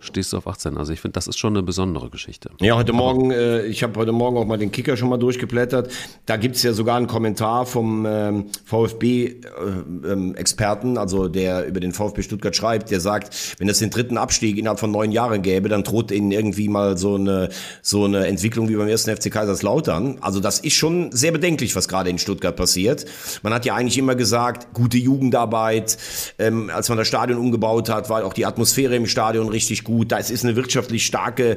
stehst 0.00 0.32
du 0.32 0.36
auf 0.36 0.46
18. 0.46 0.76
Also 0.76 0.92
ich 0.92 1.00
finde, 1.00 1.14
das 1.14 1.26
ist 1.26 1.38
schon 1.38 1.56
eine 1.56 1.62
besondere 1.62 2.10
Geschichte. 2.10 2.50
Ja, 2.60 2.76
heute 2.76 2.92
Morgen, 2.92 3.30
äh, 3.30 3.64
ich 3.66 3.82
habe 3.82 3.98
heute 3.98 4.12
Morgen 4.12 4.36
auch 4.36 4.44
mal 4.44 4.58
den 4.58 4.70
Kicker 4.70 4.96
schon 4.96 5.08
mal 5.08 5.16
durchgeblättert. 5.16 5.90
Da 6.26 6.36
gibt 6.36 6.56
es 6.56 6.62
ja 6.62 6.72
sogar 6.72 6.96
einen 6.96 7.06
Kommentar 7.06 7.66
vom 7.66 8.06
ähm, 8.06 8.46
VfB-Experten, 8.64 10.88
äh, 10.88 10.92
ähm, 10.92 10.98
also 10.98 11.28
der 11.28 11.66
über 11.66 11.80
den 11.80 11.92
VfB 11.92 12.22
Stuttgart 12.22 12.54
schreibt, 12.54 12.90
der 12.90 13.00
sagt, 13.00 13.56
wenn 13.58 13.68
es 13.68 13.78
den 13.78 13.90
dritten 13.90 14.18
Abstieg 14.18 14.58
innerhalb 14.58 14.80
von 14.80 14.90
neun 14.90 15.12
Jahren 15.12 15.42
gäbe, 15.42 15.68
dann 15.68 15.82
droht 15.82 16.10
ihnen 16.10 16.30
irgendwie 16.30 16.68
mal 16.68 16.96
so 16.96 17.16
eine, 17.16 17.48
so 17.82 18.04
eine 18.04 18.26
Entwicklung 18.26 18.68
wie 18.68 18.76
beim 18.76 18.88
ersten 18.88 19.14
FC 19.14 19.32
Kaiserslautern. 19.32 20.18
Also 20.20 20.40
das 20.40 20.60
ist 20.60 20.74
schon 20.74 21.10
sehr 21.12 21.32
bedenklich, 21.32 21.74
was 21.74 21.88
gerade 21.88 22.10
in 22.10 22.18
Stuttgart 22.18 22.54
passiert. 22.54 23.06
Man 23.42 23.52
hat 23.52 23.64
ja 23.64 23.74
eigentlich 23.74 23.98
immer 23.98 24.14
gesagt, 24.14 24.74
gute 24.74 24.98
Jugendarbeit. 24.98 25.96
Ähm, 26.38 26.70
als 26.72 26.88
man 26.88 26.98
das 26.98 27.08
Stadion 27.08 27.38
umgebaut 27.38 27.88
hat, 27.88 28.10
war 28.10 28.24
auch 28.24 28.32
die 28.32 28.46
Atmosphäre 28.46 28.94
im 28.94 29.06
Stadion 29.06 29.48
richtig 29.48 29.84
gut, 29.88 30.12
da 30.12 30.18
ist 30.18 30.44
eine 30.44 30.54
wirtschaftlich 30.54 31.06
starke 31.06 31.56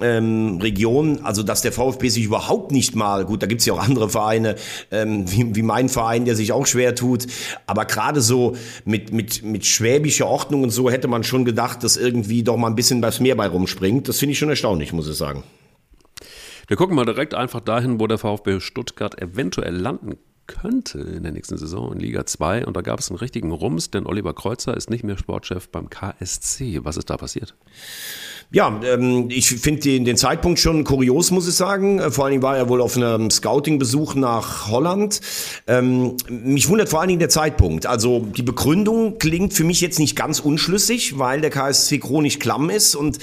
ähm, 0.00 0.58
Region, 0.62 1.20
also 1.24 1.42
dass 1.42 1.62
der 1.62 1.72
VfB 1.72 2.08
sich 2.08 2.24
überhaupt 2.24 2.70
nicht 2.70 2.94
mal, 2.94 3.24
gut, 3.24 3.42
da 3.42 3.46
gibt 3.46 3.60
es 3.60 3.66
ja 3.66 3.74
auch 3.74 3.82
andere 3.82 4.08
Vereine, 4.08 4.54
ähm, 4.92 5.30
wie, 5.30 5.56
wie 5.56 5.62
mein 5.62 5.88
Verein, 5.88 6.24
der 6.24 6.36
sich 6.36 6.52
auch 6.52 6.64
schwer 6.64 6.94
tut, 6.94 7.26
aber 7.66 7.84
gerade 7.84 8.20
so 8.20 8.54
mit, 8.84 9.12
mit, 9.12 9.42
mit 9.42 9.66
schwäbischer 9.66 10.28
Ordnung 10.28 10.62
und 10.62 10.70
so 10.70 10.90
hätte 10.90 11.08
man 11.08 11.24
schon 11.24 11.44
gedacht, 11.44 11.82
dass 11.82 11.96
irgendwie 11.96 12.44
doch 12.44 12.56
mal 12.56 12.68
ein 12.68 12.76
bisschen 12.76 13.02
was 13.02 13.18
mehr 13.18 13.34
bei 13.34 13.48
rumspringt. 13.48 14.08
Das 14.08 14.20
finde 14.20 14.34
ich 14.34 14.38
schon 14.38 14.48
erstaunlich, 14.48 14.92
muss 14.92 15.08
ich 15.08 15.16
sagen. 15.16 15.42
Wir 16.68 16.76
gucken 16.76 16.94
mal 16.94 17.04
direkt 17.04 17.34
einfach 17.34 17.60
dahin, 17.60 17.98
wo 17.98 18.06
der 18.06 18.18
VfB 18.18 18.60
Stuttgart 18.60 19.20
eventuell 19.20 19.74
landen 19.74 20.18
könnte 20.52 21.00
in 21.00 21.22
der 21.22 21.32
nächsten 21.32 21.56
Saison 21.56 21.92
in 21.92 22.00
Liga 22.00 22.26
2. 22.26 22.66
Und 22.66 22.76
da 22.76 22.82
gab 22.82 23.00
es 23.00 23.10
einen 23.10 23.18
richtigen 23.18 23.52
Rums, 23.52 23.90
denn 23.90 24.06
Oliver 24.06 24.34
Kreuzer 24.34 24.76
ist 24.76 24.90
nicht 24.90 25.04
mehr 25.04 25.16
Sportchef 25.16 25.68
beim 25.68 25.88
KSC. 25.88 26.84
Was 26.84 26.96
ist 26.96 27.10
da 27.10 27.16
passiert? 27.16 27.54
Ja, 28.54 28.80
ähm, 28.84 29.28
ich 29.30 29.48
finde 29.48 29.80
den, 29.80 30.04
den 30.04 30.18
Zeitpunkt 30.18 30.58
schon 30.58 30.84
kurios, 30.84 31.30
muss 31.30 31.48
ich 31.48 31.54
sagen. 31.54 31.98
Äh, 31.98 32.10
vor 32.10 32.24
allen 32.24 32.32
Dingen 32.32 32.42
war 32.42 32.54
er 32.54 32.68
wohl 32.68 32.82
auf 32.82 32.98
einem 32.98 33.30
Scouting-Besuch 33.30 34.14
nach 34.14 34.68
Holland. 34.68 35.22
Ähm, 35.66 36.18
mich 36.28 36.68
wundert 36.68 36.90
vor 36.90 37.00
allen 37.00 37.08
Dingen 37.08 37.18
der 37.18 37.30
Zeitpunkt. 37.30 37.86
Also 37.86 38.20
die 38.20 38.42
Begründung 38.42 39.16
klingt 39.16 39.54
für 39.54 39.64
mich 39.64 39.80
jetzt 39.80 39.98
nicht 39.98 40.16
ganz 40.16 40.38
unschlüssig, 40.38 41.18
weil 41.18 41.40
der 41.40 41.48
KSC 41.48 41.98
chronisch 41.98 42.38
klamm 42.40 42.68
ist 42.68 42.94
und 42.94 43.16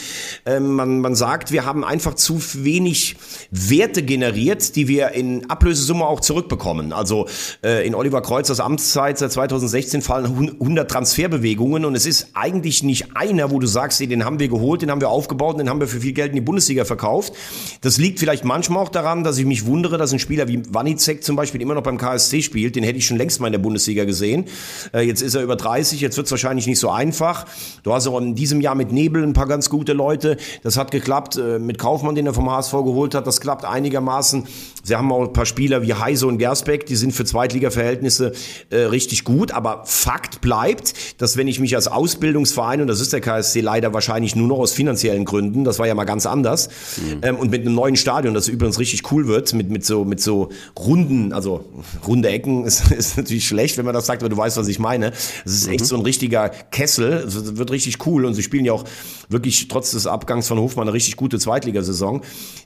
ähm, 0.48 0.74
man, 0.74 1.00
man 1.00 1.14
sagt, 1.14 1.52
wir 1.52 1.64
haben 1.64 1.84
einfach 1.84 2.16
zu 2.16 2.42
wenig 2.56 3.16
Werte 3.52 4.02
generiert, 4.02 4.76
die 4.76 4.88
wir 4.88 5.12
in 5.12 5.48
Ablösesumme 5.48 6.08
auch 6.08 6.22
zurückbekommen. 6.22 6.92
Also 6.92 7.28
äh, 7.64 7.86
in 7.86 7.94
Oliver 7.94 8.24
Kreuzers 8.24 8.60
Amtszeit 8.60 9.20
seit 9.20 9.32
2016 9.32 10.02
fallen 10.02 10.26
100 10.60 10.90
Transferbewegungen 10.90 11.86
und 11.86 11.94
es 11.94 12.08
ist 12.08 12.30
eigentlich 12.34 12.82
nicht 12.82 13.16
einer, 13.16 13.52
wo 13.52 13.60
du 13.60 13.68
sagst, 13.68 14.00
den 14.00 14.26
haben 14.26 14.40
wir 14.40 14.48
geholt, 14.48 14.82
den 14.82 14.90
haben 14.90 15.02
wir 15.02 15.19
aufgebaut 15.20 15.54
und 15.54 15.60
den 15.60 15.70
haben 15.70 15.80
wir 15.80 15.88
für 15.88 16.00
viel 16.00 16.14
Geld 16.14 16.30
in 16.30 16.36
die 16.36 16.42
Bundesliga 16.42 16.86
verkauft. 16.86 17.34
Das 17.82 17.98
liegt 17.98 18.20
vielleicht 18.20 18.46
manchmal 18.46 18.84
auch 18.84 18.90
daran, 18.90 19.24
dass 19.24 19.38
ich 19.38 19.46
mich 19.46 19.66
wundere, 19.66 19.98
dass 19.98 20.14
ein 20.14 20.20
Spieler 20.20 20.48
wie 20.48 20.64
Wanizek 20.74 21.24
zum 21.24 21.36
Beispiel 21.36 21.62
immer 21.62 21.74
noch 21.74 21.84
beim 21.84 21.98
KSC 21.98 22.42
spielt. 22.42 22.76
Den 22.76 22.84
hätte 22.84 22.98
ich 22.98 23.06
schon 23.06 23.18
längst 23.18 23.42
mal 23.42 23.48
in 23.48 23.54
der 23.54 23.60
Bundesliga 23.60 24.06
gesehen. 24.06 24.46
Äh, 24.94 25.02
jetzt 25.02 25.22
ist 25.22 25.36
er 25.36 25.44
über 25.44 25.56
30, 25.56 26.00
jetzt 26.00 26.18
wird 26.18 26.26
es 26.26 26.32
wahrscheinlich 26.32 26.68
nicht 26.68 26.80
so 26.80 26.90
einfach. 26.90 27.46
Du 27.84 27.94
hast 27.94 28.08
auch 28.08 28.20
in 28.20 28.36
diesem 28.36 28.62
Jahr 28.62 28.76
mit 28.76 28.92
Nebel 28.92 29.24
ein 29.24 29.34
paar 29.34 29.48
ganz 29.48 29.70
gute 29.70 29.94
Leute. 29.94 30.38
Das 30.64 30.78
hat 30.78 30.92
geklappt. 30.92 31.38
Äh, 31.38 31.60
mit 31.60 31.78
Kaufmann, 31.78 32.16
den 32.16 32.26
er 32.26 32.34
vom 32.34 32.50
HSV 32.50 32.72
geholt 32.72 33.16
hat, 33.16 33.28
das 33.28 33.42
klappt 33.42 33.66
einigermaßen. 33.66 34.48
Sie 34.90 34.96
haben 34.96 35.12
auch 35.12 35.22
ein 35.22 35.34
paar 35.34 35.46
Spieler 35.46 35.84
wie 35.84 35.94
Heise 35.94 36.26
und 36.26 36.40
Gersbeck, 36.40 36.88
die 36.88 36.96
sind 36.96 37.12
für 37.12 37.24
Zweitliga-Verhältnisse 37.24 38.32
äh, 38.72 38.78
richtig 38.78 39.24
gut. 39.24 39.52
Aber 39.52 39.84
Fakt 39.86 40.42
bleibt, 40.42 41.22
dass 41.22 41.38
wenn 41.38 41.48
ich 41.48 41.60
mich 41.60 41.76
als 41.76 41.88
Ausbildungsverein, 41.88 42.82
und 42.82 42.88
das 42.88 43.00
ist 43.00 43.14
der 43.14 43.22
KSC 43.22 43.62
leider 43.62 43.94
wahrscheinlich 43.94 44.36
nur 44.36 44.48
noch 44.48 44.58
aus 44.58 44.74
finanziellen 44.74 45.26
Gründen, 45.26 45.64
das 45.64 45.78
war 45.78 45.86
ja 45.86 45.94
mal 45.94 46.06
ganz 46.06 46.26
anders, 46.26 46.70
mhm. 46.98 47.20
ähm, 47.22 47.36
und 47.36 47.52
mit 47.52 47.62
einem 47.62 47.76
neuen 47.76 47.98
Stadion, 47.98 48.34
das 48.34 48.48
übrigens 48.48 48.80
richtig 48.80 49.12
cool 49.12 49.28
wird, 49.28 49.54
mit, 49.54 49.70
mit, 49.70 49.86
so, 49.86 50.06
mit 50.06 50.22
so 50.22 50.50
runden, 50.80 51.34
also 51.34 51.66
runde 52.08 52.30
Ecken 52.30 52.64
ist, 52.66 52.92
ist 52.92 53.16
natürlich 53.16 53.48
schlecht, 53.48 53.78
wenn 53.78 53.86
man 53.86 53.94
das 53.94 54.08
sagt, 54.08 54.24
aber 54.24 54.30
du 54.30 54.38
weißt, 54.38 54.58
was 54.58 54.68
ich 54.68 54.80
meine. 54.80 55.12
Es 55.46 55.54
ist 55.54 55.68
mhm. 55.68 55.74
echt 55.74 55.86
so 55.86 55.98
ein 55.98 56.02
richtiger 56.02 56.50
Kessel, 56.50 57.26
es 57.28 57.58
wird 57.58 57.70
richtig 57.70 58.08
cool 58.08 58.26
und 58.26 58.34
sie 58.34 58.42
spielen 58.42 58.66
ja 58.66 58.74
auch 58.74 58.86
wirklich 59.30 59.68
trotz 59.68 59.92
des 59.92 60.08
Abgangs 60.08 60.48
von 60.48 60.58
Hofmann 60.58 60.88
eine 60.88 60.94
richtig 60.94 61.16
gute 61.16 61.38
Zweitligasaison. 61.38 62.22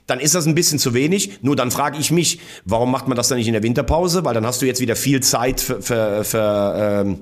Dann 0.06 0.20
ist 0.20 0.34
das 0.34 0.46
ein 0.46 0.54
bisschen 0.54 0.78
zu 0.78 0.94
wenig, 0.94 1.40
nur 1.42 1.54
dann 1.54 1.70
frage 1.70 1.98
ich 1.98 2.10
mich, 2.14 2.40
warum 2.64 2.90
macht 2.90 3.08
man 3.08 3.16
das 3.16 3.28
dann 3.28 3.38
nicht 3.38 3.46
in 3.46 3.52
der 3.52 3.62
Winterpause? 3.62 4.24
Weil 4.24 4.34
dann 4.34 4.46
hast 4.46 4.62
du 4.62 4.66
jetzt 4.66 4.80
wieder 4.80 4.96
viel 4.96 5.20
Zeit 5.20 5.60
verstreichen 5.60 6.24
für, 6.24 7.16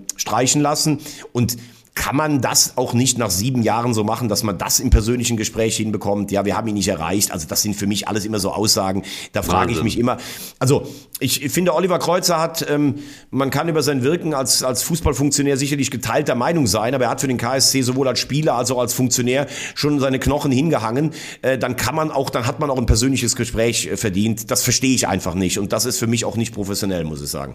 äh, 0.58 0.62
lassen 0.62 1.00
und 1.32 1.56
kann 1.94 2.16
man 2.16 2.40
das 2.40 2.76
auch 2.76 2.94
nicht 2.94 3.18
nach 3.18 3.30
sieben 3.30 3.62
Jahren 3.62 3.92
so 3.92 4.02
machen, 4.02 4.28
dass 4.28 4.42
man 4.42 4.56
das 4.56 4.80
im 4.80 4.88
persönlichen 4.88 5.36
Gespräch 5.36 5.76
hinbekommt? 5.76 6.30
Ja, 6.30 6.44
wir 6.44 6.56
haben 6.56 6.66
ihn 6.68 6.74
nicht 6.74 6.88
erreicht. 6.88 7.32
Also 7.32 7.46
das 7.46 7.62
sind 7.62 7.74
für 7.74 7.86
mich 7.86 8.08
alles 8.08 8.24
immer 8.24 8.38
so 8.38 8.50
Aussagen. 8.50 9.02
Da 9.32 9.42
frage 9.42 9.72
ich 9.72 9.82
mich 9.82 9.98
immer. 9.98 10.16
Also 10.58 10.86
ich 11.20 11.50
finde, 11.50 11.74
Oliver 11.74 11.98
Kreuzer 11.98 12.40
hat, 12.40 12.66
ähm, 12.68 12.96
man 13.30 13.50
kann 13.50 13.68
über 13.68 13.82
sein 13.82 14.02
Wirken 14.02 14.32
als, 14.32 14.62
als 14.62 14.82
Fußballfunktionär 14.84 15.56
sicherlich 15.56 15.90
geteilter 15.90 16.34
Meinung 16.34 16.66
sein, 16.66 16.94
aber 16.94 17.04
er 17.04 17.10
hat 17.10 17.20
für 17.20 17.28
den 17.28 17.36
KSC 17.36 17.82
sowohl 17.82 18.08
als 18.08 18.20
Spieler 18.20 18.54
als 18.54 18.70
auch 18.70 18.78
als 18.78 18.94
Funktionär 18.94 19.46
schon 19.74 20.00
seine 20.00 20.18
Knochen 20.18 20.50
hingehangen. 20.50 21.12
Äh, 21.42 21.58
dann 21.58 21.76
kann 21.76 21.94
man 21.94 22.10
auch, 22.10 22.30
dann 22.30 22.46
hat 22.46 22.58
man 22.58 22.70
auch 22.70 22.78
ein 22.78 22.86
persönliches 22.86 23.36
Gespräch 23.36 23.86
äh, 23.86 23.96
verdient. 23.96 24.50
Das 24.50 24.62
verstehe 24.62 24.94
ich 24.94 25.08
einfach 25.08 25.34
nicht. 25.34 25.58
Und 25.58 25.72
das 25.72 25.84
ist 25.84 25.98
für 25.98 26.06
mich 26.06 26.24
auch 26.24 26.36
nicht 26.36 26.54
professionell, 26.54 27.04
muss 27.04 27.20
ich 27.20 27.28
sagen. 27.28 27.54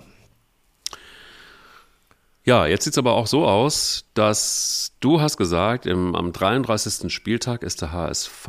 Ja, 2.48 2.66
jetzt 2.66 2.86
sieht 2.86 2.94
es 2.94 2.98
aber 2.98 3.16
auch 3.16 3.28
so 3.28 3.46
aus, 3.46 4.06
dass 4.14 4.94
du 5.02 5.20
hast 5.20 5.36
gesagt, 5.36 5.86
im, 5.86 6.16
am 6.16 6.32
33. 6.32 7.12
Spieltag 7.12 7.62
ist 7.62 7.82
der 7.82 7.92
HSV 7.92 8.48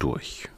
durch. 0.00 0.48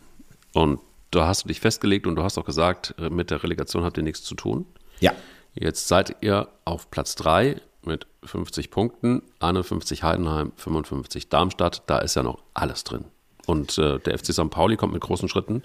Und 0.55 0.81
da 1.11 1.27
hast 1.27 1.45
du 1.45 1.49
dich 1.49 1.61
festgelegt 1.61 2.07
und 2.07 2.17
du 2.17 2.23
hast 2.23 2.39
auch 2.39 2.47
gesagt, 2.47 2.95
äh, 2.99 3.11
mit 3.11 3.31
der 3.31 3.43
Relegation 3.43 3.85
habt 3.85 3.99
ihr 3.99 4.03
nichts 4.03 4.23
zu 4.23 4.35
tun. 4.35 4.65
Ja. 5.01 5.13
Jetzt 5.53 5.89
seid 5.89 6.17
ihr 6.23 6.49
auf 6.65 6.91
Platz 6.91 7.17
3 7.17 7.61
mit 7.83 8.07
50 8.25 8.71
Punkten, 8.71 9.21
51 9.41 10.03
Heidenheim, 10.03 10.53
55 10.57 11.29
Darmstadt. 11.29 11.83
Da 11.87 11.99
ist 11.99 12.15
ja 12.15 12.23
noch 12.23 12.39
alles 12.55 12.83
drin. 12.83 13.05
Und 13.45 13.77
äh, 13.77 13.99
der 13.99 14.19
FC 14.19 14.33
St. 14.33 14.49
Pauli 14.49 14.79
kommt 14.79 14.95
mit 14.95 15.03
großen 15.03 15.29
Schritten. 15.29 15.65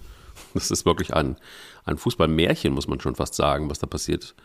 Das 0.54 0.70
ist 0.70 0.86
wirklich 0.86 1.14
ein, 1.14 1.38
ein 1.86 1.98
Fußballmärchen, 1.98 2.74
muss 2.74 2.90
man 2.90 3.00
schon 3.00 3.16
fast 3.16 3.36
sagen, 3.36 3.70
was 3.70 3.80
da 3.80 3.88
passiert 3.88 4.36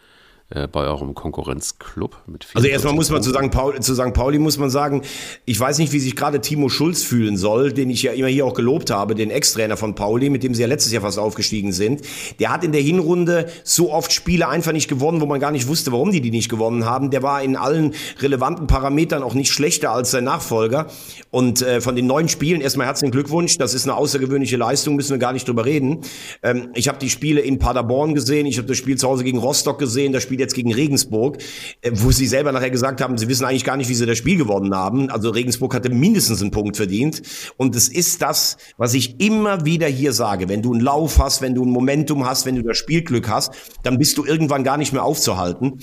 bei 0.51 0.81
eurem 0.81 1.13
Konkurrenzclub. 1.13 2.23
Mit 2.27 2.47
also 2.55 2.67
erstmal 2.67 2.95
muss 2.95 3.11
man 3.11 3.23
zu 3.23 3.31
St. 3.31 3.51
Pauli, 3.51 3.81
zu 3.81 3.95
St. 3.95 4.15
Pauli 4.15 4.39
muss 4.39 4.57
man 4.57 4.71
sagen, 4.71 5.03
ich 5.45 5.61
weiß 5.61 5.77
nicht, 5.77 5.93
wie 5.93 6.01
sich 6.01 6.17
gerade 6.17 6.41
Timo 6.41 6.71
Schulz 6.71 7.03
fühlen 7.03 7.37
soll, 7.37 7.71
den 7.75 7.91
ich 7.91 8.03
ja 8.03 8.13
immer 8.13 8.29
hier 8.29 8.47
auch 8.47 8.55
gelobt 8.55 8.91
habe, 8.91 9.15
den 9.15 9.31
Ex-Trainer 9.31 9.77
von 9.77 9.95
Pauli, 9.95 10.31
mit 10.31 10.43
dem 10.43 10.55
sie 10.55 10.63
ja 10.63 10.69
letztes 10.69 10.91
Jahr 10.91 11.03
fast 11.03 11.19
aufgestiegen 11.19 11.73
sind. 11.73 12.01
Der 12.41 12.51
hat 12.51 12.65
in 12.65 12.73
der 12.73 12.81
Hinrunde 12.81 13.51
so 13.63 13.93
oft 13.93 14.11
Spiele 14.11 14.49
einfach 14.49 14.73
nicht 14.73 14.89
gewonnen, 14.89 15.21
wo 15.21 15.27
man 15.27 15.39
gar 15.39 15.51
nicht 15.51 15.69
wusste, 15.69 15.93
warum 15.93 16.13
die 16.13 16.23
die 16.23 16.31
nicht 16.31 16.49
gewonnen 16.49 16.87
haben. 16.87 17.11
Der 17.11 17.23
war 17.23 17.43
in 17.43 17.55
allen 17.55 17.93
relevanten 18.19 18.67
Parametern 18.67 19.23
auch 19.23 19.35
nicht 19.35 19.53
schlechter 19.53 19.91
als 19.91 20.13
sein 20.13 20.25
Nachfolger. 20.25 20.87
Und 21.31 21.61
äh, 21.61 21.83
von 21.83 21.95
den 21.95 22.07
neun 22.07 22.31
Spielen 22.31 22.63
erstmal 22.63 22.87
herzlichen 22.87 23.13
Glückwunsch. 23.13 23.59
Das 23.59 23.75
ist 23.75 23.85
eine 23.85 23.97
außergewöhnliche 23.97 24.57
Leistung, 24.57 24.97
müssen 24.97 25.11
wir 25.11 25.19
gar 25.19 25.35
nicht 25.35 25.47
drüber 25.47 25.67
reden. 25.67 26.01
Ähm, 26.43 26.71
ich 26.75 26.89
habe 26.89 26.99
die 26.99 27.11
Spiele 27.11 27.43
in 27.43 27.59
Paderborn 27.59 28.15
gesehen, 28.15 28.47
ich 28.47 28.57
habe 28.57 28.67
das 28.67 28.79
Spiel 28.79 28.97
zu 28.97 29.07
Hause 29.07 29.25
gegen 29.25 29.37
Rostock 29.37 29.79
gesehen, 29.79 30.15
das 30.15 30.23
Spiel 30.23 30.38
Spiel 30.39 30.41
jetzt 30.41 30.55
gegen 30.55 30.72
Regensburg, 30.72 31.39
äh, 31.82 31.91
wo 31.93 32.11
sie 32.11 32.26
selber 32.26 32.53
nachher 32.53 32.70
gesagt 32.70 33.01
haben, 33.01 33.18
sie 33.18 33.28
wissen 33.28 33.45
eigentlich 33.45 33.64
gar 33.64 33.76
nicht, 33.76 33.89
wie 33.89 33.95
sie 33.95 34.07
das 34.07 34.18
Spiel 34.18 34.36
gewonnen 34.36 34.74
haben. 34.74 35.11
Also 35.11 35.30
Regensburg 35.30 35.74
hatte 35.74 35.91
mindestens 35.91 36.41
einen 36.41 36.51
Punkt 36.51 36.76
verdient. 36.76 37.22
Und 37.57 37.74
es 37.74 37.89
ist 37.89 38.22
das, 38.22 38.57
was 38.76 38.95
ich 38.95 39.20
immer 39.20 39.64
wieder 39.64 39.89
hier 39.89 40.12
sage. 40.12 40.49
Wenn 40.49 40.62
du 40.62 40.72
einen 40.72 40.82
Lauf 40.82 41.18
hast, 41.18 41.43
wenn 41.43 41.55
du 41.55 41.64
ein 41.64 41.70
Momentum 41.70 42.24
hast, 42.24 42.47
wenn 42.47 42.57
du 42.57 42.62
das 42.62 42.76
Spielglück 42.76 43.28
hast, 43.28 43.53
dann 43.82 43.99
bist 43.99 44.16
du 44.18 44.24
irgendwann 44.24 44.64
gar 44.64 44.76
nicht 44.76 44.93
mehr 44.93 45.03
aufzuhalten. 45.03 45.80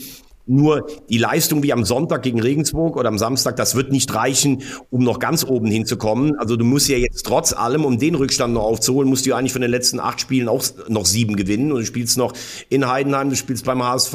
Nur 0.48 0.88
die 1.10 1.18
Leistung 1.18 1.64
wie 1.64 1.74
am 1.74 1.86
Sonntag 1.86 2.22
gegen 2.22 2.40
Regensburg 2.40 2.98
oder 2.98 3.10
am 3.10 3.18
Samstag, 3.18 3.56
das 3.56 3.76
wird 3.76 3.92
nicht 3.92 4.14
reichen, 4.14 4.62
um 4.92 5.04
noch 5.04 5.20
ganz 5.20 5.44
oben 5.44 5.72
hinzukommen. 5.72 6.38
Also 6.38 6.56
du 6.56 6.64
musst 6.64 6.88
ja 6.88 6.98
jetzt 6.98 7.26
trotz 7.26 7.52
allem, 7.54 7.84
um 7.84 7.98
den 7.98 8.14
Rückstand 8.14 8.54
noch 8.54 8.64
aufzuholen, 8.64 9.10
musst 9.10 9.26
du 9.26 9.32
ja 9.32 9.38
eigentlich 9.38 9.54
von 9.54 9.62
den 9.62 9.72
letzten 9.72 10.00
acht 10.00 10.22
Spielen 10.22 10.48
auch 10.48 10.64
noch 10.88 11.06
sieben 11.06 11.36
gewinnen. 11.36 11.72
Und 11.72 11.80
du 11.80 11.86
spielst 11.86 12.18
noch 12.18 12.34
in 12.70 12.88
Heidenheim, 12.88 13.30
du 13.30 13.36
spielst 13.36 13.66
beim 13.66 13.84
HSV. 13.84 14.14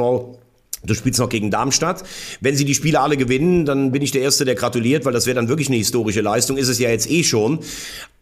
Du 0.82 0.94
spielst 0.94 1.20
noch 1.20 1.28
gegen 1.28 1.50
Darmstadt. 1.50 2.04
Wenn 2.40 2.56
sie 2.56 2.64
die 2.64 2.74
Spiele 2.74 3.00
alle 3.00 3.16
gewinnen, 3.16 3.66
dann 3.66 3.92
bin 3.92 4.00
ich 4.00 4.12
der 4.12 4.22
Erste, 4.22 4.44
der 4.44 4.54
gratuliert, 4.54 5.04
weil 5.04 5.12
das 5.12 5.26
wäre 5.26 5.34
dann 5.34 5.48
wirklich 5.48 5.68
eine 5.68 5.76
historische 5.76 6.22
Leistung. 6.22 6.56
Ist 6.56 6.68
es 6.68 6.78
ja 6.78 6.88
jetzt 6.88 7.10
eh 7.10 7.22
schon. 7.22 7.58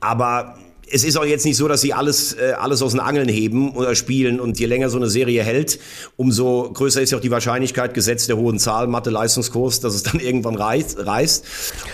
Aber 0.01 0.59
es 0.91 1.05
ist 1.05 1.17
auch 1.17 1.25
jetzt 1.25 1.45
nicht 1.45 1.57
so, 1.57 1.69
dass 1.69 1.81
sie 1.81 1.93
alles, 1.93 2.35
äh, 2.35 2.53
alles 2.59 2.83
aus 2.83 2.93
den 2.93 3.01
Angeln 3.01 3.29
heben 3.29 3.73
oder 3.73 3.95
spielen 3.95 4.41
und 4.41 4.59
je 4.59 4.67
länger 4.67 4.91
so 4.91 4.97
eine 4.97 5.09
Serie 5.09 5.43
hält, 5.43 5.79
umso 6.17 6.71
größer 6.73 7.03
ist 7.03 7.11
ja 7.11 7.19
auch 7.19 7.23
die 7.23 7.31
Wahrscheinlichkeit, 7.31 7.95
gesetzt 7.95 8.29
der 8.29 8.37
hohen 8.37 8.59
Zahl, 8.59 8.87
Mathe-Leistungskurs, 8.87 9.81
dass 9.81 9.95
es 9.95 10.03
dann 10.03 10.21
irgendwann 10.21 10.57
reißt, 10.57 11.07
reißt. 11.07 11.45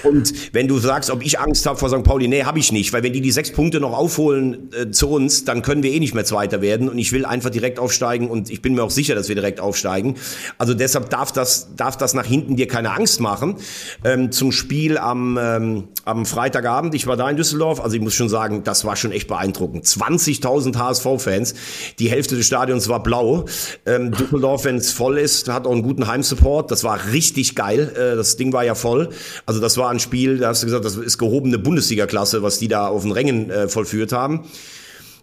Und 0.04 0.54
wenn 0.54 0.68
du 0.68 0.78
sagst, 0.78 1.10
ob 1.10 1.24
ich 1.24 1.38
Angst 1.38 1.66
habe 1.66 1.78
vor 1.78 1.88
St. 1.88 2.02
Pauli, 2.02 2.28
nee, 2.28 2.44
habe 2.44 2.58
ich 2.58 2.72
nicht, 2.72 2.92
weil 2.92 3.02
wenn 3.02 3.12
die 3.12 3.20
die 3.20 3.32
sechs 3.32 3.52
Punkte 3.52 3.80
noch 3.80 3.92
aufholen 3.92 4.70
äh, 4.72 4.90
zu 4.90 5.08
uns, 5.08 5.44
dann 5.44 5.62
können 5.62 5.82
wir 5.82 5.90
eh 5.90 6.00
nicht 6.00 6.14
mehr 6.14 6.24
Zweiter 6.24 6.60
werden 6.62 6.88
und 6.88 6.98
ich 6.98 7.12
will 7.12 7.24
einfach 7.24 7.50
direkt 7.50 7.78
aufsteigen 7.78 8.28
und 8.28 8.50
ich 8.50 8.62
bin 8.62 8.74
mir 8.74 8.82
auch 8.82 8.90
sicher, 8.90 9.14
dass 9.14 9.28
wir 9.28 9.34
direkt 9.34 9.60
aufsteigen. 9.60 10.14
Also 10.58 10.74
deshalb 10.74 11.10
darf 11.10 11.32
das, 11.32 11.74
darf 11.76 11.96
das 11.96 12.14
nach 12.14 12.26
hinten 12.26 12.56
dir 12.56 12.68
keine 12.68 12.92
Angst 12.92 13.20
machen. 13.20 13.56
Ähm, 14.04 14.30
zum 14.32 14.52
Spiel 14.52 14.98
am, 14.98 15.38
ähm, 15.40 15.84
am 16.04 16.26
Freitagabend, 16.26 16.94
ich 16.94 17.06
war 17.06 17.16
da 17.16 17.28
in 17.28 17.36
Düsseldorf, 17.36 17.80
also 17.80 17.96
ich 17.96 18.02
muss 18.02 18.14
schon 18.14 18.28
sagen, 18.28 18.62
das 18.64 18.83
war 18.84 18.96
schon 18.96 19.12
echt 19.12 19.28
beeindruckend. 19.28 19.84
20.000 19.84 20.76
HSV-Fans, 20.76 21.54
die 21.98 22.10
Hälfte 22.10 22.36
des 22.36 22.46
Stadions 22.46 22.88
war 22.88 23.02
blau. 23.02 23.44
Ähm, 23.86 24.12
Düsseldorf, 24.12 24.64
wenn 24.64 24.76
es 24.76 24.92
voll 24.92 25.18
ist, 25.18 25.48
hat 25.48 25.66
auch 25.66 25.72
einen 25.72 25.82
guten 25.82 26.06
Heimsupport. 26.06 26.70
Das 26.70 26.84
war 26.84 26.98
richtig 27.12 27.54
geil. 27.54 27.92
Äh, 27.94 28.16
das 28.16 28.36
Ding 28.36 28.52
war 28.52 28.64
ja 28.64 28.74
voll. 28.74 29.10
Also 29.46 29.60
das 29.60 29.76
war 29.76 29.90
ein 29.90 30.00
Spiel, 30.00 30.38
da 30.38 30.48
hast 30.48 30.62
du 30.62 30.66
gesagt, 30.66 30.84
das 30.84 30.96
ist 30.96 31.18
gehobene 31.18 31.58
Bundesliga-Klasse, 31.58 32.42
was 32.42 32.58
die 32.58 32.68
da 32.68 32.88
auf 32.88 33.02
den 33.02 33.12
Rängen 33.12 33.50
äh, 33.50 33.68
vollführt 33.68 34.12
haben. 34.12 34.44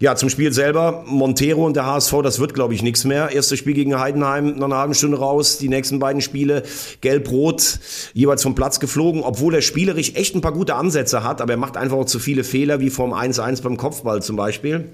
Ja, 0.02 0.16
zum 0.16 0.30
Spiel 0.30 0.52
selber, 0.52 1.04
Montero 1.06 1.64
und 1.64 1.76
der 1.76 1.86
HSV, 1.86 2.24
das 2.24 2.40
wird, 2.40 2.56
glaube 2.56 2.74
ich, 2.74 2.82
nichts 2.82 3.04
mehr. 3.04 3.30
Erstes 3.30 3.60
Spiel 3.60 3.76
gegen 3.76 4.00
Heidenheim, 4.00 4.56
noch 4.56 4.66
eine 4.66 4.78
halbe 4.78 4.96
Stunde 4.96 5.20
raus. 5.20 5.60
Die 5.60 5.70
nächsten 5.70 6.00
beiden 6.00 6.22
Spiele, 6.22 6.64
gelb-rot, 7.02 7.78
jeweils 8.16 8.42
vom 8.42 8.56
Platz 8.56 8.80
geflogen. 8.80 9.22
Obwohl 9.22 9.54
er 9.54 9.62
spielerisch 9.62 10.14
echt 10.16 10.34
ein 10.34 10.42
paar 10.42 10.54
gute 10.54 10.74
Ansätze 10.74 11.24
hat, 11.24 11.40
aber 11.40 11.54
er 11.54 11.58
macht 11.58 11.78
einfach 11.78 11.98
auch 11.98 12.06
zu 12.06 12.18
viele 12.18 12.44
Fehler, 12.44 12.80
wie 12.80 12.90
vom 12.90 13.14
1-1 13.14 13.62
beim 13.62 13.78
Kopfball 13.78 14.24
zum 14.24 14.38
Beispiel. 14.38 14.90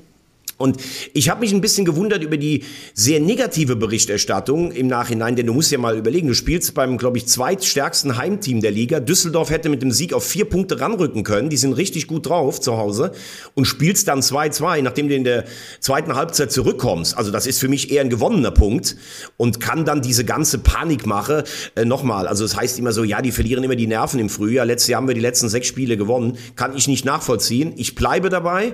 Und 0.58 0.78
ich 1.14 1.30
habe 1.30 1.42
mich 1.42 1.54
ein 1.54 1.62
bisschen 1.62 1.86
gewundert 1.86 2.24
über 2.24 2.38
die 2.38 2.64
sehr 2.96 3.20
negative 3.20 3.76
Berichterstattung 3.76 4.72
im 4.72 4.88
Nachhinein, 4.88 5.36
denn 5.36 5.46
du 5.46 5.54
musst 5.54 5.72
ja 5.72 5.78
mal 5.78 5.96
überlegen, 5.98 6.28
du 6.28 6.34
spielst 6.34 6.74
beim, 6.74 6.98
glaube 6.98 7.18
ich, 7.18 7.28
zweitstärksten 7.28 8.18
Heimteam 8.18 8.62
der 8.62 8.72
Liga. 8.72 9.00
Düsseldorf 9.00 9.52
hätte 9.52 9.70
mit 9.70 9.84
dem 9.84 9.92
Sieg 9.92 10.14
auf 10.14 10.24
vier 10.24 10.46
Punkte 10.46 10.82
ranrücken 10.82 11.24
können. 11.24 11.50
Die 11.50 11.58
sind 11.58 11.74
richtig 11.74 12.08
gut 12.08 12.26
drauf 12.26 12.60
zu 12.60 12.78
Hause 12.78 13.12
und 13.54 13.66
spielst 13.66 14.08
dann 14.08 14.22
2-2, 14.22 14.82
nachdem 14.82 15.10
du 15.10 15.16
in 15.16 15.24
der 15.24 15.46
zweiten 15.80 16.16
Halbzeit 16.16 16.52
zurückkommst. 16.52 17.16
Also 17.16 17.30
das 17.30 17.46
ist 17.46 17.60
für 17.60 17.68
mich 17.68 17.92
eher 17.92 18.02
ein 18.02 18.10
gewonnener 18.10 18.52
Punkt 18.52 18.96
und 19.38 19.60
kann 19.60 19.86
dann 19.86 20.02
diese 20.02 20.26
ganze 20.26 20.58
Panikmache 20.58 21.44
äh, 21.76 21.86
nochmal. 21.86 22.28
Also 22.28 22.44
es 22.46 22.52
das 22.52 22.60
heißt 22.60 22.80
immer 22.80 22.94
so, 22.94 23.04
ja, 23.04 23.22
die 23.22 23.32
verlieren 23.32 23.64
immer 23.64 23.76
die 23.76 23.86
Nerven 23.88 24.20
im 24.20 24.30
Frühjahr. 24.30 24.66
Letztes 24.66 24.88
Jahr 24.88 25.02
haben 25.02 25.08
wir 25.08 25.16
die 25.16 25.22
letzten 25.22 25.50
sechs 25.50 25.68
Spiele 25.68 25.98
gewonnen. 25.98 26.38
Kann 26.56 26.76
ich 26.76 26.88
nicht 26.88 27.06
nachvollziehen. 27.06 27.74
Ich 27.76 27.94
bleibe 27.94 28.30
dabei. 28.30 28.74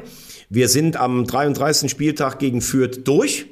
Wir 0.49 0.69
sind 0.69 0.97
am 0.97 1.25
33. 1.25 1.89
Spieltag 1.89 2.39
gegen 2.39 2.61
Fürth 2.61 3.01
durch. 3.03 3.47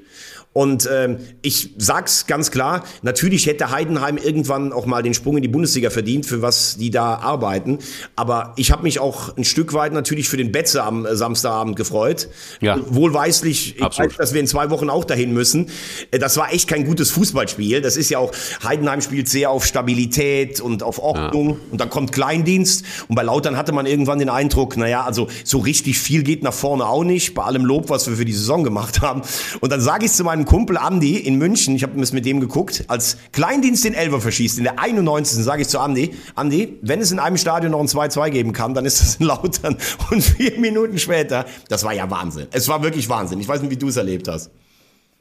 Und 0.54 0.90
ähm, 0.92 1.18
ich 1.42 1.74
sag's 1.78 2.28
ganz 2.28 2.52
klar, 2.52 2.84
natürlich 3.04 3.46
hätte 3.46 3.72
Heidenheim 3.72 4.18
irgendwann 4.18 4.74
auch 4.74 4.86
mal 4.86 5.02
den 5.02 5.14
Sprung 5.14 5.38
in 5.38 5.42
die 5.42 5.48
Bundesliga 5.48 5.90
verdient, 5.90 6.26
für 6.26 6.42
was 6.42 6.76
die 6.78 6.90
da 6.90 7.16
arbeiten. 7.16 7.80
Aber 8.18 8.54
ich 8.58 8.72
habe 8.72 8.84
mich 8.84 9.00
auch 9.00 9.38
ein 9.38 9.46
Stück 9.46 9.74
weit 9.74 9.94
natürlich 9.94 10.28
für 10.28 10.36
den 10.36 10.52
Betze 10.52 10.84
am 10.84 11.06
äh, 11.06 11.16
Samstagabend 11.16 11.78
gefreut. 11.78 12.28
Ja. 12.60 12.78
Wohlweislich, 12.86 13.78
ich 13.78 13.82
weiß, 13.82 14.18
dass 14.18 14.34
wir 14.34 14.42
in 14.42 14.48
zwei 14.48 14.70
Wochen 14.72 14.90
auch 14.90 15.06
dahin 15.06 15.34
müssen. 15.34 15.70
Äh, 16.12 16.20
das 16.20 16.36
war 16.36 16.54
echt 16.54 16.68
kein 16.68 16.86
gutes 16.86 17.12
Fußballspiel. 17.12 17.82
Das 17.82 17.96
ist 17.96 18.10
ja 18.10 18.20
auch, 18.20 18.34
Heidenheim 18.62 19.00
spielt 19.02 19.30
sehr 19.30 19.52
auf 19.52 19.66
Stabilität 19.66 20.60
und 20.60 20.84
auf 20.84 21.00
Ordnung. 21.00 21.50
Ja. 21.50 21.56
Und 21.72 21.80
dann 21.80 21.90
kommt 21.90 22.12
Kleindienst. 22.12 22.84
Und 23.08 23.16
bei 23.16 23.24
Lautern 23.24 23.56
hatte 23.56 23.72
man 23.72 23.86
irgendwann 23.86 24.20
den 24.20 24.30
Eindruck, 24.30 24.76
naja, 24.76 25.06
also 25.06 25.30
so 25.46 25.60
richtig 25.60 25.98
viel 25.98 26.24
geht 26.24 26.44
nach 26.44 26.54
vorne 26.54 26.86
auch 26.86 27.06
nicht, 27.06 27.34
bei 27.36 27.44
allem 27.44 27.64
Lob, 27.64 27.90
was 27.90 28.10
wir 28.10 28.18
für 28.18 28.26
die 28.26 28.34
Saison 28.34 28.66
gemacht 28.66 29.02
haben. 29.02 29.22
Und 29.62 29.72
dann 29.72 29.80
sage 29.80 30.06
ich 30.06 30.12
zu 30.12 30.26
meinem 30.26 30.41
meinem 30.42 30.46
Kumpel 30.46 30.78
Andi 30.78 31.18
in 31.18 31.38
München, 31.38 31.76
ich 31.76 31.84
habe 31.84 32.00
es 32.02 32.14
mit 32.14 32.26
dem 32.26 32.40
geguckt, 32.40 32.86
als 32.88 33.18
Kleindienst 33.32 33.84
den 33.84 33.94
Elfer 33.94 34.20
verschießt, 34.20 34.58
in 34.58 34.64
der 34.64 34.80
91. 34.80 35.44
sage 35.44 35.62
ich 35.62 35.68
zu 35.68 35.80
Andi, 35.80 36.14
Andi, 36.36 36.80
wenn 36.82 37.00
es 37.00 37.12
in 37.12 37.20
einem 37.20 37.38
Stadion 37.38 37.72
noch 37.72 37.80
ein 37.80 37.88
2-2 37.88 38.30
geben 38.30 38.54
kann, 38.54 38.74
dann 38.74 38.86
ist 38.86 39.00
das 39.02 39.16
in 39.16 39.28
Lautern. 39.28 39.78
Und 40.12 40.22
vier 40.22 40.60
Minuten 40.60 40.98
später, 40.98 41.46
das 41.70 41.84
war 41.84 41.94
ja 41.94 42.10
Wahnsinn. 42.10 42.48
Es 42.52 42.68
war 42.68 42.84
wirklich 42.84 43.08
Wahnsinn. 43.10 43.40
Ich 43.40 43.48
weiß 43.48 43.62
nicht, 43.62 43.72
wie 43.72 43.78
du 43.78 43.88
es 43.88 43.98
erlebt 43.98 44.28
hast. 44.28 44.52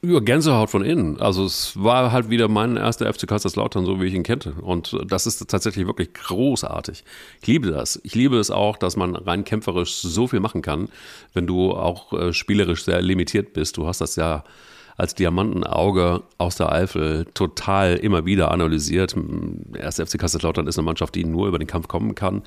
Ja, 0.03 0.19
Gänsehaut 0.19 0.71
von 0.71 0.83
innen. 0.83 1.21
Also 1.21 1.45
es 1.45 1.75
war 1.77 2.11
halt 2.11 2.31
wieder 2.31 2.49
mein 2.49 2.79
erster 2.79 3.13
FC 3.13 3.29
Kaiserslautern, 3.29 3.85
so 3.85 4.01
wie 4.01 4.07
ich 4.07 4.15
ihn 4.15 4.23
kannte. 4.23 4.55
Und 4.63 4.97
das 5.07 5.27
ist 5.27 5.47
tatsächlich 5.47 5.87
wirklich 5.87 6.15
großartig. 6.15 7.05
Ich 7.43 7.47
liebe 7.47 7.71
das. 7.71 8.01
Ich 8.03 8.15
liebe 8.15 8.39
es 8.39 8.51
auch, 8.51 8.79
dass 8.79 8.97
man 8.97 9.15
rein 9.15 9.45
kämpferisch 9.45 9.97
so 9.97 10.27
viel 10.27 10.41
machen 10.41 10.63
kann, 10.63 10.89
wenn 11.35 11.47
du 11.47 11.73
auch 11.73 12.15
äh, 12.15 12.33
spielerisch 12.33 12.85
sehr 12.85 13.03
limitiert 13.03 13.53
bist. 13.53 13.77
Du 13.77 13.87
hast 13.87 14.01
das 14.01 14.17
ja 14.17 14.43
als 15.01 15.15
Diamantenauge 15.15 16.23
aus 16.37 16.57
der 16.57 16.71
Eifel 16.71 17.25
total 17.33 17.97
immer 17.97 18.27
wieder 18.27 18.51
analysiert. 18.51 19.17
Erst 19.75 20.01
FC 20.01 20.19
Kaiserslautern 20.19 20.67
ist 20.67 20.79
eine 20.79 20.85
Mannschaft, 20.85 21.15
die 21.15 21.25
nur 21.25 21.49
über 21.49 21.59
den 21.59 21.67
Kampf 21.67 21.89
kommen 21.89 22.15
kann 22.15 22.43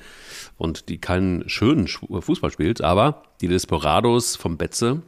und 0.56 0.88
die 0.88 0.98
keinen 0.98 1.48
schönen 1.48 1.88
Fußball 1.88 2.52
spielt, 2.52 2.80
aber 2.80 3.24
die 3.40 3.48
Desperados 3.48 4.36
vom 4.36 4.56
Betze 4.56 5.02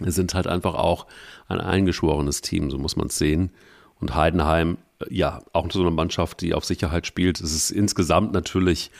sind 0.00 0.34
halt 0.34 0.48
einfach 0.48 0.74
auch 0.74 1.06
ein 1.46 1.60
eingeschworenes 1.60 2.40
Team, 2.40 2.70
so 2.72 2.78
muss 2.78 2.96
man 2.96 3.06
es 3.06 3.16
sehen. 3.16 3.52
Und 4.00 4.16
Heidenheim, 4.16 4.78
ja, 5.08 5.42
auch 5.52 5.70
so 5.70 5.80
eine 5.80 5.92
Mannschaft, 5.92 6.40
die 6.40 6.54
auf 6.54 6.64
Sicherheit 6.64 7.06
spielt. 7.06 7.40
Es 7.40 7.54
ist 7.54 7.70
insgesamt 7.70 8.32
natürlich 8.32 8.90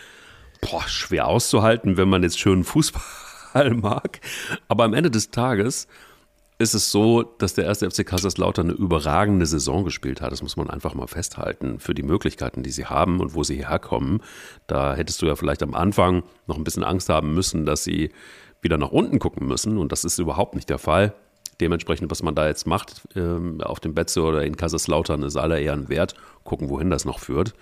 boah, 0.61 0.87
schwer 0.87 1.27
auszuhalten, 1.27 1.97
wenn 1.97 2.09
man 2.09 2.23
jetzt 2.23 2.39
schönen 2.39 2.63
Fußball 2.63 3.75
mag. 3.75 4.21
Aber 4.69 4.85
am 4.85 4.95
Ende 4.95 5.11
des 5.11 5.33
Tages 5.33 5.89
ist 6.59 6.75
es 6.75 6.93
so, 6.93 7.23
dass 7.23 7.55
der 7.55 7.65
erste 7.65 7.91
FC 7.91 8.07
Kaiserslautern 8.07 8.71
eine 8.71 8.79
überragende 8.79 9.45
Saison 9.45 9.85
gespielt 9.85 10.21
hat. 10.21 10.31
Das 10.31 10.43
muss 10.43 10.57
man 10.57 10.71
einfach 10.71 10.95
mal 10.95 11.09
festhalten. 11.09 11.81
Für 11.81 11.95
die 11.95 12.05
Möglichkeiten, 12.05 12.63
die 12.63 12.71
sie 12.71 12.87
haben 12.87 13.21
und 13.21 13.35
wo 13.35 13.43
sie 13.43 13.67
herkommen. 13.67 14.23
Da 14.69 14.95
hättest 14.95 15.21
du 15.21 15.27
ja 15.27 15.35
vielleicht 15.35 15.63
am 15.65 15.75
Anfang 15.75 16.23
noch 16.47 16.57
ein 16.57 16.65
bisschen 16.65 16.85
Angst 16.85 17.09
haben 17.09 17.35
müssen, 17.35 17.67
dass 17.67 17.83
sie 17.83 18.11
wieder 18.61 18.79
nach 18.79 18.93
unten 18.93 19.19
gucken 19.19 19.49
müssen. 19.49 19.79
Und 19.79 19.91
das 19.91 20.05
ist 20.05 20.19
überhaupt 20.19 20.55
nicht 20.55 20.71
der 20.71 20.79
Fall. 20.79 21.15
Dementsprechend, 21.61 22.11
was 22.11 22.23
man 22.23 22.37
da 22.37 22.47
jetzt 22.47 22.67
macht 22.67 23.03
ähm, 23.17 23.61
auf 23.61 23.81
dem 23.81 23.95
Betze 23.95 24.23
oder 24.23 24.45
in 24.45 24.57
Kaiserslautern, 24.57 25.23
ist 25.25 25.37
aller 25.37 25.59
Ehren 25.59 25.89
wert. 25.89 26.15
Gucken, 26.45 26.69
wohin 26.69 26.91
das 26.91 27.05
noch 27.05 27.19
führt. 27.19 27.55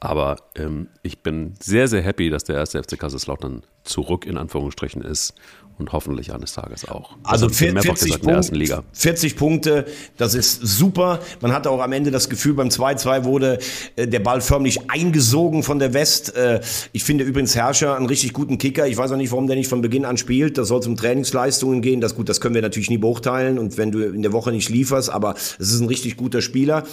Aber 0.00 0.36
ähm, 0.54 0.88
ich 1.02 1.24
bin 1.24 1.54
sehr, 1.60 1.88
sehr 1.88 2.02
happy, 2.02 2.30
dass 2.30 2.44
der 2.44 2.56
erste 2.56 2.80
FC 2.80 2.98
Kaiserslautern 2.98 3.62
zurück 3.82 4.26
in 4.26 4.38
Anführungsstrichen 4.38 5.02
ist 5.02 5.34
und 5.78 5.92
hoffentlich 5.92 6.32
eines 6.32 6.54
Tages 6.54 6.88
auch. 6.88 7.16
Also 7.22 7.48
40, 7.48 7.94
gesagt, 7.94 8.22
Punkt, 8.22 8.50
40 8.92 9.36
Punkte, 9.36 9.86
das 10.16 10.34
ist 10.34 10.60
super. 10.60 11.20
Man 11.40 11.52
hatte 11.52 11.70
auch 11.70 11.80
am 11.80 11.92
Ende 11.92 12.10
das 12.10 12.28
Gefühl, 12.28 12.54
beim 12.54 12.68
2-2 12.68 13.24
wurde 13.24 13.58
äh, 13.96 14.06
der 14.06 14.20
Ball 14.20 14.40
förmlich 14.40 14.90
eingesogen 14.90 15.62
von 15.62 15.78
der 15.78 15.94
West. 15.94 16.36
Äh, 16.36 16.60
ich 16.92 17.04
finde 17.04 17.24
übrigens 17.24 17.54
Herrscher 17.54 17.96
einen 17.96 18.06
richtig 18.06 18.32
guten 18.32 18.58
Kicker. 18.58 18.86
Ich 18.86 18.96
weiß 18.96 19.12
auch 19.12 19.16
nicht, 19.16 19.30
warum 19.30 19.46
der 19.46 19.56
nicht 19.56 19.68
von 19.68 19.80
Beginn 19.80 20.04
an 20.04 20.16
spielt. 20.16 20.58
Das 20.58 20.68
soll 20.68 20.82
zum 20.82 20.96
Trainingsleistungen 20.96 21.80
gehen. 21.80 22.00
Das 22.00 22.14
gut, 22.14 22.28
das 22.28 22.40
können 22.40 22.54
wir 22.54 22.62
natürlich 22.62 22.90
nie 22.90 22.98
beurteilen. 22.98 23.58
Und 23.58 23.78
wenn 23.78 23.92
du 23.92 24.00
in 24.02 24.22
der 24.22 24.32
Woche 24.32 24.50
nicht 24.50 24.68
lieferst, 24.68 25.10
aber 25.10 25.34
es 25.34 25.72
ist 25.72 25.80
ein 25.80 25.88
richtig 25.88 26.16
guter 26.16 26.42
Spieler. 26.42 26.84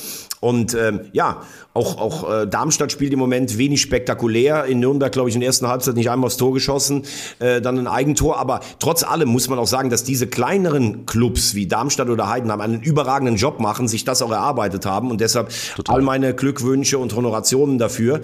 Und 0.41 0.75
ähm, 0.75 1.01
ja, 1.11 1.41
auch, 1.73 1.97
auch 1.97 2.31
äh, 2.31 2.47
Darmstadt 2.47 2.91
spielt 2.91 3.11
im 3.13 3.19
Moment 3.19 3.57
wenig 3.57 3.81
spektakulär. 3.81 4.65
In 4.65 4.79
Nürnberg, 4.79 5.11
glaube 5.11 5.29
ich, 5.29 5.35
in 5.35 5.41
der 5.41 5.47
ersten 5.47 5.67
Halbzeit 5.67 5.95
nicht 5.95 6.09
einmal 6.09 6.27
aufs 6.27 6.37
Tor 6.37 6.53
geschossen, 6.53 7.03
äh, 7.39 7.61
dann 7.61 7.79
ein 7.79 7.87
Eigentor. 7.87 8.37
Aber 8.37 8.61
trotz 8.79 9.03
allem 9.03 9.29
muss 9.29 9.49
man 9.49 9.59
auch 9.59 9.67
sagen, 9.67 9.89
dass 9.89 10.03
diese 10.03 10.27
kleineren 10.27 11.05
Clubs 11.05 11.55
wie 11.55 11.67
Darmstadt 11.67 12.09
oder 12.09 12.29
Heidenheim 12.29 12.61
einen 12.61 12.81
überragenden 12.81 13.35
Job 13.35 13.59
machen, 13.59 13.87
sich 13.87 14.05
das 14.05 14.21
auch 14.21 14.31
erarbeitet 14.31 14.85
haben. 14.85 15.11
Und 15.11 15.21
deshalb 15.21 15.49
Total. 15.75 15.95
all 15.95 16.01
meine 16.01 16.33
Glückwünsche 16.33 16.97
und 16.97 17.15
Honorationen 17.15 17.77
dafür. 17.77 18.21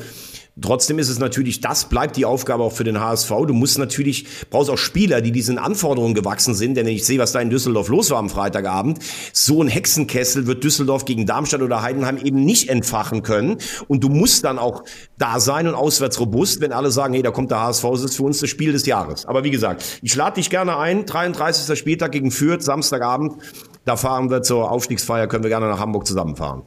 Trotzdem 0.59 0.99
ist 0.99 1.07
es 1.07 1.17
natürlich, 1.17 1.61
das 1.61 1.85
bleibt 1.85 2.17
die 2.17 2.25
Aufgabe 2.25 2.63
auch 2.63 2.73
für 2.73 2.83
den 2.83 2.99
HSV. 2.99 3.29
Du 3.47 3.53
musst 3.53 3.77
natürlich, 3.77 4.25
brauchst 4.49 4.69
auch 4.69 4.77
Spieler, 4.77 5.21
die 5.21 5.31
diesen 5.31 5.57
Anforderungen 5.57 6.13
gewachsen 6.13 6.55
sind, 6.55 6.75
denn 6.75 6.87
ich 6.87 7.05
sehe, 7.05 7.19
was 7.19 7.31
da 7.31 7.39
in 7.39 7.49
Düsseldorf 7.49 7.87
los 7.87 8.11
war 8.11 8.17
am 8.17 8.29
Freitagabend. 8.29 8.99
So 9.31 9.63
ein 9.63 9.69
Hexenkessel 9.69 10.47
wird 10.47 10.63
Düsseldorf 10.65 11.05
gegen 11.05 11.25
Darmstadt 11.25 11.61
oder 11.61 11.81
Heidenheim 11.81 12.17
eben 12.17 12.43
nicht 12.43 12.67
entfachen 12.67 13.23
können. 13.23 13.59
Und 13.87 14.03
du 14.03 14.09
musst 14.09 14.43
dann 14.43 14.59
auch 14.59 14.83
da 15.17 15.39
sein 15.39 15.67
und 15.67 15.73
auswärts 15.73 16.19
robust, 16.19 16.59
wenn 16.59 16.73
alle 16.73 16.91
sagen, 16.91 17.13
hey, 17.13 17.23
da 17.23 17.31
kommt 17.31 17.49
der 17.49 17.61
HSV, 17.61 17.85
das 17.91 18.03
ist 18.03 18.17
für 18.17 18.23
uns 18.23 18.39
das 18.39 18.49
Spiel 18.49 18.73
des 18.73 18.85
Jahres. 18.85 19.25
Aber 19.25 19.45
wie 19.45 19.51
gesagt, 19.51 19.99
ich 20.01 20.15
lade 20.15 20.35
dich 20.35 20.49
gerne 20.49 20.77
ein, 20.77 21.05
33. 21.05 21.79
Spieltag 21.79 22.11
gegen 22.11 22.29
Fürth, 22.29 22.61
Samstagabend. 22.61 23.41
Da 23.85 23.95
fahren 23.95 24.29
wir 24.29 24.41
zur 24.41 24.69
Aufstiegsfeier, 24.69 25.27
können 25.27 25.43
wir 25.43 25.49
gerne 25.49 25.67
nach 25.67 25.79
Hamburg 25.79 26.05
zusammenfahren. 26.05 26.63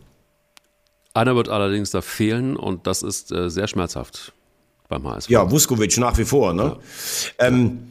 Einer 1.15 1.37
wird 1.37 1.49
allerdings 1.49 1.91
da 1.91 2.03
fehlen 2.03 2.57
und 2.57 2.87
das 2.87 3.03
ist 3.03 3.31
äh, 3.31 3.49
sehr 3.49 3.69
schmerzhaft 3.69 4.33
beim 4.89 5.07
HSV. 5.07 5.31
Ja, 5.31 5.51
Vuskovic 5.51 5.97
nach 5.99 6.19
wie 6.19 6.25
vor. 6.25 6.53
Ne? 6.53 6.77
Ja. 7.39 7.47
Ähm, 7.47 7.89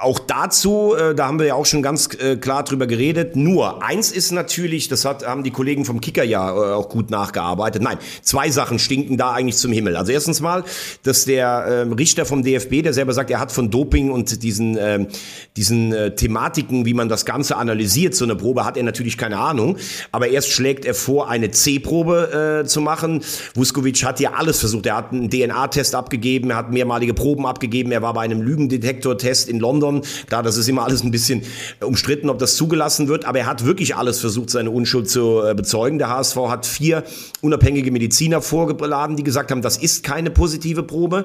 auch 0.00 0.18
dazu, 0.18 0.94
äh, 0.94 1.14
da 1.14 1.26
haben 1.26 1.38
wir 1.38 1.46
ja 1.46 1.54
auch 1.54 1.66
schon 1.66 1.82
ganz 1.82 2.08
äh, 2.18 2.36
klar 2.36 2.64
drüber 2.64 2.86
geredet. 2.86 3.36
Nur 3.36 3.82
eins 3.82 4.12
ist 4.12 4.30
natürlich, 4.30 4.88
das 4.88 5.04
hat, 5.04 5.26
haben 5.26 5.42
die 5.42 5.50
Kollegen 5.50 5.84
vom 5.84 6.00
Kicker 6.00 6.24
ja 6.24 6.50
äh, 6.50 6.72
auch 6.74 6.88
gut 6.88 7.10
nachgearbeitet. 7.10 7.82
Nein, 7.82 7.98
zwei 8.22 8.50
Sachen 8.50 8.78
stinken 8.78 9.16
da 9.16 9.32
eigentlich 9.32 9.56
zum 9.56 9.72
Himmel. 9.72 9.96
Also 9.96 10.12
erstens 10.12 10.40
mal, 10.40 10.64
dass 11.02 11.24
der 11.24 11.66
ähm, 11.68 11.92
Richter 11.92 12.26
vom 12.26 12.42
DFB, 12.42 12.82
der 12.82 12.92
selber 12.92 13.12
sagt, 13.12 13.30
er 13.30 13.40
hat 13.40 13.52
von 13.52 13.70
Doping 13.70 14.10
und 14.10 14.42
diesen, 14.42 14.76
ähm, 14.78 15.08
diesen 15.56 15.92
äh, 15.92 16.14
Thematiken, 16.14 16.84
wie 16.84 16.94
man 16.94 17.08
das 17.08 17.24
Ganze 17.24 17.56
analysiert, 17.56 18.14
so 18.14 18.24
eine 18.24 18.36
Probe, 18.36 18.64
hat 18.64 18.76
er 18.76 18.82
natürlich 18.82 19.16
keine 19.16 19.38
Ahnung. 19.38 19.76
Aber 20.12 20.28
erst 20.28 20.50
schlägt 20.50 20.84
er 20.84 20.94
vor, 20.94 21.28
eine 21.28 21.50
C-Probe 21.50 22.62
äh, 22.62 22.66
zu 22.66 22.80
machen. 22.80 23.22
Vuskovic 23.54 24.04
hat 24.04 24.20
ja 24.20 24.32
alles 24.34 24.60
versucht. 24.60 24.86
Er 24.86 24.96
hat 24.96 25.12
einen 25.12 25.30
DNA-Test 25.30 25.94
abgegeben, 25.94 26.50
er 26.50 26.56
hat 26.56 26.72
mehrmalige 26.72 27.14
Proben 27.14 27.46
abgegeben, 27.46 27.92
er 27.92 28.02
war 28.02 28.14
bei 28.14 28.22
einem 28.22 28.42
Lügendetektor-Test 28.42 29.48
in 29.48 29.58
London 29.58 29.85
London. 29.86 30.02
Klar, 30.26 30.42
das 30.42 30.56
ist 30.56 30.68
immer 30.68 30.84
alles 30.84 31.02
ein 31.02 31.10
bisschen 31.10 31.42
umstritten, 31.80 32.30
ob 32.30 32.38
das 32.38 32.56
zugelassen 32.56 33.08
wird, 33.08 33.24
aber 33.24 33.40
er 33.40 33.46
hat 33.46 33.64
wirklich 33.64 33.96
alles 33.96 34.20
versucht, 34.20 34.50
seine 34.50 34.70
Unschuld 34.70 35.08
zu 35.08 35.42
äh, 35.42 35.54
bezeugen. 35.54 35.98
Der 35.98 36.08
HSV 36.08 36.36
hat 36.48 36.66
vier 36.66 37.04
unabhängige 37.40 37.90
Mediziner 37.90 38.40
vorgeladen, 38.40 39.16
die 39.16 39.22
gesagt 39.22 39.50
haben, 39.50 39.62
das 39.62 39.76
ist 39.76 40.02
keine 40.02 40.30
positive 40.30 40.82
Probe. 40.82 41.24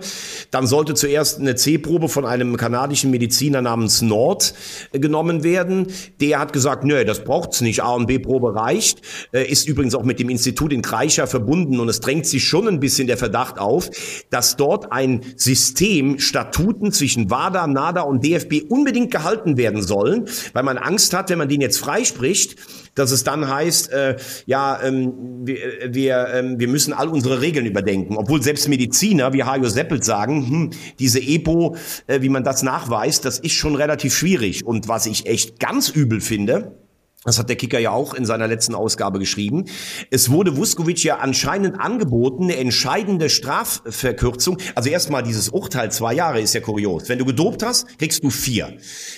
Dann 0.51 0.67
sollte 0.67 0.93
zuerst 0.93 1.39
eine 1.39 1.55
C-Probe 1.55 2.09
von 2.09 2.25
einem 2.25 2.57
kanadischen 2.57 3.11
Mediziner 3.11 3.61
namens 3.61 4.01
Nord 4.01 4.53
äh, 4.91 4.99
genommen 4.99 5.43
werden. 5.43 5.87
Der 6.19 6.39
hat 6.39 6.53
gesagt, 6.53 6.83
nö, 6.83 7.03
das 7.05 7.23
braucht's 7.23 7.61
nicht. 7.61 7.83
A 7.83 7.93
und 7.93 8.07
B-Probe 8.07 8.55
reicht. 8.55 9.01
Äh, 9.31 9.45
ist 9.45 9.67
übrigens 9.67 9.95
auch 9.95 10.03
mit 10.03 10.19
dem 10.19 10.29
Institut 10.29 10.73
in 10.73 10.81
Kreischer 10.81 11.27
verbunden 11.27 11.79
und 11.79 11.89
es 11.89 11.99
drängt 11.99 12.25
sich 12.25 12.43
schon 12.43 12.67
ein 12.67 12.79
bisschen 12.79 13.07
der 13.07 13.17
Verdacht 13.17 13.59
auf, 13.59 13.89
dass 14.29 14.55
dort 14.57 14.91
ein 14.91 15.21
System 15.35 16.19
Statuten 16.19 16.91
zwischen 16.91 17.29
WADA, 17.29 17.67
NADA 17.67 18.01
und 18.01 18.23
DFB 18.23 18.50
DFB 18.51 18.69
unbedingt 18.69 19.11
gehalten 19.11 19.57
werden 19.57 19.81
sollen, 19.81 20.25
weil 20.53 20.63
man 20.63 20.77
Angst 20.77 21.13
hat, 21.13 21.29
wenn 21.29 21.37
man 21.37 21.49
den 21.49 21.61
jetzt 21.61 21.77
freispricht, 21.77 22.55
dass 22.95 23.11
es 23.11 23.23
dann 23.23 23.47
heißt, 23.47 23.91
äh, 23.91 24.17
ja, 24.45 24.81
ähm, 24.83 25.13
wir, 25.45 25.57
wir, 25.89 26.27
ähm, 26.33 26.59
wir 26.59 26.67
müssen 26.67 26.93
all 26.93 27.07
unsere 27.07 27.41
Regeln 27.41 27.65
überdenken. 27.65 28.17
Obwohl 28.17 28.41
selbst 28.41 28.67
Mediziner 28.67 29.33
wie 29.33 29.43
Hajo 29.43 29.69
Seppelt 29.69 30.03
sagen, 30.03 30.47
hm, 30.47 30.69
diese 30.99 31.19
EPO, 31.19 31.77
äh, 32.07 32.21
wie 32.21 32.29
man 32.29 32.43
das 32.43 32.63
nachweist, 32.63 33.25
das 33.25 33.39
ist 33.39 33.53
schon 33.53 33.75
relativ 33.75 34.13
schwierig. 34.13 34.65
Und 34.65 34.87
was 34.87 35.05
ich 35.05 35.25
echt 35.25 35.59
ganz 35.59 35.89
übel 35.89 36.19
finde, 36.19 36.75
das 37.23 37.37
hat 37.37 37.49
der 37.49 37.55
Kicker 37.55 37.77
ja 37.77 37.91
auch 37.91 38.15
in 38.15 38.25
seiner 38.25 38.47
letzten 38.47 38.73
Ausgabe 38.73 39.19
geschrieben. 39.19 39.65
Es 40.09 40.31
wurde 40.31 40.57
Vuskovic 40.57 41.03
ja 41.03 41.17
anscheinend 41.17 41.79
angeboten, 41.79 42.45
eine 42.45 42.57
entscheidende 42.57 43.29
Strafverkürzung. 43.29 44.57
Also 44.73 44.89
erstmal 44.89 45.21
dieses 45.21 45.49
Urteil 45.49 45.91
zwei 45.91 46.15
Jahre 46.15 46.41
ist 46.41 46.55
ja 46.55 46.61
kurios. 46.61 47.09
Wenn 47.09 47.19
du 47.19 47.25
gedopt 47.25 47.61
hast, 47.61 47.99
kriegst 47.99 48.23
du 48.23 48.31
vier. 48.31 48.75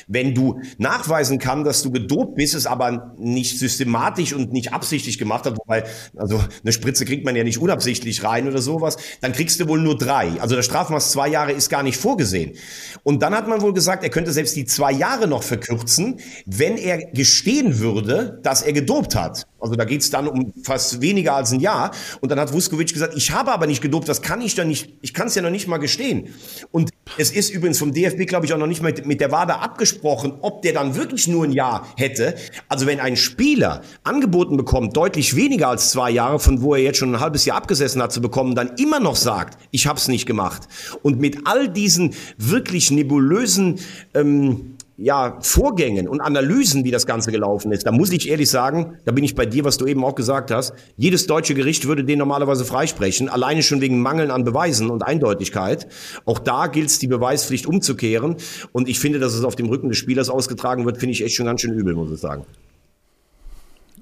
Wenn 0.09 0.35
du 0.35 0.59
nachweisen 0.77 1.39
kann, 1.39 1.63
dass 1.63 1.81
du 1.81 1.91
gedopt 1.91 2.35
bist, 2.35 2.55
es 2.55 2.65
aber 2.65 3.15
nicht 3.17 3.57
systematisch 3.57 4.33
und 4.33 4.51
nicht 4.51 4.73
absichtlich 4.73 5.17
gemacht 5.17 5.45
hast, 5.45 5.57
wobei, 5.57 5.85
also 6.17 6.43
eine 6.61 6.73
Spritze 6.73 7.05
kriegt 7.05 7.23
man 7.23 7.37
ja 7.37 7.45
nicht 7.45 7.59
unabsichtlich 7.59 8.21
rein 8.25 8.49
oder 8.49 8.61
sowas, 8.61 8.97
dann 9.21 9.31
kriegst 9.31 9.61
du 9.61 9.67
wohl 9.69 9.79
nur 9.79 9.97
drei. 9.97 10.41
Also 10.41 10.55
der 10.55 10.63
Strafmaß 10.63 11.13
zwei 11.13 11.29
Jahre 11.29 11.53
ist 11.53 11.69
gar 11.69 11.83
nicht 11.83 11.97
vorgesehen. 11.97 12.57
Und 13.03 13.23
dann 13.23 13.33
hat 13.33 13.47
man 13.47 13.61
wohl 13.61 13.73
gesagt, 13.73 14.03
er 14.03 14.09
könnte 14.09 14.33
selbst 14.33 14.57
die 14.57 14.65
zwei 14.65 14.91
Jahre 14.91 15.29
noch 15.29 15.43
verkürzen, 15.43 16.19
wenn 16.45 16.75
er 16.77 16.97
gestehen 16.97 17.79
würde, 17.79 17.92
würde, 17.93 18.39
dass 18.43 18.61
er 18.61 18.73
gedopt 18.73 19.15
hat. 19.15 19.47
Also 19.59 19.75
da 19.75 19.85
geht 19.85 20.01
es 20.01 20.09
dann 20.09 20.27
um 20.27 20.53
fast 20.63 20.99
weniger 20.99 21.35
als 21.35 21.51
ein 21.51 21.61
Jahr. 21.61 21.91
Und 22.19 22.29
dann 22.29 22.39
hat 22.39 22.51
Vuskovic 22.51 22.91
gesagt, 22.91 23.13
ich 23.15 23.31
habe 23.31 23.51
aber 23.51 23.65
nicht 23.65 23.81
gedopt, 23.81 24.09
das 24.09 24.21
kann 24.21 24.41
ich 24.41 24.55
dann 24.55 24.67
nicht, 24.67 24.97
ich 25.01 25.13
kann 25.13 25.27
es 25.27 25.35
ja 25.35 25.41
noch 25.41 25.49
nicht 25.49 25.67
mal 25.67 25.77
gestehen. 25.77 26.33
Und 26.71 26.89
es 27.17 27.31
ist 27.31 27.49
übrigens 27.49 27.79
vom 27.79 27.93
DFB, 27.93 28.27
glaube 28.27 28.45
ich, 28.45 28.53
auch 28.53 28.57
noch 28.57 28.67
nicht 28.67 28.81
mit, 28.81 29.05
mit 29.05 29.21
der 29.21 29.31
WADA 29.31 29.55
abgesprochen, 29.55 30.33
ob 30.41 30.63
der 30.63 30.73
dann 30.73 30.95
wirklich 30.95 31.27
nur 31.27 31.45
ein 31.45 31.53
Jahr 31.53 31.87
hätte. 31.95 32.35
Also 32.67 32.85
wenn 32.87 32.99
ein 32.99 33.15
Spieler 33.15 33.81
angeboten 34.03 34.57
bekommt, 34.57 34.97
deutlich 34.97 35.35
weniger 35.35 35.69
als 35.69 35.91
zwei 35.91 36.11
Jahre, 36.11 36.39
von 36.39 36.61
wo 36.61 36.75
er 36.75 36.81
jetzt 36.81 36.97
schon 36.97 37.15
ein 37.15 37.21
halbes 37.21 37.45
Jahr 37.45 37.55
abgesessen 37.55 38.01
hat, 38.01 38.11
zu 38.11 38.21
bekommen, 38.21 38.55
dann 38.55 38.75
immer 38.77 38.99
noch 38.99 39.15
sagt, 39.15 39.57
ich 39.71 39.87
habe 39.87 39.97
es 39.97 40.09
nicht 40.09 40.25
gemacht. 40.25 40.63
Und 41.03 41.19
mit 41.19 41.45
all 41.45 41.69
diesen 41.69 42.15
wirklich 42.37 42.91
nebulösen 42.91 43.79
ähm, 44.13 44.75
ja, 45.03 45.37
Vorgängen 45.41 46.07
und 46.07 46.21
Analysen, 46.21 46.85
wie 46.85 46.91
das 46.91 47.05
Ganze 47.05 47.31
gelaufen 47.31 47.73
ist, 47.73 47.85
da 47.85 47.91
muss 47.91 48.11
ich 48.11 48.29
ehrlich 48.29 48.49
sagen, 48.49 48.97
da 49.03 49.11
bin 49.11 49.25
ich 49.25 49.35
bei 49.35 49.45
dir, 49.45 49.65
was 49.65 49.77
du 49.77 49.85
eben 49.85 50.03
auch 50.05 50.15
gesagt 50.15 50.49
hast, 50.49 50.73
jedes 50.95 51.27
deutsche 51.27 51.55
Gericht 51.55 51.87
würde 51.87 52.05
den 52.05 52.19
normalerweise 52.19 52.63
freisprechen, 52.63 53.27
alleine 53.27 53.63
schon 53.63 53.81
wegen 53.81 54.01
Mangeln 54.01 54.31
an 54.31 54.45
Beweisen 54.45 54.89
und 54.89 55.03
Eindeutigkeit. 55.03 55.87
Auch 56.23 56.39
da 56.39 56.67
gilt 56.67 56.87
es, 56.87 56.99
die 56.99 57.07
Beweispflicht 57.07 57.65
umzukehren. 57.65 58.37
Und 58.71 58.87
ich 58.87 58.99
finde, 58.99 59.19
dass 59.19 59.33
es 59.33 59.43
auf 59.43 59.57
dem 59.57 59.67
Rücken 59.67 59.89
des 59.89 59.97
Spielers 59.97 60.29
ausgetragen 60.29 60.85
wird, 60.85 60.97
finde 60.99 61.11
ich 61.11 61.23
echt 61.23 61.35
schon 61.35 61.47
ganz 61.47 61.59
schön 61.59 61.73
übel, 61.73 61.95
muss 61.95 62.11
ich 62.11 62.19
sagen. 62.19 62.45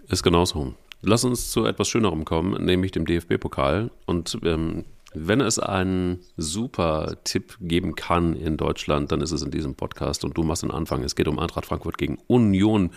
Ist 0.08 0.22
genauso. 0.22 0.76
Lass 1.02 1.24
uns 1.24 1.50
zu 1.50 1.66
etwas 1.66 1.88
Schönerem 1.88 2.26
kommen, 2.26 2.64
nämlich 2.64 2.92
dem 2.92 3.06
DFB-Pokal. 3.06 3.90
Und 4.06 4.38
ähm, 4.44 4.86
wenn 5.14 5.42
es 5.42 5.60
einen 5.60 6.20
super 6.38 7.18
Tipp 7.24 7.58
geben 7.60 7.96
kann 7.96 8.36
in 8.36 8.58
Deutschland, 8.58 9.12
dann 9.12 9.22
ist 9.22 9.32
es 9.32 9.42
in 9.42 9.52
diesem 9.52 9.76
Podcast 9.76 10.24
und 10.24 10.38
du 10.38 10.44
machst 10.44 10.64
den 10.64 10.72
Anfang. 10.72 11.04
Es 11.04 11.16
geht 11.16 11.28
um 11.28 11.40
Eintracht 11.40 11.66
Frankfurt 11.66 11.98
gegen 11.98 12.18
Union 12.28 12.92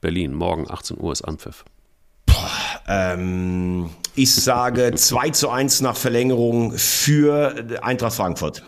Berlin. 0.00 0.34
Morgen 0.34 0.68
18 0.68 0.98
Uhr 0.98 1.12
ist 1.12 1.22
Anpfiff. 1.22 1.64
Ähm, 2.88 3.90
ich 4.14 4.34
sage 4.34 4.92
2 4.96 5.30
zu 5.30 5.50
1 5.50 5.80
nach 5.80 5.96
Verlängerung 5.96 6.72
für 6.72 7.80
Eintracht 7.82 8.14
Frankfurt. 8.14 8.64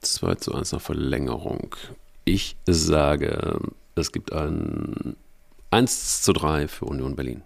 2 0.00 0.34
zu 0.36 0.54
1 0.54 0.72
nach 0.72 0.80
Verlängerung. 0.80 1.76
Ich 2.24 2.56
sage, 2.66 3.58
es 3.94 4.12
gibt 4.12 4.32
ein 4.32 5.16
1 5.70 6.22
zu 6.22 6.32
3 6.32 6.68
für 6.68 6.86
Union 6.86 7.14
Berlin. 7.14 7.42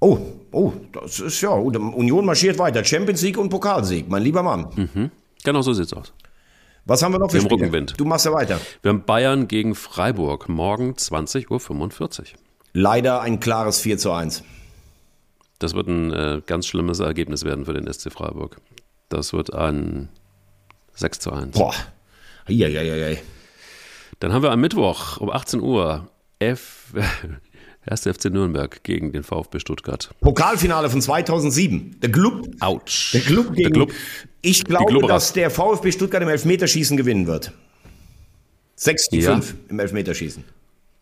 Oh, 0.00 0.18
oh, 0.52 0.72
das 0.92 1.20
ist 1.20 1.40
ja, 1.40 1.50
Union 1.50 2.24
marschiert 2.24 2.58
weiter. 2.58 2.84
Champions 2.84 3.22
League 3.22 3.38
und 3.38 3.48
Pokalsieg, 3.48 4.08
mein 4.08 4.22
lieber 4.22 4.42
Mann. 4.42 4.68
Mhm. 4.76 5.10
Genau 5.44 5.62
so 5.62 5.72
sieht's 5.72 5.92
aus. 5.92 6.12
Was 6.84 7.02
haben 7.02 7.12
wir 7.12 7.18
noch 7.18 7.30
für 7.30 7.38
haben 7.38 7.44
Spiele? 7.44 7.62
Rückenwind. 7.62 7.94
Du 7.98 8.04
machst 8.04 8.24
ja 8.24 8.32
weiter. 8.32 8.60
Wir 8.82 8.90
haben 8.90 9.04
Bayern 9.04 9.46
gegen 9.48 9.74
Freiburg, 9.74 10.48
morgen 10.48 10.92
20.45 10.92 11.50
Uhr. 11.50 12.26
Leider 12.72 13.20
ein 13.20 13.40
klares 13.40 13.80
4 13.80 13.98
zu 13.98 14.12
1. 14.12 14.42
Das 15.58 15.74
wird 15.74 15.88
ein 15.88 16.12
äh, 16.12 16.40
ganz 16.46 16.66
schlimmes 16.66 17.00
Ergebnis 17.00 17.44
werden 17.44 17.66
für 17.66 17.74
den 17.74 17.92
SC 17.92 18.12
Freiburg. 18.12 18.60
Das 19.08 19.32
wird 19.32 19.52
ein 19.52 20.08
6 20.94 21.18
zu 21.18 21.32
1. 21.32 21.58
Boah. 21.58 21.74
Eieieiei. 22.46 23.20
Dann 24.20 24.32
haben 24.32 24.42
wir 24.42 24.50
am 24.50 24.60
Mittwoch 24.60 25.18
um 25.18 25.30
18 25.30 25.60
Uhr 25.60 26.08
F. 26.38 26.94
1. 27.88 28.02
FC 28.02 28.26
Nürnberg 28.26 28.82
gegen 28.84 29.12
den 29.12 29.22
VfB 29.22 29.58
Stuttgart. 29.60 30.10
Pokalfinale 30.20 30.90
von 30.90 31.00
2007. 31.00 32.00
Der 32.00 32.10
Club. 32.12 32.48
Autsch. 32.60 33.12
Der 33.12 33.20
Club 33.22 33.54
gegen. 33.54 33.72
Club. 33.72 33.92
Ich 34.42 34.64
glaube, 34.64 35.06
dass 35.06 35.32
der 35.32 35.50
VfB 35.50 35.92
Stuttgart 35.92 36.22
im 36.22 36.28
Elfmeterschießen 36.28 36.96
gewinnen 36.96 37.26
wird. 37.26 37.52
6 38.76 39.04
zu 39.06 39.16
Ja. 39.16 39.32
5 39.32 39.54
im 39.68 39.80
Elfmeterschießen. 39.80 40.44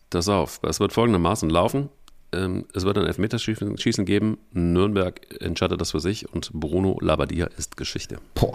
Pass 0.09 0.29
auf, 0.29 0.59
es 0.63 0.79
wird 0.79 0.93
folgendermaßen 0.93 1.49
laufen. 1.49 1.89
Ähm, 2.33 2.65
Es 2.73 2.83
wird 2.83 2.97
ein 2.97 3.05
Elfmeterschießen 3.05 3.77
Schießen 3.77 4.05
geben. 4.05 4.37
Nürnberg 4.51 5.21
entscheidet 5.41 5.79
das 5.79 5.91
für 5.91 5.99
sich 5.99 6.27
und 6.33 6.51
Bruno 6.53 6.97
Labbadia 7.01 7.47
ist 7.57 7.77
Geschichte. 7.77 8.17
Boah. 8.33 8.53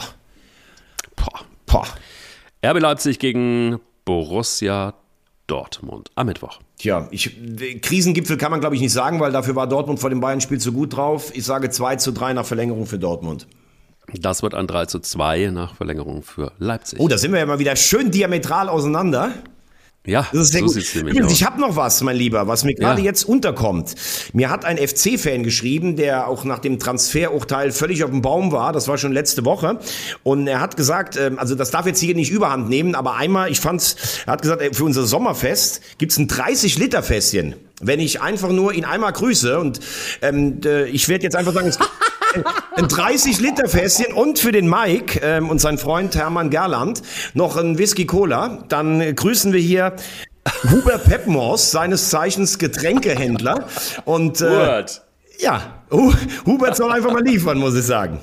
Boah. 1.17 1.41
Boah. 1.67 1.87
RB 2.65 2.81
Leipzig 2.81 3.19
gegen 3.19 3.79
Borussia 4.05 4.95
Dortmund 5.53 6.11
am 6.15 6.29
Mittwoch. 6.29 6.61
Tja, 6.79 7.09
ich, 7.11 7.37
Krisengipfel 7.83 8.39
kann 8.39 8.51
man 8.51 8.61
glaube 8.61 8.75
ich 8.75 8.81
nicht 8.81 8.95
sagen, 8.95 9.21
weil 9.21 9.33
dafür 9.33 9.55
war 9.55 9.67
Dortmund 9.67 10.01
vor 10.01 10.09
dem 10.09 10.21
Bayern-Spiel 10.21 10.59
zu 10.59 10.73
gut 10.73 10.97
drauf. 10.97 11.31
Ich 11.35 11.45
sage 11.45 11.69
2 11.69 11.97
zu 11.97 12.13
3 12.13 12.33
nach 12.33 12.47
Verlängerung 12.47 12.87
für 12.87 12.99
Dortmund. 12.99 13.47
Das 14.15 14.43
wird 14.43 14.55
ein 14.55 14.67
3 14.67 14.87
zu 14.87 15.01
2 15.01 15.51
nach 15.53 15.75
Verlängerung 15.75 16.23
für 16.23 16.53
Leipzig. 16.59 16.99
Oh, 17.01 17.07
da 17.07 17.19
sind 17.19 17.33
wir 17.33 17.39
ja 17.39 17.45
mal 17.45 17.59
wieder 17.59 17.77
schön 17.77 18.11
diametral 18.11 18.71
auseinander. 18.71 19.33
Ja, 20.05 20.27
Das 20.33 20.43
ist 20.43 20.53
sehr 20.53 20.61
so 20.61 20.67
gut. 20.67 20.95
Übrigens, 20.95 21.27
aus. 21.27 21.33
ich 21.33 21.45
habe 21.45 21.61
noch 21.61 21.77
was, 21.77 22.01
mein 22.03 22.17
Lieber, 22.17 22.49
was 22.49 22.65
mir 22.65 22.75
gerade 22.75 23.01
Ja. 23.01 23.07
jetzt 23.07 23.23
unterkommt. 23.25 23.95
Mir 24.33 24.51
hat 24.51 24.65
ein 24.65 24.77
FC-Fan 24.79 25.45
geschrieben, 25.45 25.95
der 25.97 26.27
auch 26.27 26.45
nach 26.45 26.59
dem 26.59 26.79
Transferurteil 26.79 27.71
völlig 27.71 28.03
auf 28.03 28.11
dem 28.11 28.21
Baum 28.23 28.51
war. 28.51 28.73
Das 28.73 28.89
war 28.89 28.99
schon 28.99 29.13
letzte 29.13 29.45
Woche. 29.45 29.79
Und 30.25 30.47
er 30.49 30.61
hat 30.61 30.77
gesagt, 30.77 31.17
ähm, 31.17 31.39
also 31.39 31.55
das 31.55 31.71
darf 31.71 31.87
jetzt 31.87 32.01
hier 32.01 32.15
nicht 32.17 32.31
überhand 32.31 32.69
nehmen, 32.69 32.95
aber 32.97 33.15
einmal, 33.15 33.51
ich 33.51 33.61
fand's, 33.61 33.97
er 34.27 34.33
hat 34.33 34.43
gesagt, 34.43 34.75
für 34.75 34.85
unser 34.85 35.07
Sommerfest 35.07 35.81
gibt's 35.99 36.17
ein 36.19 36.27
30-Liter-Fässchen. 36.29 37.55
Wenn 37.81 38.01
ich 38.01 38.21
einfach 38.21 38.51
nur 38.51 38.73
ihn 38.75 38.85
einmal 38.85 39.13
grüße 39.13 39.59
und 39.59 39.81
ähm, 40.21 40.61
ich 40.93 41.09
werde 41.09 41.25
jetzt 41.25 41.37
einfach 41.37 41.53
sagen, 41.53 41.69
es 41.69 41.79
ein 42.77 42.87
30-Liter-Fässchen 42.87 44.13
und 44.13 44.39
für 44.39 44.53
den 44.53 44.69
Mike 44.69 45.21
ähm, 45.23 45.51
und 45.51 45.61
seinen 45.61 45.79
Freund 45.79 46.15
Hermann 46.15 46.51
Gerland 46.51 47.03
noch 47.35 47.57
ein 47.57 47.79
Whisky 47.79 48.07
Cola. 48.07 48.65
Dann 48.69 49.15
grüßen 49.15 49.53
wir 49.53 49.61
hier 49.61 49.95
Hubert 50.71 51.05
Peppenhorst, 51.05 51.71
seines 51.71 52.11
Zeichens 52.11 52.59
Getränkehändler. 52.59 53.67
Und 54.05 54.41
äh, 54.41 54.45
Hubert. 54.45 55.03
ja, 55.39 55.63
Hu 55.91 56.13
Hubert 56.47 56.77
soll 56.77 56.91
einfach 56.93 57.13
mal 57.13 57.23
liefern, 57.23 57.59
muss 57.59 57.75
ich 57.77 57.85
sagen. 57.85 58.21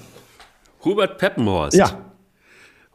Hubert 0.83 1.17
Peppenhorst. 1.17 1.77
Ja. 1.77 2.08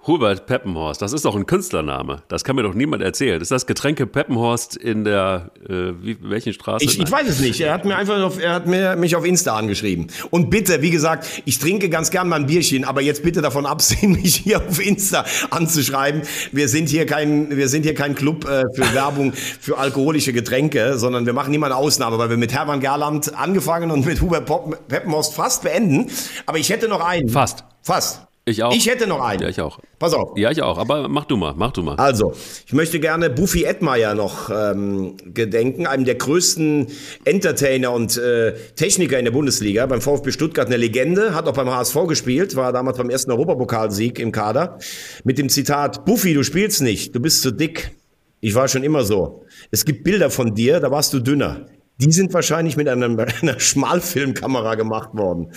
Hubert 0.06 0.44
Peppenhorst, 0.46 1.00
das 1.00 1.14
ist 1.14 1.24
doch 1.24 1.34
ein 1.34 1.46
Künstlername. 1.46 2.22
Das 2.28 2.44
kann 2.44 2.56
mir 2.56 2.62
doch 2.62 2.74
niemand 2.74 3.02
erzählen. 3.02 3.40
Ist 3.40 3.50
das 3.50 3.66
Getränke 3.66 4.06
Peppenhorst 4.06 4.76
in 4.76 5.04
der, 5.04 5.50
äh, 5.66 5.92
wie, 6.02 6.18
welchen 6.20 6.52
Straße? 6.52 6.84
Ich, 6.84 7.00
ich 7.00 7.10
weiß 7.10 7.26
es 7.26 7.40
nicht. 7.40 7.58
Er 7.60 7.72
hat 7.72 7.86
mir 7.86 7.96
einfach 7.96 8.22
auf, 8.22 8.38
er 8.38 8.52
hat 8.52 8.66
mir, 8.66 8.96
mich 8.96 9.16
auf 9.16 9.24
Insta 9.24 9.56
angeschrieben. 9.56 10.08
Und 10.30 10.50
bitte, 10.50 10.82
wie 10.82 10.90
gesagt, 10.90 11.26
ich 11.46 11.58
trinke 11.58 11.88
ganz 11.88 12.10
gern 12.10 12.28
mal 12.28 12.36
ein 12.36 12.46
Bierchen, 12.46 12.84
aber 12.84 13.00
jetzt 13.00 13.22
bitte 13.22 13.40
davon 13.40 13.64
absehen, 13.64 14.12
mich 14.22 14.36
hier 14.36 14.58
auf 14.58 14.84
Insta 14.84 15.24
anzuschreiben. 15.50 16.22
Wir 16.52 16.68
sind 16.68 16.90
hier 16.90 17.06
kein, 17.06 17.56
wir 17.56 17.68
sind 17.68 17.84
hier 17.84 17.94
kein 17.94 18.14
Club 18.14 18.44
äh, 18.44 18.64
für 18.74 18.94
Werbung 18.94 19.32
für 19.32 19.78
alkoholische 19.78 20.34
Getränke, 20.34 20.98
sondern 20.98 21.24
wir 21.24 21.32
machen 21.32 21.54
eine 21.54 21.76
Ausnahme, 21.76 22.18
weil 22.18 22.28
wir 22.28 22.36
mit 22.36 22.52
Hermann 22.52 22.80
Gerland 22.80 23.34
angefangen 23.34 23.90
und 23.90 24.04
mit 24.04 24.20
Hubert 24.20 24.44
Peppenhorst 24.88 25.34
fast 25.34 25.62
beenden. 25.62 26.10
Aber 26.44 26.58
ich 26.58 26.68
hätte 26.68 26.88
noch 26.88 27.00
einen. 27.00 27.28
Fast. 27.28 27.64
Fast. 27.80 28.33
Ich 28.46 28.62
auch. 28.62 28.74
Ich 28.74 28.86
hätte 28.86 29.06
noch 29.06 29.22
einen. 29.22 29.40
Ja, 29.40 29.48
ich 29.48 29.60
auch. 29.62 29.78
Pass 29.98 30.12
auf. 30.12 30.36
Ja, 30.36 30.50
ich 30.50 30.60
auch. 30.60 30.76
Aber 30.76 31.08
mach 31.08 31.24
du 31.24 31.38
mal, 31.38 31.54
mach 31.56 31.72
du 31.72 31.82
mal. 31.82 31.96
Also, 31.96 32.34
ich 32.66 32.74
möchte 32.74 33.00
gerne 33.00 33.30
Buffy 33.30 33.64
Edmeier 33.64 34.14
noch 34.14 34.50
ähm, 34.50 35.16
gedenken, 35.24 35.86
einem 35.86 36.04
der 36.04 36.16
größten 36.16 36.88
Entertainer 37.24 37.92
und 37.92 38.18
äh, 38.18 38.52
Techniker 38.76 39.18
in 39.18 39.24
der 39.24 39.32
Bundesliga, 39.32 39.86
beim 39.86 40.02
VfB 40.02 40.30
Stuttgart 40.30 40.66
eine 40.66 40.76
Legende, 40.76 41.34
hat 41.34 41.48
auch 41.48 41.54
beim 41.54 41.70
HSV 41.70 42.06
gespielt, 42.06 42.54
war 42.54 42.70
damals 42.74 42.98
beim 42.98 43.08
ersten 43.08 43.30
Europapokalsieg 43.30 44.18
im 44.18 44.30
Kader, 44.30 44.78
mit 45.24 45.38
dem 45.38 45.48
Zitat, 45.48 46.04
Buffy, 46.04 46.34
du 46.34 46.42
spielst 46.42 46.82
nicht, 46.82 47.14
du 47.14 47.20
bist 47.20 47.40
zu 47.40 47.50
dick. 47.50 47.92
Ich 48.40 48.54
war 48.54 48.68
schon 48.68 48.82
immer 48.84 49.04
so. 49.04 49.46
Es 49.70 49.86
gibt 49.86 50.04
Bilder 50.04 50.28
von 50.28 50.54
dir, 50.54 50.80
da 50.80 50.90
warst 50.90 51.14
du 51.14 51.20
dünner. 51.20 51.64
Die 51.96 52.12
sind 52.12 52.34
wahrscheinlich 52.34 52.76
mit 52.76 52.88
einer, 52.88 53.06
einer 53.40 53.58
Schmalfilmkamera 53.58 54.74
gemacht 54.74 55.14
worden. 55.14 55.50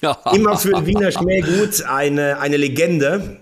Immer 0.32 0.56
für 0.56 0.72
den 0.72 0.86
Wiener 0.86 1.10
Schmäh 1.10 1.40
gut, 1.40 1.82
eine, 1.82 2.38
eine 2.38 2.56
Legende. 2.56 3.38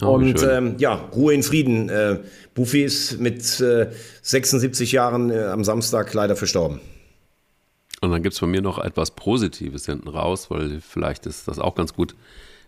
Oh, 0.00 0.10
und 0.10 0.42
ähm, 0.42 0.76
ja, 0.78 0.94
Ruhe 0.94 1.34
in 1.34 1.42
Frieden. 1.42 1.88
Äh, 1.88 2.20
Buffy 2.54 2.84
ist 2.84 3.18
mit 3.18 3.60
äh, 3.60 3.90
76 4.22 4.92
Jahren 4.92 5.30
äh, 5.30 5.44
am 5.44 5.64
Samstag 5.64 6.12
leider 6.14 6.36
verstorben. 6.36 6.80
Und 8.00 8.12
dann 8.12 8.22
gibt 8.22 8.34
es 8.34 8.38
von 8.38 8.50
mir 8.50 8.62
noch 8.62 8.78
etwas 8.78 9.10
Positives 9.12 9.86
hinten 9.86 10.08
raus, 10.08 10.50
weil 10.50 10.80
vielleicht 10.80 11.26
ist 11.26 11.48
das 11.48 11.58
auch 11.58 11.74
ganz 11.74 11.94
gut. 11.94 12.14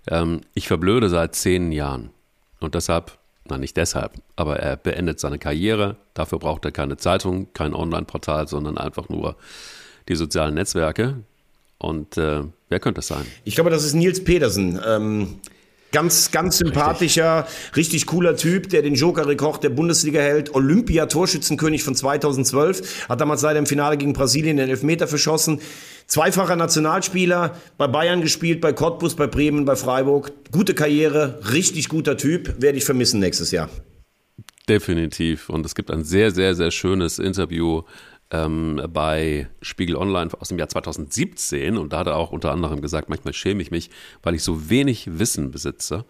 Ähm, 0.09 0.41
ich 0.55 0.66
verblöde 0.66 1.09
seit 1.09 1.35
zehn 1.35 1.71
Jahren. 1.71 2.11
Und 2.59 2.75
deshalb, 2.75 3.18
na 3.49 3.59
nicht 3.59 3.77
deshalb, 3.77 4.14
aber 4.35 4.59
er 4.59 4.77
beendet 4.77 5.21
seine 5.21 5.39
Karriere. 5.39 5.97
Dafür 6.14 6.39
braucht 6.39 6.64
er 6.64 6.73
keine 6.73 6.97
Zeitung, 6.97 7.53
kein 7.53 7.75
Online-Portal, 7.75 8.49
sondern 8.49 8.77
einfach 8.77 9.09
nur 9.09 9.37
die 10.09 10.16
sozialen 10.16 10.55
Netzwerke. 10.55 11.23
Und 11.79 12.16
äh, 12.16 12.43
wer 12.71 12.81
könnte 12.81 12.99
das 12.99 13.09
sein? 13.09 13.27
Ich 13.45 13.55
glaube, 13.55 13.68
das 13.68 13.85
ist 13.85 13.95
Nils 13.95 14.25
Pedersen. 14.25 14.81
Ähm, 14.87 15.41
Ganz, 15.93 16.31
ganz 16.31 16.59
sympathischer, 16.59 17.47
richtig. 17.75 17.77
richtig 17.77 18.07
cooler 18.07 18.37
Typ, 18.37 18.68
der 18.68 18.83
den 18.83 18.95
Joker-Rekord 18.95 19.64
der 19.64 19.71
Bundesliga 19.71 20.21
hält. 20.21 20.55
Olympia-Torschützenkönig 20.55 21.83
von 21.83 21.97
2012. 21.97 23.09
Hat 23.09 23.21
damals 23.21 23.42
leider 23.42 23.59
im 23.59 23.67
Finale 23.67 23.97
gegen 23.97 24.13
Brasilien 24.13 24.57
den 24.57 24.68
Elfmeter 24.68 25.09
verschossen. 25.09 25.61
Zweifacher 26.07 26.55
Nationalspieler, 26.55 27.57
bei 27.76 27.88
Bayern 27.88 28.21
gespielt, 28.21 28.61
bei 28.61 28.72
Cottbus, 28.72 29.17
bei 29.17 29.26
Bremen, 29.26 29.64
bei 29.64 29.75
Freiburg. 29.75 30.30
Gute 30.53 30.75
Karriere, 30.75 31.41
richtig 31.53 31.88
guter 31.88 32.17
Typ. 32.17 32.63
Werde 32.63 32.79
ich 32.79 32.84
vermissen 32.84 33.18
nächstes 33.18 33.51
Jahr. 33.51 33.68
Definitiv. 34.68 35.49
Und 35.49 35.67
es 35.67 35.75
gibt 35.75 35.91
ein 35.91 36.05
sehr, 36.05 36.30
sehr, 36.30 36.55
sehr 36.55 36.71
schönes 36.71 37.18
Interview 37.18 37.83
ähm, 38.30 38.80
bei 38.92 39.48
Spiegel 39.61 39.96
Online 39.96 40.30
aus 40.38 40.48
dem 40.48 40.58
Jahr 40.58 40.68
2017 40.68 41.76
und 41.76 41.92
da 41.92 41.98
hat 41.98 42.07
er 42.07 42.16
auch 42.16 42.32
unter 42.32 42.52
anderem 42.52 42.80
gesagt, 42.80 43.08
manchmal 43.08 43.34
schäme 43.34 43.62
ich 43.62 43.70
mich, 43.70 43.90
weil 44.22 44.34
ich 44.34 44.42
so 44.42 44.70
wenig 44.70 45.18
Wissen 45.18 45.50
besitze. 45.50 46.04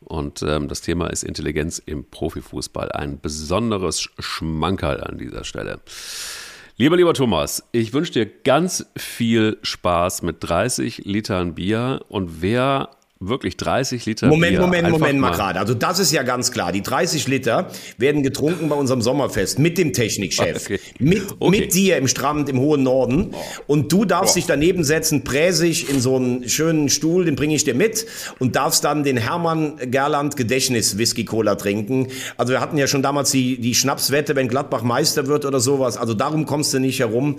Und 0.00 0.42
ähm, 0.42 0.68
das 0.68 0.82
Thema 0.82 1.08
ist 1.08 1.24
Intelligenz 1.24 1.78
im 1.84 2.04
Profifußball. 2.04 2.92
Ein 2.92 3.18
besonderes 3.20 4.08
Schmankerl 4.18 5.02
an 5.02 5.18
dieser 5.18 5.44
Stelle. 5.44 5.80
Lieber, 6.76 6.96
lieber 6.96 7.14
Thomas, 7.14 7.66
ich 7.72 7.94
wünsche 7.94 8.12
dir 8.12 8.26
ganz 8.26 8.86
viel 8.96 9.56
Spaß 9.62 10.20
mit 10.20 10.36
30 10.40 10.98
Litern 11.06 11.54
Bier 11.54 12.04
und 12.08 12.42
wer 12.42 12.90
wirklich 13.18 13.56
30 13.56 14.04
Liter 14.04 14.28
Moment, 14.28 14.52
Bier. 14.52 14.60
Moment, 14.60 14.90
Moment 14.90 15.18
mal 15.18 15.30
gerade. 15.30 15.58
Also 15.58 15.74
das 15.74 15.98
ist 15.98 16.12
ja 16.12 16.22
ganz 16.22 16.52
klar. 16.52 16.72
Die 16.72 16.82
30 16.82 17.26
Liter 17.28 17.70
werden 17.96 18.22
getrunken 18.22 18.68
bei 18.68 18.76
unserem 18.76 19.00
Sommerfest 19.00 19.58
mit 19.58 19.78
dem 19.78 19.92
Technikchef, 19.92 20.64
okay. 20.64 20.80
Mit, 20.98 21.22
okay. 21.38 21.60
mit 21.60 21.74
dir 21.74 21.96
im 21.96 22.08
Strand 22.08 22.48
im 22.48 22.60
hohen 22.60 22.82
Norden. 22.82 23.30
Oh. 23.32 23.36
Und 23.66 23.90
du 23.92 24.04
darfst 24.04 24.34
oh. 24.34 24.38
dich 24.38 24.46
daneben 24.46 24.84
setzen, 24.84 25.24
präsig 25.24 25.88
in 25.88 26.00
so 26.00 26.16
einen 26.16 26.48
schönen 26.48 26.88
Stuhl, 26.88 27.24
den 27.24 27.36
bringe 27.36 27.54
ich 27.54 27.64
dir 27.64 27.74
mit 27.74 28.06
und 28.38 28.54
darfst 28.54 28.84
dann 28.84 29.02
den 29.02 29.16
Hermann 29.16 29.76
Gerland 29.90 30.36
Gedächtnis 30.36 30.98
Whisky 30.98 31.24
Cola 31.24 31.54
trinken. 31.54 32.08
Also 32.36 32.52
wir 32.52 32.60
hatten 32.60 32.76
ja 32.76 32.86
schon 32.86 33.02
damals 33.02 33.30
die, 33.30 33.58
die 33.58 33.74
Schnapswette, 33.74 34.36
wenn 34.36 34.48
Gladbach 34.48 34.82
Meister 34.82 35.26
wird 35.26 35.44
oder 35.46 35.60
sowas. 35.60 35.96
Also 35.96 36.12
darum 36.12 36.44
kommst 36.44 36.74
du 36.74 36.80
nicht 36.80 37.00
herum. 37.00 37.38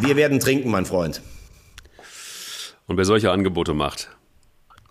Wir 0.00 0.16
werden 0.16 0.40
trinken, 0.40 0.70
mein 0.70 0.84
Freund. 0.84 1.22
Und 2.86 2.96
wer 2.96 3.04
solche 3.04 3.30
Angebote 3.30 3.74
macht, 3.74 4.10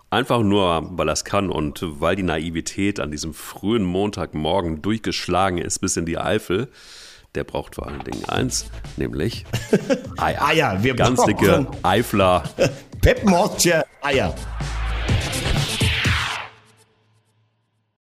Einfach 0.08 0.40
nur, 0.42 0.88
weil 0.92 1.08
er 1.08 1.12
es 1.12 1.24
kann 1.24 1.50
und 1.50 1.80
weil 1.82 2.14
die 2.14 2.22
Naivität 2.22 3.00
an 3.00 3.10
diesem 3.10 3.34
frühen 3.34 3.82
Montagmorgen 3.82 4.80
durchgeschlagen 4.80 5.58
ist 5.58 5.80
bis 5.80 5.96
in 5.96 6.06
die 6.06 6.16
Eifel. 6.16 6.68
Der 7.34 7.44
braucht 7.44 7.74
vor 7.74 7.88
allen 7.88 8.04
Dingen 8.04 8.24
eins, 8.24 8.66
nämlich 8.96 9.44
Eier. 10.16 10.46
Eier, 10.46 10.82
wir 10.82 10.94
Ganz 10.94 11.24
dicke 11.24 11.66
Eifler. 11.82 12.44
Pep 13.02 13.26
Eier. 14.02 14.34